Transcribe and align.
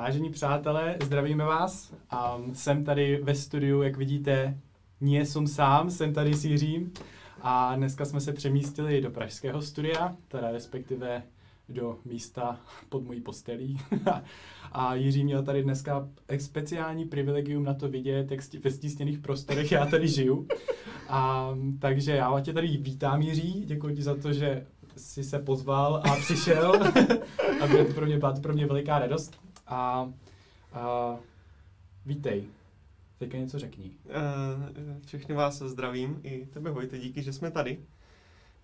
Vážení 0.00 0.30
přátelé, 0.30 0.96
zdravíme 1.04 1.44
vás. 1.44 1.92
Um, 2.36 2.54
jsem 2.54 2.84
tady 2.84 3.20
ve 3.22 3.34
studiu, 3.34 3.82
jak 3.82 3.96
vidíte, 3.96 4.58
nie 5.00 5.26
jsem 5.26 5.46
sám, 5.46 5.90
jsem 5.90 6.14
tady 6.14 6.34
s 6.34 6.44
Jiřím. 6.44 6.92
A 7.42 7.76
dneska 7.76 8.04
jsme 8.04 8.20
se 8.20 8.32
přemístili 8.32 9.00
do 9.00 9.10
pražského 9.10 9.62
studia, 9.62 10.16
teda 10.28 10.50
respektive 10.50 11.22
do 11.68 11.98
místa 12.04 12.60
pod 12.88 13.04
mojí 13.04 13.20
postelí. 13.20 13.78
a 14.72 14.94
Jiří 14.94 15.24
měl 15.24 15.42
tady 15.42 15.62
dneska 15.62 16.08
speciální 16.38 17.04
privilegium 17.04 17.64
na 17.64 17.74
to 17.74 17.88
vidět, 17.88 18.30
jak 18.30 18.40
ve 18.64 18.70
stísněných 18.70 19.18
prostorech 19.18 19.72
já 19.72 19.86
tady 19.86 20.08
žiju. 20.08 20.48
A, 21.08 21.50
takže 21.78 22.12
já 22.12 22.40
tě 22.40 22.52
tady 22.52 22.66
vítám, 22.66 23.22
Jiří, 23.22 23.62
děkuji 23.66 23.96
ti 23.96 24.02
za 24.02 24.14
to, 24.14 24.32
že 24.32 24.66
jsi 24.96 25.24
se 25.24 25.38
pozval 25.38 26.02
a 26.04 26.16
přišel. 26.16 26.72
a 27.60 27.66
bylo 27.66 27.84
to 27.84 27.92
pro 27.92 28.06
mě, 28.06 28.20
pro 28.42 28.52
mě 28.52 28.66
veliká 28.66 28.98
radost. 28.98 29.49
A, 29.70 30.12
a 30.72 31.16
vítej. 32.06 32.44
Teďka 33.18 33.38
něco 33.38 33.58
řekni. 33.58 33.90
Uh, 34.04 35.06
všechny 35.06 35.34
vás 35.34 35.58
zdravím, 35.58 36.20
i 36.22 36.46
tebe 36.46 36.70
Vojte, 36.70 36.98
díky, 36.98 37.22
že 37.22 37.32
jsme 37.32 37.50
tady. 37.50 37.78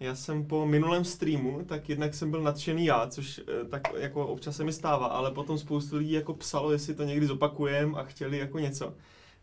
Já 0.00 0.14
jsem 0.14 0.44
po 0.46 0.66
minulém 0.66 1.04
streamu, 1.04 1.64
tak 1.64 1.88
jednak 1.88 2.14
jsem 2.14 2.30
byl 2.30 2.42
nadšený 2.42 2.84
já, 2.84 3.06
což 3.06 3.38
uh, 3.38 3.68
tak 3.68 3.82
jako 3.96 4.26
občas 4.26 4.56
se 4.56 4.64
mi 4.64 4.72
stává, 4.72 5.06
ale 5.06 5.30
potom 5.30 5.58
spoustu 5.58 5.96
lidí 5.96 6.12
jako 6.12 6.34
psalo, 6.34 6.72
jestli 6.72 6.94
to 6.94 7.02
někdy 7.02 7.26
zopakujem 7.26 7.94
a 7.94 8.04
chtěli 8.04 8.38
jako 8.38 8.58
něco. 8.58 8.94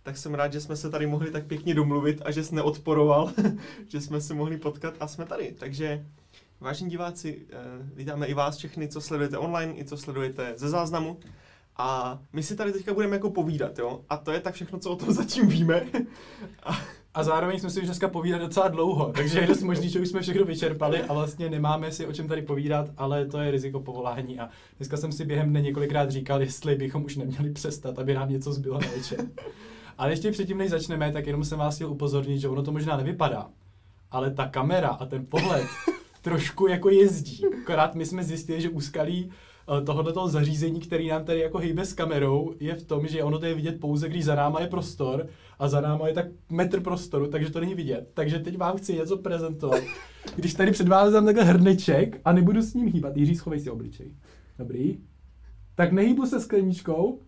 Tak 0.03 0.17
jsem 0.17 0.33
rád, 0.33 0.53
že 0.53 0.61
jsme 0.61 0.75
se 0.75 0.89
tady 0.89 1.07
mohli 1.07 1.31
tak 1.31 1.45
pěkně 1.45 1.75
domluvit 1.75 2.21
a 2.25 2.31
že 2.31 2.43
jsi 2.43 2.55
neodporoval, 2.55 3.31
že 3.87 4.01
jsme 4.01 4.21
se 4.21 4.33
mohli 4.33 4.57
potkat 4.57 4.93
a 4.99 5.07
jsme 5.07 5.25
tady. 5.25 5.55
Takže 5.59 6.05
vážení 6.59 6.89
diváci, 6.89 7.45
uh, 7.45 7.97
vítáme 7.97 8.27
i 8.27 8.33
vás 8.33 8.57
všechny, 8.57 8.87
co 8.87 9.01
sledujete 9.01 9.37
online, 9.37 9.73
i 9.77 9.85
co 9.85 9.97
sledujete 9.97 10.53
ze 10.57 10.69
záznamu. 10.69 11.19
A 11.77 12.19
my 12.33 12.43
si 12.43 12.55
tady 12.55 12.71
teďka 12.71 12.93
budeme 12.93 13.15
jako 13.15 13.29
povídat, 13.29 13.79
jo? 13.79 14.01
A 14.09 14.17
to 14.17 14.31
je 14.31 14.39
tak 14.39 14.53
všechno, 14.53 14.79
co 14.79 14.91
o 14.91 14.95
tom 14.95 15.11
zatím 15.13 15.47
víme. 15.47 15.81
a, 16.63 16.77
a 17.13 17.23
zároveň 17.23 17.59
jsme 17.59 17.69
si 17.69 17.79
už 17.79 17.85
dneska 17.85 18.07
povídat 18.07 18.41
docela 18.41 18.67
dlouho, 18.67 19.11
takže 19.15 19.39
je 19.39 19.47
dost 19.47 19.63
možný, 19.63 19.89
že 19.89 19.99
už 19.99 20.07
jsme 20.07 20.21
všechno 20.21 20.45
vyčerpali 20.45 21.01
a 21.01 21.13
vlastně 21.13 21.49
nemáme 21.49 21.91
si 21.91 22.07
o 22.07 22.13
čem 22.13 22.27
tady 22.27 22.41
povídat, 22.41 22.89
ale 22.97 23.25
to 23.25 23.37
je 23.37 23.51
riziko 23.51 23.79
povolání. 23.79 24.39
A 24.39 24.49
dneska 24.77 24.97
jsem 24.97 25.11
si 25.11 25.25
během 25.25 25.49
dne 25.49 25.61
několikrát 25.61 26.11
říkal, 26.11 26.41
jestli 26.41 26.75
bychom 26.75 27.03
už 27.03 27.15
neměli 27.15 27.51
přestat, 27.51 27.99
aby 27.99 28.13
nám 28.13 28.29
něco 28.29 28.53
zbylo 28.53 28.79
na 28.79 28.87
večer. 28.87 29.19
Ale 29.97 30.11
ještě 30.11 30.31
předtím, 30.31 30.57
než 30.57 30.69
začneme, 30.69 31.11
tak 31.11 31.27
jenom 31.27 31.43
jsem 31.43 31.59
vás 31.59 31.75
chtěl 31.75 31.91
upozornit, 31.91 32.39
že 32.39 32.47
ono 32.47 32.63
to 32.63 32.71
možná 32.71 32.97
nevypadá, 32.97 33.49
ale 34.11 34.31
ta 34.31 34.47
kamera 34.47 34.89
a 34.89 35.05
ten 35.05 35.25
pohled 35.25 35.67
trošku 36.21 36.67
jako 36.67 36.89
jezdí. 36.89 37.41
Akorát 37.63 37.95
my 37.95 38.05
jsme 38.05 38.23
zjistili, 38.23 38.61
že 38.61 38.69
úskalí 38.69 39.31
Eh, 39.67 39.81
tohoto 39.81 40.27
zařízení, 40.27 40.79
který 40.79 41.07
nám 41.07 41.25
tady 41.25 41.39
jako 41.39 41.57
hýbe 41.57 41.85
s 41.85 41.93
kamerou, 41.93 42.53
je 42.59 42.75
v 42.75 42.83
tom, 42.83 43.07
že 43.07 43.23
ono 43.23 43.39
to 43.39 43.45
je 43.45 43.53
vidět 43.53 43.79
pouze, 43.79 44.09
když 44.09 44.25
za 44.25 44.35
náma 44.35 44.61
je 44.61 44.67
prostor 44.67 45.27
a 45.59 45.67
za 45.67 45.81
náma 45.81 46.07
je 46.07 46.13
tak 46.13 46.25
metr 46.49 46.79
prostoru, 46.81 47.27
takže 47.27 47.49
to 47.49 47.59
není 47.59 47.75
vidět. 47.75 48.11
Takže 48.13 48.39
teď 48.39 48.57
vám 48.57 48.77
chci 48.77 48.93
něco 48.93 49.17
prezentovat. 49.17 49.83
Když 50.35 50.53
tady 50.53 50.71
před 50.71 50.87
vámi 50.87 51.11
dám 51.11 51.25
takhle 51.25 51.43
hrneček 51.43 52.21
a 52.25 52.33
nebudu 52.33 52.61
s 52.61 52.73
ním 52.73 52.87
hýbat, 52.87 53.17
Jiří, 53.17 53.35
schovej 53.35 53.59
si 53.59 53.69
obličej. 53.69 54.11
Dobrý. 54.59 54.97
Tak 55.75 55.91
nehýbu 55.91 56.25
se 56.25 56.39
skleničkou, 56.39 57.19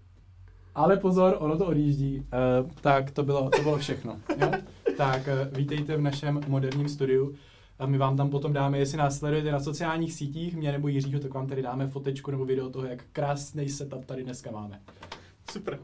ale 0.75 0.97
pozor, 0.97 1.37
ono 1.39 1.57
to 1.57 1.65
odjíždí. 1.65 2.19
Uh, 2.19 2.69
tak 2.81 3.11
to 3.11 3.23
bylo, 3.23 3.49
to 3.49 3.61
bylo 3.61 3.77
všechno. 3.77 4.19
Jo? 4.41 4.51
Tak 4.97 5.27
uh, 5.27 5.57
vítejte 5.57 5.97
v 5.97 6.01
našem 6.01 6.41
moderním 6.47 6.89
studiu. 6.89 7.35
A 7.79 7.85
my 7.85 7.97
vám 7.97 8.17
tam 8.17 8.29
potom 8.29 8.53
dáme, 8.53 8.79
jestli 8.79 8.97
nás 8.97 9.17
sledujete 9.17 9.51
na 9.51 9.59
sociálních 9.59 10.13
sítích, 10.13 10.55
mě 10.55 10.71
nebo 10.71 10.87
Jiřího, 10.87 11.19
tak 11.19 11.33
vám 11.33 11.47
tady 11.47 11.61
dáme 11.61 11.87
fotečku 11.87 12.31
nebo 12.31 12.45
video 12.45 12.69
toho, 12.69 12.85
jak 12.85 13.03
krásný 13.11 13.69
setup 13.69 14.05
tady 14.05 14.23
dneska 14.23 14.51
máme. 14.51 14.81
Super. 15.51 15.79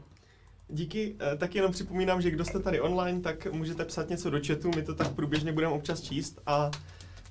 Díky, 0.68 1.16
eh, 1.20 1.36
tak 1.36 1.54
jenom 1.54 1.72
připomínám, 1.72 2.22
že 2.22 2.30
kdo 2.30 2.44
jste 2.44 2.58
tady 2.58 2.80
online, 2.80 3.20
tak 3.20 3.52
můžete 3.52 3.84
psat 3.84 4.08
něco 4.08 4.30
do 4.30 4.40
chatu, 4.46 4.70
my 4.76 4.82
to 4.82 4.94
tak 4.94 5.12
průběžně 5.12 5.52
budeme 5.52 5.72
občas 5.72 6.00
číst, 6.00 6.40
a, 6.46 6.70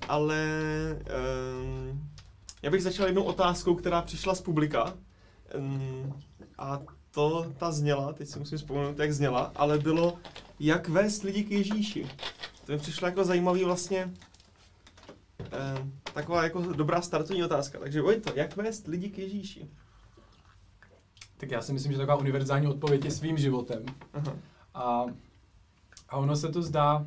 ale 0.08 0.48
um, 1.62 2.08
já 2.62 2.70
bych 2.70 2.82
začal 2.82 3.06
jednou 3.06 3.22
otázkou, 3.22 3.74
která 3.74 4.02
přišla 4.02 4.34
z 4.34 4.40
publika 4.40 4.94
um, 5.58 6.14
a 6.58 6.80
to 7.10 7.52
ta 7.58 7.72
zněla, 7.72 8.12
teď 8.12 8.28
si 8.28 8.38
musím 8.38 8.58
vzpomenout, 8.58 8.98
jak 8.98 9.12
zněla, 9.12 9.52
ale 9.54 9.78
bylo, 9.78 10.18
jak 10.60 10.88
vést 10.88 11.22
lidi 11.22 11.44
k 11.44 11.50
Ježíši. 11.50 12.06
To 12.66 12.72
mi 12.72 12.78
přišlo 12.78 13.08
jako 13.08 13.24
zajímavý 13.24 13.64
vlastně, 13.64 14.12
eh, 15.52 15.86
taková 16.14 16.44
jako 16.44 16.60
dobrá 16.60 17.02
startovní 17.02 17.44
otázka. 17.44 17.78
Takže 17.78 18.02
Vojto, 18.02 18.32
jak 18.34 18.56
vést 18.56 18.86
lidi 18.86 19.10
k 19.10 19.18
Ježíši? 19.18 19.68
Tak 21.36 21.50
já 21.50 21.62
si 21.62 21.72
myslím, 21.72 21.92
že 21.92 21.98
taková 21.98 22.16
univerzální 22.16 22.66
odpověď 22.66 23.04
je 23.04 23.10
svým 23.10 23.38
životem. 23.38 23.84
Aha. 24.12 24.36
A, 24.74 25.06
a 26.08 26.16
ono 26.16 26.36
se 26.36 26.48
to 26.48 26.62
zdá, 26.62 27.06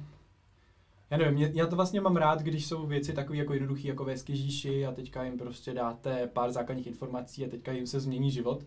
já 1.10 1.18
nevím, 1.18 1.52
já 1.54 1.68
to 1.68 1.76
vlastně 1.76 2.02
mám 2.02 2.16
rád, 2.16 2.42
když 2.42 2.66
jsou 2.66 2.88
věci 2.88 3.14
takové 3.14 3.38
jako 3.38 3.54
jednoduché, 3.54 3.88
jako 3.88 4.06
vést 4.06 4.24
k 4.24 4.30
Ježíši 4.30 4.86
a 4.86 4.92
teďka 4.92 5.24
jim 5.24 5.38
prostě 5.38 5.74
dáte 5.74 6.28
pár 6.28 6.52
základních 6.52 6.88
informací 6.88 7.46
a 7.46 7.50
teďka 7.50 7.72
jim 7.72 7.88
se 7.88 8.00
změní 8.00 8.32
život 8.32 8.64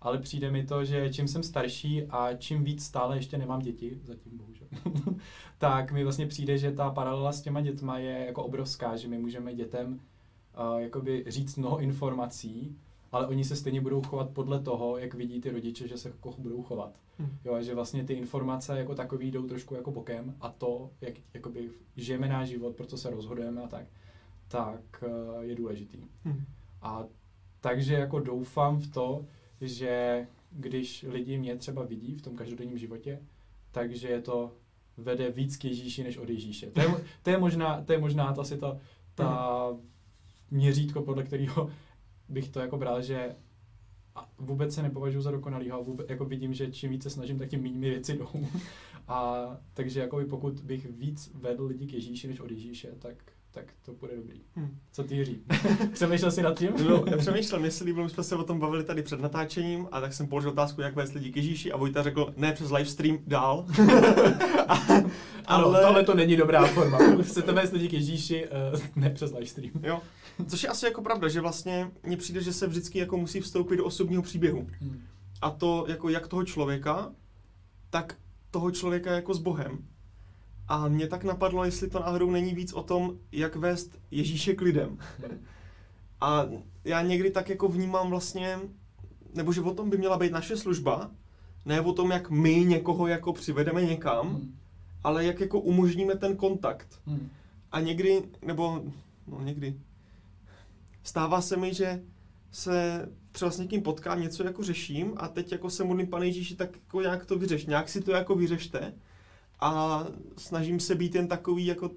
ale 0.00 0.18
přijde 0.18 0.50
mi 0.50 0.66
to, 0.66 0.84
že 0.84 1.12
čím 1.12 1.28
jsem 1.28 1.42
starší 1.42 2.04
a 2.10 2.34
čím 2.34 2.64
víc 2.64 2.84
stále 2.84 3.16
ještě 3.16 3.38
nemám 3.38 3.60
děti, 3.60 4.00
zatím 4.04 4.38
bohužel, 4.38 4.68
tak 5.58 5.92
mi 5.92 6.04
vlastně 6.04 6.26
přijde, 6.26 6.58
že 6.58 6.72
ta 6.72 6.90
paralela 6.90 7.32
s 7.32 7.40
těma 7.40 7.60
dětma 7.60 7.98
je 7.98 8.26
jako 8.26 8.44
obrovská, 8.44 8.96
že 8.96 9.08
my 9.08 9.18
můžeme 9.18 9.54
dětem 9.54 9.92
uh, 9.92 10.78
jakoby 10.80 11.24
říct 11.26 11.56
mnoho 11.56 11.78
informací, 11.78 12.76
ale 13.12 13.26
oni 13.26 13.44
se 13.44 13.56
stejně 13.56 13.80
budou 13.80 14.02
chovat 14.02 14.30
podle 14.30 14.60
toho, 14.60 14.98
jak 14.98 15.14
vidí 15.14 15.40
ty 15.40 15.50
rodiče, 15.50 15.88
že 15.88 15.98
se 15.98 16.08
jako 16.08 16.34
budou 16.38 16.62
chovat. 16.62 16.92
Hmm. 17.18 17.38
Jo, 17.44 17.54
a 17.54 17.62
že 17.62 17.74
vlastně 17.74 18.04
ty 18.04 18.12
informace 18.14 18.78
jako 18.78 18.94
takový 18.94 19.30
jdou 19.30 19.46
trošku 19.46 19.74
jako 19.74 19.90
bokem 19.90 20.34
a 20.40 20.48
to, 20.48 20.90
jak 21.00 21.14
jakoby 21.34 21.70
žijeme 21.96 22.28
náš 22.28 22.48
život, 22.48 22.76
pro 22.76 22.86
co 22.86 22.98
se 22.98 23.10
rozhodujeme 23.10 23.62
a 23.62 23.68
tak, 23.68 23.86
tak 24.48 25.04
uh, 25.06 25.42
je 25.42 25.54
důležitý. 25.54 25.98
Hmm. 26.24 26.44
A 26.82 27.04
takže 27.60 27.94
jako 27.94 28.20
doufám 28.20 28.78
v 28.78 28.92
to, 28.92 29.24
že 29.60 30.26
když 30.50 31.06
lidi 31.08 31.38
mě 31.38 31.56
třeba 31.56 31.84
vidí 31.84 32.14
v 32.14 32.22
tom 32.22 32.36
každodenním 32.36 32.78
životě, 32.78 33.22
takže 33.72 34.08
je 34.08 34.20
to 34.20 34.52
vede 34.96 35.30
víc 35.30 35.56
k 35.56 35.64
Ježíši 35.64 36.04
než 36.04 36.16
od 36.16 36.28
Ježíše. 36.28 36.70
To 36.70 36.80
je, 36.80 36.88
to 37.22 37.30
je 37.30 37.38
možná, 37.38 37.82
to 37.82 37.92
je 37.92 37.98
možná 37.98 38.32
to 38.32 38.40
asi 38.40 38.58
ta, 38.58 38.78
ta 39.14 39.68
měřítko, 40.50 41.02
podle 41.02 41.22
kterého 41.22 41.70
bych 42.28 42.48
to 42.48 42.60
jako 42.60 42.76
bral, 42.76 43.02
že 43.02 43.36
vůbec 44.38 44.74
se 44.74 44.82
nepovažuji 44.82 45.22
za 45.22 45.30
dokonalýho, 45.30 45.84
vůbec, 45.84 46.08
jako 46.08 46.24
vidím, 46.24 46.54
že 46.54 46.72
čím 46.72 46.90
více 46.90 47.10
snažím, 47.10 47.38
tak 47.38 47.48
tím 47.48 47.62
méně 47.62 47.78
mi 47.78 47.90
věci 47.90 48.16
jdou. 48.16 48.46
A 49.08 49.46
takže 49.74 50.00
jako 50.00 50.20
pokud 50.30 50.60
bych 50.60 50.86
víc 50.90 51.30
vedl 51.34 51.66
lidi 51.66 51.86
k 51.86 51.92
Ježíši 51.92 52.28
než 52.28 52.40
od 52.40 52.50
Ježíše, 52.50 52.88
tak 52.98 53.32
tak 53.58 53.74
to 53.82 53.92
bude 53.92 54.16
dobrý. 54.16 54.40
Hmm. 54.56 54.78
Co 54.92 55.04
ty 55.04 55.14
Jiří? 55.14 55.42
Přemýšlel 55.92 56.30
jsi 56.30 56.42
nad 56.42 56.58
tím? 56.58 56.72
no, 56.88 57.04
já 57.06 57.16
přemýšlel, 57.16 57.60
mě 57.60 57.70
se 57.70 57.84
líbilo, 57.84 58.08
jsme 58.08 58.24
se 58.24 58.36
o 58.36 58.44
tom 58.44 58.60
bavili 58.60 58.84
tady 58.84 59.02
před 59.02 59.20
natáčením 59.20 59.88
a 59.92 60.00
tak 60.00 60.12
jsem 60.12 60.26
položil 60.26 60.50
otázku, 60.50 60.80
jak 60.80 60.96
vést 60.96 61.12
lidi 61.12 61.32
k 61.32 61.36
Ježíši 61.36 61.72
a 61.72 61.76
Vojta 61.76 62.02
řekl, 62.02 62.34
ne 62.36 62.52
přes 62.52 62.70
livestream, 62.70 63.18
dál. 63.26 63.66
a, 64.68 64.74
ano, 65.46 65.66
ale... 65.66 65.82
tohle 65.82 66.04
to 66.04 66.14
není 66.14 66.36
dobrá 66.36 66.66
forma. 66.66 66.98
Chcete 67.22 67.52
vést 67.52 67.72
lidi 67.72 67.88
k 67.88 67.92
Ježíši, 67.92 68.48
uh, 68.74 68.80
ne 68.96 69.10
přes 69.10 69.32
livestream. 69.32 69.72
Jo. 69.82 70.00
Což 70.46 70.62
je 70.62 70.68
asi 70.68 70.86
jako 70.86 71.02
pravda, 71.02 71.28
že 71.28 71.40
vlastně 71.40 71.90
mně 72.02 72.16
přijde, 72.16 72.40
že 72.40 72.52
se 72.52 72.66
vždycky 72.66 72.98
jako 72.98 73.16
musí 73.16 73.40
vstoupit 73.40 73.76
do 73.76 73.84
osobního 73.84 74.22
příběhu. 74.22 74.66
Hmm. 74.80 75.02
A 75.42 75.50
to 75.50 75.84
jako 75.88 76.08
jak 76.08 76.28
toho 76.28 76.44
člověka, 76.44 77.12
tak 77.90 78.16
toho 78.50 78.70
člověka 78.70 79.12
jako 79.12 79.34
s 79.34 79.38
Bohem. 79.38 79.78
A 80.68 80.88
mě 80.88 81.06
tak 81.06 81.24
napadlo, 81.24 81.64
jestli 81.64 81.90
to 81.90 82.00
náhodou 82.00 82.30
není 82.30 82.54
víc 82.54 82.72
o 82.72 82.82
tom, 82.82 83.18
jak 83.32 83.56
vést 83.56 83.98
Ježíše 84.10 84.54
k 84.54 84.60
lidem. 84.60 84.98
A 86.20 86.46
já 86.84 87.02
někdy 87.02 87.30
tak 87.30 87.48
jako 87.48 87.68
vnímám 87.68 88.10
vlastně, 88.10 88.58
nebo 89.34 89.52
že 89.52 89.60
o 89.60 89.74
tom 89.74 89.90
by 89.90 89.98
měla 89.98 90.18
být 90.18 90.32
naše 90.32 90.56
služba, 90.56 91.10
ne 91.64 91.80
o 91.80 91.92
tom, 91.92 92.10
jak 92.10 92.30
my 92.30 92.54
někoho 92.54 93.06
jako 93.06 93.32
přivedeme 93.32 93.82
někam, 93.82 94.28
hmm. 94.28 94.58
ale 95.04 95.24
jak 95.24 95.40
jako 95.40 95.60
umožníme 95.60 96.16
ten 96.16 96.36
kontakt. 96.36 97.00
Hmm. 97.06 97.30
A 97.72 97.80
někdy, 97.80 98.22
nebo 98.42 98.82
no 99.26 99.40
někdy, 99.40 99.80
stává 101.02 101.40
se 101.40 101.56
mi, 101.56 101.74
že 101.74 102.02
se 102.50 103.08
třeba 103.32 103.50
s 103.50 103.58
někým 103.58 103.82
potkám, 103.82 104.22
něco 104.22 104.44
jako 104.44 104.62
řeším 104.62 105.12
a 105.16 105.28
teď 105.28 105.52
jako 105.52 105.70
se 105.70 105.84
modlím, 105.84 106.06
pane 106.06 106.26
Ježíši, 106.26 106.56
tak 106.56 106.76
jako 106.76 107.00
nějak 107.00 107.26
to 107.26 107.38
vyřeš, 107.38 107.66
nějak 107.66 107.88
si 107.88 108.00
to 108.00 108.12
jako 108.12 108.34
vyřešte 108.34 108.94
a 109.60 110.04
snažím 110.36 110.80
se 110.80 110.94
být 110.94 111.14
jen 111.14 111.28
takový 111.28 111.66
jako 111.66 111.90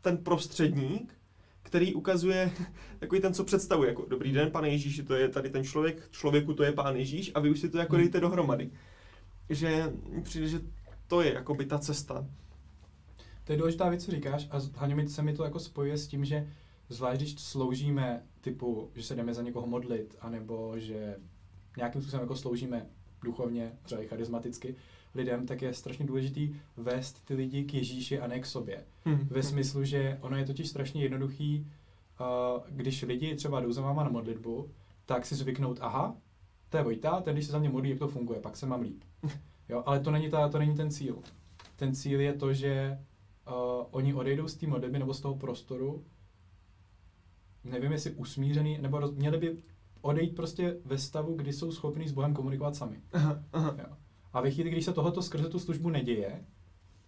ten 0.00 0.18
prostředník, 0.18 1.14
který 1.62 1.94
ukazuje 1.94 2.52
takový 2.98 3.20
ten, 3.20 3.34
co 3.34 3.44
představuje, 3.44 3.88
jako 3.88 4.06
dobrý 4.08 4.32
den, 4.32 4.50
pane 4.50 4.68
Ježíši, 4.68 5.02
to 5.02 5.14
je 5.14 5.28
tady 5.28 5.50
ten 5.50 5.64
člověk, 5.64 6.10
člověku 6.10 6.54
to 6.54 6.62
je 6.62 6.72
pán 6.72 6.96
Ježíš 6.96 7.32
a 7.34 7.40
vy 7.40 7.50
už 7.50 7.60
si 7.60 7.68
to 7.68 7.78
jako 7.78 7.94
hmm. 7.94 8.02
dejte 8.02 8.20
dohromady. 8.20 8.70
Že 9.50 9.92
přijde, 10.22 10.48
že 10.48 10.60
to 11.06 11.20
je 11.20 11.34
jako 11.34 11.54
by 11.54 11.66
ta 11.66 11.78
cesta. 11.78 12.26
To 13.44 13.52
je 13.52 13.58
důležitá 13.58 13.88
věc, 13.88 14.04
co 14.04 14.10
říkáš 14.10 14.48
a 14.50 14.60
hlavně 14.74 15.08
se 15.08 15.22
mi 15.22 15.34
to 15.34 15.44
jako 15.44 15.58
spojuje 15.58 15.98
s 15.98 16.06
tím, 16.06 16.24
že 16.24 16.48
zvlášť 16.88 17.20
když 17.20 17.40
sloužíme 17.40 18.22
typu, 18.40 18.90
že 18.94 19.02
se 19.02 19.14
jdeme 19.14 19.34
za 19.34 19.42
někoho 19.42 19.66
modlit, 19.66 20.16
anebo 20.20 20.78
že 20.78 21.16
nějakým 21.76 22.02
způsobem 22.02 22.22
jako 22.22 22.36
sloužíme 22.36 22.86
duchovně, 23.22 23.72
třeba 23.82 24.02
i 24.02 24.06
charismaticky 24.06 24.76
lidem, 25.16 25.46
tak 25.46 25.62
je 25.62 25.74
strašně 25.74 26.06
důležitý 26.06 26.54
vést 26.76 27.24
ty 27.24 27.34
lidi 27.34 27.64
k 27.64 27.74
Ježíši 27.74 28.20
a 28.20 28.26
ne 28.26 28.40
k 28.40 28.46
sobě. 28.46 28.84
Hmm. 29.04 29.18
Ve 29.30 29.42
smyslu, 29.42 29.84
že 29.84 30.18
ono 30.20 30.36
je 30.36 30.46
totiž 30.46 30.68
strašně 30.68 31.02
jednoduchý, 31.02 31.66
uh, 32.20 32.62
když 32.68 33.02
lidi 33.02 33.36
třeba 33.36 33.60
jdou 33.60 33.72
za 33.72 33.82
váma 33.82 34.04
na 34.04 34.10
modlitbu, 34.10 34.70
tak 35.06 35.26
si 35.26 35.34
zvyknout, 35.34 35.78
aha, 35.80 36.16
to 36.68 36.76
je 36.76 36.82
Vojta, 36.82 37.20
ten 37.20 37.34
když 37.34 37.46
se 37.46 37.52
za 37.52 37.58
mě 37.58 37.68
modlí, 37.68 37.90
jak 37.90 37.98
to 37.98 38.08
funguje, 38.08 38.40
pak 38.40 38.56
se 38.56 38.66
mám 38.66 38.80
líp. 38.80 39.02
Jo, 39.68 39.82
ale 39.86 40.00
to 40.00 40.10
není, 40.10 40.30
ta, 40.30 40.48
to 40.48 40.58
není 40.58 40.74
ten 40.74 40.90
cíl. 40.90 41.18
Ten 41.76 41.94
cíl 41.94 42.20
je 42.20 42.32
to, 42.32 42.54
že 42.54 42.98
uh, 43.48 43.54
oni 43.90 44.14
odejdou 44.14 44.48
z 44.48 44.56
té 44.56 44.66
modlitby 44.66 44.98
nebo 44.98 45.14
z 45.14 45.20
toho 45.20 45.34
prostoru, 45.34 46.04
nevím 47.64 47.92
jestli 47.92 48.10
usmířený, 48.10 48.78
nebo 48.78 49.00
roz, 49.00 49.12
měli 49.12 49.38
by 49.38 49.56
odejít 50.00 50.36
prostě 50.36 50.76
ve 50.84 50.98
stavu, 50.98 51.34
kdy 51.34 51.52
jsou 51.52 51.72
schopní 51.72 52.08
s 52.08 52.12
Bohem 52.12 52.34
komunikovat 52.34 52.76
sami. 52.76 53.00
Aha, 53.12 53.42
aha. 53.52 53.74
Jo. 53.78 53.96
A 54.36 54.40
ve 54.40 54.50
chvíli, 54.50 54.70
když 54.70 54.84
se 54.84 54.92
tohoto 54.92 55.22
skrze 55.22 55.48
tu 55.48 55.58
službu 55.58 55.90
neděje, 55.90 56.44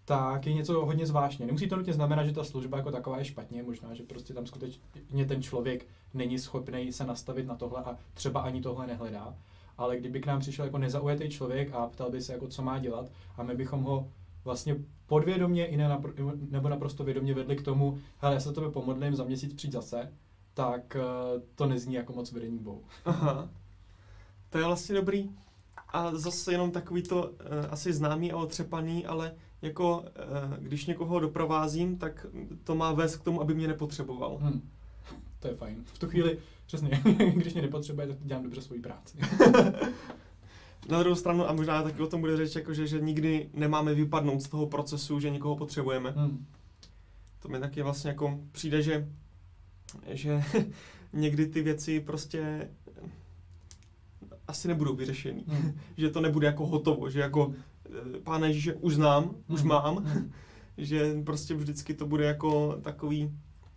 tak 0.05 0.47
je 0.47 0.53
něco 0.53 0.87
hodně 0.87 1.07
zvláštně. 1.07 1.47
Nemusí 1.47 1.69
to 1.69 1.77
nutně 1.77 1.93
znamenat, 1.93 2.25
že 2.25 2.33
ta 2.33 2.45
služba 2.45 2.77
jako 2.77 2.91
taková 2.91 3.19
je 3.19 3.25
špatně, 3.25 3.63
možná, 3.63 3.95
že 3.95 4.03
prostě 4.03 4.35
tam 4.35 4.47
skutečně 4.47 5.27
ten 5.29 5.43
člověk 5.43 5.87
není 6.15 6.39
schopný 6.39 6.93
se 6.93 7.05
nastavit 7.05 7.47
na 7.47 7.55
tohle 7.55 7.83
a 7.85 7.97
třeba 8.15 8.41
ani 8.41 8.63
tohle 8.63 8.87
nehledá. 8.87 9.35
Ale 9.79 9.97
kdyby 9.97 10.21
k 10.21 10.27
nám 10.27 10.41
přišel 10.41 10.65
jako 10.65 10.79
nezaujatý 10.79 11.29
člověk 11.29 11.75
a 11.75 11.87
ptal 11.87 12.11
by 12.11 12.23
se, 12.23 12.33
jako, 12.33 12.49
co 12.49 12.63
má 12.63 12.79
dělat, 12.79 13.11
a 13.37 13.43
my 13.43 13.55
bychom 13.55 13.83
ho 13.83 14.09
vlastně 14.45 14.77
podvědomě 15.07 15.67
i 15.67 15.77
ne 15.77 15.89
napr- 15.89 16.39
nebo 16.51 16.69
naprosto 16.69 17.05
vědomě 17.05 17.35
vedli 17.35 17.57
k 17.57 17.63
tomu, 17.63 17.99
hele, 18.19 18.35
já 18.35 18.41
se 18.41 18.53
tebe 18.53 18.71
pomodlím, 18.71 19.15
za 19.15 19.25
měsíc 19.25 19.55
přijď 19.55 19.73
zase, 19.73 20.13
tak 20.55 20.97
uh, 20.97 21.43
to 21.55 21.67
nezní 21.67 21.95
jako 21.95 22.13
moc 22.13 22.33
vedení 22.33 22.59
Bohu. 22.59 22.85
Aha. 23.05 23.49
To 24.51 24.59
je 24.59 24.65
vlastně 24.65 24.95
dobrý. 24.95 25.31
A 25.89 26.17
zase 26.17 26.53
jenom 26.53 26.71
takový 26.71 27.03
to 27.03 27.23
uh, 27.23 27.33
asi 27.71 27.93
známý 27.93 28.33
a 28.33 28.37
otřepaný, 28.37 29.07
ale 29.07 29.35
jako 29.63 29.99
uh, 29.99 30.05
když 30.59 30.87
někoho 30.87 31.21
doprovázím, 31.21 31.99
tak 31.99 32.27
to 32.65 32.75
má 32.75 32.93
vést 32.93 33.17
k 33.17 33.25
tomu, 33.25 33.41
aby 33.41 33.55
mě 33.55 33.69
nepotřeboval. 33.69 34.39
Hmm. 34.41 34.71
To 35.41 35.49
je 35.49 35.55
fajn. 35.55 35.85
V 35.85 35.99
tu 35.99 36.09
chvíli, 36.09 36.39
přesně, 36.67 37.03
když 37.35 37.53
mě 37.53 37.63
nepotřebuje, 37.63 38.07
tak 38.07 38.17
dělám 38.21 38.43
dobře 38.43 38.63
svoji 38.63 38.81
práci. 38.81 39.19
Na 40.89 40.99
druhou 40.99 41.17
stranu, 41.17 41.49
a 41.49 41.53
možná 41.53 41.83
taky 41.83 42.03
o 42.03 42.07
tom 42.07 42.21
bude 42.21 42.37
řeč, 42.37 42.55
jako 42.55 42.75
že, 42.75 42.87
že 42.87 43.01
nikdy 43.01 43.51
nemáme 43.55 43.95
vypadnout 43.95 44.43
z 44.43 44.49
toho 44.49 44.67
procesu, 44.67 45.21
že 45.21 45.31
někoho 45.31 45.57
potřebujeme. 45.57 46.11
Hmm. 46.11 46.47
To 47.39 47.49
mi 47.49 47.61
taky 47.61 47.83
vlastně 47.83 48.11
jako 48.11 48.41
přijde, 48.53 48.83
že, 48.83 49.09
že 50.07 50.43
někdy 51.13 51.47
ty 51.47 51.63
věci 51.63 52.01
prostě 52.01 52.71
asi 54.49 54.69
nebudou 54.69 54.95
vyřešený. 54.95 55.45
Hmm. 55.49 55.79
že 55.97 56.11
to 56.11 56.21
nebude 56.21 56.47
jako 56.47 56.67
hotovo, 56.67 57.11
že 57.11 57.21
jako 57.21 57.53
eh, 57.87 58.21
pána 58.21 58.47
Ježíše 58.47 58.75
už 58.75 58.95
znám, 58.95 59.25
hmm. 59.25 59.35
už 59.49 59.63
mám, 59.63 59.97
hmm. 59.97 60.33
že 60.79 61.23
prostě 61.25 61.55
vždycky 61.55 61.95
to 61.95 62.07
bude 62.07 62.25
jako 62.25 62.79
takový 62.83 63.33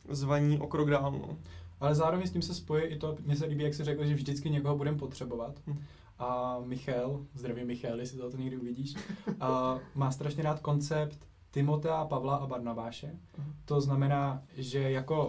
zvaní 0.10 0.60
o 0.60 0.68
krok 0.68 0.90
dál. 0.90 1.12
No. 1.12 1.38
Ale 1.80 1.96
zároveň 1.96 2.28
s 2.28 2.32
tím 2.32 2.42
se 2.42 2.54
spojí 2.54 2.84
i 2.84 2.98
to, 2.98 3.18
mně 3.26 3.36
se 3.36 3.46
líbí, 3.46 3.64
jak 3.64 3.74
jsi 3.74 3.84
řekl, 3.84 4.06
že 4.06 4.14
vždycky 4.14 4.50
někoho 4.50 4.78
budeme 4.78 4.98
potřebovat. 4.98 5.60
Hmm. 5.68 5.80
A 6.20 6.60
Michal, 6.66 7.26
zdravím 7.34 7.68
Michal, 7.68 8.00
jestli 8.00 8.18
to 8.18 8.38
někdy 8.38 8.58
uvidíš, 8.58 8.96
a 9.40 9.80
má 9.96 10.12
strašně 10.12 10.44
rád 10.44 10.60
koncept 10.60 11.28
Timotea, 11.52 12.06
Pavla 12.06 12.36
a 12.36 12.48
Barnabáše. 12.48 13.08
Hmm. 13.08 13.54
To 13.66 13.82
znamená, 13.82 14.44
že 14.58 14.92
jako 14.92 15.28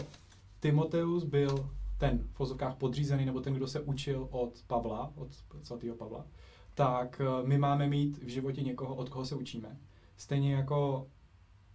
Timoteus 0.61 1.25
byl 1.25 1.71
ten 2.03 2.19
v 2.19 2.39
vozovkách 2.39 2.77
podřízený, 2.77 3.25
nebo 3.25 3.41
ten, 3.41 3.55
kdo 3.55 3.67
se 3.67 3.81
učil 3.81 4.29
od 4.31 4.63
Pavla, 4.67 5.13
od 5.15 5.29
svatého 5.63 5.97
Pavla, 5.97 6.27
tak 6.75 7.21
eh, 7.21 7.47
my 7.47 7.59
máme 7.59 7.89
mít 7.89 8.19
v 8.19 8.29
životě 8.29 8.63
někoho, 8.63 8.95
od 8.95 9.09
koho 9.09 9.25
se 9.25 9.35
učíme. 9.35 9.77
Stejně 10.17 10.55
jako, 10.55 11.07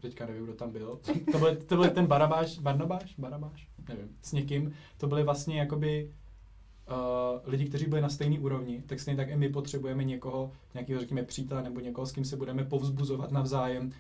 teďka 0.02 0.26
nevím, 0.26 0.44
kdo 0.44 0.54
tam 0.54 0.72
byl, 0.72 1.00
to 1.32 1.40
byl, 1.40 1.56
to 1.56 1.76
byl 1.76 1.90
ten 1.90 2.08
Barabáš, 2.08 2.60
Barnabáš, 2.60 3.16
Barabáš, 3.18 3.68
nevím, 3.90 4.10
s 4.22 4.32
někým, 4.32 4.74
to 4.98 5.08
byly 5.08 5.24
vlastně 5.24 5.60
jakoby 5.60 6.12
uh, 6.90 7.52
lidi, 7.52 7.66
kteří 7.66 7.86
byli 7.86 8.02
na 8.02 8.10
stejné 8.10 8.40
úrovni, 8.40 8.84
tak 8.86 9.00
stejně 9.00 9.18
tak 9.18 9.30
i 9.30 9.36
my 9.36 9.50
potřebujeme 9.50 10.04
někoho, 10.04 10.52
nějakého, 10.74 11.00
řekněme, 11.00 11.24
přítele 11.24 11.64
nebo 11.64 11.80
někoho, 11.80 12.06
s 12.06 12.12
kým 12.12 12.26
se 12.26 12.38
budeme 12.38 12.64
povzbuzovat 12.64 13.32
navzájem, 13.32 13.92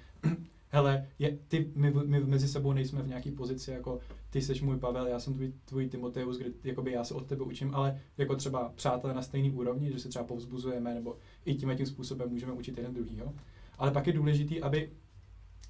hele, 0.69 1.07
je, 1.19 1.37
ty, 1.47 1.71
my, 1.75 1.91
my 2.05 2.19
mezi 2.19 2.47
sebou 2.47 2.73
nejsme 2.73 3.01
v 3.01 3.07
nějaké 3.07 3.31
pozici, 3.31 3.71
jako 3.71 3.99
ty 4.29 4.41
jsi 4.41 4.65
můj 4.65 4.77
Pavel, 4.77 5.07
já 5.07 5.19
jsem 5.19 5.33
tvůj, 5.33 5.53
tvůj 5.65 5.87
Timoteus, 5.87 6.37
kdy 6.37 6.53
jakoby 6.63 6.91
já 6.91 7.03
se 7.03 7.13
od 7.13 7.25
tebe 7.25 7.43
učím, 7.43 7.75
ale 7.75 7.99
jako 8.17 8.35
třeba 8.35 8.71
přátelé 8.75 9.13
na 9.13 9.21
stejný 9.21 9.51
úrovni, 9.51 9.91
že 9.91 9.99
se 9.99 10.09
třeba 10.09 10.25
povzbuzujeme, 10.25 10.93
nebo 10.93 11.17
i 11.45 11.55
tím 11.55 11.75
tím 11.77 11.85
způsobem 11.85 12.29
můžeme 12.29 12.51
učit 12.53 12.77
jeden 12.77 12.93
druhýho. 12.93 13.33
Ale 13.77 13.91
pak 13.91 14.07
je 14.07 14.13
důležité, 14.13 14.59
aby 14.59 14.91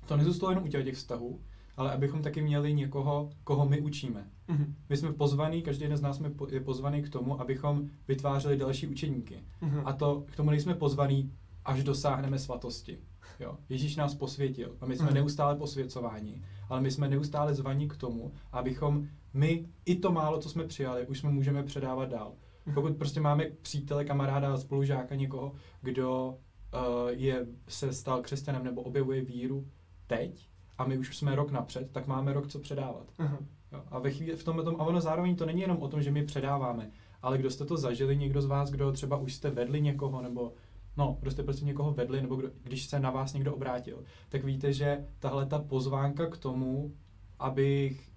to 0.07 0.17
nezůstalo 0.17 0.51
jenom 0.51 0.63
u 0.63 0.67
těch 0.67 0.95
vztahů, 0.95 1.41
ale 1.77 1.91
abychom 1.91 2.21
taky 2.21 2.41
měli 2.41 2.73
někoho, 2.73 3.29
koho 3.43 3.65
my 3.65 3.81
učíme. 3.81 4.27
Mm-hmm. 4.49 4.73
My 4.89 4.97
jsme 4.97 5.13
pozvaní, 5.13 5.61
každý 5.61 5.83
jeden 5.83 5.97
z 5.97 6.01
nás 6.01 6.21
je 6.49 6.59
pozvaný 6.59 7.01
k 7.01 7.09
tomu, 7.09 7.41
abychom 7.41 7.89
vytvářeli 8.07 8.57
další 8.57 8.87
učeníky. 8.87 9.43
Mm-hmm. 9.61 9.81
A 9.85 9.93
to 9.93 10.23
k 10.27 10.35
tomu 10.35 10.49
nejsme 10.49 10.73
pozvaní, 10.73 11.33
až 11.65 11.83
dosáhneme 11.83 12.39
svatosti. 12.39 12.97
Jo. 13.39 13.57
Ježíš 13.69 13.95
nás 13.95 14.15
posvětil 14.15 14.75
a 14.81 14.85
my 14.85 14.95
jsme 14.97 15.07
mm. 15.07 15.13
neustále 15.13 15.55
posvěcováni, 15.55 16.43
ale 16.69 16.81
my 16.81 16.91
jsme 16.91 17.09
neustále 17.09 17.53
zvaní 17.53 17.87
k 17.87 17.97
tomu, 17.97 18.31
abychom 18.51 19.07
my 19.33 19.65
i 19.85 19.95
to 19.95 20.11
málo, 20.11 20.39
co 20.39 20.49
jsme 20.49 20.63
přijali, 20.63 21.07
už 21.07 21.19
jsme 21.19 21.29
můžeme 21.29 21.63
předávat 21.63 22.09
dál. 22.09 22.33
Mm. 22.65 22.73
Pokud 22.73 22.97
prostě 22.97 23.21
máme 23.21 23.45
přítele, 23.61 24.05
kamaráda, 24.05 24.57
spolužáka, 24.57 25.15
někoho, 25.15 25.51
kdo 25.81 26.27
uh, 26.73 27.09
je, 27.09 27.47
se 27.67 27.93
stal 27.93 28.21
křesťanem 28.21 28.63
nebo 28.63 28.81
objevuje 28.81 29.21
víru 29.21 29.67
teď 30.07 30.49
a 30.77 30.85
my 30.85 30.97
už 30.97 31.17
jsme 31.17 31.35
rok 31.35 31.51
napřed, 31.51 31.91
tak 31.91 32.07
máme 32.07 32.33
rok 32.33 32.47
co 32.47 32.59
předávat. 32.59 33.07
Mm. 33.17 33.47
Jo. 33.71 33.83
A 33.91 33.99
ve 33.99 34.11
chvíli, 34.11 34.35
v 34.35 34.43
tomhle 34.43 34.63
tom, 34.63 34.75
a 34.79 34.83
ono 34.83 35.01
zároveň 35.01 35.35
to 35.35 35.45
není 35.45 35.61
jenom 35.61 35.77
o 35.77 35.87
tom, 35.87 36.01
že 36.01 36.11
my 36.11 36.25
předáváme, 36.25 36.91
ale 37.21 37.37
kdo 37.37 37.49
jste 37.49 37.65
to 37.65 37.77
zažili, 37.77 38.17
někdo 38.17 38.41
z 38.41 38.45
vás, 38.45 38.69
kdo 38.69 38.91
třeba 38.91 39.17
už 39.17 39.33
jste 39.33 39.49
vedli 39.49 39.81
někoho, 39.81 40.21
nebo 40.21 40.53
no, 40.97 41.17
kdo 41.21 41.31
jste 41.31 41.43
prostě 41.43 41.65
někoho 41.65 41.93
vedli, 41.93 42.21
nebo 42.21 42.35
kdo, 42.35 42.49
když 42.63 42.85
se 42.85 42.99
na 42.99 43.11
vás 43.11 43.33
někdo 43.33 43.55
obrátil, 43.55 44.03
tak 44.29 44.43
víte, 44.43 44.73
že 44.73 45.05
tahle 45.19 45.45
ta 45.45 45.59
pozvánka 45.59 46.25
k 46.25 46.37
tomu, 46.37 46.93
abych, 47.39 48.11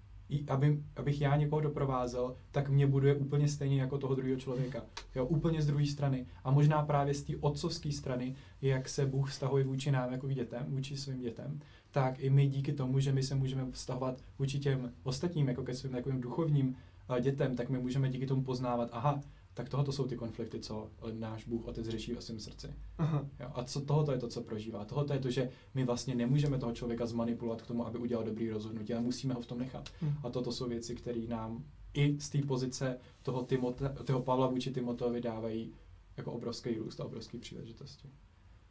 aby, 0.47 0.83
abych 0.95 1.21
já 1.21 1.35
někoho 1.35 1.61
doprovázel, 1.61 2.35
tak 2.51 2.69
mě 2.69 2.87
buduje 2.87 3.15
úplně 3.15 3.47
stejně 3.47 3.81
jako 3.81 3.97
toho 3.97 4.15
druhého 4.15 4.39
člověka. 4.39 4.83
Jo, 5.15 5.25
úplně 5.25 5.61
z 5.61 5.67
druhé 5.67 5.85
strany. 5.85 6.25
A 6.43 6.51
možná 6.51 6.81
právě 6.85 7.13
z 7.13 7.23
té 7.23 7.33
otcovské 7.39 7.91
strany, 7.91 8.35
jak 8.61 8.89
se 8.89 9.05
Bůh 9.05 9.31
vztahuje 9.31 9.63
vůči 9.63 9.91
nám 9.91 10.11
jako 10.11 10.27
dětem, 10.27 10.65
vůči 10.69 10.97
svým 10.97 11.21
dětem, 11.21 11.59
tak 11.91 12.19
i 12.19 12.29
my 12.29 12.47
díky 12.47 12.73
tomu, 12.73 12.99
že 12.99 13.11
my 13.11 13.23
se 13.23 13.35
můžeme 13.35 13.71
vztahovat 13.71 14.21
vůči 14.39 14.59
těm 14.59 14.91
ostatním, 15.03 15.47
jako 15.47 15.63
ke 15.63 15.73
svým 15.73 15.93
takovým 15.93 16.21
duchovním 16.21 16.75
eh, 17.17 17.21
dětem, 17.21 17.55
tak 17.55 17.69
my 17.69 17.79
můžeme 17.79 18.09
díky 18.09 18.25
tomu 18.25 18.43
poznávat, 18.43 18.89
aha, 18.91 19.21
tak 19.53 19.69
tohoto 19.69 19.91
jsou 19.91 20.07
ty 20.07 20.17
konflikty, 20.17 20.59
co 20.59 20.89
náš 21.13 21.45
Bůh 21.45 21.65
Otec 21.65 21.87
řeší 21.87 22.13
ve 22.13 22.21
svém 22.21 22.39
srdci. 22.39 22.73
Aha. 22.97 23.25
Jo, 23.39 23.47
a 23.53 23.63
co 23.63 23.81
tohoto 23.81 24.11
je 24.11 24.17
to, 24.17 24.27
co 24.27 24.41
prožívá. 24.41 24.85
Tohoto 24.85 25.13
je 25.13 25.19
to, 25.19 25.29
že 25.31 25.49
my 25.73 25.83
vlastně 25.83 26.15
nemůžeme 26.15 26.57
toho 26.57 26.71
člověka 26.71 27.05
zmanipulovat 27.05 27.61
k 27.61 27.67
tomu, 27.67 27.87
aby 27.87 27.97
udělal 27.97 28.25
dobrý 28.25 28.49
rozhodnutí, 28.49 28.93
ale 28.93 29.01
musíme 29.01 29.33
ho 29.33 29.41
v 29.41 29.45
tom 29.45 29.59
nechat. 29.59 29.89
Hmm. 30.01 30.13
A 30.23 30.29
toto 30.29 30.51
jsou 30.51 30.67
věci, 30.67 30.95
které 30.95 31.21
nám 31.27 31.63
i 31.93 32.19
z 32.19 32.29
té 32.29 32.41
pozice 32.41 32.97
toho, 33.23 33.43
Timote, 33.43 33.89
toho 33.89 34.21
Pavla 34.21 34.47
vůči 34.47 34.71
Timoteovi 34.71 35.21
dávají 35.21 35.73
jako 36.17 36.31
obrovský 36.31 36.75
růst 36.75 36.99
a 36.99 37.05
obrovské 37.05 37.37
příležitosti. 37.37 38.07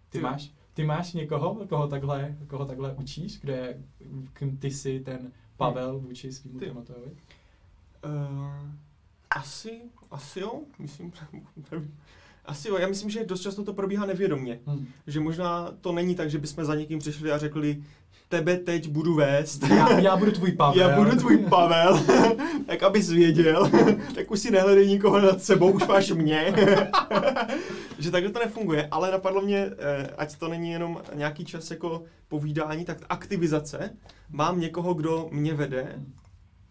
Ty 0.09 0.19
ty 0.19 0.21
máš, 0.21 0.53
ty 0.75 0.85
máš 0.85 1.13
někoho, 1.13 1.67
koho 1.69 1.89
takhle, 1.89 2.37
koho 2.47 2.65
takhle 2.65 2.95
učíš, 2.95 3.41
kde 3.41 3.83
ty 4.59 4.71
jsi 4.71 5.01
ten 5.01 5.33
Pavel 5.57 5.99
vůči 5.99 6.33
svým 6.33 6.59
Timoteovi? 6.59 7.11
Uh, 8.05 8.71
asi, 9.31 9.83
asi 10.11 10.41
jo, 10.41 10.61
myslím, 10.79 11.13
Asi 12.45 12.69
jo, 12.69 12.77
já 12.77 12.89
myslím, 12.89 13.11
že 13.11 13.25
dost 13.25 13.41
často 13.41 13.65
to 13.65 13.73
probíhá 13.73 14.07
nevědomně. 14.07 14.61
Hmm. 14.67 14.87
Že 15.07 15.21
možná 15.21 15.71
to 15.81 15.93
není 15.93 16.15
tak, 16.15 16.31
že 16.31 16.39
bychom 16.39 16.65
za 16.65 16.75
někým 16.75 16.99
přišli 16.99 17.33
a 17.33 17.39
řekli, 17.39 17.83
tebe 18.29 18.57
teď 18.57 18.89
budu 18.89 19.15
vést. 19.15 19.63
Já, 19.63 19.99
já 19.99 20.17
budu 20.17 20.33
tvůj 20.33 20.53
Pavel. 20.57 20.81
Já 20.81 20.97
budu 20.97 21.17
tvůj 21.17 21.39
Pavel, 21.39 22.01
tak 22.67 22.83
abys 22.83 23.11
věděl, 23.11 23.71
tak 24.15 24.31
už 24.31 24.41
si 24.41 24.51
nehledej 24.51 24.87
nikoho 24.87 25.21
nad 25.21 25.43
sebou, 25.43 25.71
už 25.73 25.87
máš 25.87 26.11
mě. 26.11 26.55
že 27.99 28.11
takhle 28.11 28.33
to 28.33 28.39
nefunguje, 28.39 28.89
ale 28.91 29.11
napadlo 29.11 29.43
mě, 29.43 29.71
eh, 29.79 30.11
ať 30.19 30.37
to 30.37 30.49
není 30.49 30.71
jenom 30.71 31.03
nějaký 31.15 31.45
čas 31.45 31.71
jako 31.71 32.03
povídání, 32.29 32.85
tak 32.85 32.99
aktivizace. 33.09 33.97
Mám 34.31 34.61
někoho, 34.61 34.95
kdo 34.95 35.29
mě 35.33 35.55
vede, 35.55 35.95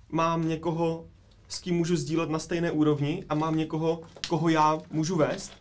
mám 0.09 0.47
někoho, 0.47 1.05
s 1.49 1.59
kým 1.59 1.75
můžu 1.75 1.95
sdílet 1.95 2.29
na 2.29 2.39
stejné 2.39 2.71
úrovni 2.71 3.25
a 3.29 3.35
mám 3.35 3.57
někoho, 3.57 4.01
koho 4.27 4.49
já 4.49 4.79
můžu 4.91 5.15
vést. 5.15 5.51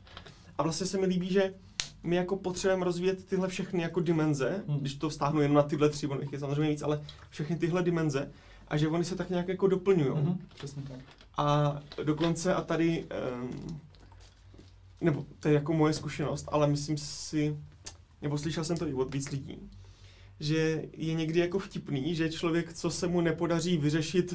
A 0.58 0.62
vlastně 0.62 0.86
se 0.86 0.98
mi 0.98 1.06
líbí, 1.06 1.32
že 1.32 1.54
my 2.02 2.16
jako 2.16 2.36
potřebujeme 2.36 2.84
rozvíjet 2.84 3.24
tyhle 3.24 3.48
všechny 3.48 3.82
jako 3.82 4.00
dimenze, 4.00 4.64
hmm. 4.68 4.78
když 4.78 4.94
to 4.94 5.08
vztáhnu 5.08 5.40
jen 5.40 5.52
na 5.52 5.62
tyhle 5.62 5.88
tři, 5.88 6.06
ono 6.06 6.20
je 6.32 6.38
samozřejmě 6.38 6.70
víc, 6.70 6.82
ale 6.82 7.02
všechny 7.30 7.56
tyhle 7.56 7.82
dimenze 7.82 8.30
a 8.68 8.76
že 8.76 8.88
oni 8.88 9.04
se 9.04 9.16
tak 9.16 9.30
nějak 9.30 9.48
jako 9.48 9.66
doplňují. 9.66 10.10
Hmm. 10.10 10.38
Přesně 10.54 10.82
tak. 10.82 10.98
A 11.36 11.78
dokonce 12.04 12.54
a 12.54 12.60
tady 12.62 13.06
um, 13.42 13.80
nebo 15.00 15.26
to 15.40 15.48
je 15.48 15.54
jako 15.54 15.72
moje 15.72 15.92
zkušenost, 15.92 16.48
ale 16.48 16.66
myslím 16.66 16.98
si, 16.98 17.56
nebo 18.22 18.38
slyšel 18.38 18.64
jsem 18.64 18.76
to 18.76 18.88
i 18.88 18.94
od 18.94 19.14
víc 19.14 19.30
lidí, 19.30 19.70
že 20.40 20.84
je 20.92 21.14
někdy 21.14 21.40
jako 21.40 21.58
vtipný, 21.58 22.14
že 22.14 22.30
člověk, 22.30 22.72
co 22.72 22.90
se 22.90 23.08
mu 23.08 23.20
nepodaří 23.20 23.76
vyřešit 23.76 24.34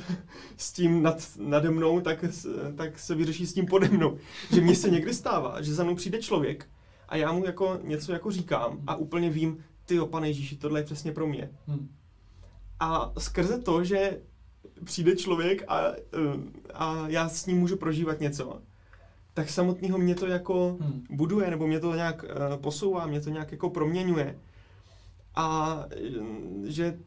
s 0.58 0.72
tím 0.72 1.04
nad, 1.04 1.30
nade 1.40 1.70
mnou, 1.70 2.02
tak, 2.02 2.26
tak 2.76 3.00
se 3.00 3.16
vyřeší 3.16 3.48
s 3.48 3.54
tím 3.54 3.66
pode 3.66 3.90
mnou. 3.90 4.18
Že 4.54 4.62
mně 4.62 4.76
se 4.76 4.90
někdy 4.90 5.14
stává, 5.14 5.62
že 5.62 5.74
za 5.74 5.84
mnou 5.84 5.96
přijde 5.96 6.22
člověk 6.22 6.70
a 7.10 7.16
já 7.16 7.32
mu 7.32 7.46
jako 7.46 7.80
něco 7.84 8.14
jako 8.14 8.32
říkám 8.32 8.80
a 8.88 8.96
úplně 8.96 9.30
vím, 9.30 9.64
ty 9.86 9.96
jo, 9.96 10.08
pane 10.08 10.28
Ježíši, 10.28 10.56
tohle 10.56 10.80
je 10.80 10.84
přesně 10.84 11.12
pro 11.12 11.28
mě. 11.28 11.50
Hmm. 11.68 11.90
A 12.80 13.14
skrze 13.20 13.60
to, 13.60 13.84
že 13.84 14.22
přijde 14.84 15.16
člověk 15.16 15.64
a, 15.68 15.82
a 16.74 17.08
já 17.08 17.30
s 17.30 17.46
ním 17.46 17.58
můžu 17.58 17.78
prožívat 17.78 18.20
něco, 18.20 18.62
tak 19.34 19.50
samotného 19.50 19.98
mě 19.98 20.16
to 20.16 20.28
jako 20.28 20.78
hmm. 20.82 21.06
buduje, 21.10 21.50
nebo 21.50 21.68
mě 21.68 21.80
to 21.80 21.96
nějak 21.96 22.24
uh, 22.24 22.62
posouvá, 22.62 23.06
mě 23.06 23.22
to 23.22 23.30
nějak 23.30 23.52
jako 23.52 23.70
proměňuje. 23.70 24.40
A 25.36 25.80
že 26.64 27.00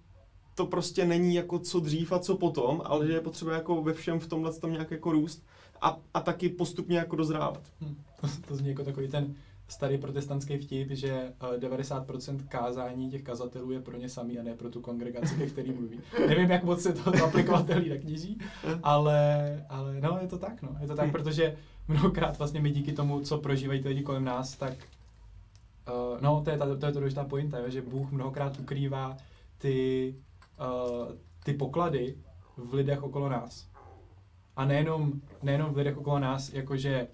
to 0.54 0.66
prostě 0.66 1.04
není 1.04 1.34
jako 1.34 1.58
co 1.58 1.80
dřív 1.80 2.12
a 2.12 2.18
co 2.18 2.36
potom, 2.36 2.82
ale 2.84 3.06
že 3.06 3.12
je 3.12 3.20
potřeba 3.20 3.52
jako 3.52 3.82
ve 3.82 3.92
všem 3.92 4.20
v 4.20 4.26
tomhle 4.26 4.52
tom 4.52 4.72
nějak 4.72 4.90
jako 4.90 5.12
růst 5.12 5.46
a, 5.80 5.98
a 6.14 6.20
taky 6.20 6.48
postupně 6.48 6.98
jako 6.98 7.16
dozrávat. 7.16 7.62
Hmm. 7.80 7.96
To, 8.20 8.28
to 8.48 8.56
zní 8.56 8.68
jako 8.68 8.84
takový 8.84 9.08
ten 9.08 9.34
starý 9.68 9.98
protestantský 9.98 10.58
vtip, 10.58 10.90
že 10.90 11.32
90% 11.58 12.36
eh, 12.40 12.44
kázání 12.48 13.10
těch 13.10 13.22
kazatelů 13.22 13.72
je 13.72 13.80
pro 13.80 13.96
ně 13.96 14.08
samý 14.08 14.38
a 14.38 14.42
ne 14.42 14.54
pro 14.54 14.70
tu 14.70 14.80
kongregaci, 14.80 15.34
ke 15.34 15.46
který 15.46 15.72
mluví. 15.72 16.00
Nevím, 16.28 16.50
jak 16.50 16.64
moc 16.64 16.82
se 16.82 16.92
to 16.92 17.24
aplikovatelí 17.24 17.88
tak 17.88 18.00
kníží, 18.00 18.38
ale, 18.82 19.64
ale 19.68 20.00
no, 20.00 20.18
je 20.20 20.28
to 20.28 20.38
tak, 20.38 20.62
no. 20.62 20.76
Je 20.80 20.86
to 20.86 20.94
tak, 20.94 21.04
hmm. 21.04 21.12
protože 21.12 21.56
mnohokrát 21.88 22.38
vlastně 22.38 22.60
my 22.60 22.70
díky 22.70 22.92
tomu, 22.92 23.20
co 23.20 23.38
prožívají 23.38 23.82
ty 23.82 23.88
lidi 23.88 24.02
kolem 24.02 24.24
nás, 24.24 24.56
tak 24.56 24.74
uh, 25.88 26.20
no, 26.20 26.42
to 26.44 26.50
je, 26.50 26.58
ta, 26.58 26.76
to 26.76 26.86
je 26.86 26.92
to 26.92 26.98
důležitá 26.98 27.24
pointa, 27.24 27.68
že 27.68 27.82
Bůh 27.82 28.10
mnohokrát 28.12 28.58
ukrývá 28.58 29.16
ty, 29.58 30.14
uh, 30.60 31.14
ty 31.44 31.52
poklady 31.52 32.16
v 32.56 32.74
lidech 32.74 33.02
okolo 33.02 33.28
nás. 33.28 33.68
A 34.56 34.64
nejenom, 34.64 35.12
nejenom 35.42 35.74
v 35.74 35.76
lidech 35.76 35.98
okolo 35.98 36.18
nás, 36.18 36.52
jakože 36.52 37.08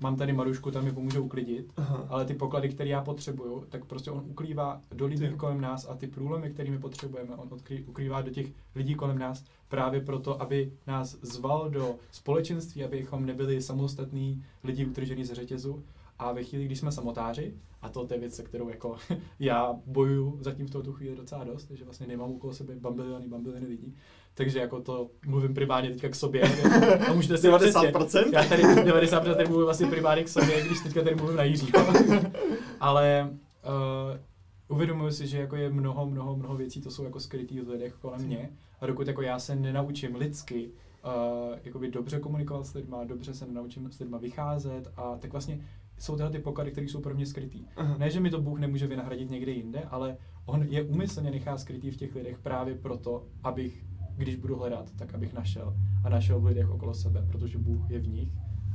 mám 0.00 0.16
tady 0.16 0.32
Marušku, 0.32 0.70
tam 0.70 0.84
mi 0.84 0.92
pomůže 0.92 1.18
uklidit, 1.18 1.72
Aha. 1.76 2.06
ale 2.08 2.24
ty 2.24 2.34
poklady, 2.34 2.68
které 2.68 2.90
já 2.90 3.00
potřebuju, 3.02 3.64
tak 3.68 3.84
prostě 3.84 4.10
on 4.10 4.24
ukrývá 4.26 4.80
do 4.94 5.06
lidí 5.06 5.28
ty. 5.28 5.34
kolem 5.36 5.60
nás 5.60 5.88
a 5.88 5.94
ty 5.94 6.06
průlomy, 6.06 6.50
kterými 6.50 6.78
potřebujeme, 6.78 7.36
on 7.36 7.48
odkrý, 7.50 7.84
ukrývá 7.84 8.22
do 8.22 8.30
těch 8.30 8.46
lidí 8.74 8.94
kolem 8.94 9.18
nás 9.18 9.44
právě 9.68 10.00
proto, 10.00 10.42
aby 10.42 10.72
nás 10.86 11.16
zval 11.22 11.70
do 11.70 11.94
společenství, 12.10 12.84
abychom 12.84 13.26
nebyli 13.26 13.62
samostatní 13.62 14.44
lidi 14.64 14.86
utržený 14.86 15.24
z 15.24 15.32
řetězu. 15.32 15.84
A 16.18 16.32
ve 16.32 16.44
chvíli, 16.44 16.64
když 16.64 16.78
jsme 16.78 16.92
samotáři, 16.92 17.54
a 17.82 17.88
to 17.88 18.06
je 18.10 18.20
věc, 18.20 18.34
se 18.34 18.42
kterou 18.42 18.68
jako 18.68 18.96
já 19.40 19.74
bojuju 19.86 20.38
zatím 20.40 20.66
v 20.66 20.70
tuto 20.70 20.92
chvíli 20.92 21.16
docela 21.16 21.44
dost, 21.44 21.70
že 21.70 21.84
vlastně 21.84 22.06
nemám 22.06 22.32
okolo 22.32 22.54
sebe 22.54 22.74
bambiliony, 22.76 23.28
bambiliony 23.28 23.66
lidí, 23.66 23.94
takže 24.34 24.58
jako 24.58 24.80
to 24.80 25.10
mluvím 25.26 25.54
primárně 25.54 25.90
teďka 25.90 26.08
k 26.08 26.14
sobě. 26.14 26.42
A 27.08 27.12
můžete 27.12 27.38
si 27.38 27.48
90%? 27.48 28.06
Přesně, 28.06 28.36
já 28.36 28.44
tady 28.44 28.62
90% 28.62 29.34
tady 29.34 29.48
mluvím 29.48 29.64
vlastně 29.64 29.86
primárně 29.86 30.24
k 30.24 30.28
sobě, 30.28 30.66
když 30.66 30.80
teďka 30.80 31.02
tady 31.02 31.16
mluvím 31.16 31.36
na 31.36 31.42
Jiřího. 31.42 31.86
Ale 32.80 33.30
uh, 33.30 34.76
uvědomuji 34.76 35.12
si, 35.12 35.26
že 35.26 35.38
jako 35.38 35.56
je 35.56 35.70
mnoho, 35.70 36.06
mnoho, 36.06 36.36
mnoho 36.36 36.56
věcí, 36.56 36.80
to 36.80 36.90
jsou 36.90 37.04
jako 37.04 37.20
skrytý 37.20 37.60
v 37.60 37.68
lidech 37.68 37.94
kolem 37.94 38.20
mě. 38.20 38.50
A 38.80 38.86
dokud 38.86 39.06
jako 39.06 39.22
já 39.22 39.38
se 39.38 39.56
nenaučím 39.56 40.14
lidsky 40.14 40.70
uh, 41.04 41.58
jakoby 41.64 41.90
dobře 41.90 42.20
komunikovat 42.20 42.66
s 42.66 42.74
lidma, 42.74 43.04
dobře 43.04 43.34
se 43.34 43.46
nenaučím 43.46 43.92
s 43.92 43.98
lidma 43.98 44.18
vycházet 44.18 44.92
a 44.96 45.16
tak 45.16 45.32
vlastně 45.32 45.60
jsou 45.98 46.16
tyhle 46.16 46.30
ty 46.30 46.38
poklady, 46.38 46.70
které 46.70 46.88
jsou 46.88 47.00
pro 47.00 47.14
mě 47.14 47.26
skrytý. 47.26 47.64
Aha. 47.76 47.98
Ne, 47.98 48.10
že 48.10 48.20
mi 48.20 48.30
to 48.30 48.40
Bůh 48.40 48.58
nemůže 48.58 48.86
vynahradit 48.86 49.30
někde 49.30 49.52
jinde, 49.52 49.82
ale 49.90 50.16
on 50.44 50.62
je 50.62 50.82
úmyslně 50.82 51.30
nechá 51.30 51.58
skrytý 51.58 51.90
v 51.90 51.96
těch 51.96 52.14
lidech 52.14 52.38
právě 52.38 52.74
proto, 52.74 53.26
abych 53.42 53.84
když 54.16 54.36
budu 54.36 54.56
hledat, 54.56 54.90
tak 54.96 55.14
abych 55.14 55.32
našel 55.32 55.76
a 56.04 56.08
našel 56.08 56.40
v 56.40 56.44
lidech 56.44 56.70
okolo 56.70 56.94
sebe, 56.94 57.26
protože 57.28 57.58
Bůh 57.58 57.90
je 57.90 57.98
v 57.98 58.08
nich 58.08 58.32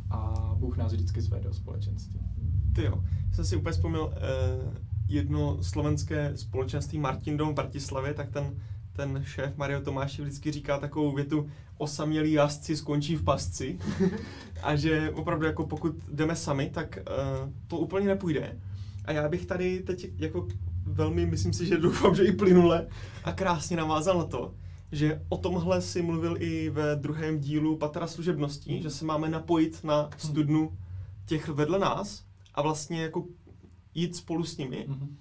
a 0.10 0.52
Bůh 0.60 0.78
nás 0.78 0.94
vždycky 0.94 1.22
zve 1.22 1.40
do 1.40 1.54
společenství. 1.54 2.20
Ty 2.76 2.84
jo, 2.84 3.04
jsem 3.34 3.46
si 3.46 3.56
úplně 3.56 3.72
vzpomněl 3.72 4.14
eh, 4.16 4.20
jedno 5.08 5.64
slovenské 5.64 6.38
společenství 6.38 7.00
Martin 7.00 7.38
Dom 7.38 7.50
v 7.50 7.56
Bratislavě, 7.56 8.14
tak 8.14 8.30
ten, 8.30 8.56
ten 8.94 9.24
šéf 9.26 9.58
Mario 9.58 9.82
Tomáš 9.82 10.20
vždycky 10.20 10.52
říká 10.52 10.80
takovou 10.80 11.12
větu, 11.12 11.50
osamělí 11.78 12.32
jazdci 12.32 12.78
skončí 12.78 13.16
v 13.16 13.24
pasci 13.24 13.80
a 14.64 14.76
že 14.76 15.12
opravdu 15.12 15.46
jako 15.46 15.66
pokud 15.66 15.96
jdeme 16.12 16.36
sami, 16.36 16.70
tak 16.74 16.98
eh, 16.98 17.04
to 17.68 17.78
úplně 17.78 18.08
nepůjde. 18.08 18.60
A 19.06 19.12
já 19.12 19.30
bych 19.30 19.46
tady 19.46 19.80
teď 19.80 20.08
jako 20.18 20.48
velmi, 20.86 21.26
myslím 21.26 21.54
si, 21.54 21.66
že 21.66 21.78
doufám, 21.78 22.16
že 22.16 22.24
i 22.24 22.32
plynule 22.32 22.88
a 23.24 23.32
krásně 23.32 23.78
navázal 23.78 24.18
na 24.18 24.26
to, 24.26 24.54
že 24.92 25.22
o 25.30 25.38
tomhle 25.38 25.82
si 25.82 26.02
mluvil 26.02 26.36
i 26.40 26.70
ve 26.70 26.96
druhém 26.96 27.40
dílu 27.40 27.78
Patra 27.78 28.08
služebností, 28.08 28.82
že 28.82 28.90
se 28.90 29.06
máme 29.06 29.30
napojit 29.30 29.84
na 29.84 30.10
studnu 30.18 30.78
těch 31.26 31.48
vedle 31.48 31.80
nás 31.80 32.24
a 32.54 32.62
vlastně 32.62 33.02
jako 33.02 33.26
jít 33.96 34.16
spolu 34.16 34.44
s 34.44 34.58
nimi. 34.58 34.86
Mm. 34.88 35.18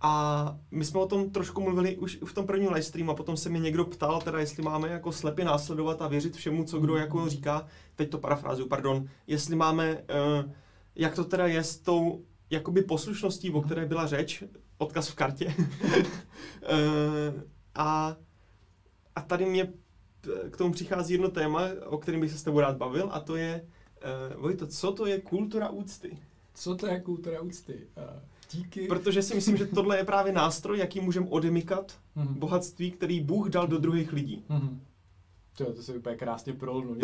A 0.00 0.56
my 0.70 0.84
jsme 0.84 1.00
o 1.00 1.06
tom 1.06 1.30
trošku 1.30 1.60
mluvili 1.60 1.96
už 1.96 2.18
v 2.24 2.32
tom 2.32 2.46
prvním 2.46 2.68
live 2.68 2.82
streamu 2.82 3.10
a 3.10 3.14
potom 3.14 3.36
se 3.36 3.48
mi 3.48 3.60
někdo 3.60 3.84
ptal, 3.84 4.20
teda 4.20 4.40
jestli 4.40 4.62
máme 4.62 4.88
jako 4.88 5.12
slepě 5.12 5.44
následovat 5.44 6.02
a 6.02 6.08
věřit 6.08 6.36
všemu, 6.36 6.64
co 6.64 6.78
kdo 6.78 6.96
jako 6.96 7.28
říká, 7.28 7.66
teď 7.94 8.10
to 8.10 8.18
parafrázuju, 8.18 8.68
pardon, 8.68 9.08
jestli 9.26 9.56
máme, 9.56 9.94
uh, 9.94 10.50
jak 10.96 11.14
to 11.14 11.24
teda 11.24 11.46
je 11.46 11.64
s 11.64 11.78
tou 11.78 12.24
jakoby 12.50 12.82
poslušností, 12.82 13.50
o 13.50 13.62
které 13.62 13.86
byla 13.86 14.06
řeč, 14.06 14.44
odkaz 14.78 15.08
v 15.08 15.14
kartě. 15.14 15.54
uh, 15.54 17.42
a 17.74 18.16
a 19.16 19.20
tady 19.20 19.46
mě 19.46 19.72
k 20.50 20.56
tomu 20.56 20.72
přichází 20.72 21.14
jedno 21.14 21.28
téma, 21.28 21.62
o 21.86 21.98
kterém 21.98 22.20
bych 22.20 22.30
se 22.30 22.38
s 22.38 22.42
tebou 22.42 22.60
rád 22.60 22.76
bavil, 22.76 23.08
a 23.12 23.20
to 23.20 23.36
je, 23.36 23.66
Vojto, 24.36 24.66
co 24.66 24.92
to 24.92 25.06
je 25.06 25.20
kultura 25.20 25.68
úcty? 25.68 26.18
Co 26.54 26.74
to 26.74 26.86
je 26.86 27.00
kultura 27.00 27.40
úcty? 27.40 27.86
Uh, 27.96 28.22
díky. 28.50 28.86
Protože 28.86 29.22
si 29.22 29.34
myslím, 29.34 29.56
že 29.56 29.66
tohle 29.66 29.96
je 29.96 30.04
právě 30.04 30.32
nástroj, 30.32 30.78
jaký 30.78 31.00
můžeme 31.00 31.26
odemykat 31.30 31.98
mm-hmm. 32.16 32.38
bohatství, 32.38 32.90
který 32.90 33.20
Bůh 33.20 33.48
dal 33.48 33.66
do 33.66 33.78
druhých 33.78 34.12
lidí. 34.12 34.44
Mm-hmm. 34.50 34.78
To, 35.58 35.72
to 35.72 35.82
se 35.82 35.94
úplně 35.94 36.16
krásně 36.16 36.52
prolnu. 36.52 36.96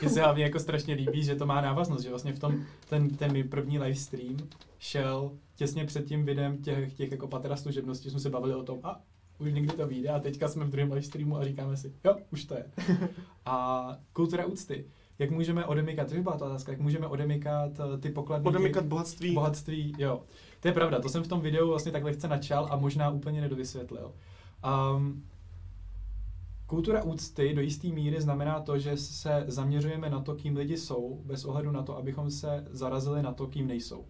Mně 0.00 0.10
se 0.10 0.20
hlavně 0.20 0.44
jako 0.44 0.58
strašně 0.58 0.94
líbí, 0.94 1.24
že 1.24 1.36
to 1.36 1.46
má 1.46 1.60
návaznost, 1.60 2.02
že 2.02 2.10
vlastně 2.10 2.32
v 2.32 2.38
tom, 2.38 2.64
ten, 2.88 3.10
ten 3.10 3.48
první 3.48 3.78
live 3.78 3.94
stream 3.94 4.36
šel 4.78 5.32
těsně 5.56 5.86
před 5.86 6.04
tím 6.04 6.24
videem 6.24 6.58
těch, 6.58 6.94
těch 6.94 7.10
jako 7.10 7.28
patera 7.28 7.56
služebností, 7.56 8.10
jsme 8.10 8.20
se 8.20 8.30
bavili 8.30 8.54
o 8.54 8.62
tom, 8.62 8.80
a 8.82 9.00
už 9.38 9.52
někdy 9.52 9.76
to 9.76 9.86
vyjde 9.86 10.08
a 10.08 10.18
teďka 10.18 10.48
jsme 10.48 10.64
v 10.64 10.70
druhém 10.70 10.92
live 10.92 11.02
streamu 11.02 11.36
a 11.36 11.44
říkáme 11.44 11.76
si, 11.76 11.92
jo, 12.04 12.16
už 12.32 12.44
to 12.44 12.54
je. 12.54 12.64
a 13.46 13.96
kultura 14.12 14.46
úcty. 14.46 14.84
Jak 15.18 15.30
můžeme 15.30 15.64
odemykat, 15.64 16.08
to 16.08 16.22
byla 16.22 16.38
ta 16.38 16.46
otázka, 16.46 16.72
jak 16.72 16.80
můžeme 16.80 17.06
odemykat 17.06 17.72
eh, 17.94 17.98
ty 17.98 18.10
poklady. 18.10 18.44
Odemykat 18.44 18.84
bohatství. 18.84 19.34
Bohatství, 19.34 19.94
jo. 19.98 20.22
To 20.60 20.68
je 20.68 20.74
pravda, 20.74 21.00
to 21.00 21.08
jsem 21.08 21.22
v 21.22 21.28
tom 21.28 21.40
videu 21.40 21.68
vlastně 21.68 21.92
tak 21.92 22.04
lehce 22.04 22.28
načal 22.28 22.68
a 22.70 22.76
možná 22.76 23.10
úplně 23.10 23.40
nedovysvětlil. 23.40 24.12
Um, 24.94 25.24
Kultura 26.70 27.02
úcty 27.02 27.54
do 27.54 27.60
jisté 27.60 27.88
míry 27.88 28.20
znamená 28.20 28.60
to, 28.60 28.78
že 28.78 28.96
se 28.96 29.44
zaměřujeme 29.46 30.10
na 30.10 30.20
to, 30.20 30.34
kým 30.34 30.56
lidi 30.56 30.76
jsou, 30.76 31.22
bez 31.24 31.44
ohledu 31.44 31.70
na 31.70 31.82
to, 31.82 31.96
abychom 31.96 32.30
se 32.30 32.64
zarazili 32.70 33.22
na 33.22 33.32
to, 33.32 33.46
kým 33.46 33.66
nejsou. 33.66 34.04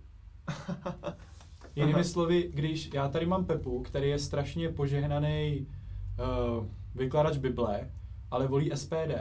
Jinými 1.77 2.05
slovy, 2.05 2.51
když 2.55 2.91
já 2.95 3.09
tady 3.09 3.27
mám 3.27 3.45
Pepu, 3.45 3.83
který 3.83 4.11
je 4.11 4.19
strašně 4.19 4.69
požehnaný 4.69 5.67
uh, 5.69 6.67
vykladač 6.95 7.37
Bible, 7.37 7.91
ale 8.31 8.47
volí 8.47 8.71
SPD, 8.75 9.13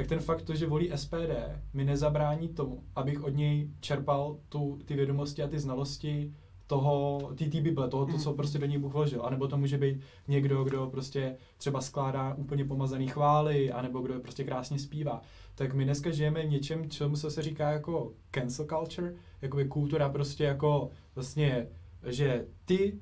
tak 0.00 0.06
ten 0.06 0.20
fakt, 0.20 0.42
to, 0.42 0.54
že 0.54 0.66
volí 0.66 0.90
SPD, 0.94 1.32
mi 1.72 1.84
nezabrání 1.84 2.48
tomu, 2.48 2.84
abych 2.96 3.24
od 3.24 3.28
něj 3.28 3.70
čerpal 3.80 4.36
tu, 4.48 4.78
ty 4.84 4.94
vědomosti 4.94 5.42
a 5.42 5.48
ty 5.48 5.58
znalosti 5.58 6.34
toho, 6.66 7.20
ty, 7.34 7.50
ty 7.50 7.60
Bible, 7.60 7.88
toho, 7.88 8.06
to, 8.06 8.18
co 8.18 8.28
hmm. 8.28 8.36
prostě 8.36 8.58
do 8.58 8.66
něj 8.66 8.78
Bůh 8.78 8.92
vložil. 8.92 9.22
A 9.22 9.30
nebo 9.30 9.48
to 9.48 9.56
může 9.56 9.78
být 9.78 10.00
někdo, 10.28 10.64
kdo 10.64 10.86
prostě 10.86 11.36
třeba 11.56 11.80
skládá 11.80 12.34
úplně 12.34 12.64
pomazaný 12.64 13.08
chvály, 13.08 13.72
anebo 13.72 14.00
kdo 14.00 14.20
prostě 14.20 14.44
krásně 14.44 14.78
zpívá. 14.78 15.22
Tak 15.54 15.74
my 15.74 15.84
dneska 15.84 16.10
žijeme 16.10 16.46
v 16.46 16.50
něčem, 16.50 16.90
čemu 16.90 17.16
se, 17.16 17.30
se 17.30 17.42
říká 17.42 17.70
jako 17.70 18.12
cancel 18.30 18.66
culture, 18.66 19.14
jakoby 19.42 19.64
kultura 19.64 20.08
prostě 20.08 20.44
jako 20.44 20.90
vlastně, 21.14 21.66
že 22.06 22.46
ty 22.64 22.98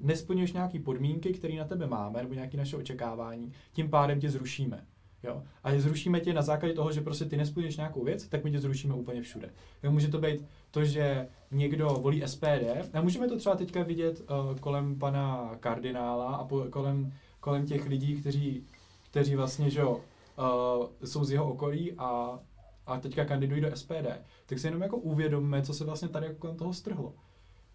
nesplňuješ 0.00 0.52
nějaké 0.52 0.78
podmínky, 0.80 1.32
které 1.32 1.54
na 1.54 1.64
tebe 1.64 1.86
máme, 1.86 2.22
nebo 2.22 2.34
nějaké 2.34 2.56
naše 2.56 2.76
očekávání, 2.76 3.52
tím 3.72 3.90
pádem 3.90 4.20
tě 4.20 4.30
zrušíme. 4.30 4.86
Jo? 5.22 5.42
A 5.64 5.78
zrušíme 5.78 6.20
tě 6.20 6.32
na 6.32 6.42
základě 6.42 6.74
toho, 6.74 6.92
že 6.92 7.00
prostě 7.00 7.24
ty 7.24 7.36
nesplníš 7.36 7.76
nějakou 7.76 8.04
věc, 8.04 8.28
tak 8.28 8.44
my 8.44 8.50
tě 8.50 8.60
zrušíme 8.60 8.94
úplně 8.94 9.22
všude. 9.22 9.50
Jo? 9.82 9.90
Může 9.90 10.08
to 10.08 10.18
být 10.18 10.44
to, 10.70 10.84
že 10.84 11.28
někdo 11.50 11.88
volí 11.88 12.22
SPD, 12.26 12.92
a 12.92 13.00
můžeme 13.00 13.28
to 13.28 13.38
třeba 13.38 13.56
teďka 13.56 13.82
vidět 13.82 14.20
uh, 14.20 14.58
kolem 14.58 14.98
pana 14.98 15.56
kardinála 15.60 16.34
a 16.34 16.44
po, 16.44 16.64
kolem, 16.70 17.12
kolem 17.40 17.66
těch 17.66 17.86
lidí, 17.86 18.14
kteří, 18.14 18.66
kteří 19.10 19.36
vlastně, 19.36 19.70
že 19.70 19.80
jo, 19.80 20.00
uh, 20.38 20.86
jsou 21.04 21.24
z 21.24 21.32
jeho 21.32 21.52
okolí 21.52 21.92
a 21.98 22.38
a 22.86 23.00
teďka 23.00 23.24
kandidují 23.24 23.60
do 23.60 23.76
SPD, 23.76 24.06
tak 24.46 24.58
si 24.58 24.66
jenom 24.66 24.82
jako 24.82 24.96
uvědomme, 24.96 25.62
co 25.62 25.74
se 25.74 25.84
vlastně 25.84 26.08
tady 26.08 26.26
jako 26.26 26.38
kolem 26.38 26.56
toho 26.56 26.72
strhlo. 26.72 27.14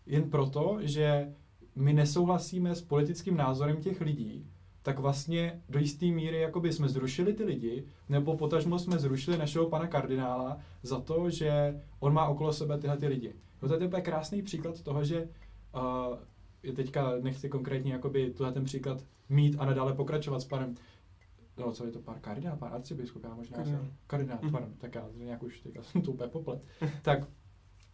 Jen 0.05 0.29
proto, 0.29 0.77
že 0.81 1.33
my 1.75 1.93
nesouhlasíme 1.93 2.75
s 2.75 2.81
politickým 2.81 3.37
názorem 3.37 3.81
těch 3.81 4.01
lidí, 4.01 4.47
tak 4.81 4.99
vlastně 4.99 5.61
do 5.69 5.79
jisté 5.79 6.05
míry 6.05 6.41
jakoby 6.41 6.73
jsme 6.73 6.89
zrušili 6.89 7.33
ty 7.33 7.43
lidi, 7.43 7.85
nebo 8.09 8.37
potažmo 8.37 8.79
jsme 8.79 8.99
zrušili 8.99 9.37
našeho 9.37 9.69
pana 9.69 9.87
kardinála 9.87 10.57
za 10.83 10.99
to, 10.99 11.29
že 11.29 11.81
on 11.99 12.13
má 12.13 12.27
okolo 12.27 12.53
sebe 12.53 12.77
tyhle 12.77 12.97
ty 12.97 13.07
lidi. 13.07 13.33
No 13.61 13.67
to 13.67 13.73
je 13.73 13.87
úplně 13.87 14.01
krásný 14.01 14.41
příklad 14.41 14.81
toho, 14.81 15.03
že 15.03 15.29
uh, 15.75 16.73
teďka 16.73 17.11
nechci 17.21 17.49
konkrétně 17.49 17.93
jakoby 17.93 18.29
tuhle 18.29 18.51
ten 18.51 18.63
příklad 18.63 19.03
mít 19.29 19.55
a 19.59 19.65
nadále 19.65 19.93
pokračovat 19.93 20.39
s 20.39 20.45
panem 20.45 20.75
no 21.57 21.71
co 21.71 21.85
je 21.85 21.91
to, 21.91 21.99
pár 21.99 22.19
kardinál, 22.19 22.57
pár 22.57 22.73
arcibiskup, 22.73 23.23
já 23.23 23.35
možná 23.35 23.57
kardinál, 23.57 23.81
jsem, 23.81 23.93
kardinál 24.07 24.39
mm. 24.41 24.51
pardon, 24.51 24.73
tak 24.77 24.95
já 24.95 25.05
nějak 25.15 25.43
už 25.43 25.59
teďka 25.59 25.83
jsem 25.83 26.01
to 26.01 26.11
úplně 26.11 26.29
poplet. 26.29 26.61
tak 27.01 27.19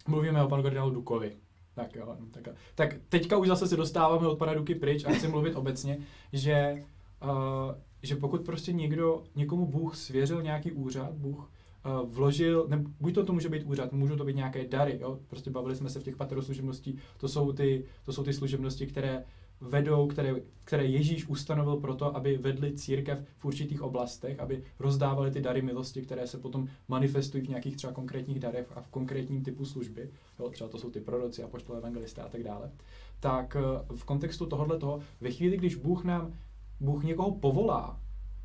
mluvíme 0.08 0.44
o 0.44 0.48
panu 0.48 0.64
kardinálu 0.64 0.92
Dukovi. 0.92 1.38
Tak 1.76 1.96
jo, 1.96 2.16
no, 2.20 2.26
tak, 2.32 2.56
tak 2.76 2.96
teďka 3.10 3.38
už 3.38 3.48
zase 3.48 3.68
se 3.68 3.78
dostáváme 3.78 4.28
od 4.28 4.38
pana 4.38 4.54
Duky 4.54 4.76
pryč 4.76 5.06
a 5.06 5.10
chci 5.10 5.28
mluvit 5.28 5.56
obecně, 5.56 5.98
že, 6.34 6.84
uh, 7.24 7.76
že 8.04 8.16
pokud 8.16 8.42
prostě 8.42 8.74
někdo, 8.74 9.24
někomu 9.36 9.66
Bůh 9.66 9.96
svěřil 9.96 10.42
nějaký 10.42 10.72
úřad, 10.72 11.14
Bůh 11.14 11.52
uh, 11.86 12.10
vložil, 12.10 12.66
ne, 12.70 12.84
buď 13.00 13.16
to, 13.16 13.26
to 13.26 13.34
může 13.34 13.50
být 13.50 13.64
úřad, 13.64 13.92
můžou 13.92 14.16
to 14.16 14.26
být 14.26 14.36
nějaké 14.36 14.68
dary, 14.68 14.98
jo? 15.02 15.20
prostě 15.28 15.50
bavili 15.52 15.76
jsme 15.76 15.90
se 15.90 16.00
v 16.00 16.04
těch 16.04 16.16
pateroslužebností, 16.16 16.98
to 17.18 17.28
jsou 17.28 17.52
ty, 17.52 17.86
to 18.06 18.14
jsou 18.14 18.24
ty 18.24 18.34
služebnosti, 18.34 18.88
které 18.88 19.24
vedou, 19.70 20.08
které, 20.08 20.36
které 20.64 20.86
Ježíš 20.86 21.28
ustanovil 21.28 21.76
proto, 21.76 22.16
aby 22.16 22.38
vedli 22.38 22.74
církev 22.74 23.20
v 23.38 23.46
určitých 23.46 23.82
oblastech, 23.82 24.40
aby 24.40 24.64
rozdávali 24.80 25.32
ty 25.32 25.42
dary 25.42 25.62
milosti, 25.62 26.02
které 26.02 26.28
se 26.28 26.38
potom 26.38 26.68
manifestují 26.88 27.44
v 27.44 27.50
nějakých 27.50 27.76
třeba 27.76 27.94
konkrétních 27.94 28.40
darech 28.40 28.68
a 28.76 28.82
v 28.82 28.88
konkrétním 28.88 29.44
typu 29.44 29.66
služby, 29.66 30.10
jo, 30.40 30.50
třeba 30.50 30.70
to 30.70 30.78
jsou 30.78 30.90
ty 30.90 31.00
proroci, 31.00 31.44
apoštolé, 31.44 31.80
evangelisté 31.80 32.22
a 32.22 32.30
tak 32.30 32.44
dále, 32.44 32.72
tak 33.20 33.58
eh, 33.60 33.96
v 33.96 34.04
kontextu 34.04 34.46
tohohle 34.46 34.80
toho, 34.80 35.00
ve 35.22 35.32
chvíli, 35.32 35.58
když 35.58 35.76
Bůh 35.76 36.04
nám, 36.04 36.34
Bůh 36.80 37.04
někoho 37.04 37.32
povolá 37.32 38.00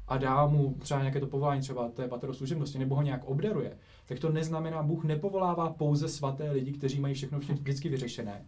a 0.09 0.19
dá 0.19 0.47
mu 0.47 0.77
třeba 0.79 1.01
nějaké 1.01 1.21
to 1.21 1.27
povolání, 1.27 1.61
třeba 1.61 1.89
té 1.89 2.09
patero 2.09 2.35
služebnosti, 2.35 2.79
nebo 2.79 2.95
ho 2.95 3.03
nějak 3.03 3.25
obdaruje, 3.25 3.77
tak 4.07 4.19
to 4.19 4.31
neznamená, 4.31 4.83
Bůh 4.83 5.05
nepovolává 5.05 5.71
pouze 5.71 6.09
svaté 6.09 6.51
lidi, 6.51 6.73
kteří 6.73 7.01
mají 7.01 7.15
všechno 7.15 7.39
vždycky 7.39 7.89
vyřešené. 7.89 8.45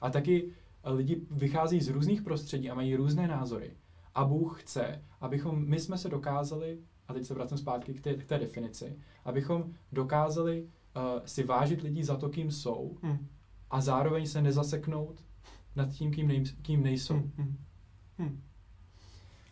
A 0.00 0.10
taky 0.10 0.48
lidi 0.90 1.20
vychází 1.30 1.80
z 1.80 1.88
různých 1.88 2.22
prostředí 2.22 2.70
a 2.70 2.74
mají 2.74 2.96
různé 2.96 3.28
názory. 3.28 3.70
A 4.14 4.24
Bůh 4.24 4.62
chce, 4.62 5.02
abychom, 5.20 5.68
my 5.68 5.80
jsme 5.80 5.98
se 5.98 6.08
dokázali, 6.08 6.78
a 7.08 7.14
teď 7.14 7.26
se 7.26 7.34
vracím 7.34 7.58
zpátky 7.58 7.94
k 7.94 8.00
té, 8.00 8.14
k 8.14 8.24
té 8.24 8.38
definici, 8.38 8.96
abychom 9.24 9.64
dokázali 9.92 10.62
uh, 10.62 11.02
si 11.24 11.42
vážit 11.42 11.82
lidí 11.82 12.04
za 12.04 12.16
to, 12.16 12.28
kým 12.28 12.50
jsou 12.50 12.96
hmm. 13.02 13.26
a 13.70 13.80
zároveň 13.80 14.26
se 14.26 14.42
nezaseknout 14.42 15.24
nad 15.76 15.88
tím, 15.88 16.10
kým, 16.10 16.28
nej, 16.28 16.44
kým 16.62 16.82
nejsou. 16.82 17.14
Hmm. 17.14 17.32
Hmm. 17.36 17.56
hmm. 18.18 18.40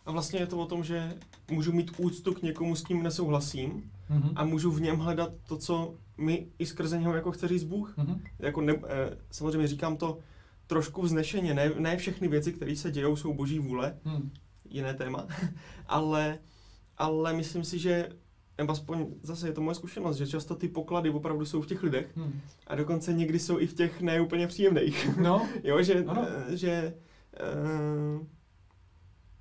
A 0.05 0.11
vlastně 0.11 0.39
je 0.39 0.47
to 0.47 0.57
o 0.57 0.65
tom, 0.65 0.83
že 0.83 1.17
můžu 1.51 1.71
mít 1.71 1.91
úctu 1.97 2.33
k 2.33 2.41
někomu, 2.41 2.75
s 2.75 2.83
kým 2.83 3.03
nesouhlasím 3.03 3.91
mm-hmm. 4.09 4.31
a 4.35 4.45
můžu 4.45 4.71
v 4.71 4.81
něm 4.81 4.97
hledat 4.97 5.31
to, 5.47 5.57
co 5.57 5.95
mi 6.17 6.47
i 6.59 6.65
skrze 6.65 6.99
něho 6.99 7.13
jako 7.13 7.31
chce 7.31 7.47
říct 7.47 7.63
Bůh. 7.63 7.97
Mm-hmm. 7.97 8.19
Jako 8.39 8.61
ne, 8.61 8.73
eh, 8.73 9.17
samozřejmě 9.31 9.67
říkám 9.67 9.97
to 9.97 10.19
trošku 10.67 11.01
vznešeně. 11.01 11.53
Ne, 11.53 11.71
ne 11.79 11.97
všechny 11.97 12.27
věci, 12.27 12.53
které 12.53 12.75
se 12.75 12.91
dějou, 12.91 13.15
jsou 13.15 13.33
boží 13.33 13.59
vůle. 13.59 13.97
Hmm. 14.03 14.31
Jiné 14.69 14.93
téma. 14.93 15.27
ale, 15.87 16.39
ale 16.97 17.33
myslím 17.33 17.63
si, 17.63 17.79
že 17.79 18.09
nebo 18.57 18.71
aspoň 18.71 19.05
zase 19.23 19.47
je 19.47 19.53
to 19.53 19.61
moje 19.61 19.75
zkušenost, 19.75 20.17
že 20.17 20.27
často 20.27 20.55
ty 20.55 20.67
poklady 20.67 21.09
opravdu 21.09 21.45
jsou 21.45 21.61
v 21.61 21.67
těch 21.67 21.83
lidech 21.83 22.17
hmm. 22.17 22.41
a 22.67 22.75
dokonce 22.75 23.13
někdy 23.13 23.39
jsou 23.39 23.59
i 23.59 23.67
v 23.67 23.73
těch 23.73 24.01
neúplně 24.01 24.47
příjemných. 24.47 25.09
No. 25.21 25.47
jo, 25.63 25.83
že, 25.83 26.03
ano. 26.07 26.27
že, 26.49 26.93
uh, 28.17 28.25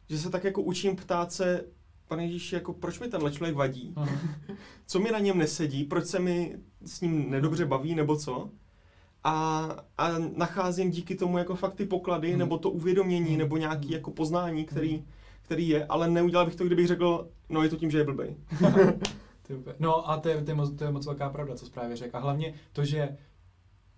že 0.09 0.19
se 0.19 0.31
tak 0.31 0.45
jako 0.45 0.63
učím 0.63 0.97
ptát 0.97 1.33
se, 1.33 1.65
pane 2.09 2.25
Ježíši, 2.25 2.55
jako 2.55 2.73
proč 2.73 3.01
mi 3.01 3.09
tenhle 3.09 3.33
člověk 3.33 3.57
vadí? 3.57 3.95
co 4.87 5.01
mi 5.01 5.11
na 5.11 5.19
něm 5.19 5.39
nesedí? 5.39 5.85
Proč 5.85 6.07
se 6.07 6.19
mi 6.19 6.59
s 6.85 7.01
ním 7.01 7.31
nedobře 7.31 7.67
baví 7.67 7.95
nebo 7.95 8.17
co? 8.17 8.51
A, 9.25 9.69
a 9.99 10.09
nacházím 10.37 10.91
díky 10.91 11.15
tomu 11.15 11.39
jako 11.39 11.55
fakt 11.55 11.75
ty 11.75 11.87
poklady, 11.87 12.31
hmm. 12.31 12.39
nebo 12.39 12.59
to 12.59 12.71
uvědomění, 12.71 13.29
hmm. 13.29 13.39
nebo 13.39 13.57
nějaký 13.57 13.91
jako 13.91 14.11
poznání, 14.11 14.65
který, 14.65 14.95
hmm. 14.97 15.07
který 15.43 15.69
je, 15.69 15.87
ale 15.87 16.11
neudělal 16.11 16.47
bych 16.47 16.55
to, 16.55 16.65
kdybych 16.65 16.87
řekl, 16.87 17.29
no 17.49 17.63
je 17.63 17.69
to 17.69 17.77
tím, 17.77 17.91
že 17.91 17.99
je 17.99 18.05
blbej. 18.05 18.37
no 19.79 20.11
a 20.11 20.17
to 20.21 20.29
je, 20.29 20.45
to, 20.45 20.51
je 20.51 20.55
moc, 20.55 20.75
to 20.75 20.85
je 20.85 20.91
moc 20.91 21.07
velká 21.07 21.29
pravda, 21.29 21.55
co 21.55 21.71
právě 21.71 21.97
řekl. 21.97 22.17
A 22.17 22.21
hlavně 22.21 22.55
to, 22.73 22.85
že 22.85 23.17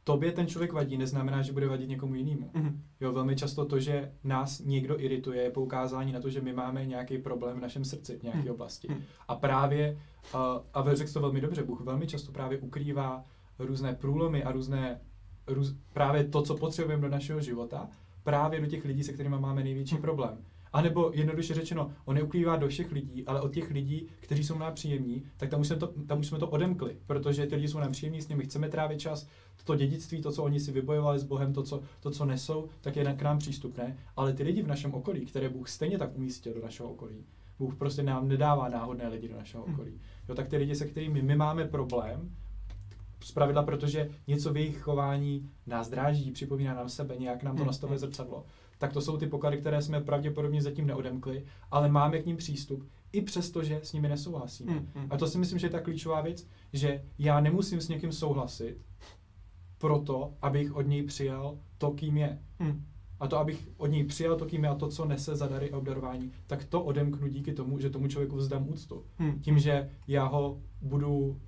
tobě 0.05 0.33
ten 0.33 0.47
člověk 0.47 0.73
vadí, 0.73 0.99
neznamená, 0.99 1.43
že 1.43 1.53
bude 1.53 1.69
vadit 1.69 1.89
někomu 1.89 2.15
jinému. 2.15 2.51
Mm-hmm. 2.55 2.79
Jo, 3.01 3.13
velmi 3.13 3.37
často 3.37 3.65
to, 3.65 3.81
že 3.81 4.13
nás 4.25 4.61
někdo 4.61 5.01
irituje, 5.01 5.43
je 5.43 5.51
poukázání 5.51 6.13
na 6.13 6.21
to, 6.21 6.31
že 6.31 6.41
my 6.41 6.53
máme 6.53 6.87
nějaký 6.87 7.19
problém 7.19 7.57
v 7.57 7.61
našem 7.61 7.85
srdci 7.85 8.17
v 8.17 8.23
nějaké 8.23 8.41
mm-hmm. 8.41 8.53
oblasti. 8.53 8.89
Mm-hmm. 8.89 9.03
A 9.29 9.35
právě, 9.35 9.99
a, 10.35 10.61
a 10.75 10.95
řekl 10.95 11.13
to 11.13 11.21
velmi 11.21 11.41
dobře, 11.41 11.63
Bůh 11.63 11.81
velmi 11.81 12.07
často 12.07 12.33
právě 12.33 12.59
ukrývá 12.59 13.25
různé 13.59 13.95
průlomy 13.95 14.45
a 14.45 14.53
různé 14.53 15.01
růz, 15.47 15.75
právě 15.93 16.25
to, 16.25 16.43
co 16.43 16.57
potřebujeme 16.57 17.03
do 17.03 17.09
našeho 17.09 17.41
života, 17.41 17.89
právě 18.23 18.61
do 18.61 18.67
těch 18.67 18.85
lidí, 18.85 19.03
se 19.03 19.13
kterými 19.13 19.39
máme 19.39 19.65
největší 19.65 19.97
problém. 19.97 20.39
A 20.73 20.81
nebo 20.81 21.11
jednoduše 21.15 21.55
řečeno, 21.55 21.91
on 22.05 22.15
neuklívá 22.15 22.57
do 22.57 22.69
všech 22.69 22.93
lidí, 22.93 23.25
ale 23.27 23.41
od 23.41 23.55
těch 23.55 23.71
lidí, 23.71 24.07
kteří 24.21 24.45
jsou 24.45 24.59
nám 24.59 24.75
příjemní, 24.75 25.23
tak 25.37 25.51
tam 25.51 25.61
už, 25.61 25.67
jsme 25.67 25.77
to, 25.77 25.87
tam 26.07 26.19
už 26.19 26.27
jsme 26.27 26.39
to 26.39 26.49
odemkli, 26.49 26.97
protože 27.07 27.47
ty 27.47 27.55
lidi 27.55 27.69
jsou 27.69 27.79
nám 27.79 27.93
příjemní, 27.93 28.23
s 28.23 28.29
nimi 28.29 28.45
chceme 28.45 28.69
trávit 28.69 29.01
čas, 29.01 29.27
to 29.67 29.75
dědictví, 29.75 30.23
to, 30.23 30.33
co 30.33 30.45
oni 30.45 30.61
si 30.61 30.73
vybojovali 30.73 31.19
s 31.19 31.25
Bohem, 31.25 31.53
to, 31.53 31.63
co, 31.63 31.83
to, 32.01 32.11
co 32.11 32.25
nesou, 32.25 32.69
tak 32.81 32.97
je 32.97 33.05
k 33.05 33.23
nám 33.23 33.39
přístupné. 33.39 33.99
Ale 34.17 34.33
ty 34.33 34.43
lidi 34.43 34.63
v 34.63 34.67
našem 34.67 34.95
okolí, 34.95 35.27
které 35.27 35.49
Bůh 35.49 35.69
stejně 35.69 35.99
tak 35.99 36.17
umístil 36.17 36.55
do 36.55 36.63
našeho 36.63 36.91
okolí, 36.91 37.25
Bůh 37.59 37.75
prostě 37.75 38.03
nám 38.03 38.29
nedává 38.29 38.69
náhodné 38.69 39.09
lidi 39.09 39.29
do 39.29 39.37
našeho 39.37 39.65
hmm. 39.65 39.75
okolí. 39.75 40.01
Jo, 40.29 40.35
tak 40.35 40.49
ty 40.49 40.57
lidi, 40.57 40.75
se 40.75 40.87
kterými 40.87 41.23
my 41.23 41.37
máme 41.37 41.65
problém, 41.65 42.31
pravidla, 43.35 43.63
protože 43.63 44.11
něco 44.27 44.53
v 44.53 44.57
jejich 44.57 44.79
chování 44.79 45.51
nás 45.67 45.89
dráží, 45.89 46.31
připomíná 46.31 46.75
nám 46.75 46.89
sebe, 46.89 47.17
nějak 47.17 47.43
nám 47.43 47.57
to 47.57 47.63
hmm. 47.63 47.67
nastavuje 47.67 47.99
zrcadlo. 47.99 48.45
Tak 48.79 48.93
to 48.93 49.01
jsou 49.01 49.17
ty 49.17 49.27
poklady, 49.27 49.57
které 49.57 49.83
jsme 49.83 50.01
pravděpodobně 50.01 50.63
zatím 50.63 50.87
neodemkli, 50.87 51.45
ale 51.71 51.89
máme 51.89 52.19
k 52.19 52.27
ním 52.27 52.37
přístup, 52.37 52.89
i 53.13 53.23
přesto, 53.23 53.65
že 53.65 53.81
s 53.83 53.93
nimi 53.93 54.09
nesouhlasíme. 54.09 54.73
Hmm. 54.73 55.07
A 55.11 55.17
to 55.17 55.27
si 55.27 55.39
myslím, 55.39 55.59
že 55.59 55.67
je 55.67 55.71
ta 55.71 55.81
klíčová 55.81 56.21
věc, 56.21 56.47
že 56.73 57.05
já 57.19 57.41
nemusím 57.41 57.81
s 57.81 57.89
někým 57.89 58.13
souhlasit, 58.13 58.77
proto, 59.79 60.35
abych 60.43 60.77
od 60.77 60.87
něj 60.87 61.03
přijal 61.03 61.59
to, 61.79 61.91
kým 61.91 62.17
je. 62.17 62.39
A 63.21 63.29
to, 63.29 63.39
abych 63.39 63.69
od 63.77 63.87
něj 63.87 64.05
přijal 64.05 64.37
to, 64.37 64.47
kým 64.47 64.65
je 64.65 64.71
a 64.71 64.75
to, 64.75 64.89
co 64.89 65.05
nese 65.05 65.37
za 65.37 65.47
dary 65.47 65.71
a 65.71 65.79
obdarování, 65.79 66.33
tak 66.47 66.65
to 66.65 66.83
odemknu 66.83 67.29
díky 67.29 67.53
tomu, 67.53 67.79
že 67.79 67.91
tomu 67.91 68.09
člověku 68.09 68.37
vzdám 68.37 68.69
úctu. 68.69 69.05
Hmm. 69.17 69.41
Tím, 69.41 69.59
že 69.59 69.91
já 70.09 70.25
ho 70.25 70.61
budu 70.81 71.41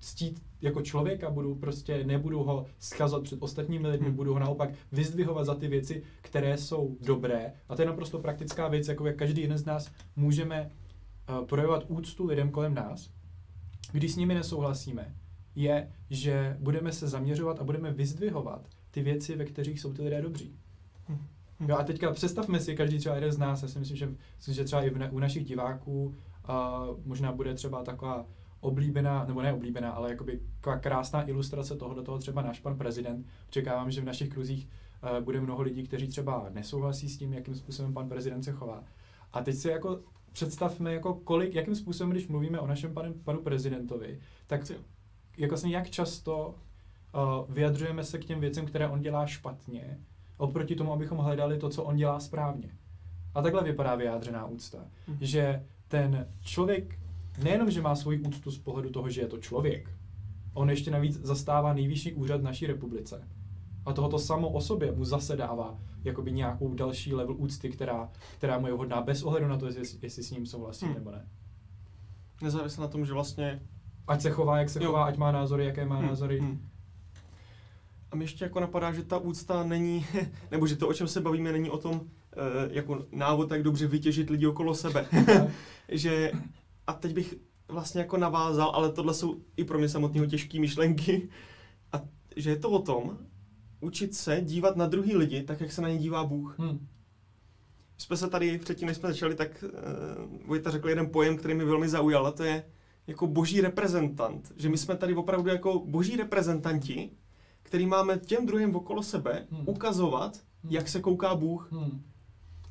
ctít 0.00 0.42
jako 0.62 0.82
člověka, 0.82 1.30
budu 1.30 1.54
prostě, 1.54 2.04
nebudu 2.04 2.42
ho 2.42 2.66
schazovat 2.78 3.24
před 3.24 3.42
ostatními 3.42 3.88
lidmi, 3.88 4.06
hmm. 4.06 4.16
budu 4.16 4.32
ho 4.32 4.38
naopak 4.38 4.70
vyzdvihovat 4.92 5.46
za 5.46 5.54
ty 5.54 5.68
věci, 5.68 6.02
které 6.22 6.58
jsou 6.58 6.96
dobré. 7.00 7.52
A 7.68 7.76
to 7.76 7.82
je 7.82 7.86
naprosto 7.86 8.18
praktická 8.18 8.68
věc, 8.68 8.88
jako 8.88 9.06
jak 9.06 9.16
každý 9.16 9.42
jeden 9.42 9.58
z 9.58 9.64
nás 9.64 9.90
můžeme 10.16 10.70
uh, 11.30 11.46
projevovat 11.46 11.84
úctu 11.88 12.26
lidem 12.26 12.50
kolem 12.50 12.74
nás, 12.74 13.10
když 13.92 14.12
s 14.12 14.16
nimi 14.16 14.34
nesouhlasíme, 14.34 15.14
je, 15.54 15.92
že 16.10 16.56
budeme 16.60 16.92
se 16.92 17.08
zaměřovat 17.08 17.60
a 17.60 17.64
budeme 17.64 17.92
vyzdvihovat 17.92 18.66
ty 18.90 19.02
věci, 19.02 19.36
ve 19.36 19.44
kterých 19.44 19.80
jsou 19.80 19.92
ty 19.92 20.02
lidé 20.02 20.22
dobří. 20.22 20.56
Hmm. 21.06 21.18
Jo, 21.68 21.76
a 21.76 21.84
teďka 21.84 22.12
představme 22.12 22.60
si, 22.60 22.76
každý 22.76 22.98
třeba 22.98 23.14
jeden 23.14 23.32
z 23.32 23.38
nás, 23.38 23.62
já 23.62 23.68
si 23.68 23.78
myslím, 23.78 23.96
že, 23.96 24.08
že 24.50 24.64
třeba 24.64 24.82
i 24.82 24.90
v 24.90 25.08
u 25.12 25.18
našich 25.18 25.44
diváků 25.44 26.04
uh, 26.04 26.14
možná 27.04 27.32
bude 27.32 27.54
třeba 27.54 27.82
taková 27.82 28.26
oblíbená, 28.62 29.24
nebo 29.24 29.42
ne 29.42 29.52
oblíbená, 29.52 29.90
ale 29.90 30.10
jakoby 30.10 30.40
krásná 30.80 31.28
ilustrace 31.28 31.76
toho, 31.76 31.94
do 31.94 32.02
toho 32.02 32.18
třeba 32.18 32.42
náš 32.42 32.60
pan 32.60 32.78
prezident. 32.78 33.26
Očekávám, 33.48 33.90
že 33.90 34.00
v 34.00 34.04
našich 34.04 34.28
kruzích 34.28 34.68
uh, 34.68 35.24
bude 35.24 35.40
mnoho 35.40 35.62
lidí, 35.62 35.82
kteří 35.82 36.06
třeba 36.06 36.46
nesouhlasí 36.50 37.08
s 37.08 37.18
tím, 37.18 37.32
jakým 37.32 37.54
způsobem 37.54 37.92
pan 37.92 38.08
prezident 38.08 38.42
se 38.42 38.52
chová. 38.52 38.84
A 39.32 39.42
teď 39.42 39.56
si 39.56 39.68
jako 39.68 40.00
představme, 40.32 40.94
jako 40.94 41.14
kolik, 41.14 41.54
jakým 41.54 41.74
způsobem, 41.74 42.10
když 42.10 42.28
mluvíme 42.28 42.60
o 42.60 42.66
našem 42.66 42.94
panu, 42.94 43.14
panu 43.14 43.42
prezidentovi, 43.42 44.20
tak 44.46 44.60
jako 45.38 45.52
vlastně 45.52 45.76
jak 45.76 45.90
často 45.90 46.54
uh, 47.14 47.54
vyjadřujeme 47.54 48.04
se 48.04 48.18
k 48.18 48.24
těm 48.24 48.40
věcem, 48.40 48.66
které 48.66 48.88
on 48.88 49.00
dělá 49.00 49.26
špatně, 49.26 49.98
oproti 50.36 50.74
tomu, 50.74 50.92
abychom 50.92 51.18
hledali 51.18 51.58
to, 51.58 51.68
co 51.68 51.82
on 51.82 51.96
dělá 51.96 52.20
správně. 52.20 52.70
A 53.34 53.42
takhle 53.42 53.64
vypadá 53.64 53.94
vyjádřená 53.94 54.46
úcta. 54.46 54.78
Mm. 55.08 55.16
Že 55.20 55.66
ten 55.88 56.28
člověk 56.40 56.98
nejenom, 57.42 57.70
že 57.70 57.82
má 57.82 57.94
svoji 57.94 58.18
úctu 58.18 58.50
z 58.50 58.58
pohledu 58.58 58.90
toho, 58.90 59.10
že 59.10 59.20
je 59.20 59.26
to 59.26 59.38
člověk, 59.38 59.90
on 60.54 60.70
ještě 60.70 60.90
navíc 60.90 61.20
zastává 61.20 61.74
nejvyšší 61.74 62.12
úřad 62.12 62.40
v 62.40 62.44
naší 62.44 62.66
republice. 62.66 63.28
A 63.86 63.92
tohoto 63.92 64.18
samo 64.18 64.48
o 64.48 64.60
sobě 64.60 64.92
mu 64.92 65.04
zase 65.04 65.36
dává 65.36 65.78
jakoby 66.04 66.32
nějakou 66.32 66.74
další 66.74 67.14
level 67.14 67.36
úcty, 67.38 67.70
která, 67.70 68.10
která 68.38 68.58
mu 68.58 68.66
je 68.66 68.72
vhodná 68.72 69.00
bez 69.00 69.22
ohledu 69.22 69.48
na 69.48 69.56
to, 69.56 69.66
jestli, 69.66 69.98
jestli 70.02 70.22
s 70.22 70.30
ním 70.30 70.46
souhlasí 70.46 70.84
hmm. 70.84 70.94
nebo 70.94 71.10
ne. 71.10 71.28
Nezávisle 72.42 72.82
na 72.82 72.88
tom, 72.88 73.06
že 73.06 73.12
vlastně 73.12 73.62
ať 74.06 74.20
se 74.20 74.30
chová, 74.30 74.58
jak 74.58 74.70
se 74.70 74.82
jo. 74.82 74.86
chová, 74.86 75.04
ať 75.04 75.16
má 75.16 75.32
názory, 75.32 75.64
jaké 75.64 75.86
má 75.86 75.96
hmm. 75.96 76.06
názory. 76.06 76.40
Hmm. 76.40 76.68
A 78.10 78.16
mi 78.16 78.24
ještě 78.24 78.44
jako 78.44 78.60
napadá, 78.60 78.92
že 78.92 79.02
ta 79.02 79.18
úcta 79.18 79.64
není, 79.64 80.06
nebo 80.50 80.66
že 80.66 80.76
to, 80.76 80.88
o 80.88 80.94
čem 80.94 81.08
se 81.08 81.20
bavíme, 81.20 81.52
není 81.52 81.70
o 81.70 81.78
tom, 81.78 82.00
e, 82.36 82.74
jako 82.74 83.06
návod, 83.12 83.50
jak 83.50 83.62
dobře 83.62 83.86
vytěžit 83.86 84.30
lidi 84.30 84.46
okolo 84.46 84.74
sebe. 84.74 85.06
že, 85.88 86.32
a 86.92 86.94
teď 86.94 87.14
bych 87.14 87.34
vlastně 87.68 88.00
jako 88.00 88.16
navázal, 88.16 88.70
ale 88.74 88.92
tohle 88.92 89.14
jsou 89.14 89.40
i 89.56 89.64
pro 89.64 89.78
mě 89.78 89.88
samotného 89.88 90.26
těžké 90.26 90.60
myšlenky, 90.60 91.28
a 91.92 92.00
že 92.36 92.50
je 92.50 92.56
to 92.56 92.70
o 92.70 92.82
tom, 92.82 93.18
učit 93.80 94.14
se 94.14 94.40
dívat 94.40 94.76
na 94.76 94.86
druhý 94.86 95.16
lidi 95.16 95.42
tak, 95.42 95.60
jak 95.60 95.72
se 95.72 95.82
na 95.82 95.88
ně 95.88 95.98
dívá 95.98 96.24
Bůh. 96.24 96.58
Hmm. 96.58 96.86
Jsme 97.98 98.16
se 98.16 98.30
tady 98.30 98.58
předtím, 98.58 98.88
než 98.88 98.96
jsme 98.96 99.08
začali, 99.08 99.34
tak 99.34 99.64
uh, 99.64 100.46
Vojta 100.46 100.70
řekl 100.70 100.88
jeden 100.88 101.10
pojem, 101.10 101.36
který 101.36 101.54
mi 101.54 101.64
velmi 101.64 101.88
zaujal, 101.88 102.26
a 102.26 102.30
to 102.30 102.44
je 102.44 102.64
jako 103.06 103.26
boží 103.26 103.60
reprezentant. 103.60 104.52
Že 104.56 104.68
my 104.68 104.78
jsme 104.78 104.96
tady 104.96 105.14
opravdu 105.14 105.50
jako 105.50 105.78
boží 105.86 106.16
reprezentanti, 106.16 107.10
který 107.62 107.86
máme 107.86 108.18
těm 108.18 108.46
druhým 108.46 108.76
okolo 108.76 109.02
sebe 109.02 109.46
hmm. 109.50 109.68
ukazovat, 109.68 110.40
hmm. 110.62 110.72
jak 110.72 110.88
se 110.88 111.00
kouká 111.00 111.34
Bůh. 111.34 111.72
Hmm. 111.72 112.02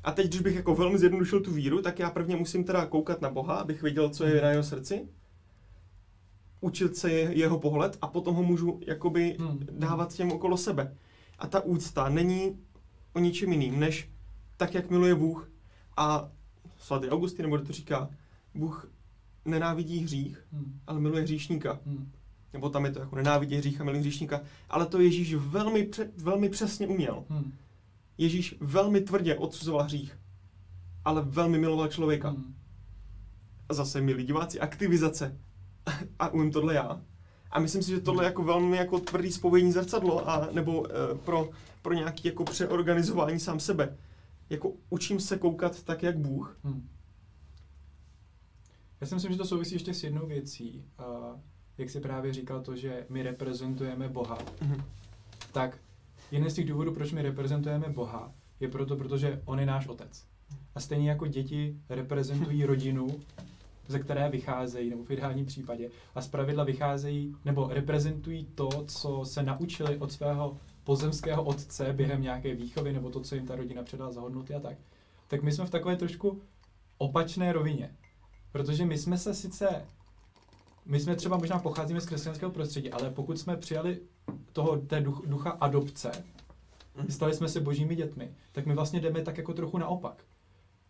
A 0.04 0.12
teď, 0.12 0.26
když 0.26 0.40
bych 0.40 0.56
jako 0.56 0.74
velmi 0.74 0.98
zjednodušil 0.98 1.40
tu 1.40 1.52
víru, 1.52 1.82
tak 1.82 1.98
já 1.98 2.10
prvně 2.10 2.36
musím 2.36 2.64
teda 2.64 2.86
koukat 2.86 3.20
na 3.20 3.30
Boha, 3.30 3.54
abych 3.54 3.82
věděl, 3.82 4.10
co 4.10 4.24
je 4.24 4.42
na 4.42 4.50
jeho 4.50 4.62
srdci, 4.62 5.08
učit 6.60 6.96
se 6.96 7.10
jeho 7.12 7.58
pohled 7.58 7.98
a 8.00 8.06
potom 8.06 8.34
ho 8.34 8.42
můžu 8.42 8.80
jakoby 8.86 9.36
hmm. 9.40 9.66
dávat 9.70 10.14
těm 10.14 10.32
okolo 10.32 10.56
sebe. 10.56 10.96
A 11.38 11.46
ta 11.46 11.60
úcta 11.60 12.08
není 12.08 12.58
o 13.12 13.18
ničem 13.18 13.52
jiným, 13.52 13.80
než 13.80 14.10
tak, 14.56 14.74
jak 14.74 14.90
miluje 14.90 15.14
Bůh. 15.14 15.50
A 15.96 16.30
svatý 16.78 17.08
Augustin, 17.08 17.44
nebo 17.44 17.58
to 17.58 17.72
říká, 17.72 18.10
Bůh 18.54 18.90
nenávidí 19.44 19.98
hřích, 19.98 20.46
hmm. 20.52 20.80
ale 20.86 21.00
miluje 21.00 21.22
hříšníka. 21.22 21.80
Hmm. 21.86 22.12
Nebo 22.52 22.70
tam 22.70 22.84
je 22.84 22.90
to 22.90 23.00
jako 23.00 23.16
nenávidí 23.16 23.56
hřích 23.56 23.80
a 23.80 23.84
miluje 23.84 24.00
hříšníka. 24.00 24.40
Ale 24.70 24.86
to 24.86 25.00
Ježíš 25.00 25.34
velmi, 25.34 25.90
velmi 26.16 26.48
přesně 26.48 26.86
uměl. 26.86 27.24
Hmm. 27.28 27.52
Ježíš 28.18 28.56
velmi 28.60 29.00
tvrdě 29.00 29.36
odsuzoval 29.36 29.82
hřích, 29.82 30.18
ale 31.04 31.22
velmi 31.22 31.58
miloval 31.58 31.88
člověka. 31.88 32.28
Hmm. 32.28 32.54
A 33.68 33.74
zase, 33.74 34.00
milí 34.00 34.24
diváci, 34.24 34.60
aktivizace. 34.60 35.38
a 36.18 36.28
umím 36.28 36.52
tohle 36.52 36.74
já. 36.74 37.00
A 37.50 37.60
myslím 37.60 37.82
si, 37.82 37.90
že 37.90 38.00
tohle 38.00 38.24
je 38.24 38.26
jako 38.26 38.42
velmi 38.42 38.76
jako 38.76 38.98
tvrdý 38.98 39.32
spovědní 39.32 39.72
zrcadlo, 39.72 40.30
a, 40.30 40.48
nebo 40.52 40.86
e, 40.86 41.14
pro, 41.14 41.50
pro 41.82 41.94
nějaký 41.94 42.28
jako 42.28 42.44
přeorganizování 42.44 43.40
sám 43.40 43.60
sebe. 43.60 43.96
Jako 44.50 44.72
učím 44.90 45.20
se 45.20 45.38
koukat 45.38 45.82
tak, 45.82 46.02
jak 46.02 46.18
Bůh. 46.18 46.58
Hmm. 46.64 46.88
Já 49.00 49.06
si 49.06 49.14
myslím, 49.14 49.32
že 49.32 49.38
to 49.38 49.44
souvisí 49.44 49.74
ještě 49.74 49.94
s 49.94 50.04
jednou 50.04 50.26
věcí. 50.26 50.84
A 50.98 51.04
jak 51.78 51.90
jsi 51.90 52.00
právě 52.00 52.32
říkal 52.32 52.60
to, 52.60 52.76
že 52.76 53.06
my 53.08 53.22
reprezentujeme 53.22 54.08
Boha, 54.08 54.38
hmm. 54.60 54.82
tak 55.52 55.78
jeden 56.32 56.50
z 56.50 56.54
těch 56.54 56.68
důvodů, 56.68 56.94
proč 56.94 57.12
my 57.12 57.22
reprezentujeme 57.22 57.88
Boha, 57.88 58.32
je 58.60 58.68
proto, 58.68 58.96
protože 58.96 59.42
On 59.44 59.60
je 59.60 59.66
náš 59.66 59.86
otec. 59.86 60.24
A 60.74 60.80
stejně 60.80 61.10
jako 61.10 61.26
děti 61.26 61.76
reprezentují 61.88 62.64
rodinu, 62.66 63.06
ze 63.88 63.98
které 63.98 64.28
vycházejí, 64.28 64.90
nebo 64.90 65.04
v 65.04 65.10
ideálním 65.10 65.46
případě, 65.46 65.90
a 66.14 66.20
zpravidla 66.22 66.64
vycházejí 66.64 67.36
nebo 67.44 67.68
reprezentují 67.68 68.44
to, 68.54 68.68
co 68.86 69.24
se 69.24 69.42
naučili 69.42 69.96
od 69.96 70.12
svého 70.12 70.56
pozemského 70.84 71.44
otce 71.44 71.92
během 71.92 72.22
nějaké 72.22 72.54
výchovy, 72.54 72.92
nebo 72.92 73.10
to, 73.10 73.20
co 73.20 73.34
jim 73.34 73.46
ta 73.46 73.56
rodina 73.56 73.82
předala 73.82 74.12
za 74.12 74.20
hodnoty 74.20 74.54
a 74.54 74.60
tak, 74.60 74.76
tak 75.28 75.42
my 75.42 75.52
jsme 75.52 75.66
v 75.66 75.70
takové 75.70 75.96
trošku 75.96 76.42
opačné 76.98 77.52
rovině. 77.52 77.94
Protože 78.52 78.84
my 78.84 78.98
jsme 78.98 79.18
se 79.18 79.34
sice, 79.34 79.86
my 80.86 81.00
jsme 81.00 81.16
třeba 81.16 81.36
možná 81.36 81.58
pocházíme 81.58 82.00
z 82.00 82.06
křesťanského 82.06 82.52
prostředí, 82.52 82.90
ale 82.90 83.10
pokud 83.10 83.38
jsme 83.38 83.56
přijali 83.56 84.00
toho, 84.52 84.76
té 84.76 85.00
duch, 85.00 85.22
ducha 85.26 85.50
adopce, 85.50 86.12
mhm. 86.96 87.10
stali 87.10 87.34
jsme 87.34 87.48
se 87.48 87.60
božími 87.60 87.96
dětmi, 87.96 88.34
tak 88.52 88.66
my 88.66 88.74
vlastně 88.74 89.00
jdeme 89.00 89.22
tak 89.22 89.38
jako 89.38 89.54
trochu 89.54 89.78
naopak. 89.78 90.24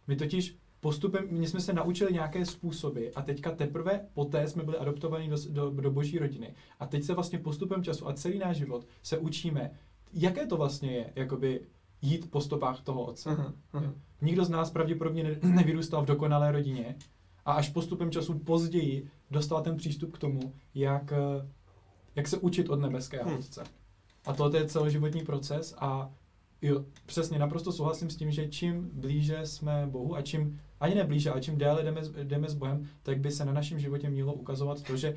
My 0.06 0.16
totiž 0.16 0.56
postupem, 0.80 1.28
my 1.30 1.46
jsme 1.46 1.60
se 1.60 1.72
naučili 1.72 2.12
nějaké 2.12 2.46
způsoby 2.46 3.06
a 3.14 3.22
teďka 3.22 3.50
teprve 3.50 4.00
poté 4.14 4.48
jsme 4.48 4.62
byli 4.62 4.76
adoptovaní 4.76 5.28
do, 5.28 5.36
do, 5.48 5.70
do 5.70 5.90
boží 5.90 6.18
rodiny. 6.18 6.54
A 6.80 6.86
teď 6.86 7.04
se 7.04 7.14
vlastně 7.14 7.38
postupem 7.38 7.84
času 7.84 8.08
a 8.08 8.12
celý 8.12 8.38
náš 8.38 8.56
život 8.56 8.86
se 9.02 9.18
učíme, 9.18 9.70
jaké 10.12 10.46
to 10.46 10.56
vlastně 10.56 10.92
je, 10.92 11.12
jakoby 11.14 11.60
jít 12.02 12.30
po 12.30 12.40
stopách 12.40 12.82
toho 12.82 13.04
otce. 13.04 13.30
Uh-huh, 13.30 13.52
uh-huh. 13.74 13.92
Nikdo 14.20 14.44
z 14.44 14.50
nás 14.50 14.70
pravděpodobně 14.70 15.24
ne, 15.24 15.36
nevyrůstal 15.42 16.02
v 16.02 16.06
dokonalé 16.06 16.52
rodině 16.52 16.96
a 17.44 17.52
až 17.52 17.68
postupem 17.68 18.10
času 18.10 18.38
později 18.38 19.08
dostal 19.30 19.62
ten 19.62 19.76
přístup 19.76 20.12
k 20.12 20.18
tomu, 20.18 20.54
jak, 20.74 21.12
jak 22.16 22.28
se 22.28 22.38
učit 22.38 22.68
od 22.68 22.80
nebeského 22.80 23.28
hmm. 23.28 23.38
otce. 23.38 23.64
A 24.26 24.32
to 24.32 24.56
je 24.56 24.66
celoživotní 24.66 25.22
proces 25.22 25.74
a 25.78 26.10
jo, 26.62 26.84
přesně, 27.06 27.38
naprosto 27.38 27.72
souhlasím 27.72 28.10
s 28.10 28.16
tím, 28.16 28.30
že 28.30 28.48
čím 28.48 28.90
blíže 28.92 29.46
jsme 29.46 29.86
Bohu 29.90 30.16
a 30.16 30.22
čím 30.22 30.60
ani 30.80 30.94
neblíže, 30.94 31.30
ale 31.30 31.40
čím 31.40 31.58
déle 31.58 31.82
jdeme, 31.82 32.00
jdeme 32.22 32.48
s 32.48 32.54
Bohem, 32.54 32.88
tak 33.02 33.20
by 33.20 33.30
se 33.30 33.44
na 33.44 33.52
našem 33.52 33.78
životě 33.78 34.10
mělo 34.10 34.32
ukazovat 34.32 34.82
to, 34.82 34.96
že 34.96 35.16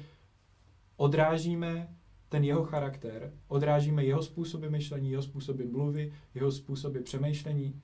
odrážíme 0.97 1.87
ten 2.29 2.43
jeho 2.43 2.63
charakter, 2.63 3.33
odrážíme 3.47 4.05
jeho 4.05 4.23
způsoby 4.23 4.67
myšlení, 4.67 5.11
jeho 5.11 5.23
způsoby 5.23 5.63
mluvy, 5.63 6.13
jeho 6.33 6.51
způsoby 6.51 6.99
přemýšlení. 6.99 7.81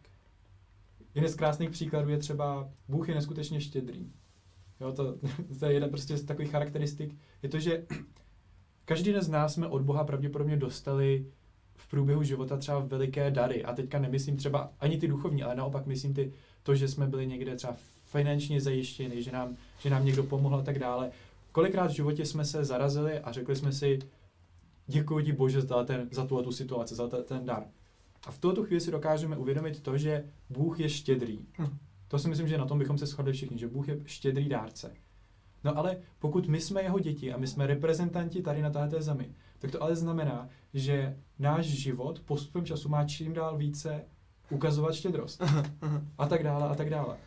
Jeden 1.15 1.29
z 1.29 1.35
krásných 1.35 1.69
příkladů 1.69 2.09
je 2.09 2.17
třeba, 2.17 2.69
Bůh 2.87 3.09
je 3.09 3.15
neskutečně 3.15 3.61
štědrý. 3.61 4.11
Jo, 4.79 4.91
to, 4.91 5.17
to 5.59 5.65
je 5.65 5.73
jeden 5.73 5.89
prostě 5.89 6.17
z 6.17 6.23
takových 6.23 6.51
charakteristik. 6.51 7.15
Je 7.43 7.49
to, 7.49 7.59
že 7.59 7.85
každý 8.91 9.13
z 9.19 9.29
nás 9.29 9.53
jsme 9.53 9.67
od 9.67 9.81
Boha 9.81 10.03
pravděpodobně 10.03 10.57
dostali 10.57 11.25
v 11.75 11.87
průběhu 11.87 12.23
života 12.23 12.57
třeba 12.57 12.79
veliké 12.79 13.31
dary. 13.31 13.63
A 13.63 13.73
teďka 13.73 13.99
nemyslím 13.99 14.37
třeba 14.37 14.71
ani 14.79 14.97
ty 14.97 15.07
duchovní, 15.07 15.43
ale 15.43 15.55
naopak 15.55 15.85
myslím 15.85 16.13
ty 16.13 16.33
to, 16.63 16.75
že 16.75 16.87
jsme 16.87 17.07
byli 17.07 17.27
někde 17.27 17.55
třeba 17.55 17.75
finančně 18.05 18.61
zajištěni, 18.61 19.23
že 19.23 19.31
nám, 19.31 19.55
že 19.79 19.89
nám 19.89 20.05
někdo 20.05 20.23
pomohl 20.23 20.55
a 20.55 20.61
tak 20.61 20.79
dále. 20.79 21.11
Kolikrát 21.51 21.87
v 21.87 21.95
životě 21.95 22.25
jsme 22.25 22.45
se 22.45 22.65
zarazili 22.65 23.19
a 23.19 23.31
řekli 23.31 23.55
jsme 23.55 23.71
si, 23.71 23.99
děkuji 24.87 25.25
ti 25.25 25.31
Bože 25.31 25.61
za, 25.61 25.83
ten, 25.83 26.07
za 26.11 26.25
tu 26.25 26.39
a 26.39 26.43
tu 26.43 26.51
situaci, 26.51 26.95
za 26.95 27.07
ten, 27.07 27.23
ten 27.23 27.45
dar. 27.45 27.63
A 28.27 28.31
v 28.31 28.37
tuto 28.37 28.63
chvíli 28.63 28.81
si 28.81 28.91
dokážeme 28.91 29.37
uvědomit 29.37 29.83
to, 29.83 29.97
že 29.97 30.23
Bůh 30.49 30.79
je 30.79 30.89
štědrý. 30.89 31.39
Hm. 31.59 31.77
To 32.07 32.19
si 32.19 32.29
myslím, 32.29 32.47
že 32.47 32.57
na 32.57 32.65
tom 32.65 32.79
bychom 32.79 32.97
se 32.97 33.05
shodli 33.05 33.33
všichni, 33.33 33.57
že 33.57 33.67
Bůh 33.67 33.87
je 33.87 33.99
štědrý 34.05 34.49
dárce. 34.49 34.93
No 35.63 35.77
ale 35.77 35.97
pokud 36.19 36.47
my 36.47 36.61
jsme 36.61 36.81
jeho 36.81 36.99
děti 36.99 37.33
a 37.33 37.37
my 37.37 37.47
jsme 37.47 37.67
reprezentanti 37.67 38.41
tady 38.41 38.61
na 38.61 38.69
této 38.69 39.01
zemi, 39.01 39.31
tak 39.59 39.71
to 39.71 39.83
ale 39.83 39.95
znamená, 39.95 40.49
že 40.73 41.17
náš 41.39 41.65
život 41.65 42.19
postupem 42.19 42.65
času 42.65 42.89
má 42.89 43.05
čím 43.05 43.33
dál 43.33 43.57
více 43.57 44.05
ukazovat 44.49 44.95
štědrost. 44.95 45.41
Aha, 45.41 45.63
aha. 45.81 46.01
A 46.17 46.27
tak 46.27 46.43
dále, 46.43 46.69
a 46.69 46.75
tak 46.75 46.89
dále. 46.89 47.17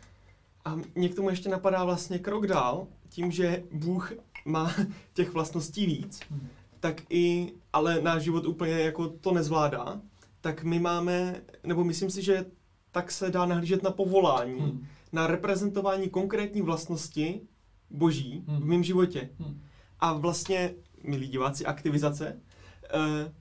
A 0.65 0.75
mě 0.95 1.09
k 1.09 1.15
tomu 1.15 1.29
ještě 1.29 1.49
napadá 1.49 1.83
vlastně 1.83 2.19
krok 2.19 2.47
dál, 2.47 2.87
tím, 3.09 3.31
že 3.31 3.63
Bůh 3.71 4.13
má 4.45 4.71
těch 5.13 5.33
vlastností 5.33 5.85
víc, 5.85 6.19
hmm. 6.29 6.47
tak 6.79 7.01
i, 7.09 7.53
ale 7.73 8.01
náš 8.01 8.23
život 8.23 8.45
úplně 8.45 8.73
jako 8.73 9.07
to 9.07 9.33
nezvládá, 9.33 10.01
tak 10.41 10.63
my 10.63 10.79
máme, 10.79 11.41
nebo 11.63 11.83
myslím 11.83 12.09
si, 12.09 12.21
že 12.21 12.45
tak 12.91 13.11
se 13.11 13.31
dá 13.31 13.45
nahlížet 13.45 13.83
na 13.83 13.91
povolání, 13.91 14.59
hmm. 14.59 14.85
na 15.13 15.27
reprezentování 15.27 16.09
konkrétní 16.09 16.61
vlastnosti 16.61 17.41
boží 17.89 18.43
hmm. 18.47 18.59
v 18.61 18.65
mém 18.65 18.83
životě. 18.83 19.29
Hmm. 19.39 19.61
A 19.99 20.13
vlastně, 20.13 20.73
milí 21.03 21.27
diváci, 21.27 21.65
aktivizace, 21.65 22.39
eh, 22.83 23.33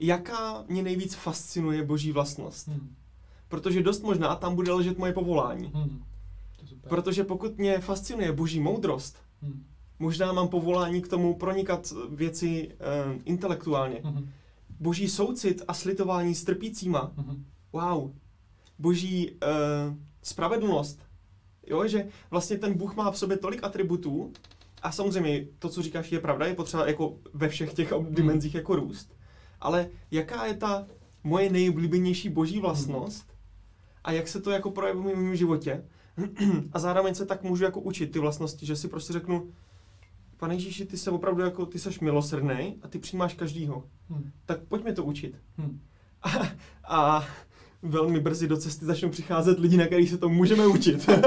jaká 0.00 0.64
mě 0.68 0.82
nejvíc 0.82 1.14
fascinuje 1.14 1.84
boží 1.84 2.12
vlastnost. 2.12 2.68
Hmm 2.68 2.96
protože 3.52 3.82
dost 3.82 4.02
možná 4.02 4.36
tam 4.36 4.54
bude 4.54 4.72
ležet 4.72 4.98
moje 4.98 5.12
povolání. 5.12 5.70
Hmm. 5.74 6.02
Protože 6.88 7.24
pokud 7.24 7.58
mě 7.58 7.78
fascinuje 7.78 8.32
boží 8.32 8.60
moudrost, 8.60 9.16
hmm. 9.42 9.64
možná 9.98 10.32
mám 10.32 10.48
povolání 10.48 11.02
k 11.02 11.08
tomu 11.08 11.34
pronikat 11.34 11.92
věci 12.10 12.68
uh, 12.68 13.20
intelektuálně. 13.24 14.00
Hmm. 14.04 14.28
Boží 14.80 15.08
soucit 15.08 15.62
a 15.68 15.74
slitování 15.74 16.34
s 16.34 16.44
trpícíma. 16.44 17.12
Hmm. 17.16 17.44
Wow. 17.72 18.10
Boží 18.78 19.30
uh, 19.30 19.38
spravedlnost. 20.22 21.00
Jo, 21.72 21.86
že 21.86 22.08
vlastně 22.30 22.58
ten 22.58 22.74
Bůh 22.74 22.96
má 22.96 23.10
v 23.10 23.18
sobě 23.18 23.36
tolik 23.36 23.64
atributů 23.64 24.32
a 24.82 24.92
samozřejmě 24.92 25.46
to, 25.58 25.68
co 25.68 25.82
říkáš, 25.82 26.12
je 26.12 26.20
pravda, 26.20 26.46
je 26.46 26.54
potřeba 26.54 26.86
jako 26.86 27.16
ve 27.34 27.48
všech 27.48 27.74
těch 27.74 27.92
hmm. 27.92 28.14
dimenzích 28.14 28.54
jako 28.54 28.76
růst. 28.76 29.16
Ale 29.60 29.88
jaká 30.10 30.46
je 30.46 30.54
ta 30.54 30.86
moje 31.24 31.50
nejoblíbenější 31.50 32.28
boží 32.28 32.60
vlastnost, 32.60 33.32
a 34.04 34.12
jak 34.12 34.28
se 34.28 34.40
to 34.40 34.50
jako 34.50 34.70
projevuje 34.70 35.14
v 35.14 35.18
mém 35.18 35.36
životě. 35.36 35.84
a 36.72 36.78
zároveň 36.78 37.14
se 37.14 37.26
tak 37.26 37.42
můžu 37.42 37.64
jako 37.64 37.80
učit 37.80 38.12
ty 38.12 38.18
vlastnosti, 38.18 38.66
že 38.66 38.76
si 38.76 38.88
prostě 38.88 39.12
řeknu, 39.12 39.52
pane 40.36 40.54
Ježíši, 40.54 40.86
ty 40.86 40.96
se 40.96 41.10
opravdu 41.10 41.42
jako, 41.42 41.66
ty 41.66 41.78
seš 41.78 42.00
milosrdný 42.00 42.78
a 42.82 42.88
ty 42.88 42.98
přijímáš 42.98 43.34
každýho. 43.34 43.84
Hmm. 44.10 44.30
Tak 44.46 44.60
pojďme 44.60 44.92
to 44.92 45.04
učit. 45.04 45.36
Hmm. 45.56 45.80
A, 46.22 46.30
a 46.84 47.26
velmi 47.82 48.20
brzy 48.20 48.48
do 48.48 48.56
cesty 48.56 48.84
začnou 48.84 49.08
přicházet 49.08 49.58
lidi, 49.58 49.76
na 49.76 49.86
kterých 49.86 50.10
se 50.10 50.18
to 50.18 50.28
můžeme 50.28 50.66
učit. 50.66 51.10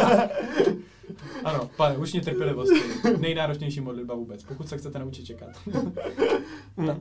Ano, 1.43 1.69
pane, 1.77 1.97
učně 1.97 2.21
trpělivosti. 2.21 2.79
Nejnáročnější 3.19 3.81
modlitba 3.81 4.15
vůbec, 4.15 4.43
pokud 4.43 4.69
se 4.69 4.77
chcete 4.77 4.99
naučit 4.99 5.25
čekat. 5.25 5.49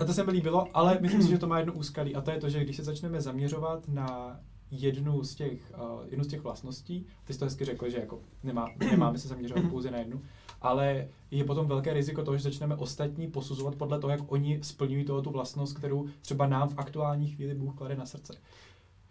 a 0.01 0.05
to 0.05 0.13
se 0.13 0.25
mi 0.25 0.33
líbilo, 0.33 0.67
ale 0.75 0.99
myslím 1.01 1.23
si, 1.23 1.29
že 1.29 1.39
to 1.39 1.47
má 1.47 1.59
jedno 1.59 1.73
úskalí 1.73 2.15
a 2.15 2.21
to 2.21 2.31
je 2.31 2.41
to, 2.41 2.49
že 2.49 2.65
když 2.65 2.77
se 2.77 2.85
začneme 2.85 3.21
zaměřovat 3.21 3.89
na 3.89 4.41
jednu 4.71 5.25
z 5.25 5.35
těch, 5.35 5.73
uh, 5.75 6.03
jednu 6.09 6.25
z 6.25 6.29
těch 6.29 6.43
vlastností, 6.43 7.07
ty 7.25 7.33
jsi 7.33 7.39
to 7.39 7.45
hezky 7.45 7.65
řekl, 7.65 7.91
že 7.91 7.99
jako 7.99 8.21
nemá, 8.43 8.71
nemáme 8.91 9.19
se 9.19 9.29
zaměřovat 9.29 9.65
pouze 9.71 9.91
na 9.91 9.99
jednu, 9.99 10.23
ale 10.63 11.09
je 11.31 11.45
potom 11.45 11.67
velké 11.67 11.93
riziko 11.93 12.23
toho, 12.23 12.37
že 12.37 12.43
začneme 12.43 12.77
ostatní 12.77 13.27
posuzovat 13.27 13.75
podle 13.75 14.01
toho, 14.01 14.11
jak 14.11 14.33
oni 14.33 14.59
splňují 14.63 15.05
toho 15.05 15.23
tu 15.23 15.31
vlastnost, 15.31 15.77
kterou 15.77 16.07
třeba 16.23 16.47
nám 16.47 16.69
v 16.69 16.79
aktuální 16.79 17.29
chvíli 17.29 17.55
Bůh 17.55 17.75
klade 17.75 17.97
na 17.97 18.07
srdce. 18.07 18.35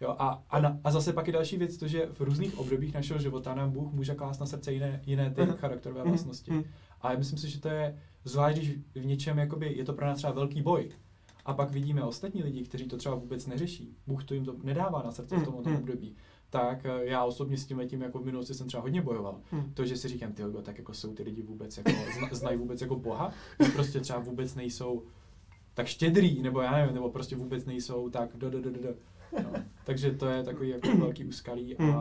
Jo, 0.00 0.14
a, 0.18 0.44
a, 0.50 0.60
na, 0.60 0.80
a 0.84 0.90
zase 0.90 1.12
pak 1.12 1.26
je 1.26 1.32
další 1.32 1.56
věc, 1.56 1.76
to, 1.76 1.88
že 1.88 2.08
v 2.12 2.20
různých 2.20 2.58
obdobích 2.58 2.94
našeho 2.94 3.20
života 3.20 3.54
nám 3.54 3.70
Bůh 3.70 3.92
může 3.92 4.14
klást 4.14 4.38
na 4.38 4.46
srdce 4.46 4.72
jiné, 4.72 5.02
jiné 5.06 5.30
ty 5.30 5.42
mhm. 5.42 5.56
charakterové 5.56 6.00
mhm. 6.00 6.10
vlastnosti. 6.10 6.50
Mhm. 6.50 6.64
A 7.00 7.12
já 7.12 7.18
myslím 7.18 7.38
si, 7.38 7.50
že 7.50 7.60
to 7.60 7.68
je, 7.68 7.98
zvlášť 8.24 8.58
když 8.58 8.76
v 8.94 9.06
něčem 9.06 9.38
jakoby, 9.38 9.74
je 9.76 9.84
to 9.84 9.92
pro 9.92 10.06
nás 10.06 10.18
třeba 10.18 10.32
velký 10.32 10.62
boj, 10.62 10.90
a 11.44 11.54
pak 11.54 11.70
vidíme 11.70 12.02
ostatní 12.02 12.42
lidi, 12.42 12.64
kteří 12.64 12.84
to 12.84 12.96
třeba 12.96 13.14
vůbec 13.14 13.46
neřeší, 13.46 13.96
Bůh 14.06 14.24
to 14.24 14.34
jim 14.34 14.44
to 14.44 14.56
nedává 14.62 15.02
na 15.02 15.12
srdce 15.12 15.36
v 15.36 15.44
tomto 15.44 15.78
období, 15.78 16.16
tak 16.50 16.86
eh, 16.86 17.04
já 17.04 17.24
osobně 17.24 17.56
s 17.56 17.66
tím 17.66 17.78
letím 17.78 18.02
jako 18.02 18.18
v 18.18 18.24
minulosti 18.24 18.54
jsem 18.54 18.66
třeba 18.66 18.82
hodně 18.82 19.02
bojoval. 19.02 19.40
Hmm. 19.50 19.74
To, 19.74 19.84
že 19.84 19.96
si 19.96 20.08
říkám, 20.08 20.32
ty 20.32 20.42
tak 20.62 20.78
jako 20.78 20.94
jsou 20.94 21.14
ty 21.14 21.22
lidi 21.22 21.42
vůbec 21.42 21.76
jako, 21.76 21.90
znají 22.32 22.58
vůbec 22.58 22.80
jako 22.80 22.96
Boha, 22.96 23.32
že 23.64 23.68
prostě 23.68 24.00
třeba 24.00 24.18
vůbec 24.18 24.54
nejsou 24.54 25.02
tak 25.74 25.86
štědrý, 25.86 26.42
nebo 26.42 26.60
já 26.60 26.72
nevím, 26.72 26.94
nebo 26.94 27.10
prostě 27.10 27.36
vůbec 27.36 27.64
nejsou 27.64 28.08
tak 28.08 28.36
do, 28.36 28.50
do, 28.50 28.60
do, 28.60 28.70
do. 28.70 28.94
No. 29.42 29.50
Takže 29.84 30.10
to 30.10 30.26
je 30.26 30.42
takový 30.42 30.68
jako 30.68 30.96
velký 30.96 31.24
úskalí 31.24 31.76
a, 31.76 31.82
hmm. 31.82 31.94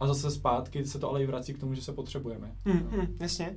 a 0.00 0.06
zase 0.06 0.30
zpátky 0.30 0.84
se 0.84 0.98
to 0.98 1.08
ale 1.08 1.22
i 1.22 1.26
vrací 1.26 1.54
k 1.54 1.58
tomu, 1.58 1.74
že 1.74 1.82
se 1.82 1.92
potřebujeme. 1.92 2.52
Hmm, 2.64 2.88
no. 2.90 2.90
hmm, 2.90 3.16
jasně. 3.20 3.56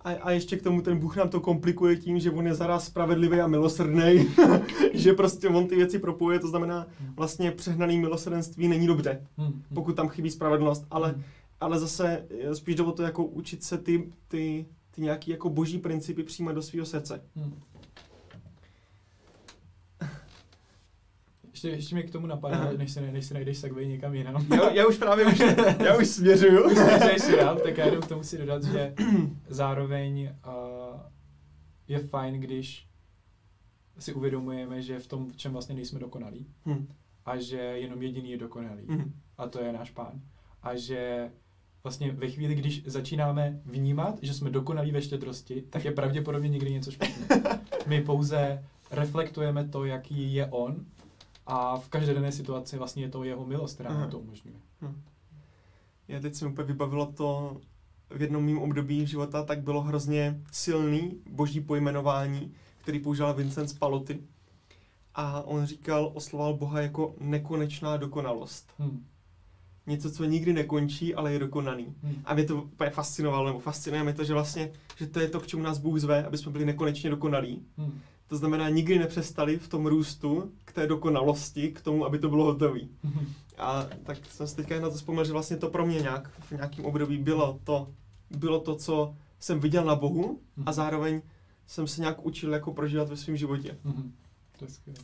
A, 0.00 0.10
a 0.10 0.30
ještě 0.30 0.56
k 0.56 0.62
tomu 0.62 0.82
ten 0.82 0.98
Bůh 0.98 1.16
nám 1.16 1.28
to 1.28 1.40
komplikuje 1.40 1.96
tím, 1.96 2.18
že 2.18 2.30
on 2.30 2.46
je 2.46 2.54
zaraz 2.54 2.86
spravedlivý 2.86 3.40
a 3.40 3.46
milosrdný, 3.46 4.28
že 4.92 5.12
prostě 5.12 5.48
on 5.48 5.66
ty 5.66 5.76
věci 5.76 5.98
propojuje, 5.98 6.38
to 6.38 6.48
znamená 6.48 6.86
vlastně 7.16 7.50
přehnaný 7.50 7.98
milosrdenství 7.98 8.68
není 8.68 8.86
dobře, 8.86 9.26
hmm, 9.36 9.46
hmm. 9.46 9.62
pokud 9.74 9.96
tam 9.96 10.08
chybí 10.08 10.30
spravedlnost, 10.30 10.86
ale, 10.90 11.08
hmm. 11.08 11.22
ale 11.60 11.78
zase 11.78 12.26
spíš 12.52 12.74
jde 12.74 12.82
o 12.82 12.92
to 12.92 13.02
jako 13.02 13.24
učit 13.24 13.64
se 13.64 13.78
ty, 13.78 14.12
ty, 14.28 14.66
ty 14.90 15.02
nějaký 15.02 15.30
jako 15.30 15.50
boží 15.50 15.78
principy 15.78 16.22
přijímat 16.22 16.52
do 16.52 16.62
svého 16.62 16.86
srdce. 16.86 17.22
Ještě, 21.56 21.68
ještě 21.68 21.94
mě 21.94 22.04
k 22.04 22.10
tomu 22.10 22.26
napadá, 22.26 22.72
než 22.76 22.92
se, 22.92 23.00
než 23.00 23.26
se 23.26 23.34
najdeš 23.34 23.58
segway 23.58 23.88
někam 23.88 24.14
jinam. 24.14 24.46
Já, 24.54 24.72
já 24.72 24.86
už 24.86 24.98
právě 24.98 25.26
už, 25.26 25.42
já 25.84 25.96
už 25.96 26.06
směřuju. 26.06 26.64
Už 26.64 26.78
si 27.18 27.36
dám, 27.36 27.58
tak 27.58 27.78
já 27.78 27.86
jenom 27.86 28.02
k 28.02 28.08
tomu 28.08 28.22
si 28.22 28.38
dodat, 28.38 28.64
že 28.64 28.94
zároveň 29.48 30.34
uh, 30.46 31.00
je 31.88 31.98
fajn, 31.98 32.40
když 32.40 32.86
si 33.98 34.14
uvědomujeme, 34.14 34.82
že 34.82 34.98
v 34.98 35.06
tom, 35.06 35.30
v 35.30 35.36
čem 35.36 35.52
vlastně 35.52 35.74
nejsme 35.74 36.00
dokonalí 36.00 36.46
hmm. 36.64 36.88
a 37.24 37.36
že 37.36 37.56
jenom 37.56 38.02
jediný 38.02 38.30
je 38.30 38.38
dokonalý 38.38 38.86
hmm. 38.88 39.12
a 39.38 39.48
to 39.48 39.60
je 39.62 39.72
náš 39.72 39.90
pán. 39.90 40.20
A 40.62 40.76
že 40.76 41.30
vlastně 41.82 42.12
ve 42.12 42.30
chvíli, 42.30 42.54
když 42.54 42.84
začínáme 42.86 43.60
vnímat, 43.64 44.18
že 44.22 44.34
jsme 44.34 44.50
dokonalí 44.50 44.92
ve 44.92 45.02
štědrosti, 45.02 45.62
tak 45.70 45.84
je 45.84 45.92
pravděpodobně 45.92 46.48
někdy 46.48 46.72
něco 46.72 46.90
špatně. 46.90 47.26
My 47.86 48.00
pouze 48.00 48.64
reflektujeme 48.90 49.68
to, 49.68 49.84
jaký 49.84 50.34
je 50.34 50.46
on 50.46 50.86
a 51.46 51.78
v 51.78 51.88
každé 51.88 52.14
dané 52.14 52.32
situaci 52.32 52.78
vlastně 52.78 53.02
je 53.02 53.08
to 53.08 53.24
jeho 53.24 53.46
milost, 53.46 53.74
která 53.74 53.94
nám 53.94 54.10
to 54.10 54.18
umožňuje. 54.18 54.56
Hmm. 54.80 55.02
Já 56.08 56.20
teď 56.20 56.34
si 56.34 56.46
úplně 56.46 56.66
vybavilo 56.66 57.06
to 57.06 57.60
v 58.10 58.22
jednom 58.22 58.44
mým 58.44 58.58
období 58.58 59.06
života, 59.06 59.42
tak 59.42 59.60
bylo 59.60 59.82
hrozně 59.82 60.40
silný 60.52 61.20
boží 61.30 61.60
pojmenování, 61.60 62.54
který 62.82 63.00
používal 63.00 63.34
Vincent 63.34 63.70
Spaloty. 63.70 64.18
A 65.14 65.42
on 65.42 65.66
říkal, 65.66 66.10
osloval 66.14 66.54
Boha 66.54 66.80
jako 66.80 67.14
nekonečná 67.20 67.96
dokonalost. 67.96 68.72
Hmm. 68.78 69.04
Něco, 69.86 70.10
co 70.10 70.24
nikdy 70.24 70.52
nekončí, 70.52 71.14
ale 71.14 71.32
je 71.32 71.38
dokonaný. 71.38 71.94
Hmm. 72.02 72.22
A 72.24 72.34
mě 72.34 72.44
to 72.44 72.62
úplně 72.62 72.90
fascinovalo, 72.90 73.46
nebo 73.46 73.58
fascinuje 73.58 74.02
mě 74.02 74.12
to, 74.12 74.24
že 74.24 74.32
vlastně, 74.32 74.72
že 74.96 75.06
to 75.06 75.20
je 75.20 75.28
to, 75.28 75.40
k 75.40 75.46
čemu 75.46 75.62
nás 75.62 75.78
Bůh 75.78 76.00
zve, 76.00 76.24
aby 76.24 76.38
jsme 76.38 76.52
byli 76.52 76.64
nekonečně 76.64 77.10
dokonalí. 77.10 77.62
Hmm. 77.76 78.00
To 78.28 78.36
znamená, 78.36 78.68
nikdy 78.68 78.98
nepřestali 78.98 79.58
v 79.58 79.68
tom 79.68 79.86
růstu 79.86 80.52
k 80.64 80.72
té 80.72 80.86
dokonalosti, 80.86 81.72
k 81.72 81.80
tomu, 81.80 82.06
aby 82.06 82.18
to 82.18 82.28
bylo 82.28 82.44
hotové. 82.44 82.80
Mhm. 83.02 83.26
A 83.58 83.86
tak 84.02 84.18
jsem 84.26 84.46
si 84.46 84.56
teďka 84.56 84.80
na 84.80 84.90
to 84.90 84.96
vzpomněl, 84.96 85.24
že 85.24 85.32
vlastně 85.32 85.56
to 85.56 85.70
pro 85.70 85.86
mě 85.86 86.00
nějak 86.00 86.30
v 86.40 86.52
nějakém 86.52 86.84
období 86.84 87.18
bylo 87.18 87.58
to, 87.64 87.88
bylo 88.30 88.60
to, 88.60 88.76
co 88.76 89.14
jsem 89.40 89.60
viděl 89.60 89.84
na 89.84 89.94
Bohu 89.94 90.40
a 90.56 90.60
mhm. 90.60 90.72
zároveň 90.72 91.22
jsem 91.66 91.86
se 91.86 92.00
nějak 92.00 92.26
učil 92.26 92.52
jako 92.52 92.72
prožívat 92.72 93.08
ve 93.08 93.16
svém 93.16 93.36
životě. 93.36 93.78
Mm-hmm. 93.86 94.10
To 94.58 94.64
je 94.64 94.70
skvělé. 94.70 94.98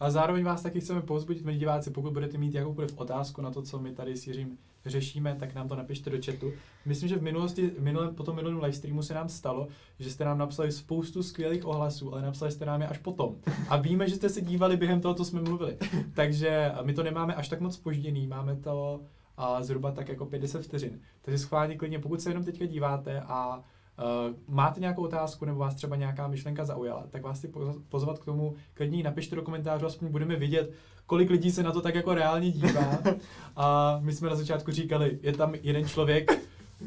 A 0.00 0.10
zároveň 0.10 0.44
vás 0.44 0.62
taky 0.62 0.80
chceme 0.80 1.02
povzbudit, 1.02 1.44
milí 1.44 1.58
diváci, 1.58 1.90
pokud 1.90 2.12
budete 2.12 2.38
mít 2.38 2.54
jakoukoliv 2.54 2.98
otázku 2.98 3.42
na 3.42 3.50
to, 3.50 3.62
co 3.62 3.78
my 3.78 3.92
tady 3.92 4.16
s 4.16 4.26
Jiřím 4.26 4.58
řešíme, 4.86 5.36
tak 5.40 5.54
nám 5.54 5.68
to 5.68 5.76
napište 5.76 6.10
do 6.10 6.18
chatu. 6.24 6.52
Myslím, 6.86 7.08
že 7.08 7.16
v 7.16 7.22
minulosti, 7.22 7.70
minulém, 7.78 8.14
po 8.14 8.22
tom 8.22 8.36
minulém 8.36 8.62
livestreamu 8.62 9.02
se 9.02 9.14
nám 9.14 9.28
stalo, 9.28 9.68
že 9.98 10.10
jste 10.10 10.24
nám 10.24 10.38
napsali 10.38 10.72
spoustu 10.72 11.22
skvělých 11.22 11.66
ohlasů, 11.66 12.12
ale 12.12 12.22
napsali 12.22 12.52
jste 12.52 12.66
nám 12.66 12.82
je 12.82 12.88
až 12.88 12.98
potom. 12.98 13.36
A 13.68 13.76
víme, 13.76 14.08
že 14.08 14.14
jste 14.14 14.28
se 14.28 14.40
dívali 14.40 14.76
během 14.76 15.00
toho, 15.00 15.14
co 15.14 15.24
jsme 15.24 15.40
mluvili. 15.40 15.76
Takže 16.14 16.72
my 16.82 16.94
to 16.94 17.02
nemáme 17.02 17.34
až 17.34 17.48
tak 17.48 17.60
moc 17.60 17.74
spožděný, 17.74 18.26
máme 18.26 18.56
to 18.56 19.00
a 19.36 19.62
zhruba 19.62 19.92
tak 19.92 20.08
jako 20.08 20.26
50 20.26 20.62
vteřin. 20.62 21.00
Takže 21.22 21.38
schválně 21.38 21.76
klidně, 21.76 21.98
pokud 21.98 22.20
se 22.20 22.30
jenom 22.30 22.44
teďka 22.44 22.66
díváte 22.66 23.20
a 23.20 23.64
Uh, 23.98 24.36
máte 24.48 24.80
nějakou 24.80 25.02
otázku 25.02 25.44
nebo 25.44 25.58
vás 25.58 25.74
třeba 25.74 25.96
nějaká 25.96 26.28
myšlenka 26.28 26.64
zaujala, 26.64 27.04
tak 27.10 27.22
vás 27.22 27.38
chci 27.38 27.52
pozvat 27.88 28.18
k 28.18 28.24
tomu, 28.24 28.54
klidně 28.74 29.02
napište 29.02 29.36
do 29.36 29.42
komentářů, 29.42 29.86
aspoň 29.86 30.08
budeme 30.08 30.36
vidět, 30.36 30.72
kolik 31.06 31.30
lidí 31.30 31.50
se 31.50 31.62
na 31.62 31.72
to 31.72 31.80
tak 31.80 31.94
jako 31.94 32.14
reálně 32.14 32.50
dívá. 32.50 32.98
A 33.56 33.98
my 34.02 34.12
jsme 34.12 34.30
na 34.30 34.36
začátku 34.36 34.70
říkali, 34.70 35.18
je 35.22 35.32
tam 35.32 35.54
jeden 35.62 35.88
člověk, 35.88 36.30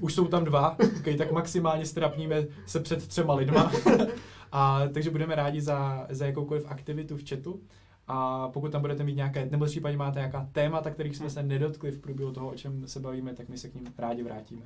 už 0.02 0.14
jsou 0.14 0.28
tam 0.28 0.44
dva, 0.44 0.78
okay, 1.00 1.16
tak 1.16 1.32
maximálně 1.32 1.86
strapníme 1.86 2.46
se 2.66 2.80
před 2.80 3.08
třema 3.08 3.36
lidma. 3.36 3.72
A, 4.52 4.82
takže 4.94 5.10
budeme 5.10 5.36
rádi 5.36 5.62
za, 5.62 6.08
za 6.10 6.26
jakoukoliv 6.26 6.66
aktivitu 6.68 7.18
v 7.18 7.30
chatu. 7.30 7.60
A 8.08 8.48
pokud 8.50 8.72
tam 8.72 8.82
budete 8.82 9.04
mít 9.04 9.16
nějaké, 9.16 9.48
nebo 9.52 9.66
případně 9.66 9.98
máte 9.98 10.20
nějaká 10.20 10.50
témata, 10.52 10.92
kterých 10.92 11.18
jsme 11.18 11.30
se 11.30 11.44
nedotkli 11.44 11.92
v 11.92 12.00
průběhu 12.00 12.32
toho, 12.32 12.50
o 12.50 12.56
čem 12.56 12.88
se 12.88 13.00
bavíme, 13.00 13.34
tak 13.34 13.50
my 13.50 13.58
se 13.58 13.70
k 13.70 13.76
ním 13.76 13.88
rádi 13.98 14.24
vrátíme. 14.24 14.66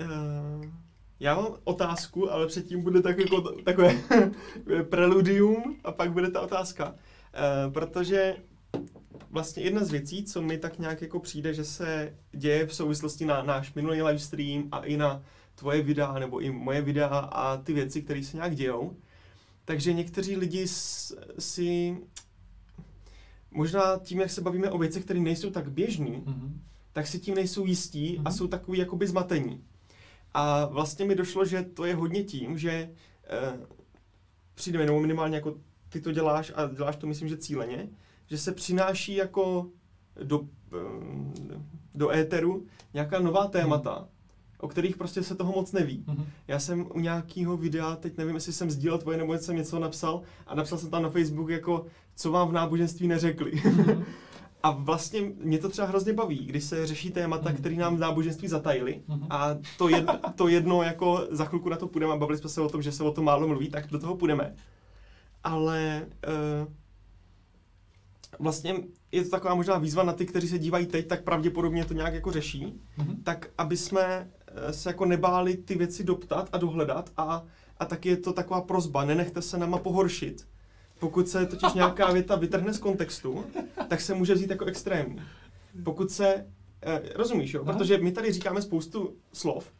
Uh, 0.00 0.64
já 1.20 1.34
mám 1.34 1.56
otázku, 1.64 2.32
ale 2.32 2.46
předtím 2.46 2.82
bude 2.82 3.02
tak 3.02 3.18
jako, 3.18 3.40
takové 3.40 3.94
preludium 4.90 5.76
a 5.84 5.92
pak 5.92 6.12
bude 6.12 6.30
ta 6.30 6.40
otázka. 6.40 6.94
Uh, 6.94 7.72
protože 7.72 8.36
vlastně 9.30 9.62
jedna 9.62 9.84
z 9.84 9.90
věcí, 9.90 10.24
co 10.24 10.42
mi 10.42 10.58
tak 10.58 10.78
nějak 10.78 11.02
jako 11.02 11.18
přijde, 11.20 11.54
že 11.54 11.64
se 11.64 12.14
děje 12.32 12.66
v 12.66 12.74
souvislosti 12.74 13.26
na 13.26 13.42
náš 13.42 13.74
minulý 13.74 14.02
livestream 14.02 14.68
a 14.72 14.80
i 14.80 14.96
na 14.96 15.22
tvoje 15.54 15.82
videa 15.82 16.18
nebo 16.18 16.40
i 16.40 16.50
moje 16.50 16.82
videa 16.82 17.18
a 17.18 17.56
ty 17.56 17.72
věci, 17.72 18.02
které 18.02 18.24
se 18.24 18.36
nějak 18.36 18.56
dějou, 18.56 18.96
takže 19.64 19.92
někteří 19.92 20.36
lidi 20.36 20.68
si 21.38 21.96
možná 23.50 23.98
tím, 23.98 24.20
jak 24.20 24.30
se 24.30 24.40
bavíme 24.40 24.70
o 24.70 24.78
věcech, 24.78 25.04
které 25.04 25.20
nejsou 25.20 25.50
tak 25.50 25.70
běžný, 25.70 26.12
mm-hmm. 26.12 26.52
tak 26.92 27.06
si 27.06 27.18
tím 27.18 27.34
nejsou 27.34 27.66
jistí 27.66 28.14
mm-hmm. 28.14 28.20
a 28.24 28.28
mhm. 28.30 28.38
jsou 28.38 28.48
takový 28.48 28.78
jakoby 28.78 29.06
zmatení. 29.06 29.64
A 30.34 30.66
vlastně 30.66 31.04
mi 31.04 31.14
došlo, 31.14 31.44
že 31.44 31.62
to 31.62 31.84
je 31.84 31.94
hodně 31.94 32.24
tím, 32.24 32.58
že 32.58 32.90
eh, 33.24 33.58
přijde 34.54 34.86
nebo 34.86 35.00
minimálně 35.00 35.36
jako 35.36 35.54
ty 35.88 36.00
to 36.00 36.12
děláš 36.12 36.52
a 36.54 36.66
děláš 36.74 36.96
to 36.96 37.06
myslím, 37.06 37.28
že 37.28 37.36
cíleně, 37.36 37.88
že 38.26 38.38
se 38.38 38.52
přináší 38.52 39.14
jako 39.14 39.66
do, 40.22 40.40
eh, 40.72 41.60
do 41.94 42.10
éteru 42.10 42.66
nějaká 42.94 43.18
nová 43.18 43.46
témata, 43.46 43.94
hmm. 43.94 44.08
o 44.58 44.68
kterých 44.68 44.96
prostě 44.96 45.22
se 45.22 45.34
toho 45.34 45.52
moc 45.52 45.72
neví. 45.72 46.04
Hmm. 46.08 46.26
Já 46.48 46.58
jsem 46.58 46.86
u 46.94 47.00
nějakého 47.00 47.56
videa, 47.56 47.96
teď 47.96 48.16
nevím, 48.16 48.34
jestli 48.34 48.52
jsem 48.52 48.70
sdílel 48.70 48.98
tvoje 48.98 49.18
nebo 49.18 49.38
jsem 49.38 49.56
něco 49.56 49.78
napsal 49.78 50.22
a 50.46 50.54
napsal 50.54 50.78
jsem 50.78 50.90
tam 50.90 51.02
na 51.02 51.10
Facebook 51.10 51.50
jako, 51.50 51.86
co 52.16 52.32
vám 52.32 52.48
v 52.48 52.52
náboženství 52.52 53.08
neřekli. 53.08 53.56
Hmm. 53.56 54.04
A 54.62 54.70
vlastně 54.70 55.20
mě 55.20 55.58
to 55.58 55.68
třeba 55.68 55.88
hrozně 55.88 56.12
baví, 56.12 56.38
když 56.46 56.64
se 56.64 56.86
řeší 56.86 57.10
témata, 57.10 57.52
které 57.52 57.74
nám 57.74 57.96
v 57.96 58.00
náboženství 58.00 58.48
zatajili. 58.48 59.02
Mhm. 59.08 59.26
A 59.30 59.56
to, 59.78 59.88
jed, 59.88 60.06
to 60.34 60.48
jedno, 60.48 60.82
jako 60.82 61.26
za 61.30 61.44
chvilku 61.44 61.68
na 61.68 61.76
to 61.76 61.88
půjdeme 61.88 62.12
a 62.12 62.16
bavili 62.16 62.38
jsme 62.38 62.50
se 62.50 62.60
o 62.60 62.68
tom, 62.68 62.82
že 62.82 62.92
se 62.92 63.02
o 63.02 63.12
tom 63.12 63.24
málo 63.24 63.48
mluví, 63.48 63.70
tak 63.70 63.86
do 63.86 63.98
toho 63.98 64.16
půjdeme. 64.16 64.54
Ale 65.44 66.06
uh, 66.28 66.72
vlastně 68.38 68.74
je 69.12 69.24
to 69.24 69.30
taková 69.30 69.54
možná 69.54 69.78
výzva 69.78 70.02
na 70.02 70.12
ty, 70.12 70.26
kteří 70.26 70.48
se 70.48 70.58
dívají 70.58 70.86
teď, 70.86 71.06
tak 71.06 71.24
pravděpodobně 71.24 71.84
to 71.84 71.94
nějak 71.94 72.14
jako 72.14 72.32
řeší. 72.32 72.80
Mm-hmm. 72.98 73.22
Tak 73.22 73.50
aby 73.58 73.76
jsme 73.76 74.30
eh, 74.46 74.72
se 74.72 74.88
jako 74.88 75.04
nebáli 75.04 75.56
ty 75.56 75.74
věci 75.74 76.04
doptat 76.04 76.48
a 76.52 76.58
dohledat 76.58 77.10
a, 77.16 77.44
a 77.78 77.84
taky 77.84 78.08
je 78.08 78.16
to 78.16 78.32
taková 78.32 78.60
prozba, 78.60 79.04
nenechte 79.04 79.42
se 79.42 79.58
nama 79.58 79.78
pohoršit 79.78 80.46
pokud 81.00 81.28
se 81.28 81.46
totiž 81.46 81.72
nějaká 81.72 82.12
věta 82.12 82.36
vytrhne 82.36 82.72
z 82.72 82.78
kontextu, 82.78 83.44
tak 83.88 84.00
se 84.00 84.14
může 84.14 84.34
vzít 84.34 84.50
jako 84.50 84.64
extrémní. 84.64 85.22
Pokud 85.84 86.10
se 86.10 86.46
eh, 86.82 87.02
rozumíš, 87.14 87.54
jo? 87.54 87.64
Protože 87.64 87.98
my 87.98 88.12
tady 88.12 88.32
říkáme 88.32 88.62
spoustu 88.62 89.14
slov, 89.32 89.72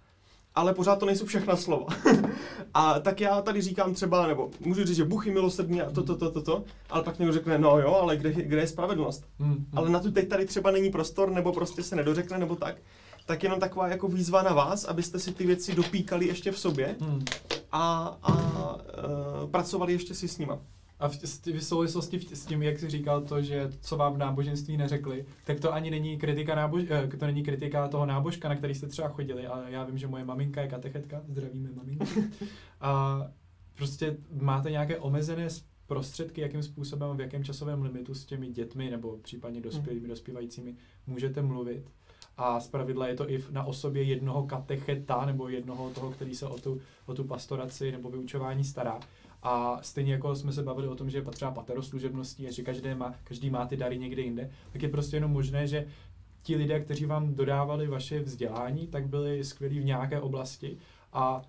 ale 0.54 0.74
pořád 0.74 0.96
to 0.96 1.06
nejsou 1.06 1.26
všechna 1.26 1.56
slova. 1.56 1.86
a 2.74 3.00
tak 3.00 3.20
já 3.20 3.42
tady 3.42 3.60
říkám 3.60 3.94
třeba, 3.94 4.26
nebo 4.26 4.50
můžu 4.60 4.84
říct, 4.84 4.96
že 4.96 5.04
Bůh 5.04 5.26
je 5.26 5.32
milosrdný 5.32 5.82
a 5.82 5.90
to, 5.90 6.02
to, 6.02 6.16
to, 6.16 6.30
to, 6.30 6.42
to, 6.42 6.64
ale 6.90 7.02
pak 7.02 7.18
někdo 7.18 7.32
řekne, 7.32 7.58
no 7.58 7.78
jo, 7.78 7.94
ale 7.94 8.16
kde, 8.16 8.32
kde 8.32 8.60
je 8.60 8.66
spravedlnost? 8.66 9.24
Hmm, 9.38 9.52
hmm. 9.52 9.66
Ale 9.76 9.90
na 9.90 10.00
to 10.00 10.10
teď 10.10 10.28
tady 10.28 10.46
třeba 10.46 10.70
není 10.70 10.90
prostor, 10.90 11.30
nebo 11.30 11.52
prostě 11.52 11.82
se 11.82 11.96
nedořekne, 11.96 12.38
nebo 12.38 12.56
tak. 12.56 12.76
Tak 13.26 13.42
jenom 13.42 13.60
taková 13.60 13.88
jako 13.88 14.08
výzva 14.08 14.42
na 14.42 14.52
vás, 14.52 14.84
abyste 14.84 15.18
si 15.18 15.32
ty 15.32 15.46
věci 15.46 15.74
dopíkali 15.74 16.26
ještě 16.26 16.52
v 16.52 16.58
sobě 16.58 16.96
hmm. 17.00 17.24
a, 17.72 18.16
a 18.22 18.32
uh, 18.74 19.50
pracovali 19.50 19.92
ještě 19.92 20.14
si 20.14 20.28
s 20.28 20.38
nima. 20.38 20.58
A 21.00 21.08
v, 21.08 21.22
v 21.46 21.64
souvislosti 21.64 22.20
s 22.20 22.46
tím, 22.46 22.62
jak 22.62 22.78
jsi 22.78 22.90
říkal 22.90 23.20
to, 23.20 23.42
že 23.42 23.70
co 23.80 23.96
vám 23.96 24.14
v 24.14 24.18
náboženství 24.18 24.76
neřekli, 24.76 25.24
tak 25.44 25.60
to 25.60 25.72
ani 25.72 25.90
není 25.90 26.18
kritika, 26.18 26.54
nábož, 26.54 26.82
eh, 26.90 27.16
to 27.16 27.26
není 27.26 27.42
kritika 27.42 27.88
toho 27.88 28.06
nábožka, 28.06 28.48
na 28.48 28.56
který 28.56 28.74
jste 28.74 28.86
třeba 28.86 29.08
chodili, 29.08 29.46
ale 29.46 29.64
já 29.68 29.84
vím, 29.84 29.98
že 29.98 30.06
moje 30.06 30.24
maminka 30.24 30.62
je 30.62 30.68
katechetka, 30.68 31.22
zdravíme 31.28 31.68
maminku. 31.72 32.06
A 32.80 33.22
prostě 33.76 34.16
máte 34.40 34.70
nějaké 34.70 34.98
omezené 34.98 35.48
prostředky, 35.86 36.40
jakým 36.40 36.62
způsobem, 36.62 37.16
v 37.16 37.20
jakém 37.20 37.44
časovém 37.44 37.82
limitu 37.82 38.14
s 38.14 38.24
těmi 38.24 38.48
dětmi 38.48 38.90
nebo 38.90 39.18
případně 39.22 39.60
dospělými, 39.60 40.00
hmm. 40.00 40.08
dospívajícími 40.08 40.76
můžete 41.06 41.42
mluvit. 41.42 41.90
A 42.36 42.60
zpravidla 42.60 43.08
je 43.08 43.14
to 43.14 43.30
i 43.30 43.44
na 43.50 43.64
osobě 43.64 44.02
jednoho 44.02 44.46
katecheta 44.46 45.26
nebo 45.26 45.48
jednoho 45.48 45.90
toho, 45.90 46.10
který 46.10 46.34
se 46.34 46.46
o 46.46 46.58
tu, 46.58 46.80
o 47.06 47.14
tu 47.14 47.24
pastoraci 47.24 47.92
nebo 47.92 48.10
vyučování 48.10 48.64
stará. 48.64 49.00
A 49.42 49.78
stejně 49.82 50.12
jako 50.12 50.34
jsme 50.34 50.52
se 50.52 50.62
bavili 50.62 50.88
o 50.88 50.94
tom, 50.94 51.10
že 51.10 51.18
je 51.18 51.22
potřeba 51.22 51.50
pateroslužebností 51.50 52.48
a 52.48 52.50
že 52.50 52.62
každý 52.62 52.94
má, 52.94 53.14
každý 53.24 53.50
má 53.50 53.66
ty 53.66 53.76
dary 53.76 53.98
někde 53.98 54.22
jinde, 54.22 54.50
tak 54.72 54.82
je 54.82 54.88
prostě 54.88 55.16
jenom 55.16 55.30
možné, 55.30 55.66
že 55.66 55.86
ti 56.42 56.56
lidé, 56.56 56.80
kteří 56.80 57.04
vám 57.06 57.34
dodávali 57.34 57.86
vaše 57.86 58.20
vzdělání, 58.20 58.86
tak 58.86 59.08
byli 59.08 59.44
skvělí 59.44 59.80
v 59.80 59.84
nějaké 59.84 60.20
oblasti 60.20 60.78
a 61.12 61.42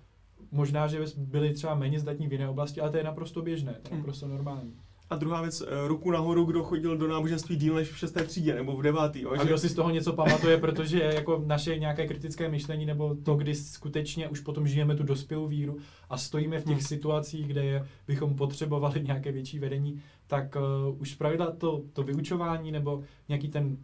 možná, 0.50 0.86
že 0.86 1.04
byli 1.16 1.54
třeba 1.54 1.74
méně 1.74 2.00
zdatní 2.00 2.28
v 2.28 2.32
jiné 2.32 2.48
oblasti, 2.48 2.80
ale 2.80 2.90
to 2.90 2.96
je 2.96 3.04
naprosto 3.04 3.42
běžné, 3.42 3.72
to 3.72 3.88
je 3.88 3.90
hmm. 3.90 3.98
naprosto 3.98 4.28
normální. 4.28 4.74
A 5.10 5.16
druhá 5.16 5.42
věc, 5.42 5.62
eh, 5.62 5.88
ruku 5.88 6.10
nahoru, 6.10 6.44
kdo 6.44 6.62
chodil 6.62 6.96
do 6.96 7.08
náboženství 7.08 7.56
díl 7.56 7.74
než 7.74 7.92
v 7.92 7.98
šesté 7.98 8.24
třídě 8.24 8.54
nebo 8.54 8.76
v 8.76 8.82
devátý. 8.82 9.22
Jo? 9.22 9.30
A 9.30 9.44
kdo 9.44 9.58
si 9.58 9.68
z 9.68 9.74
toho 9.74 9.90
něco 9.90 10.12
pamatuje, 10.12 10.58
protože 10.58 11.02
jako 11.02 11.42
naše 11.46 11.78
nějaké 11.78 12.06
kritické 12.06 12.48
myšlení 12.48 12.86
nebo 12.86 13.14
to, 13.14 13.34
kdy 13.34 13.54
skutečně 13.54 14.28
už 14.28 14.40
potom 14.40 14.68
žijeme 14.68 14.96
tu 14.96 15.02
dospělou 15.02 15.46
víru 15.46 15.78
a 16.10 16.16
stojíme 16.16 16.58
v 16.58 16.64
těch 16.64 16.76
hmm. 16.76 16.86
situacích, 16.86 17.46
kde 17.46 17.64
je, 17.64 17.86
bychom 18.06 18.34
potřebovali 18.34 19.02
nějaké 19.02 19.32
větší 19.32 19.58
vedení, 19.58 20.02
tak 20.26 20.56
uh, 20.88 21.00
už 21.00 21.14
pravidla 21.14 21.50
to, 21.50 21.82
to 21.92 22.02
vyučování 22.02 22.72
nebo 22.72 23.02
nějaký 23.28 23.48
ten 23.48 23.76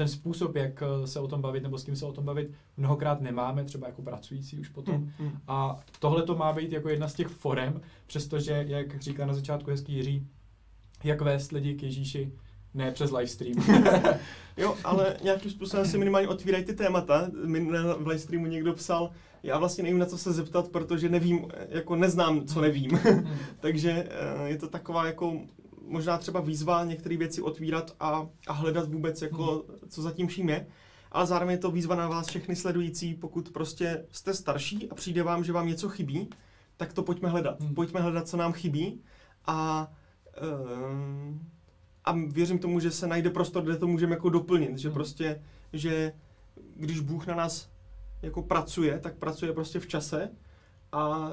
ten 0.00 0.08
způsob, 0.08 0.56
jak 0.56 0.82
eh, 0.82 1.06
se 1.06 1.20
o 1.20 1.28
tom 1.28 1.40
bavit 1.40 1.62
nebo 1.62 1.78
s 1.78 1.84
kým 1.84 1.96
se 1.96 2.06
o 2.06 2.12
tom 2.12 2.24
bavit, 2.24 2.50
mnohokrát 2.76 3.20
nemáme, 3.20 3.64
třeba 3.64 3.86
jako 3.86 4.02
pracující 4.02 4.58
už 4.58 4.68
potom. 4.68 4.94
Hmm, 4.94 5.12
hmm. 5.18 5.38
A 5.48 5.76
tohle 5.98 6.22
to 6.22 6.36
má 6.36 6.52
být 6.52 6.72
jako 6.72 6.88
jedna 6.88 7.08
z 7.08 7.14
těch 7.14 7.28
forem, 7.28 7.80
přestože, 8.06 8.64
jak 8.68 9.00
říká 9.00 9.26
na 9.26 9.34
začátku 9.34 9.70
hezký 9.70 9.92
Jiří, 9.92 10.26
jak 11.04 11.20
vést 11.20 11.52
lidi 11.52 11.74
k 11.74 11.82
Ježíši, 11.82 12.32
ne 12.74 12.90
přes 12.92 13.10
livestream. 13.10 13.54
jo, 14.56 14.76
ale 14.84 15.16
nějakým 15.22 15.50
způsobem 15.50 15.86
si 15.86 15.98
minimálně 15.98 16.28
otvírají 16.28 16.64
ty 16.64 16.74
témata. 16.74 17.30
V 17.98 18.06
livestreamu 18.06 18.46
někdo 18.46 18.72
psal, 18.72 19.10
já 19.42 19.58
vlastně 19.58 19.84
nevím, 19.84 19.98
na 19.98 20.06
co 20.06 20.18
se 20.18 20.32
zeptat, 20.32 20.68
protože 20.68 21.08
nevím, 21.08 21.48
jako 21.68 21.96
neznám, 21.96 22.46
co 22.46 22.60
nevím. 22.60 23.00
Takže 23.60 24.08
eh, 24.10 24.48
je 24.48 24.56
to 24.56 24.68
taková 24.68 25.06
jako 25.06 25.40
možná 25.86 26.18
třeba 26.18 26.40
výzva 26.40 26.84
některé 26.84 27.16
věci 27.16 27.42
otvírat 27.42 27.96
a, 28.00 28.26
a 28.46 28.52
hledat 28.52 28.88
vůbec, 28.88 29.22
jako, 29.22 29.64
co 29.88 30.02
zatím 30.02 30.26
vším 30.26 30.48
je. 30.48 30.66
Ale 31.12 31.26
zároveň 31.26 31.52
je 31.52 31.58
to 31.58 31.70
výzva 31.70 31.94
na 31.94 32.08
vás 32.08 32.28
všechny 32.28 32.56
sledující, 32.56 33.14
pokud 33.14 33.50
prostě 33.50 34.06
jste 34.10 34.34
starší 34.34 34.90
a 34.90 34.94
přijde 34.94 35.22
vám, 35.22 35.44
že 35.44 35.52
vám 35.52 35.66
něco 35.66 35.88
chybí, 35.88 36.30
tak 36.76 36.92
to 36.92 37.02
pojďme 37.02 37.28
hledat. 37.28 37.56
Pojďme 37.74 38.00
hledat, 38.00 38.28
co 38.28 38.36
nám 38.36 38.52
chybí 38.52 39.00
a 39.46 39.88
Ehm, 40.40 41.40
a 42.04 42.12
věřím 42.12 42.58
tomu, 42.58 42.80
že 42.80 42.90
se 42.90 43.06
najde 43.06 43.30
prostor, 43.30 43.62
kde 43.62 43.76
to 43.76 43.86
můžeme 43.86 44.14
jako 44.14 44.28
doplnit, 44.28 44.78
že 44.78 44.88
hmm. 44.88 44.94
prostě, 44.94 45.42
že 45.72 46.12
když 46.76 47.00
Bůh 47.00 47.26
na 47.26 47.34
nás 47.34 47.70
jako 48.22 48.42
pracuje, 48.42 48.98
tak 48.98 49.16
pracuje 49.16 49.52
prostě 49.52 49.80
v 49.80 49.86
čase 49.86 50.30
a 50.92 51.32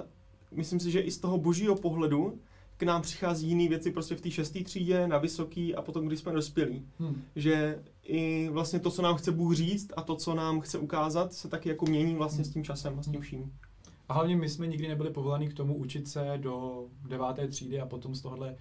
myslím 0.52 0.80
si, 0.80 0.92
že 0.92 1.00
i 1.00 1.12
z 1.12 1.18
toho 1.18 1.38
božího 1.38 1.76
pohledu 1.76 2.40
k 2.78 2.84
nám 2.84 3.02
přichází 3.02 3.48
jiné 3.48 3.70
věci 3.70 3.92
prostě 3.92 4.16
v 4.16 4.22
té 4.22 4.32
šesté 4.32 4.64
třídě, 4.64 5.08
na 5.08 5.18
vysoký 5.18 5.76
a 5.76 5.82
potom, 5.82 6.08
když 6.08 6.20
jsme 6.20 6.32
dospělí. 6.32 6.86
Hmm. 7.00 7.24
Že 7.36 7.84
i 8.04 8.50
vlastně 8.52 8.80
to, 8.80 8.92
co 8.92 9.02
nám 9.02 9.16
chce 9.16 9.32
Bůh 9.32 9.56
říct 9.56 9.92
a 9.98 10.02
to, 10.02 10.16
co 10.16 10.36
nám 10.36 10.62
chce 10.62 10.78
ukázat, 10.78 11.34
se 11.34 11.48
taky 11.48 11.70
jako 11.70 11.86
mění 11.86 12.16
vlastně 12.16 12.46
s 12.46 12.54
tím 12.54 12.64
časem 12.64 13.00
a 13.00 13.04
s 13.04 13.06
tím 13.06 13.14
hmm. 13.14 13.22
vším. 13.22 13.54
A 14.10 14.14
hlavně 14.14 14.36
my 14.36 14.50
jsme 14.50 14.68
nikdy 14.68 14.88
nebyli 14.88 15.10
povolaní 15.10 15.48
k 15.48 15.54
tomu 15.54 15.76
učit 15.76 16.08
se 16.08 16.34
do 16.38 16.86
deváté 17.08 17.48
třídy 17.48 17.80
a 17.80 17.86
potom 17.86 18.16
z 18.16 18.22
tohohle 18.22 18.56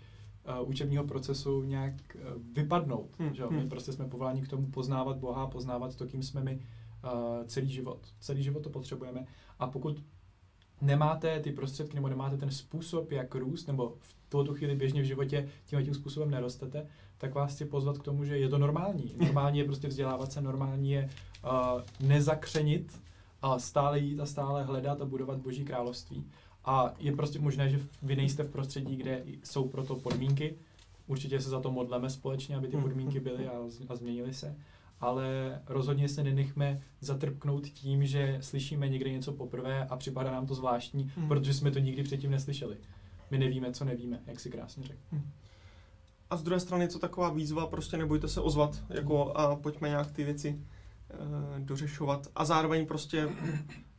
uh, 0.60 0.68
učebního 0.68 1.04
procesu 1.04 1.62
nějak 1.62 1.94
uh, 2.14 2.42
vypadnout. 2.52 3.10
Hmm. 3.18 3.34
Že? 3.34 3.42
My 3.50 3.58
hmm. 3.60 3.68
prostě 3.68 3.92
jsme 3.92 4.08
povoláni 4.08 4.42
k 4.42 4.48
tomu 4.48 4.66
poznávat 4.66 5.16
Boha, 5.16 5.46
poznávat 5.46 5.96
to, 5.96 6.06
kým 6.06 6.22
jsme 6.22 6.40
my 6.44 6.60
uh, 7.04 7.46
celý 7.46 7.70
život. 7.70 8.00
Celý 8.20 8.42
život 8.42 8.62
to 8.62 8.70
potřebujeme. 8.70 9.26
A 9.58 9.66
pokud 9.66 10.02
nemáte 10.80 11.40
ty 11.40 11.52
prostředky 11.52 11.94
nebo 11.94 12.08
nemáte 12.08 12.36
ten 12.36 12.50
způsob, 12.50 13.12
jak 13.12 13.34
růst, 13.34 13.66
nebo 13.66 13.96
v 14.00 14.16
tuto 14.28 14.54
chvíli 14.54 14.76
běžně 14.76 15.02
v 15.02 15.04
životě 15.04 15.48
tím 15.64 15.84
tím 15.84 15.94
způsobem 15.94 16.30
nerostete, 16.30 16.86
tak 17.18 17.34
vás 17.34 17.54
chci 17.54 17.64
pozvat 17.64 17.98
k 17.98 18.02
tomu, 18.02 18.24
že 18.24 18.38
je 18.38 18.48
to 18.48 18.58
normální. 18.58 19.14
Normální 19.20 19.58
je 19.58 19.64
prostě 19.64 19.88
vzdělávat 19.88 20.32
se, 20.32 20.40
normální 20.40 20.90
je 20.90 21.10
uh, 21.44 22.08
nezakřenit 22.08 23.00
a 23.42 23.58
stále 23.58 23.98
jít 23.98 24.20
a 24.20 24.26
stále 24.26 24.64
hledat 24.64 25.00
a 25.00 25.04
budovat 25.04 25.38
Boží 25.38 25.64
království. 25.64 26.24
A 26.66 26.94
je 26.98 27.12
prostě 27.12 27.38
možné, 27.38 27.68
že 27.68 27.80
vy 28.02 28.16
nejste 28.16 28.42
v 28.42 28.50
prostředí, 28.50 28.96
kde 28.96 29.22
jsou 29.44 29.68
pro 29.68 29.84
to 29.84 29.96
podmínky. 29.96 30.54
Určitě 31.06 31.40
se 31.40 31.50
za 31.50 31.60
to 31.60 31.70
modleme 31.70 32.10
společně, 32.10 32.56
aby 32.56 32.68
ty 32.68 32.76
hmm. 32.76 32.82
podmínky 32.82 33.20
byly 33.20 33.48
a, 33.48 33.52
a 33.88 33.96
změnily 33.96 34.34
se. 34.34 34.56
Ale 35.00 35.26
rozhodně 35.66 36.08
se 36.08 36.24
nenechme 36.24 36.82
zatrpknout 37.00 37.66
tím, 37.66 38.06
že 38.06 38.38
slyšíme 38.40 38.88
někde 38.88 39.10
něco 39.10 39.32
poprvé 39.32 39.86
a 39.86 39.96
připadá 39.96 40.30
nám 40.30 40.46
to 40.46 40.54
zvláštní, 40.54 41.10
hmm. 41.16 41.28
protože 41.28 41.54
jsme 41.54 41.70
to 41.70 41.78
nikdy 41.78 42.02
předtím 42.02 42.30
neslyšeli. 42.30 42.76
My 43.30 43.38
nevíme, 43.38 43.72
co 43.72 43.84
nevíme, 43.84 44.20
jak 44.26 44.40
si 44.40 44.50
krásně 44.50 44.82
řekl. 44.82 45.00
Hmm. 45.12 45.30
A 46.30 46.36
z 46.36 46.42
druhé 46.42 46.60
strany 46.60 46.84
je 46.84 46.88
to 46.88 46.98
taková 46.98 47.30
výzva, 47.30 47.66
prostě 47.66 47.96
nebojte 47.96 48.28
se 48.28 48.40
ozvat 48.40 48.82
jako, 48.88 49.32
a 49.32 49.56
pojďme 49.56 49.88
nějak 49.88 50.10
ty 50.10 50.24
věci 50.24 50.60
e, 51.10 51.60
dořešovat. 51.60 52.26
A 52.34 52.44
zároveň 52.44 52.86
prostě 52.86 53.28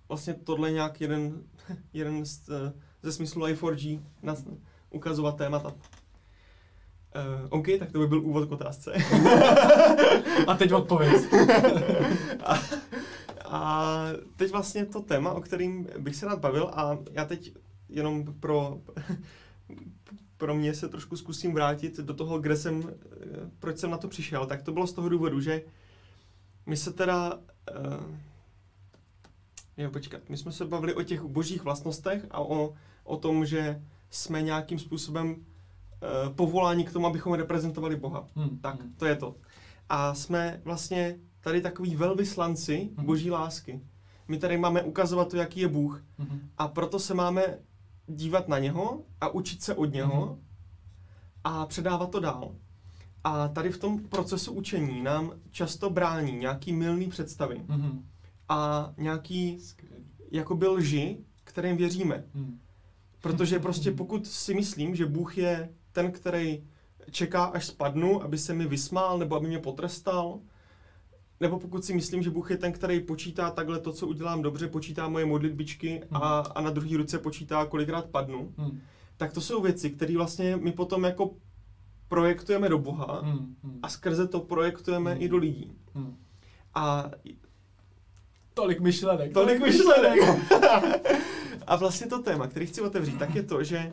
vlastně 0.09 0.33
tohle 0.33 0.71
nějak 0.71 1.01
jeden, 1.01 1.43
jeden 1.93 2.25
z, 2.25 2.49
eh, 2.49 2.73
ze 3.03 3.11
smyslu 3.11 3.41
Life4G 3.41 4.01
na, 4.23 4.35
ukazovat 4.89 5.37
témata. 5.37 5.73
Uh, 7.15 7.47
OK, 7.49 7.65
tak 7.79 7.91
to 7.91 7.99
by 7.99 8.07
byl 8.07 8.21
úvod 8.21 8.49
k 8.49 8.51
otázce. 8.51 8.93
a 10.47 10.55
teď 10.57 10.71
odpověď. 10.71 11.21
a, 12.45 12.59
a 13.45 13.93
teď 14.35 14.51
vlastně 14.51 14.85
to 14.85 15.01
téma, 15.01 15.31
o 15.31 15.41
kterým 15.41 15.87
bych 15.99 16.15
se 16.15 16.25
rád 16.25 16.39
bavil 16.39 16.71
a 16.73 16.97
já 17.11 17.25
teď 17.25 17.53
jenom 17.89 18.33
pro, 18.39 18.81
pro 20.37 20.55
mě 20.55 20.73
se 20.73 20.89
trošku 20.89 21.17
zkusím 21.17 21.53
vrátit 21.53 21.97
do 21.97 22.13
toho, 22.13 22.39
kde 22.39 22.55
jsem, 22.55 22.83
eh, 22.89 23.49
proč 23.59 23.77
jsem 23.77 23.89
na 23.91 23.97
to 23.97 24.07
přišel, 24.07 24.45
tak 24.45 24.61
to 24.61 24.71
bylo 24.71 24.87
z 24.87 24.93
toho 24.93 25.09
důvodu, 25.09 25.41
že 25.41 25.61
my 26.65 26.77
se 26.77 26.93
teda 26.93 27.33
uh, 27.33 28.17
Jo, 29.77 29.91
počkat. 29.91 30.29
My 30.29 30.37
jsme 30.37 30.51
se 30.51 30.65
bavili 30.65 30.93
o 30.93 31.03
těch 31.03 31.23
božích 31.23 31.63
vlastnostech 31.63 32.25
a 32.31 32.39
o, 32.39 32.73
o 33.03 33.17
tom, 33.17 33.45
že 33.45 33.81
jsme 34.09 34.41
nějakým 34.41 34.79
způsobem 34.79 35.29
uh, 35.29 36.33
povoláni 36.35 36.83
k 36.83 36.93
tomu, 36.93 37.07
abychom 37.07 37.33
reprezentovali 37.33 37.95
Boha. 37.95 38.27
Hmm. 38.35 38.59
Tak, 38.59 38.81
hmm. 38.81 38.93
to 38.97 39.05
je 39.05 39.15
to. 39.15 39.35
A 39.89 40.13
jsme 40.13 40.61
vlastně 40.63 41.19
tady 41.41 41.61
takový 41.61 41.95
velvyslanci 41.95 42.89
hmm. 42.97 43.05
boží 43.05 43.31
lásky. 43.31 43.81
My 44.27 44.37
tady 44.37 44.57
máme 44.57 44.83
ukazovat 44.83 45.29
to, 45.29 45.37
jaký 45.37 45.59
je 45.59 45.67
Bůh. 45.67 46.03
Hmm. 46.17 46.49
A 46.57 46.67
proto 46.67 46.99
se 46.99 47.13
máme 47.13 47.59
dívat 48.07 48.47
na 48.47 48.59
něho 48.59 49.01
a 49.21 49.29
učit 49.29 49.63
se 49.63 49.75
od 49.75 49.93
něho 49.93 50.25
hmm. 50.25 50.43
a 51.43 51.65
předávat 51.65 52.11
to 52.11 52.19
dál. 52.19 52.55
A 53.23 53.47
tady 53.47 53.69
v 53.69 53.77
tom 53.77 53.99
procesu 53.99 54.53
učení 54.53 55.01
nám 55.01 55.33
často 55.51 55.89
brání 55.89 56.31
nějaký 56.31 56.73
milný 56.73 57.09
představy. 57.09 57.61
Hmm 57.67 58.05
a 58.49 58.93
nějaký 58.97 59.57
jako 60.31 60.55
byl 60.55 60.73
lži, 60.73 61.17
kterým 61.43 61.77
věříme. 61.77 62.23
Hmm. 62.33 62.59
Protože 63.21 63.59
prostě 63.59 63.91
pokud 63.91 64.27
si 64.27 64.53
myslím, 64.53 64.95
že 64.95 65.05
Bůh 65.05 65.37
je 65.37 65.69
ten, 65.91 66.11
který 66.11 66.63
čeká, 67.11 67.45
až 67.45 67.65
spadnu, 67.65 68.23
aby 68.23 68.37
se 68.37 68.53
mi 68.53 68.67
vysmál 68.67 69.17
nebo 69.17 69.35
aby 69.35 69.47
mě 69.47 69.59
potrestal, 69.59 70.39
nebo 71.39 71.59
pokud 71.59 71.85
si 71.85 71.93
myslím, 71.93 72.23
že 72.23 72.29
Bůh 72.29 72.51
je 72.51 72.57
ten, 72.57 72.71
který 72.71 72.99
počítá 72.99 73.51
takhle 73.51 73.79
to, 73.79 73.93
co 73.93 74.07
udělám 74.07 74.41
dobře, 74.41 74.67
počítá 74.67 75.07
moje 75.07 75.25
modlitbičky 75.25 76.03
a, 76.11 76.41
hmm. 76.41 76.51
a 76.55 76.61
na 76.61 76.69
druhý 76.69 76.97
ruce 76.97 77.19
počítá, 77.19 77.65
kolikrát 77.65 78.05
padnu, 78.05 78.53
hmm. 78.57 78.81
tak 79.17 79.33
to 79.33 79.41
jsou 79.41 79.61
věci, 79.61 79.89
které 79.89 80.17
vlastně 80.17 80.57
my 80.57 80.71
potom 80.71 81.03
jako 81.03 81.35
projektujeme 82.07 82.69
do 82.69 82.77
Boha 82.77 83.21
hmm. 83.21 83.55
a 83.81 83.89
skrze 83.89 84.27
to 84.27 84.39
projektujeme 84.39 85.13
hmm. 85.13 85.21
i 85.21 85.29
do 85.29 85.37
lidí. 85.37 85.71
Hmm. 85.93 86.17
A 86.73 87.11
Tolik 88.57 88.79
myšlenek. 88.79 89.33
Tolik 89.33 89.61
myšlenek. 89.61 90.19
a 91.67 91.75
vlastně 91.75 92.07
to 92.07 92.19
téma, 92.19 92.47
který 92.47 92.65
chci 92.65 92.81
otevřít, 92.81 93.19
tak 93.19 93.35
je 93.35 93.43
to, 93.43 93.63
že 93.63 93.91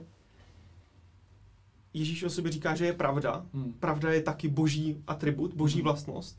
Ježíš 1.95 2.25
o 2.25 2.31
sobě 2.31 2.53
říká, 2.53 2.75
že 2.75 2.87
je 2.87 2.93
pravda. 2.93 3.47
Hmm. 3.55 3.73
Pravda 3.73 4.13
je 4.13 4.23
taky 4.23 4.49
boží 4.49 5.03
atribut, 5.07 5.55
boží 5.55 5.75
hmm. 5.79 5.85
vlastnost. 5.85 6.39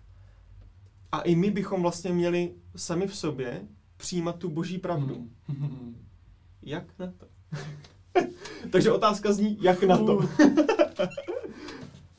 A 1.12 1.22
i 1.22 1.36
my 1.36 1.52
bychom 1.52 1.82
vlastně 1.82 2.14
měli 2.14 2.54
sami 2.76 3.08
v 3.08 3.16
sobě 3.16 3.62
přijímat 3.98 4.36
tu 4.36 4.50
boží 4.50 4.78
pravdu. 4.78 5.30
Hmm. 5.48 5.96
Jak 6.62 7.00
na 7.00 7.08
to? 7.08 7.28
Takže 8.72 8.92
otázka 8.92 9.34
zní, 9.34 9.58
jak 9.62 9.84
na 9.84 9.98
to? 9.98 10.20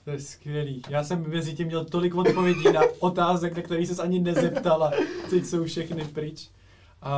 To 0.06 0.10
je 0.10 0.20
skvělý. 0.20 0.82
Já 0.88 1.04
jsem 1.04 1.30
mezi 1.30 1.54
tím 1.54 1.66
měl 1.66 1.84
tolik 1.84 2.14
odpovědí 2.14 2.72
na 2.72 2.80
otázek, 2.98 3.56
na 3.56 3.62
které 3.62 3.86
ses 3.86 3.98
ani 3.98 4.18
nezeptala. 4.18 4.92
Teď 5.30 5.44
jsou 5.44 5.64
všechny 5.64 6.04
pryč. 6.04 6.50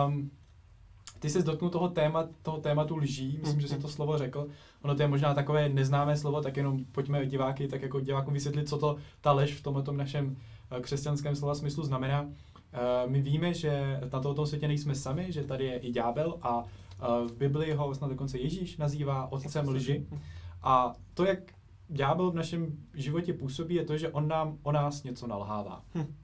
Um, 0.06 0.30
ty 1.18 1.30
jsi 1.30 1.42
dotknul 1.42 1.70
toho, 1.70 1.88
téma, 1.88 2.28
toho 2.42 2.58
tématu 2.58 2.96
lží, 2.96 3.38
myslím, 3.40 3.60
že 3.60 3.68
jsi 3.68 3.78
to 3.78 3.88
slovo 3.88 4.18
řekl. 4.18 4.46
Ono 4.82 4.94
to 4.94 5.02
je 5.02 5.08
možná 5.08 5.34
takové 5.34 5.68
neznámé 5.68 6.16
slovo, 6.16 6.42
tak 6.42 6.56
jenom 6.56 6.84
pojďme 6.84 7.26
diváky, 7.26 7.68
tak 7.68 7.82
jako 7.82 8.00
divákům 8.00 8.34
vysvětlit, 8.34 8.68
co 8.68 8.78
to 8.78 8.96
ta 9.20 9.32
lež 9.32 9.54
v 9.54 9.62
tomto 9.62 9.92
našem 9.92 10.36
eh, 10.70 10.80
křesťanském 10.80 11.36
slova 11.36 11.54
smyslu 11.54 11.84
znamená. 11.84 12.22
Uh, 12.22 13.10
my 13.10 13.22
víme, 13.22 13.54
že 13.54 14.00
na 14.12 14.20
tomto 14.20 14.46
světě 14.46 14.68
nejsme 14.68 14.94
sami, 14.94 15.32
že 15.32 15.44
tady 15.44 15.64
je 15.64 15.78
i 15.78 15.92
ďábel 15.92 16.38
a 16.42 16.58
uh, 16.58 16.64
v 17.28 17.32
Biblii 17.36 17.72
ho 17.72 17.94
snad 17.94 18.10
dokonce 18.10 18.38
Ježíš 18.38 18.76
nazývá 18.76 19.32
otcem 19.32 19.68
lži. 19.68 20.06
A 20.62 20.92
to, 21.14 21.24
jak 21.24 21.38
ďábel 21.88 22.30
v 22.30 22.34
našem 22.34 22.72
životě 22.94 23.32
působí, 23.32 23.74
je 23.74 23.84
to, 23.84 23.96
že 23.96 24.08
on 24.08 24.28
nám 24.28 24.58
o 24.62 24.72
nás 24.72 25.02
něco 25.02 25.26
nalhává. 25.26 25.84
Hm. 25.94 26.14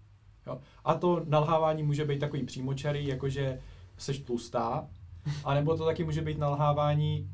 Jo? 0.47 0.61
A 0.85 0.95
to 0.95 1.23
nalhávání 1.27 1.83
může 1.83 2.05
být 2.05 2.19
takový 2.19 2.45
přímočarý, 2.45 3.07
jakože 3.07 3.61
seš 3.97 4.19
tlustá, 4.19 4.89
anebo 5.45 5.77
to 5.77 5.85
taky 5.85 6.05
může 6.05 6.23
být 6.23 6.39
nalhávání, 6.39 7.31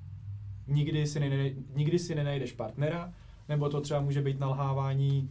nikdy 0.66 1.06
si, 1.06 1.20
nenaj, 1.20 1.54
nikdy 1.74 1.98
si 1.98 2.14
nenajdeš 2.14 2.52
partnera, 2.52 3.12
nebo 3.48 3.68
to 3.68 3.80
třeba 3.80 4.00
může 4.00 4.22
být 4.22 4.40
nalhávání, 4.40 5.30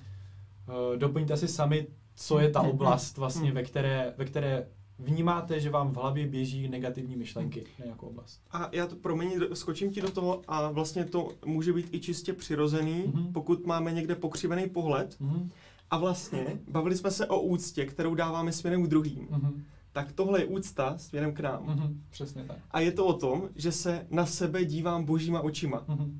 uh, 0.68 0.98
doplňte 0.98 1.38
si 1.38 1.48
sami, 1.48 1.88
co 2.16 2.40
je 2.40 2.50
ta 2.50 2.62
hm, 2.62 2.66
hm, 2.66 2.70
oblast 2.70 3.18
vlastně, 3.18 3.52
ve 3.52 3.64
které, 3.64 4.14
ve 4.18 4.26
které 4.26 4.68
vnímáte, 5.00 5.60
že 5.60 5.70
vám 5.70 5.92
v 5.92 5.96
hlavě 5.96 6.28
běží 6.28 6.68
negativní 6.68 7.16
myšlenky 7.16 7.66
na 7.80 7.86
nějakou 7.86 8.08
oblast. 8.08 8.42
A 8.52 8.70
já 8.72 8.88
to 8.88 8.96
promění, 8.96 9.36
skočím 9.54 9.92
ti 9.92 10.02
do 10.02 10.12
toho 10.12 10.42
a 10.48 10.72
vlastně 10.72 11.06
to 11.06 11.32
může 11.46 11.74
být 11.74 11.94
i 11.94 12.00
čistě 12.00 12.34
přirozený, 12.34 13.04
mm-hmm. 13.04 13.32
pokud 13.32 13.66
máme 13.66 13.92
někde 13.92 14.16
pokřivený 14.16 14.70
pohled. 14.70 15.18
Mm-hmm. 15.22 15.50
A 15.92 15.98
vlastně 15.98 16.60
bavili 16.72 16.98
jsme 16.98 17.12
se 17.12 17.28
o 17.28 17.42
úctě, 17.42 17.86
kterou 17.86 18.16
dáváme 18.16 18.52
směrem 18.52 18.84
k 18.84 18.88
druhým. 18.88 19.28
Mm-hmm. 19.28 19.62
Tak 19.92 20.12
tohle 20.12 20.42
je 20.42 20.46
úcta 20.46 20.98
směrem 20.98 21.34
k 21.34 21.40
nám. 21.40 21.68
Mm-hmm. 21.68 21.96
Přesně 22.10 22.44
tak. 22.44 22.58
A 22.72 22.80
je 22.80 22.92
to 22.92 23.06
o 23.06 23.14
tom, 23.14 23.50
že 23.56 23.72
se 23.72 24.08
na 24.10 24.26
sebe 24.26 24.66
dívám 24.66 25.06
božíma 25.06 25.42
očima. 25.42 25.86
Mm-hmm. 25.88 26.20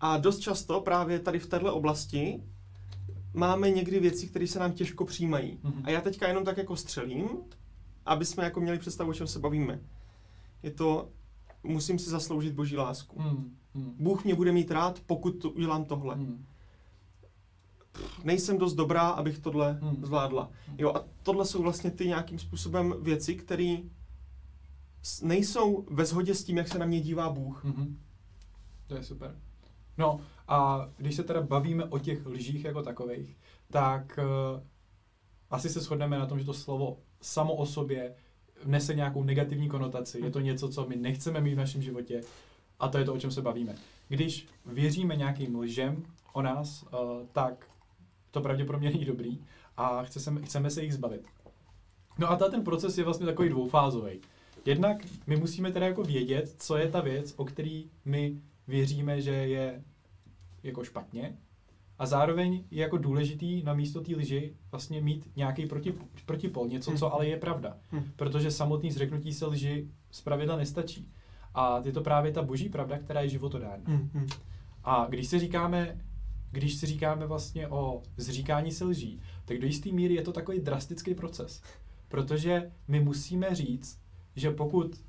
A 0.00 0.18
dost 0.18 0.38
často 0.38 0.80
právě 0.80 1.18
tady 1.18 1.38
v 1.38 1.46
této 1.46 1.74
oblasti 1.74 2.42
máme 3.34 3.70
někdy 3.70 4.00
věci, 4.00 4.26
které 4.26 4.46
se 4.46 4.58
nám 4.58 4.72
těžko 4.72 5.04
přijímají. 5.04 5.58
Mm-hmm. 5.64 5.82
A 5.84 5.90
já 5.90 6.00
teďka 6.00 6.28
jenom 6.28 6.44
tak 6.44 6.56
jako 6.56 6.76
střelím, 6.76 7.28
aby 8.10 8.24
jsme 8.24 8.44
jako 8.44 8.60
měli 8.60 8.78
představu, 8.78 9.10
o 9.10 9.14
čem 9.14 9.26
se 9.26 9.38
bavíme. 9.38 9.80
Je 10.62 10.70
to, 10.70 11.08
musím 11.62 11.98
si 11.98 12.10
zasloužit 12.10 12.54
boží 12.54 12.76
lásku. 12.76 13.22
Mm, 13.22 13.56
mm. 13.74 13.94
Bůh 13.98 14.24
mě 14.24 14.34
bude 14.34 14.52
mít 14.52 14.70
rád, 14.70 15.00
pokud 15.06 15.30
to, 15.30 15.50
udělám 15.50 15.84
tohle. 15.84 16.16
Mm. 16.16 16.46
Nejsem 18.24 18.58
dost 18.58 18.74
dobrá, 18.74 19.08
abych 19.08 19.38
tohle 19.38 19.78
mm. 19.82 20.04
zvládla. 20.04 20.50
Jo, 20.78 20.92
a 20.94 21.04
tohle 21.22 21.46
jsou 21.46 21.62
vlastně 21.62 21.90
ty 21.90 22.06
nějakým 22.08 22.38
způsobem 22.38 22.94
věci, 23.00 23.34
které 23.34 23.76
nejsou 25.22 25.86
ve 25.90 26.04
shodě 26.04 26.34
s 26.34 26.44
tím, 26.44 26.56
jak 26.56 26.68
se 26.68 26.78
na 26.78 26.86
mě 26.86 27.00
dívá 27.00 27.30
Bůh. 27.30 27.64
Mm-hmm. 27.64 27.96
To 28.86 28.94
je 28.94 29.02
super. 29.02 29.38
No 29.98 30.20
a 30.48 30.88
když 30.96 31.14
se 31.14 31.22
teda 31.22 31.42
bavíme 31.42 31.84
o 31.84 31.98
těch 31.98 32.26
lžích 32.26 32.64
jako 32.64 32.82
takových, 32.82 33.36
tak 33.70 34.18
uh, 34.18 34.62
asi 35.50 35.68
se 35.68 35.80
shodneme 35.80 36.18
na 36.18 36.26
tom, 36.26 36.38
že 36.38 36.44
to 36.44 36.54
slovo 36.54 36.98
samo 37.20 37.54
o 37.54 37.66
sobě 37.66 38.14
nese 38.64 38.94
nějakou 38.94 39.22
negativní 39.22 39.68
konotaci. 39.68 40.20
Je 40.24 40.30
to 40.30 40.40
něco, 40.40 40.68
co 40.68 40.86
my 40.86 40.96
nechceme 40.96 41.40
mít 41.40 41.54
v 41.54 41.58
našem 41.58 41.82
životě 41.82 42.20
a 42.80 42.88
to 42.88 42.98
je 42.98 43.04
to, 43.04 43.14
o 43.14 43.18
čem 43.18 43.30
se 43.30 43.42
bavíme. 43.42 43.74
Když 44.08 44.46
věříme 44.66 45.16
nějakým 45.16 45.56
lžem 45.56 46.02
o 46.32 46.42
nás, 46.42 46.82
uh, 46.82 47.26
tak 47.32 47.66
to 48.30 48.40
pravděpodobně 48.40 48.90
není 48.90 49.04
dobrý 49.04 49.38
a 49.76 50.02
chceme, 50.02 50.42
chceme 50.42 50.70
se 50.70 50.82
jich 50.82 50.94
zbavit. 50.94 51.26
No 52.18 52.30
a 52.30 52.36
ten 52.36 52.64
proces 52.64 52.98
je 52.98 53.04
vlastně 53.04 53.26
takový 53.26 53.48
dvoufázový. 53.48 54.20
Jednak 54.64 55.06
my 55.26 55.36
musíme 55.36 55.72
teda 55.72 55.86
jako 55.86 56.02
vědět, 56.02 56.54
co 56.58 56.76
je 56.76 56.90
ta 56.90 57.00
věc, 57.00 57.34
o 57.36 57.44
který 57.44 57.90
my 58.04 58.40
věříme, 58.68 59.20
že 59.20 59.30
je 59.30 59.84
jako 60.62 60.84
špatně, 60.84 61.36
a 62.00 62.06
zároveň 62.06 62.64
je 62.70 62.82
jako 62.82 62.98
důležitý 62.98 63.62
na 63.62 63.74
místo 63.74 64.00
té 64.00 64.16
lži 64.16 64.54
vlastně 64.70 65.00
mít 65.00 65.30
nějaký 65.36 65.66
proti, 65.66 65.94
protipol, 66.26 66.68
něco, 66.68 66.92
co 66.92 67.06
hmm. 67.06 67.14
ale 67.14 67.26
je 67.26 67.36
pravda. 67.36 67.76
Hmm. 67.90 68.04
Protože 68.16 68.50
samotný 68.50 68.90
zřeknutí 68.90 69.32
se 69.32 69.46
lži 69.46 69.88
zpravidla 70.10 70.56
nestačí. 70.56 71.08
A 71.54 71.82
je 71.84 71.92
to 71.92 72.00
právě 72.00 72.32
ta 72.32 72.42
boží 72.42 72.68
pravda, 72.68 72.98
která 72.98 73.20
je 73.20 73.28
životodárná. 73.28 73.84
Hmm. 73.86 74.26
A 74.84 75.06
když 75.08 75.26
si 75.26 75.38
říkáme, 75.38 76.00
když 76.50 76.74
si 76.74 76.86
říkáme 76.86 77.26
vlastně 77.26 77.68
o 77.68 78.02
zříkání 78.16 78.72
se 78.72 78.84
lží, 78.84 79.20
tak 79.44 79.58
do 79.58 79.66
jisté 79.66 79.92
míry 79.92 80.14
je 80.14 80.22
to 80.22 80.32
takový 80.32 80.60
drastický 80.60 81.14
proces. 81.14 81.62
Protože 82.08 82.70
my 82.88 83.00
musíme 83.00 83.54
říct, 83.54 84.00
že 84.36 84.50
pokud 84.50 85.00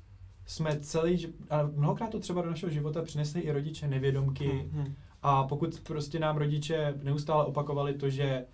jsme 0.46 0.80
celý, 0.80 1.26
a 1.50 1.62
mnohokrát 1.62 2.10
to 2.10 2.20
třeba 2.20 2.42
do 2.42 2.50
našeho 2.50 2.70
života 2.70 3.02
přinesli 3.02 3.40
i 3.40 3.52
rodiče 3.52 3.88
nevědomky, 3.88 4.48
hmm. 4.72 4.94
A 5.22 5.44
pokud 5.44 5.80
prostě 5.80 6.18
nám 6.18 6.36
rodiče 6.36 6.94
neustále 7.02 7.44
opakovali 7.44 7.94
to, 7.94 8.10
že 8.10 8.46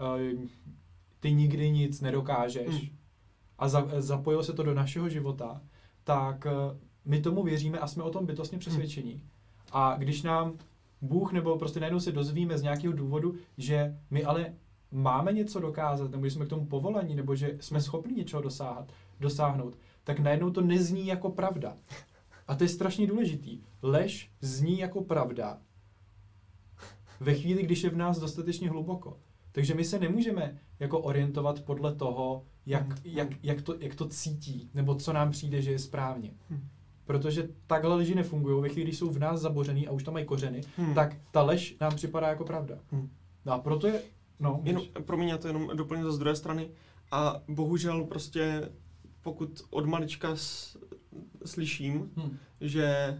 uh, 0.00 0.44
ty 1.20 1.32
nikdy 1.32 1.70
nic 1.70 2.00
nedokážeš 2.00 2.82
mm. 2.82 2.96
a 3.58 3.68
za, 3.68 3.88
zapojilo 3.98 4.42
se 4.42 4.52
to 4.52 4.62
do 4.62 4.74
našeho 4.74 5.08
života, 5.08 5.60
tak 6.04 6.46
uh, 6.46 6.76
my 7.04 7.20
tomu 7.20 7.42
věříme 7.42 7.78
a 7.78 7.86
jsme 7.86 8.02
o 8.02 8.10
tom 8.10 8.26
bytostně 8.26 8.58
přesvědčení. 8.58 9.14
Mm. 9.14 9.20
A 9.72 9.96
když 9.98 10.22
nám 10.22 10.52
Bůh 11.02 11.32
nebo 11.32 11.58
prostě 11.58 11.80
najednou 11.80 12.00
se 12.00 12.12
dozvíme 12.12 12.58
z 12.58 12.62
nějakého 12.62 12.92
důvodu, 12.92 13.34
že 13.58 13.96
my 14.10 14.24
ale 14.24 14.54
máme 14.92 15.32
něco 15.32 15.60
dokázat, 15.60 16.10
nebo 16.10 16.24
že 16.24 16.30
jsme 16.30 16.46
k 16.46 16.48
tomu 16.48 16.66
povolaní, 16.66 17.14
nebo 17.14 17.34
že 17.34 17.56
jsme 17.60 17.80
schopni 17.80 18.14
něčeho 18.14 18.42
dosáhat, 18.42 18.92
dosáhnout, 19.20 19.78
tak 20.04 20.20
najednou 20.20 20.50
to 20.50 20.60
nezní 20.60 21.06
jako 21.06 21.30
pravda. 21.30 21.76
A 22.48 22.54
to 22.54 22.64
je 22.64 22.68
strašně 22.68 23.06
důležitý. 23.06 23.60
Lež 23.82 24.30
zní 24.40 24.78
jako 24.78 25.04
pravda, 25.04 25.58
ve 27.22 27.34
chvíli, 27.34 27.62
když 27.62 27.84
je 27.84 27.90
v 27.90 27.96
nás 27.96 28.18
dostatečně 28.18 28.70
hluboko. 28.70 29.18
Takže 29.52 29.74
my 29.74 29.84
se 29.84 29.98
nemůžeme 29.98 30.58
jako 30.80 31.00
orientovat 31.00 31.60
podle 31.60 31.94
toho, 31.94 32.44
jak, 32.66 32.82
hmm. 32.82 32.98
jak, 33.04 33.28
jak, 33.42 33.62
to, 33.62 33.74
jak 33.78 33.94
to 33.94 34.08
cítí, 34.08 34.70
nebo 34.74 34.94
co 34.94 35.12
nám 35.12 35.30
přijde, 35.30 35.62
že 35.62 35.70
je 35.70 35.78
správně. 35.78 36.30
Hmm. 36.50 36.68
Protože 37.04 37.48
takhle 37.66 37.96
leži 37.96 38.14
nefungují. 38.14 38.62
Ve 38.62 38.68
chvíli, 38.68 38.84
když 38.84 38.98
jsou 38.98 39.10
v 39.10 39.18
nás 39.18 39.40
zabořený 39.40 39.88
a 39.88 39.92
už 39.92 40.02
tam 40.02 40.14
mají 40.14 40.26
kořeny, 40.26 40.60
hmm. 40.76 40.94
tak 40.94 41.16
ta 41.30 41.42
lež 41.42 41.76
nám 41.80 41.96
připadá 41.96 42.28
jako 42.28 42.44
pravda. 42.44 42.78
Hmm. 42.90 43.10
No 43.44 43.52
a 43.52 43.58
proto 43.58 43.86
je... 43.86 44.02
No, 44.40 44.60
jenom, 44.64 44.82
pro 45.04 45.16
mě 45.16 45.38
to 45.38 45.48
jenom 45.48 45.70
doplnit 45.74 46.12
z 46.12 46.18
druhé 46.18 46.36
strany. 46.36 46.70
A 47.10 47.42
bohužel 47.48 48.04
prostě, 48.04 48.68
pokud 49.22 49.62
od 49.70 49.86
malička 49.86 50.36
s, 50.36 50.76
slyším, 51.44 52.10
hmm. 52.16 52.36
že 52.60 53.16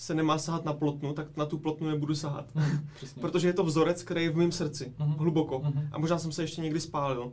se 0.00 0.14
nemá 0.14 0.38
sahat 0.38 0.64
na 0.64 0.72
plotnu, 0.72 1.12
tak 1.12 1.36
na 1.36 1.46
tu 1.46 1.58
plotnu 1.58 1.88
nebudu 1.88 2.14
sahat. 2.14 2.54
Mm, 2.54 2.88
Protože 3.20 3.48
je 3.48 3.52
to 3.52 3.64
vzorec, 3.64 4.02
který 4.02 4.24
je 4.24 4.30
v 4.30 4.36
mém 4.36 4.52
srdci, 4.52 4.94
mm-hmm. 4.98 5.16
hluboko. 5.18 5.58
Mm-hmm. 5.58 5.88
A 5.92 5.98
možná 5.98 6.18
jsem 6.18 6.32
se 6.32 6.42
ještě 6.42 6.60
někdy 6.60 6.80
spálil. 6.80 7.32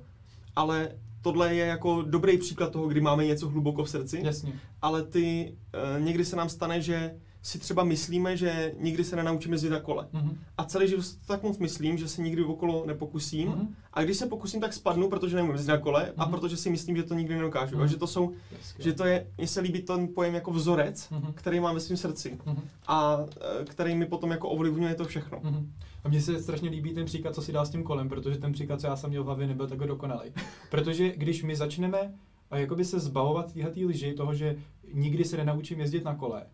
Ale 0.55 0.91
tohle 1.21 1.55
je 1.55 1.65
jako 1.65 2.01
dobrý 2.01 2.37
příklad 2.37 2.71
toho, 2.71 2.87
kdy 2.87 3.01
máme 3.01 3.25
něco 3.25 3.49
hluboko 3.49 3.83
v 3.83 3.89
srdci. 3.89 4.21
Jasně. 4.23 4.53
Ale 4.81 5.03
ty, 5.03 5.55
uh, 5.97 6.03
někdy 6.03 6.25
se 6.25 6.35
nám 6.35 6.49
stane, 6.49 6.81
že 6.81 7.15
si 7.47 7.59
třeba 7.59 7.83
myslíme, 7.83 8.37
že 8.37 8.73
nikdy 8.79 9.03
se 9.03 9.15
nenaučíme 9.15 9.53
jezdit 9.53 9.69
na 9.69 9.79
kole. 9.79 10.07
Mm-hmm. 10.13 10.37
A 10.57 10.65
celý 10.65 10.87
život 10.87 11.05
tak 11.27 11.43
moc 11.43 11.57
myslím, 11.57 11.97
že 11.97 12.07
se 12.07 12.21
nikdy 12.21 12.43
okolo 12.43 12.83
nepokusím. 12.85 13.49
Mm-hmm. 13.49 13.67
A 13.93 14.03
když 14.03 14.17
se 14.17 14.25
pokusím, 14.25 14.61
tak 14.61 14.73
spadnu, 14.73 15.09
protože 15.09 15.35
nemůžu 15.35 15.53
jezdit 15.53 15.71
na 15.71 15.77
kole 15.77 16.03
mm-hmm. 16.03 16.23
a 16.23 16.25
mhm. 16.25 16.33
protože 16.33 16.57
si 16.57 16.69
myslím, 16.69 16.95
že 16.95 17.03
to 17.03 17.13
nikdy 17.13 17.35
nedokážu. 17.35 17.75
Mm-hmm. 17.75 17.83
A 17.83 17.87
že 17.87 17.97
to 17.97 18.07
jsou, 18.07 18.33
Jasně. 18.51 18.83
že 18.83 18.93
to 18.93 19.05
je, 19.05 19.27
mně 19.37 19.47
se 19.47 19.61
líbí 19.61 19.81
ten 19.81 20.07
pojem 20.15 20.35
jako 20.35 20.51
vzorec, 20.51 21.09
mm-hmm. 21.11 21.33
který 21.33 21.59
mám 21.59 21.75
ve 21.75 21.81
svém 21.81 21.97
srdci. 21.97 22.37
Mm-hmm. 22.45 22.61
A 22.87 23.25
e, 23.61 23.65
který 23.65 23.95
mi 23.95 24.05
potom 24.05 24.31
jako 24.31 24.49
ovlivňuje 24.49 24.95
to 24.95 25.05
všechno. 25.05 25.39
Mm-hmm. 25.39 25.67
A 26.03 26.09
mně 26.09 26.21
se 26.21 26.43
strašně 26.43 26.69
líbí 26.69 26.93
ten 26.93 27.05
příklad, 27.05 27.35
co 27.35 27.41
si 27.41 27.51
dal 27.51 27.65
s 27.65 27.69
tím 27.69 27.83
kolem, 27.83 28.09
protože 28.09 28.37
ten 28.37 28.51
příklad, 28.51 28.81
co 28.81 28.87
já 28.87 28.95
jsem 28.95 29.09
měl 29.09 29.23
v 29.23 29.25
hlavě, 29.25 29.47
nebyl 29.47 29.67
tak 29.67 29.79
dokonalý. 29.79 30.31
protože 30.69 31.13
když 31.17 31.43
my 31.43 31.55
začneme 31.55 32.13
a 32.51 32.57
jakoby 32.57 32.85
se 32.85 32.99
zbavovat 32.99 33.53
téhle 33.53 33.71
lži, 33.85 34.13
toho, 34.13 34.33
že 34.33 34.55
nikdy 34.93 35.25
se 35.25 35.37
nenaučím 35.37 35.79
jezdit 35.79 36.03
na 36.03 36.15
kole, 36.15 36.45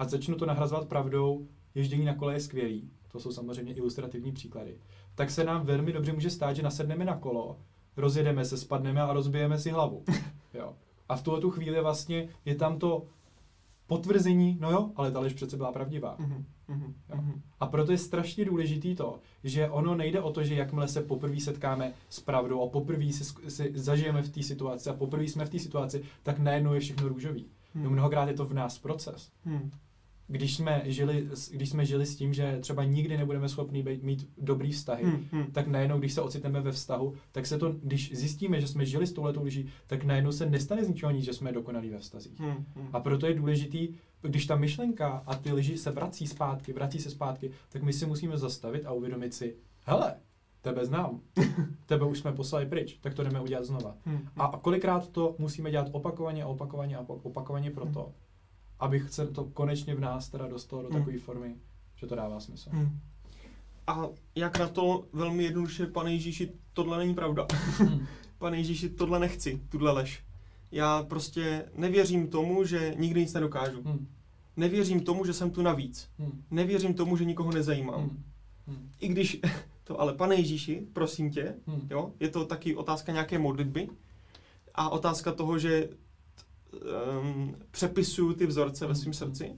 a 0.00 0.04
začnu 0.04 0.36
to 0.36 0.46
nahrazovat 0.46 0.88
pravdou, 0.88 1.46
ježdění 1.74 2.04
na 2.04 2.14
kole 2.14 2.34
je 2.34 2.40
skvělý, 2.40 2.90
to 3.12 3.20
jsou 3.20 3.32
samozřejmě 3.32 3.74
ilustrativní 3.74 4.32
příklady, 4.32 4.78
tak 5.14 5.30
se 5.30 5.44
nám 5.44 5.66
velmi 5.66 5.92
dobře 5.92 6.12
může 6.12 6.30
stát, 6.30 6.56
že 6.56 6.62
nasedneme 6.62 7.04
na 7.04 7.16
kolo, 7.16 7.58
rozjedeme 7.96 8.44
se, 8.44 8.56
spadneme 8.56 9.02
a 9.02 9.12
rozbijeme 9.12 9.58
si 9.58 9.70
hlavu. 9.70 10.04
Jo. 10.54 10.74
A 11.08 11.16
v 11.16 11.22
tuhle 11.22 11.40
tu 11.40 11.50
chvíli 11.50 11.80
vlastně 11.80 12.28
je 12.44 12.54
tam 12.54 12.78
to 12.78 13.06
potvrzení, 13.86 14.58
no 14.60 14.70
jo, 14.70 14.90
ale 14.96 15.10
ta 15.10 15.20
lež 15.20 15.32
přece 15.32 15.56
byla 15.56 15.72
pravdivá. 15.72 16.16
Mhm, 16.18 16.44
mhm, 16.68 16.94
Jo. 17.10 17.16
mhm. 17.16 17.42
A 17.60 17.66
proto 17.66 17.92
je 17.92 17.98
strašně 17.98 18.44
důležitý 18.44 18.94
to, 18.94 19.18
že 19.44 19.70
ono 19.70 19.94
nejde 19.94 20.20
o 20.20 20.32
to, 20.32 20.44
že 20.44 20.54
jakmile 20.54 20.88
se 20.88 21.02
poprvé 21.02 21.40
setkáme 21.40 21.92
s 22.08 22.20
pravdou 22.20 22.62
a 22.62 22.68
poprvé 22.68 23.12
si, 23.12 23.24
si 23.50 23.72
zažijeme 23.74 24.22
v 24.22 24.28
té 24.28 24.42
situaci 24.42 24.90
a 24.90 24.94
poprvé 24.94 25.24
jsme 25.24 25.44
v 25.44 25.50
té 25.50 25.58
situaci, 25.58 26.02
tak 26.22 26.38
najednou 26.38 26.74
je 26.74 26.80
všechno 26.80 27.08
růžový. 27.08 27.46
Hmm. 27.74 27.84
No, 27.84 27.90
mnohokrát 27.90 28.28
je 28.28 28.34
to 28.34 28.44
v 28.44 28.54
nás 28.54 28.78
proces. 28.78 29.32
Hmm. 29.44 29.70
Když 30.32 30.56
jsme, 30.56 30.82
žili, 30.84 31.28
s- 31.34 31.50
když 31.50 31.70
jsme 31.70 31.84
žili 31.86 32.06
s 32.06 32.16
tím, 32.16 32.34
že 32.34 32.58
třeba 32.60 32.84
nikdy 32.84 33.16
nebudeme 33.16 33.48
schopni 33.48 33.82
být, 33.82 34.02
mít 34.02 34.28
dobrý 34.38 34.72
vztahy, 34.72 35.04
Hmm. 35.04 35.24
Hmm. 35.32 35.46
tak 35.52 35.66
najednou, 35.66 35.98
když 35.98 36.12
se 36.12 36.20
ocitneme 36.20 36.60
ve 36.60 36.72
vztahu, 36.72 37.14
tak 37.32 37.46
se 37.46 37.58
to, 37.58 37.72
když 37.82 38.16
zjistíme, 38.16 38.60
že 38.60 38.66
jsme 38.66 38.84
žili 38.86 39.06
s 39.06 39.12
touhletou 39.12 39.44
lží, 39.44 39.68
tak 39.86 40.04
najednou 40.04 40.32
se 40.32 40.46
nestane 40.50 40.84
z 40.84 40.88
ničeho 40.88 41.12
nic, 41.12 41.24
že 41.24 41.32
jsme 41.32 41.52
dokonalí 41.52 41.90
ve 41.90 41.98
vztazích. 41.98 42.40
Hmm. 42.40 42.64
Hmm. 42.76 42.88
A 42.92 43.00
proto 43.00 43.26
je 43.26 43.34
důležitý, 43.34 43.88
když 44.22 44.46
ta 44.46 44.56
myšlenka 44.56 45.22
a 45.26 45.34
ty 45.34 45.52
lži 45.52 45.78
se 45.78 45.90
vrací 45.90 46.26
zpátky, 46.26 46.72
vrací 46.72 46.98
se 46.98 47.10
zpátky, 47.10 47.50
tak 47.68 47.82
my 47.82 47.92
si 47.92 48.06
musíme 48.06 48.38
zastavit 48.38 48.86
a 48.86 48.92
uvědomit 48.92 49.34
si, 49.34 49.56
hele, 49.84 50.14
tebe 50.62 50.84
znám, 50.86 51.20
tebe 51.86 52.04
už 52.06 52.18
jsme 52.18 52.32
poslali 52.32 52.66
pryč, 52.66 52.98
tak 53.00 53.14
to 53.14 53.22
jdeme 53.24 53.40
udělat 53.40 53.64
znova. 53.64 53.96
Hmm. 54.04 54.28
A 54.36 54.58
kolikrát 54.62 55.08
to 55.08 55.34
musíme 55.38 55.70
dělat 55.70 55.88
opakovaně 55.92 56.42
a 56.42 56.46
opakovaně 56.46 56.96
a 56.96 57.00
opak- 57.02 57.20
opakovaně 57.22 57.70
proto, 57.70 58.12
abych 58.80 59.10
se 59.12 59.26
to 59.26 59.44
konečně 59.44 59.94
v 59.94 60.00
nás 60.00 60.28
teda 60.28 60.48
dostalo 60.48 60.82
do 60.82 60.88
Hmm. 60.88 60.98
takové 60.98 61.18
formy, 61.18 61.54
že 61.96 62.06
to 62.06 62.14
dává 62.14 62.40
smysl. 62.40 62.70
Hmm. 62.72 62.98
A 63.86 64.08
jak 64.34 64.58
na 64.58 64.68
to 64.68 65.04
velmi 65.12 65.44
jednoduše, 65.44 65.86
pane 65.86 66.12
Ježíši, 66.12 66.52
tohle 66.72 66.98
není 66.98 67.14
pravda. 67.14 67.46
Hmm. 67.78 68.06
Pane 68.38 68.56
Ježíši, 68.58 68.88
tohle 68.88 69.18
nechci, 69.20 69.60
tuhle 69.68 69.92
lež. 69.92 70.24
Já 70.72 71.02
prostě 71.02 71.64
nevěřím 71.76 72.28
tomu, 72.28 72.64
že 72.64 72.94
nikdy 72.98 73.20
nic 73.20 73.32
nedokážu. 73.34 73.82
Hmm. 73.82 74.06
Nevěřím 74.56 75.00
tomu, 75.00 75.24
že 75.24 75.32
jsem 75.32 75.50
tu 75.50 75.62
navíc. 75.62 76.08
Hmm. 76.18 76.42
Nevěřím 76.50 76.94
tomu, 76.94 77.16
že 77.16 77.24
nikoho 77.24 77.52
nezajímám. 77.52 78.00
Hmm. 78.00 78.22
Hmm. 78.66 78.90
I 79.00 79.08
když 79.08 79.40
to, 79.84 80.00
ale 80.00 80.14
pane 80.14 80.34
Ježíši, 80.34 80.86
prosím 80.92 81.30
tě, 81.30 81.54
Hmm. 81.66 81.86
jo, 81.90 82.12
je 82.20 82.28
to 82.28 82.44
taky 82.44 82.76
otázka 82.76 83.12
nějaké 83.12 83.38
modlitby 83.38 83.88
a 84.74 84.88
otázka 84.90 85.32
toho, 85.32 85.58
že 85.58 85.88
um, 86.72 87.56
přepisuju 87.70 88.34
ty 88.34 88.46
vzorce 88.46 88.86
ve 88.86 88.94
svém 88.94 89.12
srdci 89.12 89.56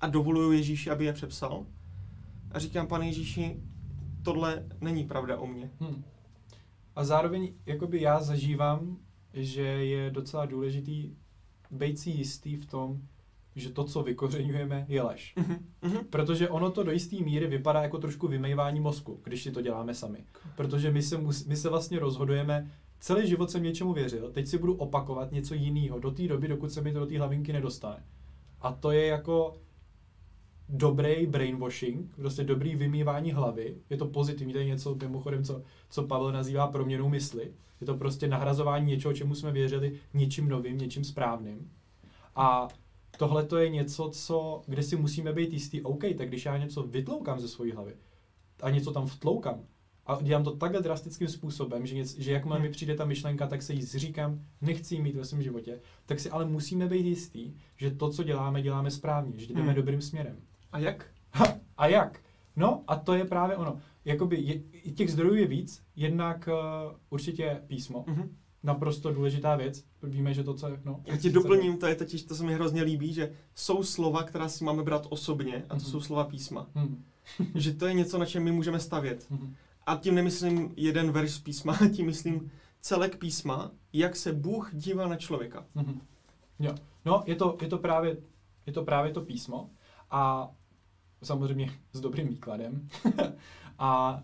a 0.00 0.06
dovoluju 0.06 0.52
Ježíši, 0.52 0.90
aby 0.90 1.04
je 1.04 1.12
přepsal. 1.12 1.66
A 2.50 2.58
říkám, 2.58 2.86
pane 2.86 3.06
Ježíši, 3.06 3.60
tohle 4.22 4.66
není 4.80 5.04
pravda 5.04 5.38
o 5.38 5.46
mně. 5.46 5.70
Hmm. 5.80 6.04
A 6.96 7.04
zároveň 7.04 7.54
jakoby 7.66 8.00
já 8.00 8.20
zažívám, 8.20 8.98
že 9.32 9.62
je 9.62 10.10
docela 10.10 10.46
důležitý 10.46 11.16
být 11.70 11.98
si 11.98 12.10
jistý 12.10 12.56
v 12.56 12.66
tom, 12.66 13.00
že 13.56 13.70
to, 13.70 13.84
co 13.84 14.02
vykořenujeme, 14.02 14.86
je 14.88 15.02
lež. 15.02 15.34
Mhm, 15.36 15.66
mhm. 15.82 16.04
Protože 16.10 16.48
ono 16.48 16.70
to 16.70 16.82
do 16.82 16.92
jisté 16.92 17.16
míry 17.16 17.46
vypadá 17.46 17.82
jako 17.82 17.98
trošku 17.98 18.28
vymejvání 18.28 18.80
mozku, 18.80 19.20
když 19.24 19.42
si 19.42 19.50
to 19.50 19.62
děláme 19.62 19.94
sami. 19.94 20.24
Protože 20.56 20.90
my 20.90 21.02
se, 21.02 21.18
mus, 21.18 21.46
my 21.46 21.56
se 21.56 21.68
vlastně 21.68 21.98
rozhodujeme, 21.98 22.70
celý 23.00 23.28
život 23.28 23.50
jsem 23.50 23.62
něčemu 23.62 23.92
věřil, 23.92 24.30
teď 24.30 24.46
si 24.46 24.58
budu 24.58 24.74
opakovat 24.74 25.32
něco 25.32 25.54
jiného 25.54 25.98
do 25.98 26.10
té 26.10 26.28
doby, 26.28 26.48
dokud 26.48 26.72
se 26.72 26.80
mi 26.80 26.92
to 26.92 27.00
do 27.00 27.06
té 27.06 27.18
hlavinky 27.18 27.52
nedostane. 27.52 28.04
A 28.60 28.72
to 28.72 28.90
je 28.90 29.06
jako 29.06 29.56
dobrý 30.68 31.26
brainwashing, 31.26 32.16
prostě 32.16 32.44
dobrý 32.44 32.76
vymývání 32.76 33.32
hlavy. 33.32 33.76
Je 33.90 33.96
to 33.96 34.06
pozitivní, 34.06 34.52
to 34.52 34.58
je 34.58 34.64
něco 34.64 34.94
mimochodem, 34.94 35.44
co, 35.44 35.62
co 35.90 36.02
Pavel 36.02 36.32
nazývá 36.32 36.66
proměnou 36.66 37.08
mysli. 37.08 37.52
Je 37.80 37.86
to 37.86 37.94
prostě 37.94 38.28
nahrazování 38.28 38.86
něčeho, 38.86 39.14
čemu 39.14 39.34
jsme 39.34 39.52
věřili, 39.52 39.98
něčím 40.14 40.48
novým, 40.48 40.78
něčím 40.78 41.04
správným. 41.04 41.70
A 42.36 42.68
tohle 43.18 43.46
to 43.46 43.56
je 43.56 43.68
něco, 43.68 44.10
co, 44.10 44.62
kde 44.66 44.82
si 44.82 44.96
musíme 44.96 45.32
být 45.32 45.52
jistý, 45.52 45.82
OK, 45.82 46.04
tak 46.18 46.28
když 46.28 46.44
já 46.44 46.56
něco 46.56 46.82
vytloukám 46.82 47.40
ze 47.40 47.48
své 47.48 47.72
hlavy 47.72 47.94
a 48.62 48.70
něco 48.70 48.92
tam 48.92 49.06
vtloukám 49.06 49.60
a 50.10 50.22
dělám 50.22 50.44
to 50.44 50.56
takhle 50.56 50.82
drastickým 50.82 51.28
způsobem, 51.28 51.86
že, 51.86 51.94
něco, 51.94 52.22
že 52.22 52.32
jakmile 52.32 52.56
Hmm. 52.58 52.66
mi 52.66 52.72
přijde 52.72 52.94
ta 52.94 53.04
myšlenka, 53.04 53.46
tak 53.46 53.62
se 53.62 53.72
jí 53.72 53.82
zříkám, 53.82 54.40
nechci 54.60 54.94
ji 54.94 55.02
mít 55.02 55.16
ve 55.16 55.24
svém 55.24 55.42
životě, 55.42 55.80
tak 56.06 56.20
si 56.20 56.30
ale 56.30 56.44
musíme 56.44 56.86
být 56.88 57.06
jistý, 57.06 57.52
že 57.76 57.90
to, 57.90 58.10
co 58.10 58.22
děláme, 58.22 58.62
děláme 58.62 58.90
správně, 58.90 59.38
že 59.38 59.46
jdeme 59.54 59.66
Hmm. 59.66 59.74
dobrým 59.74 60.00
směrem. 60.00 60.36
A 60.72 60.78
jak? 60.78 61.06
Ha, 61.32 61.46
a 61.76 61.86
jak? 61.86 62.20
No, 62.56 62.84
a 62.86 62.96
to 62.96 63.14
je 63.14 63.24
právě 63.24 63.56
ono. 63.56 63.78
Jakoby 64.04 64.36
je, 64.40 64.90
těch 64.92 65.10
zdrojů 65.12 65.34
je 65.34 65.46
víc, 65.46 65.82
jednak 65.96 66.48
uh, 66.48 66.96
určitě 67.10 67.60
písmo, 67.66 68.04
Mhm. 68.08 68.36
naprosto 68.62 69.12
důležitá 69.12 69.56
věc. 69.56 69.84
Víme, 70.02 70.34
že 70.34 70.44
to, 70.44 70.54
co 70.54 70.68
je, 70.68 70.80
no. 70.84 71.00
Já 71.06 71.16
ti 71.16 71.30
doplním, 71.30 71.76
to 71.78 71.86
je 71.86 71.94
totiž, 71.94 72.22
to 72.22 72.34
se 72.34 72.44
mi 72.44 72.54
hrozně 72.54 72.82
líbí, 72.82 73.12
že 73.14 73.32
jsou 73.54 73.82
slova, 73.82 74.22
která 74.22 74.48
si 74.48 74.64
máme 74.64 74.82
brát 74.82 75.06
osobně, 75.10 75.56
a 75.68 75.68
to 75.68 75.74
Mhm. 75.74 75.84
jsou 75.84 76.00
slova 76.00 76.24
písma. 76.24 76.66
Hmm. 76.74 77.04
že 77.54 77.72
to 77.74 77.86
je 77.86 77.94
něco, 77.94 78.18
na 78.18 78.26
čem 78.26 78.42
my 78.44 78.52
můžeme 78.52 78.80
stavět. 78.80 79.26
Hmm. 79.30 79.54
A 79.86 79.96
tím 79.96 80.14
nemyslím 80.14 80.74
jeden 80.76 81.12
verš 81.12 81.30
z 81.30 81.38
písma, 81.38 81.78
tím 81.94 82.06
myslím 82.06 82.50
celek 82.80 83.16
písma, 83.16 83.70
jak 83.92 84.16
se 84.16 84.32
Bůh 84.32 84.70
dívá 84.74 85.08
na 85.08 85.16
člověka. 85.16 85.66
Mhm. 85.74 86.00
Jo. 86.58 86.74
No, 87.04 87.22
je 87.26 87.34
to, 87.34 87.58
je, 87.62 87.68
to 87.68 87.78
právě, 87.78 88.16
je 88.66 88.72
to 88.72 88.84
právě 88.84 89.12
to 89.12 89.20
písmo 89.20 89.70
a 90.10 90.50
samozřejmě 91.22 91.70
s 91.92 92.00
dobrým 92.00 92.28
výkladem. 92.28 92.88
a 93.78 94.22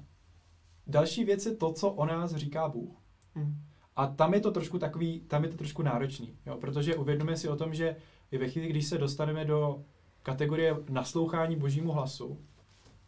další 0.86 1.24
věc 1.24 1.46
je 1.46 1.56
to, 1.56 1.72
co 1.72 1.90
o 1.90 2.06
nás 2.06 2.34
říká 2.34 2.68
Bůh. 2.68 2.96
Hm. 3.34 3.62
A 3.96 4.06
tam 4.06 4.34
je 4.34 4.40
to 4.40 4.50
trošku 4.50 4.78
takový, 4.78 5.20
tam 5.20 5.44
je 5.44 5.50
to 5.50 5.56
trošku 5.56 5.82
náročný, 5.82 6.36
jo? 6.46 6.56
protože 6.56 6.96
uvědomíme 6.96 7.36
si 7.36 7.48
o 7.48 7.56
tom, 7.56 7.74
že 7.74 7.96
i 8.30 8.38
ve 8.38 8.48
chvíli, 8.48 8.68
když 8.68 8.86
se 8.86 8.98
dostaneme 8.98 9.44
do 9.44 9.84
kategorie 10.22 10.76
naslouchání 10.88 11.56
božímu 11.56 11.92
hlasu, 11.92 12.38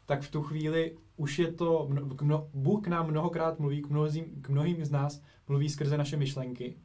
tak 0.09 0.23
v 0.23 0.31
tu 0.31 0.43
chvíli 0.43 0.97
už 1.17 1.39
je 1.39 1.53
to, 1.53 1.89
mno, 2.21 2.49
Bůh 2.55 2.85
k 2.85 2.89
nám 2.89 3.11
mnohokrát 3.11 3.59
mluví, 3.59 3.83
k, 3.83 3.91
mnohým, 3.91 4.25
k 4.43 4.49
mnohým 4.49 4.85
z 4.85 4.91
nás 4.91 5.23
mluví 5.49 5.69
skrze 5.69 5.99
naše 5.99 6.17
myšlenky. 6.17 6.77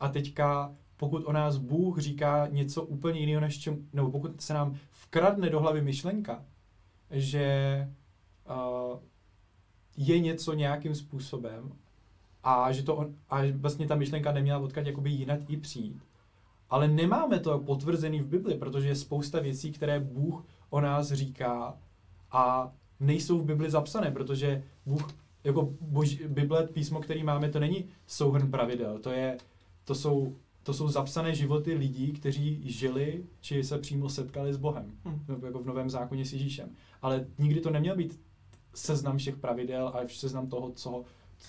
A 0.00 0.08
teďka, 0.08 0.74
pokud 0.96 1.24
o 1.26 1.32
nás 1.32 1.56
Bůh 1.56 1.98
říká 1.98 2.46
něco 2.46 2.82
úplně 2.82 3.20
jiného, 3.20 3.40
než 3.40 3.58
čem, 3.58 3.88
nebo 3.92 4.10
pokud 4.10 4.40
se 4.40 4.54
nám 4.54 4.76
vkradne 4.90 5.50
do 5.50 5.60
hlavy 5.60 5.80
myšlenka, 5.80 6.44
že 7.10 7.88
uh, 8.50 8.98
je 9.96 10.18
něco 10.18 10.54
nějakým 10.54 10.94
způsobem 10.94 11.72
a 12.42 12.72
že 12.72 12.82
to 12.82 12.96
on, 12.96 13.14
a 13.30 13.40
vlastně 13.52 13.86
ta 13.86 13.94
myšlenka 13.94 14.32
neměla 14.32 14.58
odkud 14.58 14.86
jakoby 14.86 15.10
jinak 15.10 15.40
i 15.48 15.56
přijít. 15.56 16.02
Ale 16.70 16.88
nemáme 16.88 17.40
to 17.40 17.58
potvrzený 17.58 18.20
v 18.20 18.26
Bibli, 18.26 18.54
protože 18.54 18.88
je 18.88 18.96
spousta 18.96 19.40
věcí, 19.40 19.72
které 19.72 20.00
Bůh 20.00 20.44
o 20.70 20.80
nás 20.80 21.12
říká 21.12 21.78
a 22.32 22.72
nejsou 23.00 23.38
v 23.38 23.44
Bibli 23.44 23.70
zapsané, 23.70 24.10
protože 24.10 24.62
Bůh, 24.86 25.08
jako 25.44 25.72
bož, 25.80 26.14
Bible, 26.14 26.66
písmo, 26.66 27.00
který 27.00 27.22
máme, 27.22 27.48
to 27.48 27.60
není 27.60 27.84
souhrn 28.06 28.50
pravidel, 28.50 28.98
to, 28.98 29.10
je, 29.10 29.38
to, 29.84 29.94
jsou, 29.94 30.36
to 30.62 30.74
jsou 30.74 30.88
zapsané 30.88 31.34
životy 31.34 31.74
lidí, 31.74 32.12
kteří 32.12 32.60
žili, 32.70 33.24
či 33.40 33.64
se 33.64 33.78
přímo 33.78 34.08
setkali 34.08 34.54
s 34.54 34.56
Bohem, 34.56 34.92
Hm. 35.04 35.24
nebo 35.28 35.46
jako 35.46 35.58
v 35.58 35.66
Novém 35.66 35.90
zákoně 35.90 36.24
s 36.24 36.32
Ježíšem. 36.32 36.68
Ale 37.02 37.26
nikdy 37.38 37.60
to 37.60 37.70
neměl 37.70 37.96
být 37.96 38.20
seznam 38.74 39.18
všech 39.18 39.36
pravidel 39.36 39.88
a 39.88 39.98
seznam 40.08 40.46
toho, 40.46 40.70
co, 40.70 41.04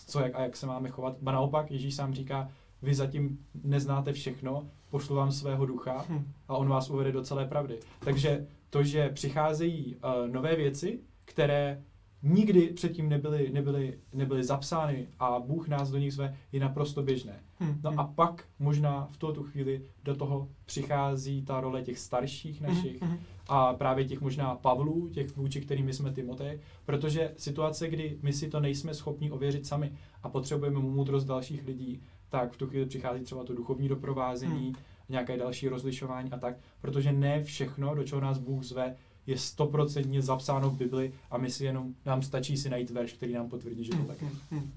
co 0.08 0.20
jak 0.20 0.36
a 0.36 0.42
jak 0.42 0.56
se 0.56 0.66
máme 0.66 0.90
chovat. 0.90 1.18
Ba 1.22 1.32
naopak, 1.32 1.72
Ježíš 1.72 1.96
sám 1.96 2.14
říká, 2.14 2.52
vy 2.82 2.96
zatím 2.96 3.46
neznáte 3.64 4.14
všechno, 4.14 4.68
pošlu 4.90 5.16
vám 5.16 5.32
svého 5.32 5.66
ducha 5.66 6.06
Hm. 6.10 6.32
a 6.48 6.58
on 6.58 6.70
vás 6.70 6.90
uvede 6.90 7.12
do 7.12 7.24
celé 7.24 7.46
pravdy. 7.46 7.80
Takže 8.00 8.48
to, 8.70 8.84
že 8.84 9.10
přicházejí 9.10 9.96
uh, 9.96 10.34
nové 10.34 10.56
věci, 10.56 11.00
které 11.26 11.84
nikdy 12.24 12.68
předtím 12.68 13.10
nebyly, 13.10 13.50
nebyly, 13.54 14.00
nebyly 14.14 14.44
zapsány 14.44 15.08
a 15.20 15.40
Bůh 15.40 15.68
nás 15.68 15.90
do 15.90 15.98
nich 15.98 16.14
zve, 16.14 16.38
je 16.52 16.60
naprosto 16.60 17.04
běžné. 17.04 17.40
Hm. 17.60 17.80
No 17.84 17.94
a 17.98 18.04
pak 18.04 18.46
možná 18.60 19.08
v 19.12 19.18
tuto 19.18 19.44
chvíli 19.44 19.82
do 20.04 20.16
toho 20.16 20.50
přichází 20.66 21.42
ta 21.42 21.62
role 21.62 21.82
těch 21.82 22.00
starších 22.00 22.62
našich 22.62 23.04
a 23.48 23.74
právě 23.74 24.06
těch 24.06 24.22
možná 24.22 24.56
Pavlů, 24.56 25.10
těch 25.10 25.38
vůči 25.38 25.62
kterými 25.62 25.94
jsme 25.94 26.14
Timotej, 26.14 26.60
protože 26.86 27.34
situace, 27.38 27.88
kdy 27.88 28.18
my 28.22 28.34
si 28.34 28.50
to 28.50 28.60
nejsme 28.60 28.94
schopni 28.94 29.32
ověřit 29.32 29.66
sami 29.66 29.92
a 30.24 30.30
potřebujeme 30.30 30.80
moudrost 30.80 31.28
dalších 31.28 31.66
lidí, 31.66 32.02
tak 32.30 32.52
v 32.54 32.58
tu 32.58 32.68
chvíli 32.68 32.86
přichází 32.86 33.24
třeba 33.24 33.44
to 33.44 33.54
duchovní 33.56 33.88
doprovázení, 33.88 34.66
Hmm. 34.66 34.76
nějaké 35.10 35.38
další 35.38 35.68
rozlišování 35.68 36.32
a 36.32 36.38
tak, 36.38 36.56
protože 36.82 37.12
ne 37.12 37.44
všechno, 37.44 37.96
do 37.96 38.04
čeho 38.04 38.22
nás 38.22 38.38
Bůh 38.38 38.64
zve, 38.64 38.96
je 39.28 39.38
stoprocentně 39.38 40.22
zapsáno 40.22 40.70
v 40.70 40.78
Bibli 40.78 41.14
a 41.32 41.38
my 41.38 41.50
si 41.52 41.66
jenom, 41.66 41.94
nám 42.06 42.22
stačí 42.22 42.58
si 42.58 42.70
najít 42.70 42.90
verš, 42.90 43.14
který 43.14 43.34
nám 43.34 43.50
potvrdí, 43.50 43.84
že 43.84 43.92
to 43.92 44.04
tak 44.04 44.22
je. 44.22 44.28
Hm, 44.28 44.40
hm. 44.60 44.72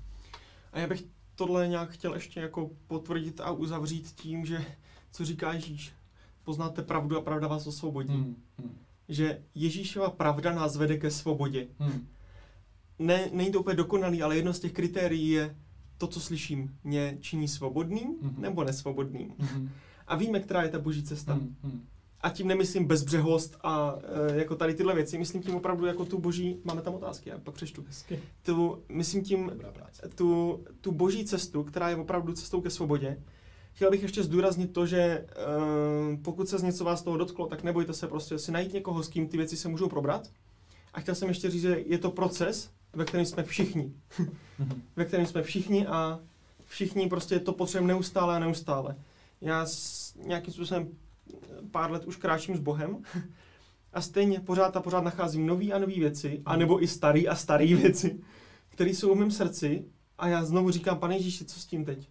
A 0.73 0.79
já 0.79 0.87
bych 0.87 1.05
tohle 1.35 1.69
nějak 1.69 1.91
chtěl 1.91 2.15
ještě 2.15 2.41
jako 2.41 2.71
potvrdit 2.87 3.41
a 3.41 3.51
uzavřít 3.51 4.11
tím, 4.17 4.47
že 4.47 4.65
co 5.13 5.25
říká 5.25 5.53
Ježíš. 5.53 5.93
Poznáte 6.45 6.83
pravdu 6.83 7.19
a 7.19 7.21
pravda 7.21 7.49
vás 7.49 7.67
osvobodí. 7.67 8.15
Hmm, 8.15 8.37
hmm, 8.59 8.77
Že 9.09 9.43
Ježíšova 9.55 10.11
pravda 10.11 10.53
nás 10.55 10.77
vede 10.77 10.97
ke 10.99 11.11
svobodě. 11.11 11.67
hmm, 11.79 12.07
Ne, 12.99 13.29
není 13.33 13.53
to 13.53 13.61
úplně 13.61 13.77
dokonalý, 13.77 14.23
ale 14.23 14.37
jedno 14.37 14.53
z 14.53 14.61
těch 14.61 14.73
kritérií 14.73 15.29
je 15.31 15.57
to, 16.03 16.07
co 16.09 16.21
slyším, 16.21 16.75
mě 16.85 17.19
činí 17.21 17.49
svobodným 17.49 18.17
Mhm. 18.23 18.43
nebo 18.43 18.65
nesvobodným. 18.65 19.35
Mhm. 19.39 19.71
A 20.07 20.17
víme, 20.17 20.41
která 20.41 20.63
je 20.63 20.69
ta 20.69 20.79
boží 20.79 21.03
cesta. 21.03 21.35
Mhm. 21.35 21.83
A 22.21 22.31
tím 22.31 22.49
nemyslím 22.49 22.85
bezbřehost 22.85 23.57
a 23.63 23.95
e, 24.33 24.39
jako 24.39 24.57
tady 24.57 24.75
tyhle 24.75 24.95
věci, 24.95 25.19
myslím 25.19 25.43
tím 25.43 25.55
opravdu 25.55 25.87
jako 25.87 26.05
tu 26.05 26.19
boží, 26.19 26.57
máme 26.65 26.83
tam 26.83 26.95
otázky, 26.95 27.31
já 27.31 27.39
pak 27.39 27.55
přečtu. 27.55 27.85
Hezky. 27.87 28.21
Tu, 28.43 28.83
myslím 28.89 29.23
tím 29.25 29.53
tu, 30.15 30.61
tu 30.81 30.93
boží 30.93 31.25
cestu, 31.25 31.63
která 31.65 31.89
je 31.89 31.97
opravdu 31.97 32.33
cestou 32.33 32.61
ke 32.61 32.71
svobodě. 32.71 33.23
Chtěl 33.73 33.91
bych 33.91 34.03
ještě 34.03 34.23
zdůraznit 34.23 34.73
to, 34.73 34.87
že 34.87 34.99
e, 35.01 35.25
pokud 36.23 36.49
se 36.49 36.59
z 36.59 36.63
něco 36.63 36.85
vás 36.85 37.03
toho 37.03 37.17
dotklo, 37.17 37.47
tak 37.47 37.63
nebojte 37.63 37.93
se 37.95 38.07
prostě 38.09 38.39
si 38.39 38.53
najít 38.53 38.73
někoho, 38.73 39.03
s 39.03 39.09
kým 39.09 39.29
ty 39.29 39.37
věci 39.37 39.57
se 39.57 39.69
můžou 39.69 39.89
probrat. 39.89 40.31
A 40.95 41.01
chtěl 41.01 41.15
jsem 41.15 41.29
ještě 41.29 41.51
říct, 41.51 41.63
že 41.63 41.83
je 41.87 41.99
to 41.99 42.11
proces, 42.11 42.71
ve 42.93 43.05
kterém 43.05 43.27
jsme 43.27 43.43
všichni. 43.43 43.93
Mhm. 44.59 44.83
ve 44.97 45.05
kterém 45.05 45.27
jsme 45.27 45.43
všichni 45.43 45.87
a 45.87 46.21
všichni 46.67 47.09
prostě 47.09 47.39
to 47.39 47.53
potřebujeme 47.53 47.93
neustále 47.93 48.37
a 48.37 48.39
neustále. 48.39 48.97
Já 49.41 49.67
s, 49.67 50.15
nějakým 50.15 50.55
způsobem 50.55 50.89
pár 51.71 51.91
let 51.91 52.05
už 52.05 52.17
kráčím 52.17 52.57
s 52.57 52.61
Bohem 52.61 53.03
a 53.93 54.01
stejně 54.01 54.41
pořád 54.41 54.77
a 54.77 54.81
pořád 54.81 55.05
nacházím 55.05 55.47
nový 55.47 55.73
a 55.73 55.79
nový 55.79 56.01
věci, 56.01 56.43
anebo 56.47 56.83
i 56.83 56.89
starý 56.89 57.29
a 57.29 57.35
starý 57.35 57.75
věci, 57.75 58.21
které 58.69 58.91
jsou 58.91 59.15
v 59.15 59.19
mém 59.19 59.31
srdci 59.31 59.85
a 60.19 60.29
já 60.29 60.45
znovu 60.45 60.71
říkám, 60.71 60.99
pane 60.99 61.17
Ježíši, 61.17 61.45
co 61.45 61.61
s 61.61 61.67
tím 61.67 61.85
teď? 61.85 62.09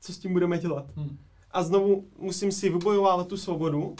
Co 0.00 0.12
s 0.12 0.18
tím 0.18 0.32
budeme 0.32 0.58
dělat? 0.58 0.96
Mhm. 0.96 1.18
A 1.50 1.62
znovu 1.62 2.08
musím 2.18 2.52
si 2.52 2.70
vybojovávat 2.70 3.28
tu 3.28 3.36
svobodu, 3.36 3.96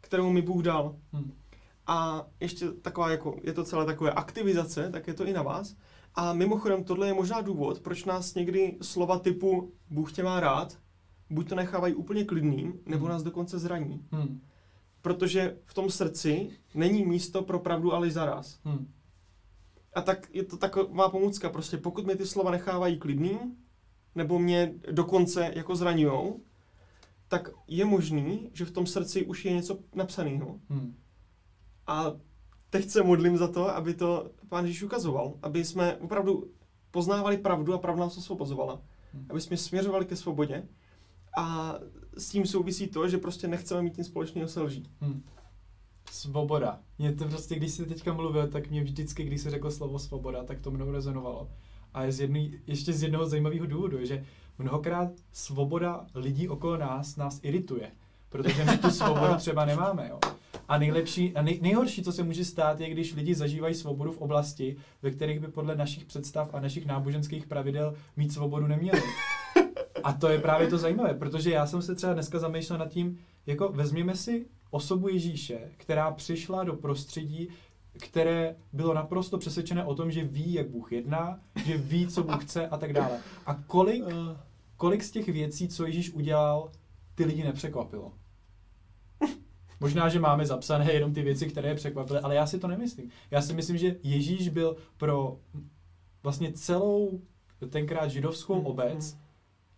kterou 0.00 0.30
mi 0.30 0.42
Bůh 0.42 0.62
dal. 0.62 0.96
Mhm. 1.12 1.32
A 1.90 2.26
ještě 2.40 2.72
taková, 2.72 3.10
jako, 3.10 3.36
je 3.42 3.52
to 3.52 3.64
celé 3.64 3.86
takové 3.86 4.12
aktivizace, 4.12 4.90
tak 4.92 5.06
je 5.06 5.14
to 5.14 5.26
i 5.26 5.32
na 5.32 5.42
vás. 5.42 5.76
A 6.14 6.32
mimochodem, 6.32 6.84
tohle 6.84 7.06
je 7.06 7.14
možná 7.14 7.40
důvod, 7.40 7.80
proč 7.80 8.04
nás 8.04 8.34
někdy 8.34 8.76
slova 8.82 9.18
typu 9.18 9.72
Bůh 9.90 10.12
tě 10.12 10.22
má 10.22 10.40
rád, 10.40 10.78
buď 11.30 11.48
to 11.48 11.54
nechávají 11.54 11.94
úplně 11.94 12.24
klidným, 12.24 12.80
nebo 12.86 13.04
Hmm. 13.04 13.12
nás 13.12 13.22
dokonce 13.22 13.58
zraní. 13.58 14.06
Mhm. 14.10 14.40
Protože 15.02 15.58
v 15.64 15.74
tom 15.74 15.90
srdci 15.90 16.50
není 16.74 17.04
místo 17.04 17.42
pro 17.42 17.58
pravdu, 17.58 17.92
ale 17.94 18.06
i 18.06 18.10
zaraz. 18.10 18.60
Mhm. 18.64 18.92
A 19.94 20.00
tak 20.02 20.28
je 20.32 20.44
to 20.44 20.56
taková 20.56 21.08
pomůcka, 21.08 21.48
prostě 21.48 21.76
pokud 21.76 22.06
mi 22.06 22.16
ty 22.16 22.26
slova 22.26 22.50
nechávají 22.50 22.98
klidným, 22.98 23.38
nebo 24.14 24.38
mě 24.38 24.74
dokonce 24.90 25.50
jako 25.54 25.76
zraňujou, 25.76 26.40
tak 27.28 27.50
je 27.68 27.84
možný, 27.84 28.50
že 28.52 28.64
v 28.64 28.70
tom 28.70 28.86
srdci 28.86 29.26
už 29.26 29.44
je 29.44 29.52
něco 29.52 29.78
napsaného. 29.94 30.60
Mhm. 30.68 30.94
A 31.90 32.12
teď 32.70 32.88
se 32.88 33.02
modlím 33.02 33.36
za 33.36 33.48
to, 33.48 33.76
aby 33.76 33.94
to 33.94 34.30
Pán 34.48 34.66
Ježíš 34.66 34.82
ukazoval, 34.82 35.34
aby 35.42 35.64
jsme 35.64 35.96
opravdu 35.96 36.50
poznávali 36.90 37.38
pravdu 37.38 37.74
a 37.74 37.78
pravda 37.78 38.00
nás 38.00 38.16
osvobozovala. 38.16 38.80
Hmm. 39.14 39.26
Aby 39.30 39.40
jsme 39.40 39.56
směřovali 39.56 40.04
ke 40.04 40.16
svobodě. 40.16 40.68
A 41.38 41.74
s 42.16 42.28
tím 42.28 42.46
souvisí 42.46 42.86
to, 42.86 43.08
že 43.08 43.18
prostě 43.18 43.48
nechceme 43.48 43.82
mít 43.82 43.98
nic 43.98 44.06
společného 44.06 44.48
se 44.48 44.62
lží. 44.62 44.90
Hmm. 45.00 45.22
Svoboda. 46.10 46.80
Mě 46.98 47.12
to 47.12 47.24
prostě, 47.24 47.54
když 47.54 47.72
jsi 47.72 47.86
teďka 47.86 48.12
mluvil, 48.12 48.48
tak 48.48 48.70
mě 48.70 48.82
vždycky, 48.82 49.24
když 49.24 49.40
se 49.40 49.50
řekl 49.50 49.70
slovo 49.70 49.98
svoboda, 49.98 50.44
tak 50.44 50.60
to 50.60 50.70
mnou 50.70 50.90
rezonovalo. 50.90 51.50
A 51.94 52.02
je 52.02 52.12
z 52.12 52.20
jedný, 52.20 52.60
ještě 52.66 52.92
z 52.92 53.02
jednoho 53.02 53.26
zajímavého 53.26 53.66
důvodu, 53.66 54.04
že 54.04 54.24
mnohokrát 54.58 55.10
svoboda 55.32 56.06
lidí 56.14 56.48
okolo 56.48 56.76
nás 56.76 57.16
nás 57.16 57.40
irituje. 57.42 57.90
Protože 58.28 58.64
my 58.64 58.78
tu 58.78 58.90
svobodu 58.90 59.36
třeba 59.36 59.64
nemáme. 59.64 60.08
Jo. 60.08 60.18
A 60.70 60.78
nejlepší, 60.78 61.36
a 61.36 61.42
nej, 61.42 61.58
nejhorší, 61.62 62.02
co 62.02 62.12
se 62.12 62.22
může 62.22 62.44
stát, 62.44 62.80
je, 62.80 62.90
když 62.90 63.14
lidi 63.14 63.34
zažívají 63.34 63.74
svobodu 63.74 64.12
v 64.12 64.18
oblasti, 64.18 64.76
ve 65.02 65.10
kterých 65.10 65.40
by 65.40 65.48
podle 65.48 65.76
našich 65.76 66.04
představ 66.04 66.54
a 66.54 66.60
našich 66.60 66.86
náboženských 66.86 67.46
pravidel 67.46 67.94
mít 68.16 68.32
svobodu 68.32 68.66
neměli. 68.66 69.02
A 70.04 70.12
to 70.12 70.28
je 70.28 70.38
právě 70.38 70.68
to 70.68 70.78
zajímavé, 70.78 71.14
protože 71.14 71.50
já 71.50 71.66
jsem 71.66 71.82
se 71.82 71.94
třeba 71.94 72.12
dneska 72.12 72.38
zamýšlel 72.38 72.78
nad 72.78 72.88
tím, 72.88 73.18
jako 73.46 73.68
vezměme 73.68 74.16
si 74.16 74.46
osobu 74.70 75.08
Ježíše, 75.08 75.58
která 75.76 76.10
přišla 76.10 76.64
do 76.64 76.74
prostředí, 76.74 77.48
které 78.00 78.56
bylo 78.72 78.94
naprosto 78.94 79.38
přesvědčené 79.38 79.84
o 79.84 79.94
tom, 79.94 80.10
že 80.10 80.24
ví, 80.24 80.52
jak 80.52 80.68
Bůh 80.68 80.92
jedná, 80.92 81.40
že 81.64 81.76
ví, 81.76 82.06
co 82.06 82.22
Bůh 82.22 82.44
chce 82.44 82.68
a 82.68 82.76
tak 82.76 82.92
dále. 82.92 83.18
A 83.46 83.54
kolik, 83.54 84.04
kolik 84.76 85.02
z 85.02 85.10
těch 85.10 85.28
věcí, 85.28 85.68
co 85.68 85.86
Ježíš 85.86 86.10
udělal, 86.10 86.70
ty 87.14 87.24
lidi 87.24 87.44
nepřekvapilo? 87.44 88.12
Možná, 89.80 90.08
že 90.08 90.20
máme 90.20 90.46
zapsané 90.46 90.92
jenom 90.92 91.14
ty 91.14 91.22
věci, 91.22 91.46
které 91.46 91.68
je 91.68 91.74
překvapily, 91.74 92.20
ale 92.20 92.34
já 92.34 92.46
si 92.46 92.58
to 92.58 92.68
nemyslím. 92.68 93.10
Já 93.30 93.42
si 93.42 93.52
myslím, 93.52 93.78
že 93.78 93.96
Ježíš 94.02 94.48
byl 94.48 94.76
pro 94.96 95.38
vlastně 96.22 96.52
celou 96.52 97.20
tenkrát 97.70 98.08
židovskou 98.08 98.54
Hmm, 98.54 98.66
obec 98.66 99.16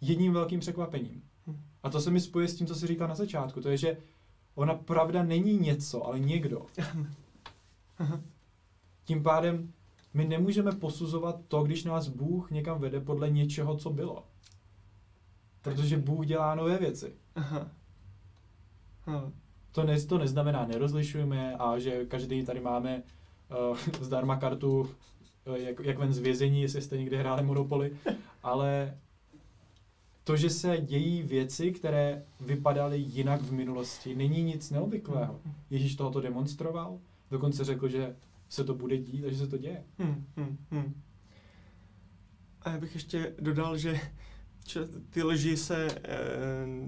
jedním 0.01 0.33
velkým 0.33 0.61
překvapením. 0.61 1.23
Hmm. 1.47 1.61
A 1.83 1.91
to 1.91 2.01
se 2.01 2.11
mi 2.11 2.21
spojuje 2.21 2.49
s 2.49 2.55
tím, 2.55 2.67
co 2.67 2.75
jsi 2.75 2.87
říkal 2.87 3.09
na 3.09 3.15
začátku. 3.15 3.61
To 3.61 3.69
je, 3.69 3.77
že 3.77 3.97
ona 4.55 4.75
pravda 4.75 5.23
není 5.23 5.59
něco, 5.59 6.07
ale 6.07 6.21
někdo. 6.21 6.67
Tím 9.05 9.23
pádem 9.23 9.73
my 10.15 10.25
nemůžeme 10.25 10.73
posuzovat 10.73 11.37
to, 11.49 11.63
když 11.63 11.85
nás 11.85 12.09
Bůh 12.09 12.51
někam 12.51 12.81
vede 12.81 13.01
podle 13.01 13.31
něčeho, 13.31 13.77
co 13.77 13.91
bylo. 13.91 14.25
Protože 15.63 15.99
Bůh 15.99 16.27
dělá 16.27 16.55
nové 16.55 16.79
věci. 16.79 17.15
Aha. 17.35 17.71
Aha. 19.07 19.33
To, 19.73 19.85
ne, 19.85 20.01
to 20.01 20.19
neznamená, 20.19 20.67
nerozlišujeme 20.67 21.57
a 21.57 21.79
že 21.79 22.05
každý 22.05 22.45
tady 22.45 22.61
máme 22.61 23.03
uh, 23.71 23.79
zdarma 24.01 24.37
kartu, 24.37 24.81
uh, 24.81 25.57
jak, 25.57 25.81
jak 25.81 25.99
ven 25.99 26.13
z 26.13 26.19
vězení, 26.19 26.63
jestli 26.63 26.83
jste 26.83 26.99
někdy 26.99 27.17
hráli 27.17 27.43
Monopoly, 27.43 27.97
ale 28.43 28.99
to, 30.25 30.37
že 30.37 30.51
se 30.51 30.79
dějí 30.81 31.23
věci, 31.23 31.73
které 31.73 32.25
vypadaly 32.41 32.99
jinak 32.99 33.43
v 33.43 33.53
minulosti, 33.53 34.15
není 34.15 34.43
nic 34.43 34.71
neobvyklého. 34.71 35.41
Ježíš 35.71 35.97
tohoto 35.97 36.21
demonstroval, 36.21 36.99
dokonce 37.31 37.65
řekl, 37.65 37.89
že 37.89 38.17
se 38.49 38.65
to 38.65 38.75
bude 38.75 38.97
dít, 38.97 39.23
takže 39.23 39.39
se 39.39 39.47
to 39.47 39.59
děje. 39.59 39.85
Hmm, 39.99 40.27
hmm, 40.37 40.57
hmm. 40.71 41.03
A 42.63 42.71
já 42.71 42.79
bych 42.79 42.95
ještě 42.95 43.35
dodal, 43.41 43.77
že 43.77 44.01
ty 45.11 45.23
lži 45.23 45.57
se 45.57 45.87
e, 45.87 45.97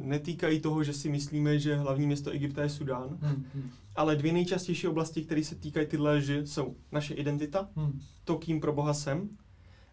netýkají 0.05 0.61
toho, 0.61 0.85
že 0.85 0.93
si 0.93 1.09
myslíme, 1.09 1.59
že 1.59 1.77
hlavní 1.77 2.07
město 2.07 2.31
Egypta 2.31 2.63
je 2.63 2.69
Sudán, 2.69 3.19
Hmm, 3.23 3.45
hmm, 3.55 3.71
ale 3.97 4.17
dvě 4.17 4.33
nejčastější 4.33 4.89
oblasti, 4.89 5.23
které 5.23 5.45
se 5.45 5.55
týkají 5.55 5.87
tyhle 5.87 6.13
lži, 6.17 6.43
jsou 6.47 6.77
naše 6.93 7.15
identita, 7.15 7.69
hmm, 7.77 8.01
to, 8.25 8.37
kým 8.39 8.61
pro 8.61 8.73
Boha 8.73 8.95
jsem, 8.95 9.29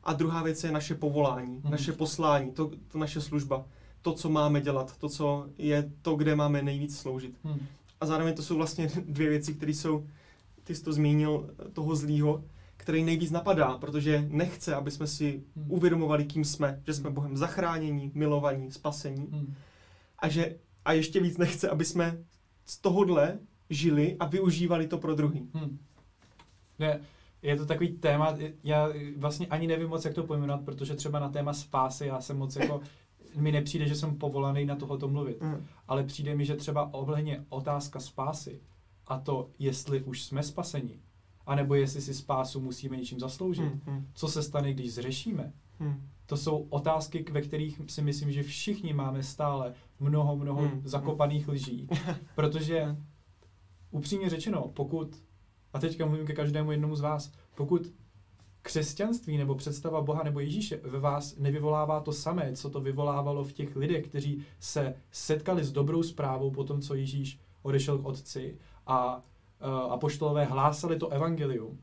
a 0.03 0.13
druhá 0.13 0.43
věc 0.43 0.63
je 0.63 0.71
naše 0.71 0.95
povolání, 0.95 1.57
Mhm. 1.63 1.71
naše 1.71 1.91
poslání, 1.91 2.51
to, 2.51 2.71
to 2.87 2.97
naše 2.99 3.21
služba, 3.21 3.65
to, 4.01 4.13
co 4.13 4.29
máme 4.29 4.61
dělat, 4.61 4.97
to, 4.97 5.09
co 5.09 5.47
je 5.57 5.91
to, 6.01 6.15
kde 6.15 6.35
máme 6.35 6.61
nejvíc 6.61 6.97
sloužit. 6.97 7.35
hmm, 7.43 7.59
A 8.01 8.05
zároveň 8.05 8.33
to 8.33 8.43
jsou 8.43 8.55
vlastně 8.55 8.87
dvě 9.07 9.29
věci, 9.29 9.53
které 9.53 9.71
jsou, 9.73 10.05
ty 10.63 10.75
jsi 10.75 10.83
to 10.83 10.93
zmínil, 10.93 11.49
toho 11.73 11.95
zlýho, 11.95 12.43
který 12.81 13.03
nejvíc 13.03 13.31
napadá, 13.31 13.77
protože 13.77 14.25
nechce, 14.29 14.75
aby 14.75 14.91
jsme 14.91 15.07
si 15.07 15.43
Hmm. 15.55 15.71
uvědomovali, 15.71 16.25
kým 16.25 16.45
jsme, 16.45 16.81
že 16.85 16.93
jsme 16.93 17.09
Hmm. 17.09 17.15
Bohem 17.15 17.37
zachránění, 17.37 18.11
milovaní, 18.13 18.71
spasení 18.71 19.27
hmm. 19.31 19.53
a 20.19 20.29
že 20.29 20.55
a 20.85 20.93
ještě 20.93 21.19
víc 21.19 21.37
nechce, 21.37 21.69
aby 21.69 21.85
jsme 21.85 22.17
z 22.65 22.77
tohohle 22.77 23.39
žili 23.69 24.15
a 24.19 24.25
využívali 24.25 24.87
to 24.87 24.97
pro 24.97 25.15
druhý. 25.15 25.49
Hmm. 25.53 25.77
Ne, 26.79 26.99
je 27.41 27.55
to 27.55 27.65
takový 27.65 27.87
téma, 27.87 28.37
já 28.63 28.89
vlastně 29.17 29.47
ani 29.47 29.67
nevím 29.67 29.89
moc, 29.89 30.05
jak 30.05 30.13
to 30.13 30.23
pojmenovat, 30.23 30.65
protože 30.65 30.95
třeba 30.95 31.19
na 31.19 31.29
téma 31.29 31.53
spásy 31.53 32.05
já 32.05 32.21
jsem 32.21 32.37
moc 32.37 32.55
jako, 32.55 32.81
mi 33.35 33.51
nepřijde, 33.51 33.87
že 33.87 33.95
jsem 33.95 34.15
povolaný 34.17 34.65
na 34.65 34.75
tohoto 34.75 35.07
mluvit, 35.07 35.41
Mm. 35.41 35.65
ale 35.87 36.03
přijde 36.03 36.35
mi, 36.35 36.45
že 36.45 36.55
třeba 36.55 36.93
ohledně 36.93 37.45
otázka 37.49 37.99
spásy 37.99 38.59
a 39.07 39.19
to, 39.19 39.49
jestli 39.59 40.03
už 40.03 40.23
jsme 40.23 40.43
spaseni, 40.43 40.99
anebo 41.45 41.75
jestli 41.75 42.01
si 42.01 42.13
spásu 42.13 42.61
musíme 42.61 42.97
něčím 42.97 43.19
zasloužit, 43.19 43.63
Mm, 43.63 43.93
mm, 43.93 44.07
co 44.13 44.27
se 44.27 44.43
stane, 44.43 44.73
když 44.73 44.93
zřešíme, 44.93 45.53
mm. 45.79 46.09
to 46.25 46.37
jsou 46.37 46.67
otázky, 46.69 47.25
ve 47.31 47.41
kterých 47.41 47.81
si 47.87 48.01
myslím, 48.01 48.31
že 48.31 48.43
všichni 48.43 48.93
máme 48.93 49.23
stále 49.23 49.73
mnoho, 49.99 50.35
mnoho 50.35 50.61
Hmm. 50.61 50.81
zakopaných 50.85 51.47
lží. 51.47 51.87
Protože 52.35 52.95
upřímně 53.91 54.29
řečeno, 54.29 54.71
pokud, 54.73 55.23
a 55.73 55.79
teďka 55.79 56.05
mluvím 56.05 56.25
ke 56.25 56.33
každému 56.33 56.71
jednomu 56.71 56.95
z 56.95 57.01
vás, 57.01 57.31
pokud 57.55 57.91
křesťanství 58.61 59.37
nebo 59.37 59.55
představa 59.55 60.01
Boha 60.01 60.23
nebo 60.23 60.39
Ježíše 60.39 60.79
ve 60.83 60.99
vás 60.99 61.37
nevyvolává 61.37 61.99
to 61.99 62.11
samé, 62.11 62.53
co 62.53 62.69
to 62.69 62.81
vyvolávalo 62.81 63.43
v 63.43 63.53
těch 63.53 63.75
lidech, 63.75 64.07
kteří 64.07 64.43
se 64.59 64.95
setkali 65.11 65.63
s 65.63 65.71
dobrou 65.71 66.03
zprávou 66.03 66.51
po 66.51 66.63
tom, 66.63 66.81
co 66.81 66.95
Ježíš 66.95 67.39
odešel 67.61 67.97
k 67.97 68.05
Otci 68.05 68.57
a 68.87 69.23
apoštolové 69.89 70.45
hlásali 70.45 70.99
to 70.99 71.09
evangelium. 71.09 71.77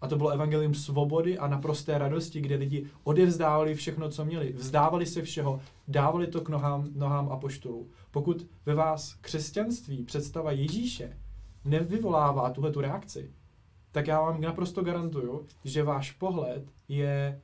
A 0.00 0.08
to 0.08 0.16
bylo 0.16 0.30
evangelium 0.30 0.74
svobody 0.74 1.38
a 1.38 1.46
naprosté 1.46 1.98
radosti, 1.98 2.40
kde 2.40 2.54
lidi 2.54 2.86
odevzdávali 3.04 3.74
všechno, 3.74 4.08
co 4.08 4.24
měli. 4.24 4.52
Vzdávali 4.52 5.06
se 5.06 5.22
všeho, 5.22 5.60
dávali 5.88 6.26
to 6.26 6.40
k 6.40 6.48
nohám, 6.48 6.88
nohám 6.94 7.28
apoštolů. 7.28 7.88
Pokud 8.10 8.46
ve 8.66 8.74
vás 8.74 9.14
křesťanství, 9.20 10.02
představa 10.02 10.52
Ježíše, 10.52 11.16
nevyvolává 11.64 12.50
tuhle 12.50 12.72
tu 12.72 12.80
reakci, 12.80 13.30
tak 13.92 14.06
já 14.06 14.20
vám 14.20 14.40
naprosto 14.40 14.82
garantuju, 14.82 15.46
že 15.64 15.82
váš 15.82 16.12
pohled 16.12 16.64
je 16.88 17.40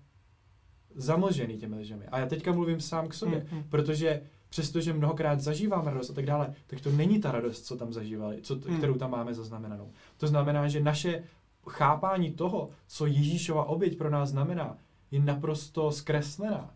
zamlžený 0.95 1.57
těmi 1.57 1.77
lžemi. 1.77 2.07
A 2.07 2.19
já 2.19 2.27
teďka 2.27 2.53
mluvím 2.53 2.81
sám 2.81 3.09
k 3.09 3.15
sobě, 3.15 3.39
mm-hmm. 3.39 3.63
protože 3.69 4.23
přestože 4.53 4.93
mnohokrát 4.93 5.41
zažívám 5.41 5.87
radost 5.87 6.11
a 6.11 6.15
tak 6.15 6.27
dále, 6.27 6.55
tak 6.67 6.81
to 6.81 6.93
není 6.93 7.21
ta 7.21 7.33
radost, 7.33 7.67
co 7.67 7.77
tam 7.77 7.93
zažívali, 7.93 8.43
co, 8.43 8.55
mm. 8.55 8.77
kterou 8.77 8.95
tam 8.95 9.11
máme 9.11 9.35
zaznamenanou. 9.35 9.91
To 10.17 10.27
znamená, 10.27 10.69
že 10.69 10.81
naše 10.81 11.25
chápání 11.69 12.31
toho, 12.31 12.69
co 12.89 13.07
Ježíšova 13.07 13.65
oběť 13.65 13.99
pro 13.99 14.11
nás 14.11 14.29
znamená, 14.29 14.77
je 15.11 15.21
naprosto 15.21 15.93
zkreslená. 15.93 16.71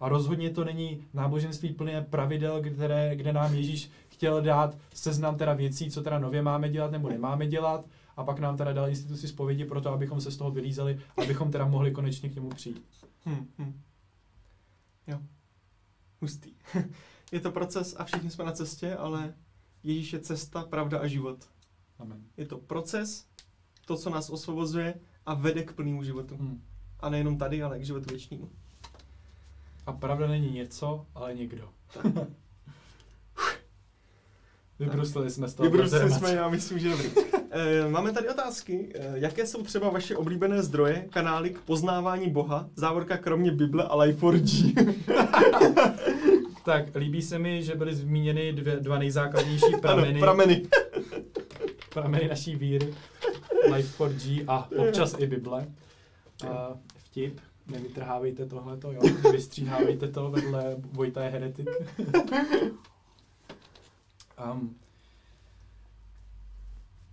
A 0.00 0.08
rozhodně 0.08 0.50
to 0.50 0.64
není 0.64 1.04
náboženství 1.14 1.72
plné 1.72 2.02
pravidel, 2.02 2.62
které, 2.62 3.16
kde 3.16 3.32
nám 3.32 3.54
Ježíš 3.54 3.90
chtěl 4.08 4.42
dát 4.42 4.78
seznam 4.94 5.36
teda 5.36 5.54
věcí, 5.54 5.90
co 5.90 6.02
teda 6.02 6.18
nově 6.18 6.42
máme 6.42 6.68
dělat 6.68 6.90
nebo 6.90 7.08
nemáme 7.08 7.46
dělat, 7.46 7.84
a 8.16 8.24
pak 8.24 8.38
nám 8.38 8.56
teda 8.56 8.72
dal 8.72 8.88
instituci 8.88 9.28
zpovědi 9.28 9.64
pro 9.64 9.80
to, 9.80 9.92
abychom 9.92 10.20
se 10.20 10.30
z 10.30 10.36
toho 10.36 10.50
vylízeli, 10.50 11.00
abychom 11.16 11.50
teda 11.50 11.66
mohli 11.66 11.90
konečně 11.90 12.28
k 12.28 12.34
němu 12.34 12.48
přijít. 12.48 12.82
Hmm, 13.24 13.46
hmm. 13.58 13.80
Jo. 15.06 15.18
Hustý. 16.20 16.54
je 17.32 17.40
to 17.40 17.52
proces 17.52 17.94
a 17.98 18.04
všichni 18.04 18.30
jsme 18.30 18.44
na 18.44 18.52
cestě, 18.52 18.96
ale 18.96 19.34
Ježíš 19.82 20.12
je 20.12 20.20
cesta, 20.20 20.64
pravda 20.64 20.98
a 20.98 21.06
život. 21.06 21.44
Amen. 21.98 22.24
Je 22.36 22.46
to 22.46 22.58
proces, 22.58 23.26
to, 23.86 23.96
co 23.96 24.10
nás 24.10 24.30
osvobozuje 24.30 24.94
a 25.26 25.34
vede 25.34 25.62
k 25.62 25.72
plnému 25.72 26.02
životu. 26.02 26.36
Hmm. 26.36 26.62
A 27.00 27.10
nejenom 27.10 27.38
tady, 27.38 27.62
ale 27.62 27.78
k 27.78 27.84
životu 27.84 28.06
věčnému. 28.10 28.50
A 29.86 29.92
pravda 29.92 30.26
není 30.26 30.50
něco, 30.50 31.06
ale 31.14 31.34
někdo. 31.34 31.70
Vybruslili 34.78 35.30
jsme 35.30 35.48
z 35.48 35.54
toho. 35.54 35.70
Vybruslili 35.70 36.12
jsme, 36.12 36.34
já 36.34 36.48
myslím, 36.48 36.78
že 36.78 36.90
dobrý. 36.90 37.27
E, 37.50 37.88
máme 37.88 38.12
tady 38.12 38.28
otázky. 38.28 38.88
E, 38.94 39.12
jaké 39.14 39.46
jsou 39.46 39.62
třeba 39.62 39.90
vaše 39.90 40.16
oblíbené 40.16 40.62
zdroje, 40.62 41.06
kanály 41.10 41.50
k 41.50 41.60
poznávání 41.60 42.30
Boha, 42.30 42.68
závorka 42.76 43.16
kromě 43.16 43.50
Bible 43.50 43.84
a 43.84 43.96
Life4G? 43.96 44.74
tak, 46.64 46.94
líbí 46.94 47.22
se 47.22 47.38
mi, 47.38 47.62
že 47.62 47.74
byly 47.74 47.94
zmíněny 47.94 48.52
dvě, 48.52 48.76
dva 48.76 48.98
nejzákladnější 48.98 49.76
prameny. 49.80 50.08
Ano, 50.08 50.20
prameny. 50.20 50.66
prameny 51.90 52.28
naší 52.28 52.56
víry. 52.56 52.94
Life4G 53.70 54.44
a 54.48 54.68
občas 54.78 55.14
i 55.18 55.26
Bible. 55.26 55.66
A 56.48 56.74
vtip, 56.96 57.40
nevytrhávejte 57.66 58.46
tohleto, 58.46 58.92
jo, 58.92 59.00
vystříhávejte 59.32 60.08
to 60.08 60.30
vedle 60.30 60.76
Vojta 60.92 61.24
je 61.24 61.30
heretik. 61.30 61.68
um, 64.52 64.76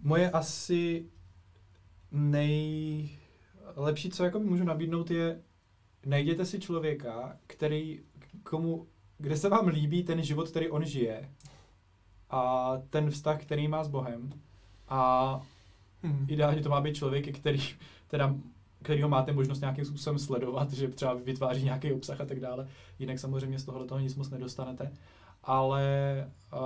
moje 0.05 0.31
asi 0.31 1.05
nejlepší, 2.11 3.09
co 4.09 4.23
jako 4.23 4.39
můžu 4.39 4.63
nabídnout, 4.63 5.11
je 5.11 5.41
najděte 6.05 6.45
si 6.45 6.59
člověka, 6.59 7.37
který, 7.47 7.99
komu, 8.43 8.87
kde 9.17 9.37
se 9.37 9.49
vám 9.49 9.67
líbí 9.67 10.03
ten 10.03 10.23
život, 10.23 10.49
který 10.49 10.69
on 10.69 10.85
žije 10.85 11.29
a 12.29 12.71
ten 12.89 13.09
vztah, 13.11 13.41
který 13.41 13.67
má 13.67 13.83
s 13.83 13.87
Bohem 13.87 14.29
a 14.87 15.41
hmm. 16.03 16.25
ideálně 16.29 16.61
to 16.61 16.69
má 16.69 16.81
být 16.81 16.95
člověk, 16.95 17.37
který 17.39 17.59
teda 18.07 18.35
kterýho 18.81 19.09
máte 19.09 19.33
možnost 19.33 19.59
nějakým 19.59 19.85
způsobem 19.85 20.19
sledovat, 20.19 20.73
že 20.73 20.87
třeba 20.87 21.13
vytváří 21.13 21.63
nějaký 21.63 21.93
obsah 21.93 22.21
a 22.21 22.25
tak 22.25 22.39
dále. 22.39 22.67
Jinak 22.99 23.19
samozřejmě 23.19 23.59
z 23.59 23.65
tohohle 23.65 23.87
toho 23.87 23.99
nic 23.99 24.15
moc 24.15 24.29
nedostanete. 24.29 24.91
Ale 25.43 25.83
uh, 26.53 26.59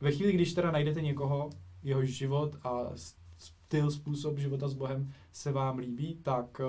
ve 0.00 0.12
chvíli, 0.12 0.32
když 0.32 0.52
teda 0.52 0.70
najdete 0.70 1.02
někoho, 1.02 1.50
jeho 1.86 2.04
život 2.04 2.56
a 2.62 2.84
styl, 3.38 3.90
způsob 3.90 4.38
života 4.38 4.68
s 4.68 4.74
Bohem 4.74 5.12
se 5.32 5.52
vám 5.52 5.78
líbí, 5.78 6.18
tak 6.22 6.60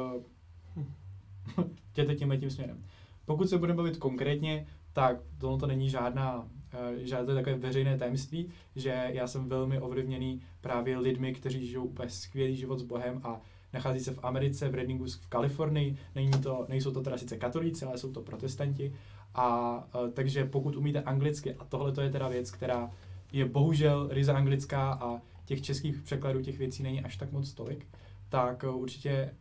uh, 0.76 1.65
jděte 1.91 2.15
tímhle 2.15 2.38
tím 2.38 2.49
směrem. 2.49 2.84
Pokud 3.26 3.49
se 3.49 3.57
budeme 3.57 3.78
bavit 3.78 3.97
konkrétně, 3.97 4.68
tak 4.93 5.18
tohle 5.38 5.59
to 5.59 5.68
není 5.68 5.89
žádná 5.89 6.47
Eh, 6.72 7.05
žádné 7.05 7.36
takové 7.36 7.55
veřejné 7.55 7.97
tajemství, 7.97 8.49
že 8.76 9.09
já 9.13 9.28
jsem 9.28 9.49
velmi 9.49 9.80
ovlivněný 9.80 10.41
právě 10.61 10.97
lidmi, 10.97 11.34
kteří 11.34 11.68
žijou 11.68 11.84
úplně 11.84 12.09
skvělý 12.09 12.55
život 12.55 12.80
s 12.80 12.84
Bohem 12.84 13.22
a 13.24 13.41
nachází 13.74 13.99
se 13.99 14.13
v 14.13 14.20
Americe, 14.24 14.70
v 14.70 14.76
Redingu, 14.76 15.05
v 15.05 15.28
Kalifornii. 15.28 15.97
Není 16.15 16.32
to, 16.32 16.65
nejsou 16.70 16.91
to 16.91 17.01
teda 17.01 17.18
sice 17.18 17.38
katolíci, 17.38 17.86
ale 17.86 17.97
jsou 17.97 18.11
to 18.11 18.22
protestanti. 18.22 18.93
A 19.34 19.78
uh, 19.78 20.09
takže 20.09 20.45
pokud 20.45 20.76
umíte 20.76 21.01
anglicky, 21.01 21.53
a 21.53 21.65
tohle 21.65 21.91
to 21.91 22.01
je 22.01 22.09
teda 22.09 22.28
věc, 22.28 22.51
která 22.51 22.91
je 23.32 23.46
bohužel 23.46 24.08
ryze 24.12 24.34
anglická 24.34 24.94
a 24.94 25.22
těch 25.46 25.62
českých 25.62 26.02
překladů 26.02 26.42
těch 26.42 26.58
věcí 26.58 26.84
není 26.84 27.04
až 27.04 27.18
tak 27.18 27.32
moc 27.32 27.54
tolik, 27.54 27.88
tak 28.30 28.64
uh, 28.64 28.82
určitě 28.82 29.36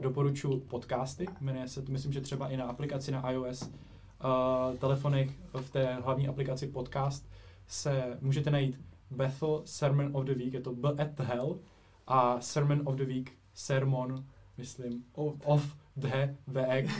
doporučuji 0.00 0.60
podcasty. 0.60 1.26
Jmenuje 1.40 1.68
se 1.68 1.82
to, 1.82 1.92
myslím, 1.92 2.12
že 2.12 2.20
třeba 2.20 2.48
i 2.48 2.56
na 2.56 2.64
aplikaci 2.64 3.12
na 3.12 3.30
iOS 3.30 3.62
uh, 3.62 4.76
telefonech 4.76 5.30
v 5.60 5.70
té 5.70 5.94
hlavní 5.94 6.28
aplikaci 6.28 6.66
podcast 6.66 7.30
se 7.66 8.18
můžete 8.20 8.50
najít 8.50 8.80
Bethel 9.10 9.62
Sermon 9.64 10.16
of 10.16 10.24
the 10.24 10.34
Week, 10.34 10.52
je 10.52 10.60
to 10.60 10.76
at 10.98 11.20
hell, 11.20 11.58
a 12.06 12.40
Sermon 12.40 12.82
of 12.84 12.94
the 12.94 13.04
Week, 13.04 13.32
sermon, 13.54 14.24
myslím, 14.58 15.04
of, 15.12 15.34
of 15.44 15.76
the 15.96 16.08
week, 16.46 16.90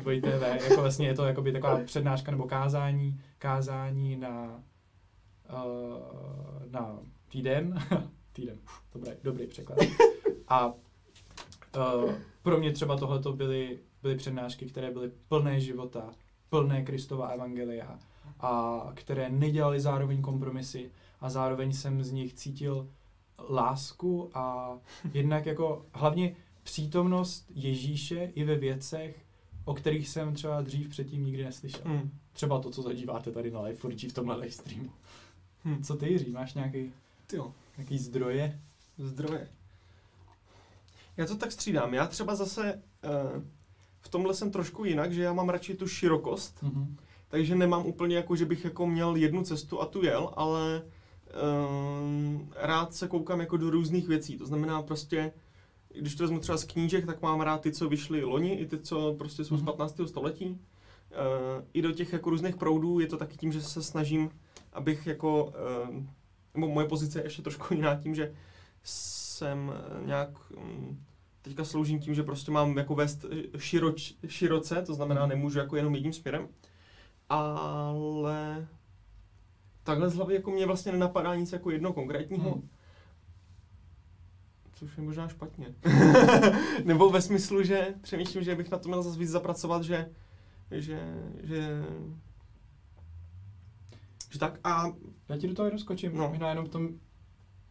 dvojité 0.00 0.38
V, 0.38 0.42
jako 0.42 0.80
vlastně 0.80 1.06
je 1.06 1.14
to 1.14 1.26
jakoby 1.26 1.52
taková 1.52 1.80
přednáška 1.84 2.30
nebo 2.30 2.44
kázání, 2.44 3.20
kázání 3.38 4.16
na, 4.16 4.62
uh, 5.52 6.70
na 6.70 6.98
týden, 7.28 7.78
týden, 8.32 8.58
dobrý, 8.94 9.10
dobrý 9.24 9.46
překlad. 9.46 9.78
A 10.48 10.66
uh, 10.66 12.12
pro 12.42 12.58
mě 12.58 12.72
třeba 12.72 12.96
tohleto 12.96 13.32
byly, 13.32 13.78
byly 14.02 14.16
přednášky, 14.16 14.66
které 14.66 14.90
byly 14.90 15.10
plné 15.28 15.60
života, 15.60 16.10
plné 16.48 16.82
Kristova 16.82 17.28
evangelia 17.28 17.98
a 18.40 18.82
které 18.94 19.28
nedělali 19.28 19.80
zároveň 19.80 20.22
kompromisy 20.22 20.90
a 21.20 21.30
zároveň 21.30 21.72
jsem 21.72 22.04
z 22.04 22.12
nich 22.12 22.34
cítil 22.34 22.88
lásku 23.48 24.30
a 24.34 24.78
jednak 25.14 25.46
jako 25.46 25.86
hlavně 25.92 26.36
přítomnost 26.62 27.46
Ježíše 27.54 28.32
i 28.34 28.44
ve 28.44 28.54
věcech, 28.54 29.24
o 29.64 29.74
kterých 29.74 30.08
jsem 30.08 30.34
třeba 30.34 30.60
dřív 30.60 30.88
předtím 30.88 31.24
nikdy 31.24 31.44
neslyšel. 31.44 31.82
Hmm. 31.84 32.10
Třeba 32.32 32.58
to, 32.58 32.70
co 32.70 32.82
zadíváte 32.82 33.32
tady 33.32 33.50
na 33.50 33.60
Life4G 33.60 34.10
v 34.10 34.12
tomhle 34.12 34.36
live 34.36 34.50
streamu. 34.50 34.90
Hmm. 35.64 35.82
Co 35.82 35.96
ty, 35.96 36.12
Jiří, 36.12 36.30
máš 36.30 36.54
nějaký, 36.54 36.92
Tyjo. 37.26 37.52
nějaký 37.76 37.98
zdroje? 37.98 38.60
Zdroje. 38.98 39.48
Já 41.16 41.26
to 41.26 41.36
tak 41.36 41.52
střídám. 41.52 41.94
Já 41.94 42.06
třeba 42.06 42.34
zase 42.34 42.82
uh, 43.04 43.42
v 44.00 44.08
tomhle 44.08 44.34
jsem 44.34 44.50
trošku 44.50 44.84
jinak, 44.84 45.12
že 45.12 45.22
já 45.22 45.32
mám 45.32 45.48
radši 45.48 45.74
tu 45.74 45.88
širokost, 45.88 46.62
mm-hmm. 46.62 46.86
takže 47.28 47.54
nemám 47.54 47.86
úplně 47.86 48.16
jako, 48.16 48.36
že 48.36 48.46
bych 48.46 48.64
jako 48.64 48.86
měl 48.86 49.16
jednu 49.16 49.42
cestu 49.42 49.80
a 49.80 49.86
tu 49.86 50.04
jel, 50.04 50.32
ale 50.36 50.82
um, 52.14 52.50
rád 52.56 52.94
se 52.94 53.08
koukám 53.08 53.40
jako 53.40 53.56
do 53.56 53.70
různých 53.70 54.08
věcí. 54.08 54.38
To 54.38 54.46
znamená 54.46 54.82
prostě, 54.82 55.32
když 55.94 56.14
to 56.14 56.24
vezmu 56.24 56.38
třeba 56.38 56.58
z 56.58 56.64
knížek, 56.64 57.06
tak 57.06 57.22
mám 57.22 57.40
rád 57.40 57.60
ty, 57.60 57.72
co 57.72 57.88
vyšly 57.88 58.24
loni, 58.24 58.54
i 58.54 58.66
ty, 58.66 58.78
co 58.78 59.14
prostě 59.18 59.44
jsou 59.44 59.54
mm-hmm. 59.54 59.62
z 59.62 59.64
15. 59.64 59.98
Mhm. 59.98 60.08
století. 60.08 60.46
Uh, 60.46 61.64
I 61.72 61.82
do 61.82 61.92
těch 61.92 62.12
jako 62.12 62.30
různých 62.30 62.56
proudů 62.56 63.00
je 63.00 63.06
to 63.06 63.16
taky 63.16 63.36
tím, 63.36 63.52
že 63.52 63.62
se 63.62 63.82
snažím, 63.82 64.30
abych 64.74 65.06
jako, 65.06 65.44
uh, 65.44 66.04
nebo 66.54 66.68
moje 66.68 66.88
pozice 66.88 67.18
je 67.18 67.26
ještě 67.26 67.42
trošku 67.42 67.74
jiná 67.74 67.94
tím, 67.94 68.14
že 68.14 68.34
jsem 68.82 69.72
nějak 70.04 70.30
um, 70.56 71.04
teďka 71.42 71.64
sloužím 71.64 72.00
tím, 72.00 72.14
že 72.14 72.22
prostě 72.22 72.50
mám 72.50 72.78
jako 72.78 72.94
vést 72.94 73.24
široč, 73.58 74.14
široce, 74.26 74.82
to 74.82 74.94
znamená 74.94 75.20
mhm. 75.20 75.28
nemůžu 75.28 75.58
jako 75.58 75.76
jenom 75.76 75.94
jedním 75.94 76.12
směrem, 76.12 76.48
ale 77.28 78.66
takhle 79.82 80.10
z 80.10 80.14
hlavy 80.14 80.34
jako 80.34 80.50
mě 80.50 80.66
vlastně 80.66 80.92
nenapadá 80.92 81.34
nic 81.34 81.52
jako 81.52 81.70
jedno 81.70 81.92
konkrétního. 81.92 82.50
Hmm. 82.50 82.68
Což 84.74 84.96
je 84.96 85.02
možná 85.02 85.28
špatně. 85.28 85.74
Nebo 86.84 87.10
ve 87.10 87.22
smyslu, 87.22 87.62
že 87.62 87.94
přemýšlím, 88.00 88.44
že 88.44 88.54
bych 88.54 88.70
na 88.70 88.78
to 88.78 88.88
měl 88.88 89.02
zase 89.02 89.18
víc 89.18 89.30
zapracovat, 89.30 89.82
že, 89.82 90.10
že, 90.70 91.00
že, 91.42 91.84
že 94.34 94.40
tak 94.40 94.60
a... 94.64 94.92
Já 95.28 95.36
ti 95.36 95.48
do 95.48 95.54
toho 95.54 95.66
jenom 95.66 95.78
skočím. 95.78 96.16
No. 96.16 96.28
Možná 96.28 96.48
jenom 96.48 96.64
v 96.64 96.68
tom 96.68 96.88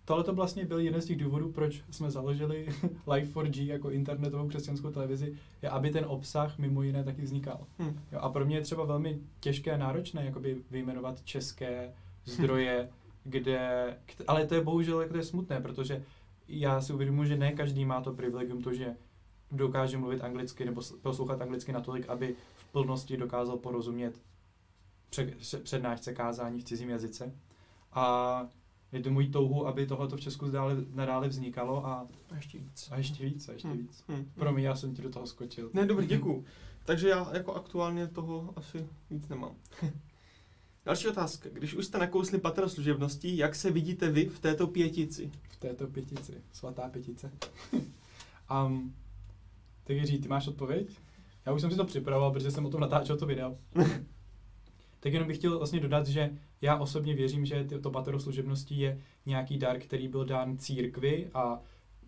tohle 0.05 0.24
to 0.24 0.34
vlastně 0.34 0.66
byl 0.66 0.80
jeden 0.80 1.01
z 1.01 1.05
těch 1.05 1.18
důvodů, 1.18 1.51
proč 1.51 1.84
jsme 1.91 2.11
založili 2.11 2.68
Life4G 3.07 3.66
jako 3.66 3.91
internetovou 3.91 4.47
křesťanskou 4.47 4.91
televizi, 4.91 5.36
je, 5.61 5.70
aby 5.70 5.91
ten 5.91 6.05
obsah 6.07 6.57
mimo 6.57 6.84
jiné 6.84 7.03
taky 7.03 7.22
vznikal. 7.22 7.68
Hmm. 7.78 7.99
Jo, 8.11 8.20
a 8.20 8.30
pro 8.30 8.45
mě 8.45 8.57
je 8.57 8.61
třeba 8.61 8.86
velmi 8.86 9.20
těžké 9.39 9.72
a 9.72 9.78
náročné 9.78 10.26
jakoby 10.26 10.57
vyjmenovat 10.72 11.22
české 11.24 11.93
zdroje, 12.26 12.80
hmm. 12.80 12.89
kde, 13.24 13.97
ale 14.28 14.47
to 14.47 14.55
je 14.55 14.61
bohužel 14.61 15.01
jako 15.01 15.14
to 15.14 15.18
je 15.18 15.24
smutné, 15.24 15.61
protože 15.61 16.03
já 16.47 16.82
si 16.82 16.93
uvědomuji, 16.93 17.28
že 17.28 17.38
ne 17.38 17.51
každý 17.51 17.86
má 17.86 18.01
to 18.01 18.14
privilegium 18.14 18.61
to, 18.61 18.74
že 18.74 18.95
dokáže 19.51 19.97
mluvit 19.97 20.24
anglicky 20.24 20.66
nebo 20.66 20.82
poslouchat 21.01 21.41
anglicky 21.41 21.72
natolik, 21.72 22.09
aby 22.09 22.36
v 22.55 22.72
plnosti 22.72 23.18
dokázal 23.18 23.57
porozumět 23.57 24.20
přednášce 25.64 26.14
kázání 26.14 26.59
v 26.61 26.64
cizím 26.64 26.89
jazyce. 26.89 27.34
A 27.91 28.47
je 28.91 29.01
to 29.01 29.09
můj 29.11 29.28
touhu, 29.28 29.68
aby 29.68 29.88
tohleto 29.88 30.18
v 30.18 30.22
Česku 30.22 30.49
dále, 30.51 30.76
nadále 30.93 31.28
vznikalo 31.28 31.86
a, 31.86 32.07
A 32.32 32.36
ještě 32.36 32.57
víc. 32.57 32.88
a 32.91 32.97
ještě 32.97 33.26
víc, 33.26 33.49
a 33.49 33.51
ještě 33.51 33.68
Hmm. 33.68 33.78
víc. 33.78 34.03
Hm. 34.09 34.32
Promiň, 34.36 34.64
já 34.64 34.76
jsem 34.76 34.95
ti 34.95 35.01
do 35.01 35.09
toho 35.09 35.28
skočil. 35.28 35.70
Ne, 35.74 35.86
dobrý, 35.86 36.07
děkuju. 36.18 36.45
Takže 36.86 37.09
já 37.09 37.30
jako 37.34 37.53
aktuálně 37.53 38.07
toho 38.07 38.53
asi 38.55 38.88
víc 39.09 39.28
nemám. 39.28 39.55
Další 40.86 41.07
otázka. 41.07 41.49
Když 41.49 41.74
už 41.74 41.86
jste 41.86 41.97
nakousli 41.97 42.39
patero 42.39 42.70
služebností, 42.70 43.38
jak 43.38 43.55
se 43.55 43.72
vidíte 43.72 44.09
vy 44.11 44.26
v 44.26 44.39
této 44.39 44.68
pětici? 44.68 45.32
V 45.49 45.57
této 45.57 45.88
pětici, 45.88 46.41
svatá 46.53 46.89
pětice. 46.89 47.32
um, 48.68 48.95
tak 49.84 49.95
Jiří, 49.97 50.18
ty 50.20 50.28
máš 50.28 50.47
odpověď? 50.47 50.89
Já 51.45 51.53
už 51.53 51.61
jsem 51.61 51.72
si 51.72 51.78
to 51.78 51.86
připravoval, 51.86 52.32
protože 52.32 52.51
jsem 52.51 52.66
o 52.66 52.70
tom 52.70 52.82
natáčel 52.82 53.18
to 53.18 53.26
video. 53.26 53.57
Tak 55.04 55.14
jenom 55.14 55.28
bych 55.28 55.38
chtěl 55.38 55.58
vlastně 55.58 55.80
dodat, 55.80 56.08
že 56.08 56.30
já 56.62 56.78
osobně 56.78 57.14
věřím, 57.14 57.45
že 57.45 57.68
to 57.82 57.91
patero 57.91 58.20
služebností 58.20 58.80
je 58.80 58.99
nějaký 59.26 59.58
dar, 59.58 59.80
který 59.80 60.08
byl 60.08 60.26
dán 60.26 60.58
církvi 60.58 61.30
a 61.34 61.60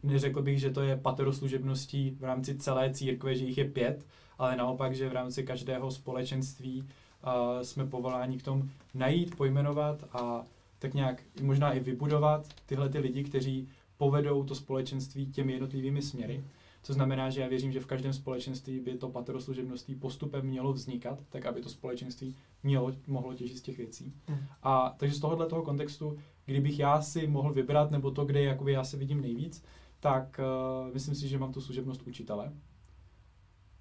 neřekl 0.03 0.41
bych, 0.41 0.59
že 0.59 0.69
to 0.69 0.81
je 0.81 0.97
patero 0.97 1.33
služebností 1.33 2.17
v 2.19 2.23
rámci 2.23 2.57
celé 2.57 2.93
církve, 2.93 3.35
že 3.35 3.45
jich 3.45 3.57
je 3.57 3.65
pět, 3.65 4.05
ale 4.37 4.55
naopak, 4.55 4.95
že 4.95 5.09
v 5.09 5.13
rámci 5.13 5.43
každého 5.43 5.91
společenství 5.91 6.81
uh, 6.81 7.61
jsme 7.61 7.85
povoláni 7.85 8.37
k 8.37 8.43
tomu 8.43 8.69
najít, 8.93 9.35
pojmenovat 9.35 10.03
a 10.13 10.43
tak 10.79 10.93
nějak 10.93 11.23
možná 11.41 11.73
i 11.73 11.79
vybudovat 11.79 12.47
tyhle 12.65 12.89
ty 12.89 12.99
lidi, 12.99 13.23
kteří 13.23 13.67
povedou 13.97 14.43
to 14.43 14.55
společenství 14.55 15.31
těmi 15.31 15.53
jednotlivými 15.53 16.01
směry. 16.01 16.43
To 16.87 16.93
znamená, 16.93 17.29
že 17.29 17.41
já 17.41 17.47
věřím, 17.47 17.71
že 17.71 17.79
v 17.79 17.85
každém 17.85 18.13
společenství 18.13 18.79
by 18.79 18.97
to 18.97 19.09
patero 19.09 19.41
služebností 19.41 19.95
postupem 19.95 20.45
mělo 20.45 20.73
vznikat, 20.73 21.19
tak 21.29 21.45
aby 21.45 21.61
to 21.61 21.69
společenství 21.69 22.35
mělo, 22.63 22.91
mohlo 23.07 23.33
těžit 23.33 23.57
z 23.57 23.61
těch 23.61 23.77
věcí. 23.77 24.13
Hm. 24.29 24.37
A 24.63 24.95
takže 24.97 25.15
z 25.15 25.19
tohohle 25.19 25.47
toho 25.47 25.63
kontextu, 25.63 26.17
kdybych 26.45 26.79
já 26.79 27.01
si 27.01 27.27
mohl 27.27 27.53
vybrat, 27.53 27.91
nebo 27.91 28.11
to, 28.11 28.25
kde 28.25 28.43
jakoby 28.43 28.71
já 28.71 28.83
se 28.83 28.97
vidím 28.97 29.21
nejvíc, 29.21 29.63
tak 29.99 30.39
uh, 30.87 30.93
myslím 30.93 31.15
si, 31.15 31.27
že 31.27 31.37
mám 31.37 31.53
tu 31.53 31.61
služebnost 31.61 32.07
učitele. 32.07 32.53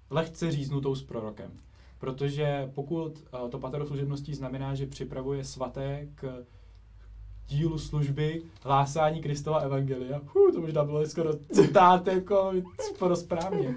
Lehce 0.09 0.51
říznutou 0.51 0.95
s 0.95 1.03
prorokem. 1.03 1.59
Protože 1.99 2.71
pokud 2.75 3.23
uh, 3.43 3.49
to 3.49 3.59
patero 3.59 3.85
služebností 3.85 4.33
znamená, 4.33 4.75
že 4.75 4.85
připravuje 4.85 5.43
svaté 5.43 6.07
k 6.15 6.45
dílu 7.47 7.79
služby 7.79 8.41
hlásání 8.63 9.21
Kristova 9.21 9.59
evangelia, 9.59 10.21
huh, 10.33 10.51
to 10.53 10.61
možná 10.61 10.83
bylo 10.83 11.05
skoro 11.05 11.33
citát, 11.51 12.07
jako 12.07 12.53
skoro 12.79 13.15
správně, 13.15 13.75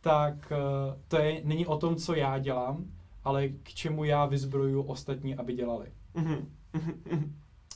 tak 0.00 0.34
uh, 0.34 0.94
to 1.08 1.16
je, 1.16 1.40
není 1.44 1.66
o 1.66 1.76
tom, 1.76 1.96
co 1.96 2.14
já 2.14 2.38
dělám, 2.38 2.84
ale 3.24 3.48
k 3.48 3.68
čemu 3.68 4.04
já 4.04 4.26
vyzbroju 4.26 4.82
ostatní, 4.82 5.36
aby 5.36 5.52
dělali. 5.52 5.86
Mhm, 6.14 6.48
mhm, 6.72 6.94
mhm. 7.10 7.34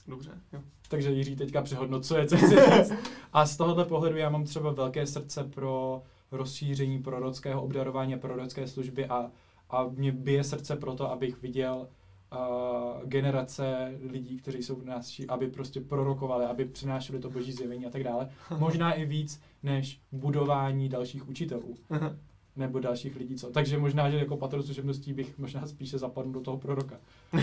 Dobře, 0.08 0.30
jo. 0.52 0.60
Takže 0.88 1.10
Jiří 1.10 1.36
teďka 1.36 1.62
přehodnocuje, 1.62 2.26
co 2.26 2.36
chci 2.36 2.48
říct. 2.48 2.92
A 3.32 3.46
z 3.46 3.56
tohohle 3.56 3.84
pohledu 3.84 4.16
já 4.16 4.30
mám 4.30 4.44
třeba 4.44 4.72
velké 4.72 5.06
srdce 5.06 5.44
pro 5.44 6.02
rozšíření 6.32 7.02
prorockého 7.02 7.62
obdarování 7.62 8.14
a 8.14 8.18
prorocké 8.18 8.68
služby 8.68 9.06
a, 9.06 9.30
a 9.70 9.86
mě 9.88 10.12
bije 10.12 10.44
srdce 10.44 10.76
pro 10.76 10.94
to, 10.94 11.10
abych 11.10 11.42
viděl 11.42 11.88
uh, 12.34 13.08
generace 13.08 13.98
lidí, 14.10 14.36
kteří 14.36 14.62
jsou 14.62 14.76
v 14.76 14.84
nás, 14.84 15.20
aby 15.28 15.48
prostě 15.48 15.80
prorokovali, 15.80 16.44
aby 16.44 16.64
přinášeli 16.64 17.18
to 17.18 17.30
boží 17.30 17.52
zjevení 17.52 17.86
a 17.86 17.90
tak 17.90 18.04
dále. 18.04 18.30
Možná 18.58 18.92
i 18.92 19.04
víc 19.04 19.40
než 19.62 20.00
budování 20.12 20.88
dalších 20.88 21.28
učitelů 21.28 21.76
nebo 22.56 22.80
dalších 22.80 23.16
lidí. 23.16 23.36
Co. 23.36 23.50
Takže 23.50 23.78
možná, 23.78 24.10
že 24.10 24.18
jako 24.18 24.36
patron 24.36 24.62
služebností 24.62 25.12
bych 25.12 25.38
možná 25.38 25.66
spíše 25.66 25.98
zapadl 25.98 26.30
do 26.30 26.40
toho 26.40 26.56
proroka. 26.56 26.96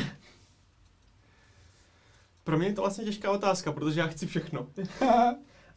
Pro 2.44 2.58
mě 2.58 2.68
je 2.68 2.74
to 2.74 2.82
vlastně 2.82 3.06
těžká 3.06 3.32
otázka, 3.32 3.72
protože 3.72 4.00
já 4.00 4.08
chci 4.08 4.28
všechno. 4.28 4.68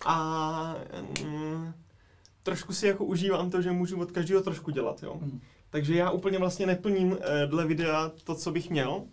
A 0.07 0.77
mm, 1.25 1.73
trošku 2.43 2.73
si 2.73 2.87
jako 2.87 3.05
užívám 3.05 3.51
to, 3.51 3.63
že 3.63 3.73
můžu 3.73 4.01
od 4.01 4.13
každého 4.13 4.43
trošku 4.43 4.71
dělat, 4.71 5.03
jo. 5.03 5.19
Hmm. 5.23 5.41
Takže 5.75 5.95
já 5.95 6.11
úplně 6.11 6.39
vlastně 6.39 6.67
neplním 6.67 7.19
eh, 7.21 7.47
dle 7.47 7.67
videa 7.67 8.11
to, 8.25 8.35
co 8.35 8.53
bych 8.53 8.71
měl, 8.71 9.05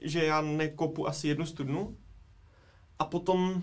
že 0.00 0.24
já 0.24 0.40
nekopu 0.40 1.08
asi 1.08 1.28
jednu 1.28 1.46
studnu. 1.46 1.96
A 2.98 3.04
potom 3.04 3.62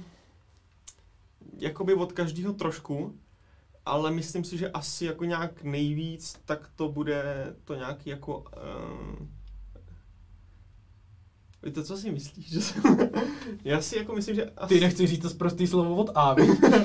jakoby 1.58 1.94
od 1.94 2.12
každého 2.12 2.54
trošku, 2.54 3.20
ale 3.86 4.12
myslím 4.12 4.44
si, 4.44 4.58
že 4.58 4.72
asi 4.72 5.06
jako 5.06 5.26
nějak 5.26 5.64
nejvíc, 5.64 6.40
tak 6.46 6.70
to 6.76 6.90
bude 6.90 7.56
to 7.64 7.76
nějaký 7.76 8.10
jako... 8.10 8.40
Uh, 8.40 9.28
Víte, 11.64 11.84
co 11.84 11.98
si 11.98 12.12
myslíš? 12.12 12.50
Že 12.52 12.62
jsem, 12.62 12.84
já 13.64 13.82
si 13.82 13.98
jako 13.98 14.14
myslím, 14.16 14.36
že 14.36 14.52
asi, 14.58 14.74
Ty 14.76 14.82
nechci 14.82 15.08
říct 15.08 15.22
to 15.22 15.30
prostý 15.38 15.68
slovo 15.68 15.96
od 15.96 16.12
A, 16.16 16.36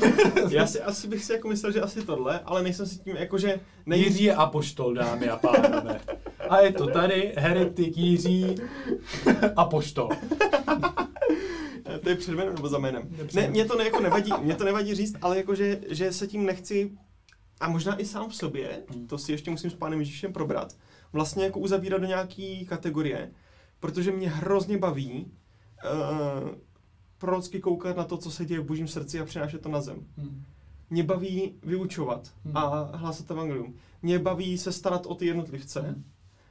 já 0.49 0.67
si 0.67 0.81
asi 0.81 1.09
bych 1.09 1.25
si 1.25 1.33
jako 1.33 1.49
myslel, 1.49 1.73
že 1.73 1.81
asi 1.81 2.03
tohle, 2.03 2.41
ale 2.45 2.63
nejsem 2.63 2.87
si 2.87 2.99
tím 2.99 3.17
jako, 3.17 3.39
že 3.39 3.61
nej, 3.87 4.01
Jiří 4.01 4.25
je 4.25 4.35
apoštol, 4.35 4.95
dámy 4.95 5.29
a 5.29 5.37
pánové. 5.37 6.01
A 6.49 6.61
je 6.61 6.73
to 6.73 6.87
tady, 6.87 7.33
heretik 7.37 7.97
Jiří, 7.97 8.55
apoštol. 9.57 10.09
To 12.03 12.09
je 12.09 12.17
před 12.17 12.35
jménem 12.35 12.55
nebo 12.55 12.69
za 12.69 12.79
jménem? 12.79 13.09
Ne, 13.35 13.49
mě 13.49 13.65
to 13.65 13.77
ne, 13.79 13.85
jako 13.85 14.01
nevadí, 14.01 14.33
mě 14.43 14.55
to 14.55 14.65
nevadí 14.65 14.95
říct, 14.95 15.17
ale 15.23 15.37
jako, 15.37 15.55
že, 15.55 15.81
že 15.89 16.13
se 16.13 16.27
tím 16.27 16.47
nechci, 16.47 16.91
a 17.61 17.69
možná 17.69 18.01
i 18.01 18.05
sám 18.05 18.29
v 18.31 18.35
sobě, 18.35 18.83
Hmm. 18.95 19.07
to 19.07 19.19
si 19.19 19.33
ještě 19.33 19.51
musím 19.51 19.71
s 19.71 19.75
pánem 19.75 19.99
Ježíšem 20.01 20.33
probrat, 20.33 20.77
vlastně 21.13 21.45
jako 21.45 21.61
uzavírat 21.61 22.01
do 22.01 22.07
nějaký 22.07 22.67
kategorie, 22.67 23.31
protože 23.81 24.13
mě 24.13 24.31
hrozně 24.31 24.79
baví 24.79 25.25
uh, 25.25 26.49
prorocky 27.19 27.61
koukat 27.61 27.97
na 27.97 28.05
to, 28.05 28.17
co 28.17 28.31
se 28.31 28.45
děje 28.45 28.61
v 28.61 28.65
božím 28.67 28.89
srdci 28.89 29.21
a 29.21 29.25
přinášet 29.25 29.63
to 29.63 29.69
na 29.69 29.81
zem. 29.81 30.07
Hmm. 30.17 30.45
Mě 30.91 31.03
baví 31.03 31.55
vyučovat 31.63 32.33
Hmm. 32.45 32.57
a 32.57 32.91
hlásat 32.97 33.31
evangelium. 33.31 33.75
Mě 34.03 34.19
baví 34.19 34.59
se 34.59 34.73
starat 34.73 35.07
o 35.07 35.15
ty 35.15 35.27
jednotlivce. 35.27 35.81
Hmm. 35.81 36.05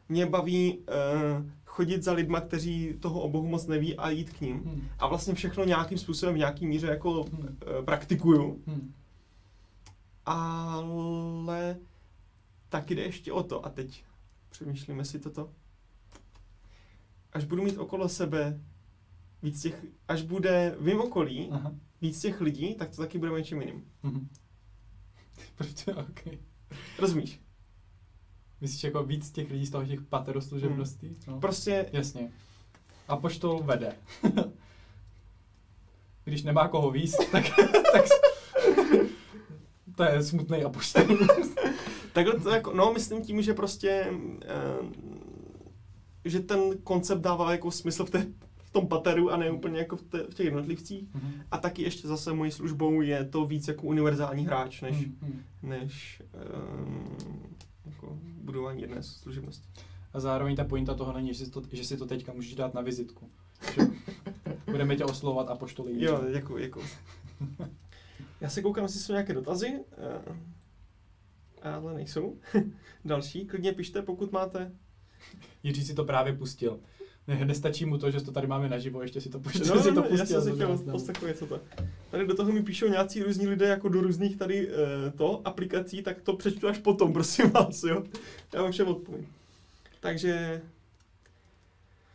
Mě 0.09 0.25
baví 0.25 0.77
uh, 0.77 1.45
chodit 1.65 2.03
za 2.03 2.11
lidma, 2.11 2.41
kteří 2.41 2.93
toho 2.99 3.21
o 3.21 3.29
Bohu 3.29 3.47
moc 3.47 3.67
neví 3.67 3.97
a 3.97 4.09
jít 4.09 4.29
k 4.29 4.41
ním. 4.41 4.57
Hmm. 4.57 4.87
A 4.99 5.07
vlastně 5.07 5.33
všechno 5.33 5.63
nějakým 5.63 5.97
způsobem 5.97 6.35
v 6.35 6.37
nějaký 6.37 6.67
míře 6.67 6.87
jako 6.87 7.23
Hmm. 7.23 7.57
e, 7.79 7.83
praktikuju. 7.83 8.61
Hmm. 8.67 8.93
Ale 10.25 11.77
taky 12.69 12.95
jde 12.95 13.01
ještě 13.01 13.31
o 13.31 13.43
to. 13.43 13.65
A 13.65 13.69
teď 13.69 14.03
přemýšlíme 14.49 15.05
si 15.05 15.19
toto. 15.19 15.49
Až 17.33 17.43
budu 17.45 17.63
mít 17.63 17.77
okolo 17.77 18.09
sebe 18.09 18.61
víc 19.43 19.61
těch, 19.61 19.85
až 20.07 20.21
bude 20.21 20.75
v 20.79 20.99
okolí 20.99 21.49
Aha. 21.51 21.71
víc 22.01 22.21
těch 22.21 22.41
lidí, 22.41 22.75
tak 22.75 22.89
to 22.89 23.01
taky 23.01 23.17
bude 23.17 23.31
něčím 23.31 23.61
jiným. 23.61 23.85
Mhm. 24.03 24.27
Proč? 25.55 25.87
Okay. 25.87 26.37
Rozumíš? 26.99 27.39
Myslíš 28.61 28.83
jako 28.83 29.03
víc 29.03 29.31
těch 29.31 29.51
lidí 29.51 29.65
z 29.65 29.69
toho 29.69 29.85
těch 29.85 30.01
pateroslužebností? 30.01 31.15
No. 31.27 31.39
Prostě 31.39 31.89
Jasně. 31.91 32.31
Apoštol 33.07 33.63
vede. 33.63 33.95
Když 36.23 36.43
nemá 36.43 36.67
koho 36.67 36.91
víc, 36.91 37.15
tak, 37.31 37.45
tak 37.93 38.05
to 39.95 40.03
je 40.03 40.23
smutný 40.23 40.63
apoštol. 40.63 41.03
takhle 42.13 42.39
to 42.39 42.49
jako, 42.49 42.73
no 42.73 42.93
myslím 42.93 43.21
tím, 43.21 43.41
že 43.41 43.53
prostě 43.53 43.89
e, 43.89 44.11
že 46.29 46.39
ten 46.39 46.77
koncept 46.83 47.21
dává 47.21 47.51
jako 47.51 47.71
smysl 47.71 48.05
v, 48.05 48.09
té, 48.09 48.27
v 48.57 48.71
tom 48.71 48.87
pateru 48.87 49.31
a 49.31 49.37
ne 49.37 49.51
úplně 49.51 49.79
jako 49.79 49.95
v, 49.95 50.01
té, 50.01 50.23
v 50.23 50.33
těch 50.33 50.45
jednotlivcích. 50.45 51.13
Mhm. 51.13 51.41
A 51.51 51.57
taky 51.57 51.81
ještě 51.81 52.07
zase 52.07 52.33
mojí 52.33 52.51
službou 52.51 53.01
je 53.01 53.25
to 53.25 53.45
víc 53.45 53.67
jako 53.67 53.87
univerzální 53.87 54.45
hráč, 54.45 54.81
než, 54.81 54.95
Hmm, 54.95 55.17
hmm. 55.21 55.43
než 55.63 56.21
um, 56.75 57.55
jako 57.85 58.19
budování 58.21 58.81
jedné 58.81 59.03
služebnosti. 59.03 59.67
A 60.13 60.19
zároveň 60.19 60.55
ta 60.55 60.63
pointa 60.63 60.93
toho 60.93 61.13
není, 61.13 61.33
že 61.33 61.45
si 61.45 61.51
to, 61.51 61.63
že 61.71 61.83
si 61.83 61.97
to 61.97 62.05
teďka 62.05 62.33
můžeš 62.33 62.55
dát 62.55 62.73
na 62.73 62.81
vizitku. 62.81 63.29
Budeme 64.65 64.95
tě 64.95 65.05
oslovovat 65.05 65.49
apoštoli 65.49 65.91
Jiří. 65.91 66.05
Jo, 66.05 66.21
děkuji, 66.33 66.63
děkuji. 66.63 66.85
Já 68.41 68.49
se 68.49 68.61
koukám, 68.61 68.83
jestli 68.83 68.99
jsou 68.99 69.13
nějaké 69.13 69.33
dotazy, 69.33 69.79
eh, 71.61 71.71
ale 71.71 71.93
nejsou. 71.93 72.37
Další, 73.05 73.45
klidně 73.45 73.73
pište, 73.73 74.01
pokud 74.01 74.31
máte. 74.31 74.71
Jiří 75.63 75.85
si 75.85 75.93
to 75.93 76.03
právě 76.03 76.33
pustil. 76.33 76.79
Ne, 77.27 77.45
nestačí 77.45 77.85
mu 77.85 77.97
to, 77.97 78.11
že 78.11 78.21
to 78.21 78.31
tady 78.31 78.47
máme 78.47 78.69
naživo, 78.69 79.01
ještě 79.01 79.21
si 79.21 79.29
to 79.29 79.39
pustil. 79.39 79.75
No, 79.75 79.83
si 79.83 79.89
to 79.89 79.95
no, 79.95 80.01
já 80.03 80.09
pustil 80.09 80.41
jsem 80.41 80.51
si 80.51 80.55
chtěl 80.55 80.77
poslechnout 80.91 81.27
něco 81.27 81.45
to. 81.45 81.59
Tady 82.11 82.27
do 82.27 82.35
toho 82.35 82.51
mi 82.51 82.63
píšou 82.63 82.87
nějací 82.87 83.23
různí 83.23 83.47
lidé 83.47 83.67
jako 83.67 83.89
do 83.89 84.01
různých 84.01 84.37
tady 84.37 84.69
eh, 84.69 85.11
to 85.11 85.41
aplikací, 85.45 86.01
tak 86.01 86.21
to 86.21 86.35
přečtu 86.35 86.67
až 86.67 86.77
potom, 86.77 87.13
prosím 87.17 87.51
vás, 87.51 87.83
jo. 87.83 88.03
Já 88.53 88.61
vám 88.61 88.71
všem 88.71 88.87
odpovím. 88.87 89.27
Takže 89.99 90.61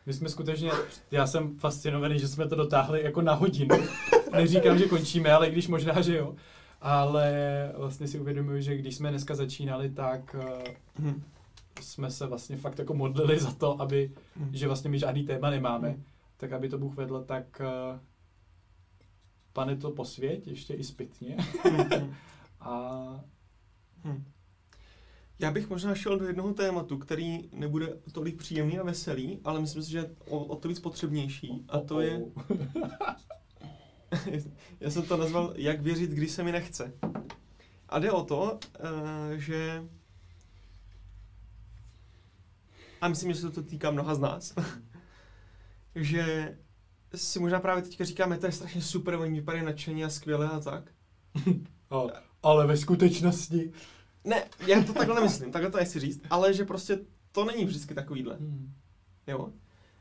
My 0.06 0.12
jsme 0.12 0.28
skutečně, 0.28 0.70
já 1.10 1.26
jsem 1.26 1.58
fascinovaný, 1.58 2.18
že 2.18 2.28
jsme 2.28 2.48
to 2.48 2.56
dotáhli 2.56 3.02
jako 3.02 3.22
na 3.22 3.34
hodinu. 3.34 3.76
Neříkám, 4.32 4.78
že 4.78 4.84
končíme, 4.88 5.32
ale 5.32 5.50
když 5.50 5.68
možná, 5.68 6.00
že 6.00 6.16
jo. 6.16 6.34
Ale 6.80 7.32
vlastně 7.76 8.08
si 8.08 8.18
uvědomuji, 8.18 8.62
že 8.62 8.76
když 8.76 8.96
jsme 8.96 9.10
dneska 9.10 9.34
začínali, 9.34 9.90
tak 9.90 10.36
eh, 10.38 10.74
hm, 10.98 11.22
jsme 11.80 12.10
se 12.10 12.26
vlastně 12.26 12.56
fakt 12.56 12.78
jako 12.78 12.94
modlili 12.94 13.38
za 13.38 13.52
to, 13.52 13.80
aby, 13.80 14.12
hm. 14.36 14.50
že 14.52 14.66
vlastně 14.66 14.90
my 14.90 14.98
žádný 14.98 15.24
téma 15.24 15.50
nemáme, 15.50 15.96
tak 16.36 16.52
aby 16.52 16.68
to 16.68 16.78
Bůh 16.78 16.96
vedl, 16.96 17.24
tak, 17.24 17.60
eh, 17.60 18.00
pane 19.52 19.76
to 19.76 19.90
po 19.90 20.04
svět, 20.04 20.46
ještě 20.46 20.74
i 20.74 20.84
zpětně. 20.84 21.36
a... 22.60 23.00
Hmm. 24.04 24.24
Já 25.38 25.50
bych 25.50 25.70
možná 25.70 25.94
šel 25.94 26.18
do 26.18 26.26
jednoho 26.26 26.54
tématu, 26.54 26.98
který 26.98 27.48
nebude 27.52 27.96
tolik 28.12 28.36
příjemný 28.36 28.78
a 28.78 28.84
veselý, 28.84 29.40
ale 29.44 29.60
myslím 29.60 29.82
si, 29.82 29.90
že 29.90 30.10
o, 30.28 30.38
o 30.38 30.56
to 30.56 30.68
víc 30.68 30.80
potřebnější. 30.80 31.64
A 31.68 31.80
to 31.80 32.00
je... 32.00 32.24
Já 34.80 34.90
jsem 34.90 35.02
to 35.02 35.16
nazval 35.16 35.52
Jak 35.56 35.80
věřit, 35.80 36.10
když 36.10 36.30
se 36.30 36.42
mi 36.42 36.52
nechce. 36.52 36.92
A 37.88 37.98
jde 37.98 38.12
o 38.12 38.24
to, 38.24 38.58
uh, 38.80 39.30
že... 39.36 39.88
A 43.02 43.08
myslím, 43.08 43.32
že 43.32 43.40
se 43.40 43.50
to 43.50 43.62
týká 43.62 43.90
mnoha 43.90 44.14
z 44.14 44.18
nás. 44.18 44.54
že 45.94 46.56
si 47.14 47.40
možná 47.40 47.60
právě 47.60 47.82
teďka 47.82 48.04
říkáme, 48.04 48.38
to 48.38 48.46
je 48.46 48.52
strašně 48.52 48.82
super, 48.82 49.14
oni 49.14 49.40
vypadají 49.40 49.64
nadšeně 49.64 50.04
a 50.04 50.10
skvěle 50.10 50.48
a 50.48 50.60
tak. 50.60 50.90
o, 51.88 52.10
ale 52.42 52.66
ve 52.66 52.76
skutečnosti... 52.76 53.72
Ne, 54.24 54.44
já 54.66 54.82
to 54.82 54.92
takhle 54.92 55.14
nemyslím, 55.14 55.52
takhle 55.52 55.70
to 55.70 55.78
nechci 55.78 56.00
říct, 56.00 56.22
ale 56.30 56.54
že 56.54 56.64
prostě 56.64 56.98
to 57.32 57.44
není 57.44 57.64
vždycky 57.64 57.94
takovýhle. 57.94 58.36
Hmm. 58.36 58.72
Jo? 59.26 59.48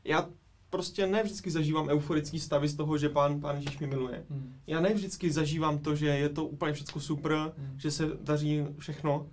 Já 0.04 0.28
prostě 0.70 1.06
ne 1.06 1.22
vždycky 1.22 1.50
zažívám 1.50 1.88
euforický 1.88 2.40
stavy 2.40 2.68
z 2.68 2.74
toho, 2.74 2.98
že 2.98 3.08
pán, 3.08 3.40
pán 3.40 3.56
Ježíš 3.56 3.78
mi 3.78 3.86
miluje. 3.86 4.24
Hmm. 4.30 4.60
Já 4.66 4.80
ne 4.80 4.94
vždycky 4.94 5.30
zažívám 5.30 5.78
to, 5.78 5.94
že 5.94 6.06
je 6.06 6.28
to 6.28 6.44
úplně 6.44 6.72
všechno 6.72 7.00
super, 7.00 7.32
hmm. 7.32 7.78
že 7.78 7.90
se 7.90 8.10
daří 8.20 8.64
všechno. 8.78 9.28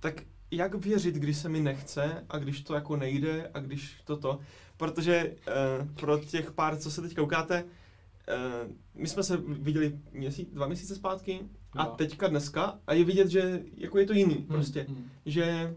Tak 0.00 0.22
jak 0.50 0.74
věřit, 0.74 1.14
když 1.14 1.36
se 1.36 1.48
mi 1.48 1.60
nechce 1.60 2.24
a 2.28 2.38
když 2.38 2.60
to 2.60 2.74
jako 2.74 2.96
nejde 2.96 3.50
a 3.54 3.60
když 3.60 4.00
toto. 4.04 4.40
Protože 4.76 5.34
uh, 5.80 5.94
pro 5.94 6.18
těch 6.18 6.52
pár, 6.52 6.76
co 6.76 6.90
se 6.90 7.02
teď 7.02 7.14
koukáte, 7.14 7.64
uh, 7.64 8.72
my 8.94 9.08
jsme 9.08 9.22
se 9.22 9.36
viděli 9.36 9.98
měsíc, 10.12 10.48
dva 10.52 10.66
měsíce 10.66 10.94
zpátky 10.94 11.40
a 11.72 11.84
no. 11.84 11.90
teďka 11.90 12.28
dneska 12.28 12.78
a 12.86 12.92
je 12.92 13.04
vidět, 13.04 13.28
že 13.28 13.62
jako 13.76 13.98
je 13.98 14.06
to 14.06 14.12
jiný 14.12 14.34
hmm. 14.34 14.46
prostě. 14.46 14.86
Hmm. 14.88 15.10
Že 15.26 15.74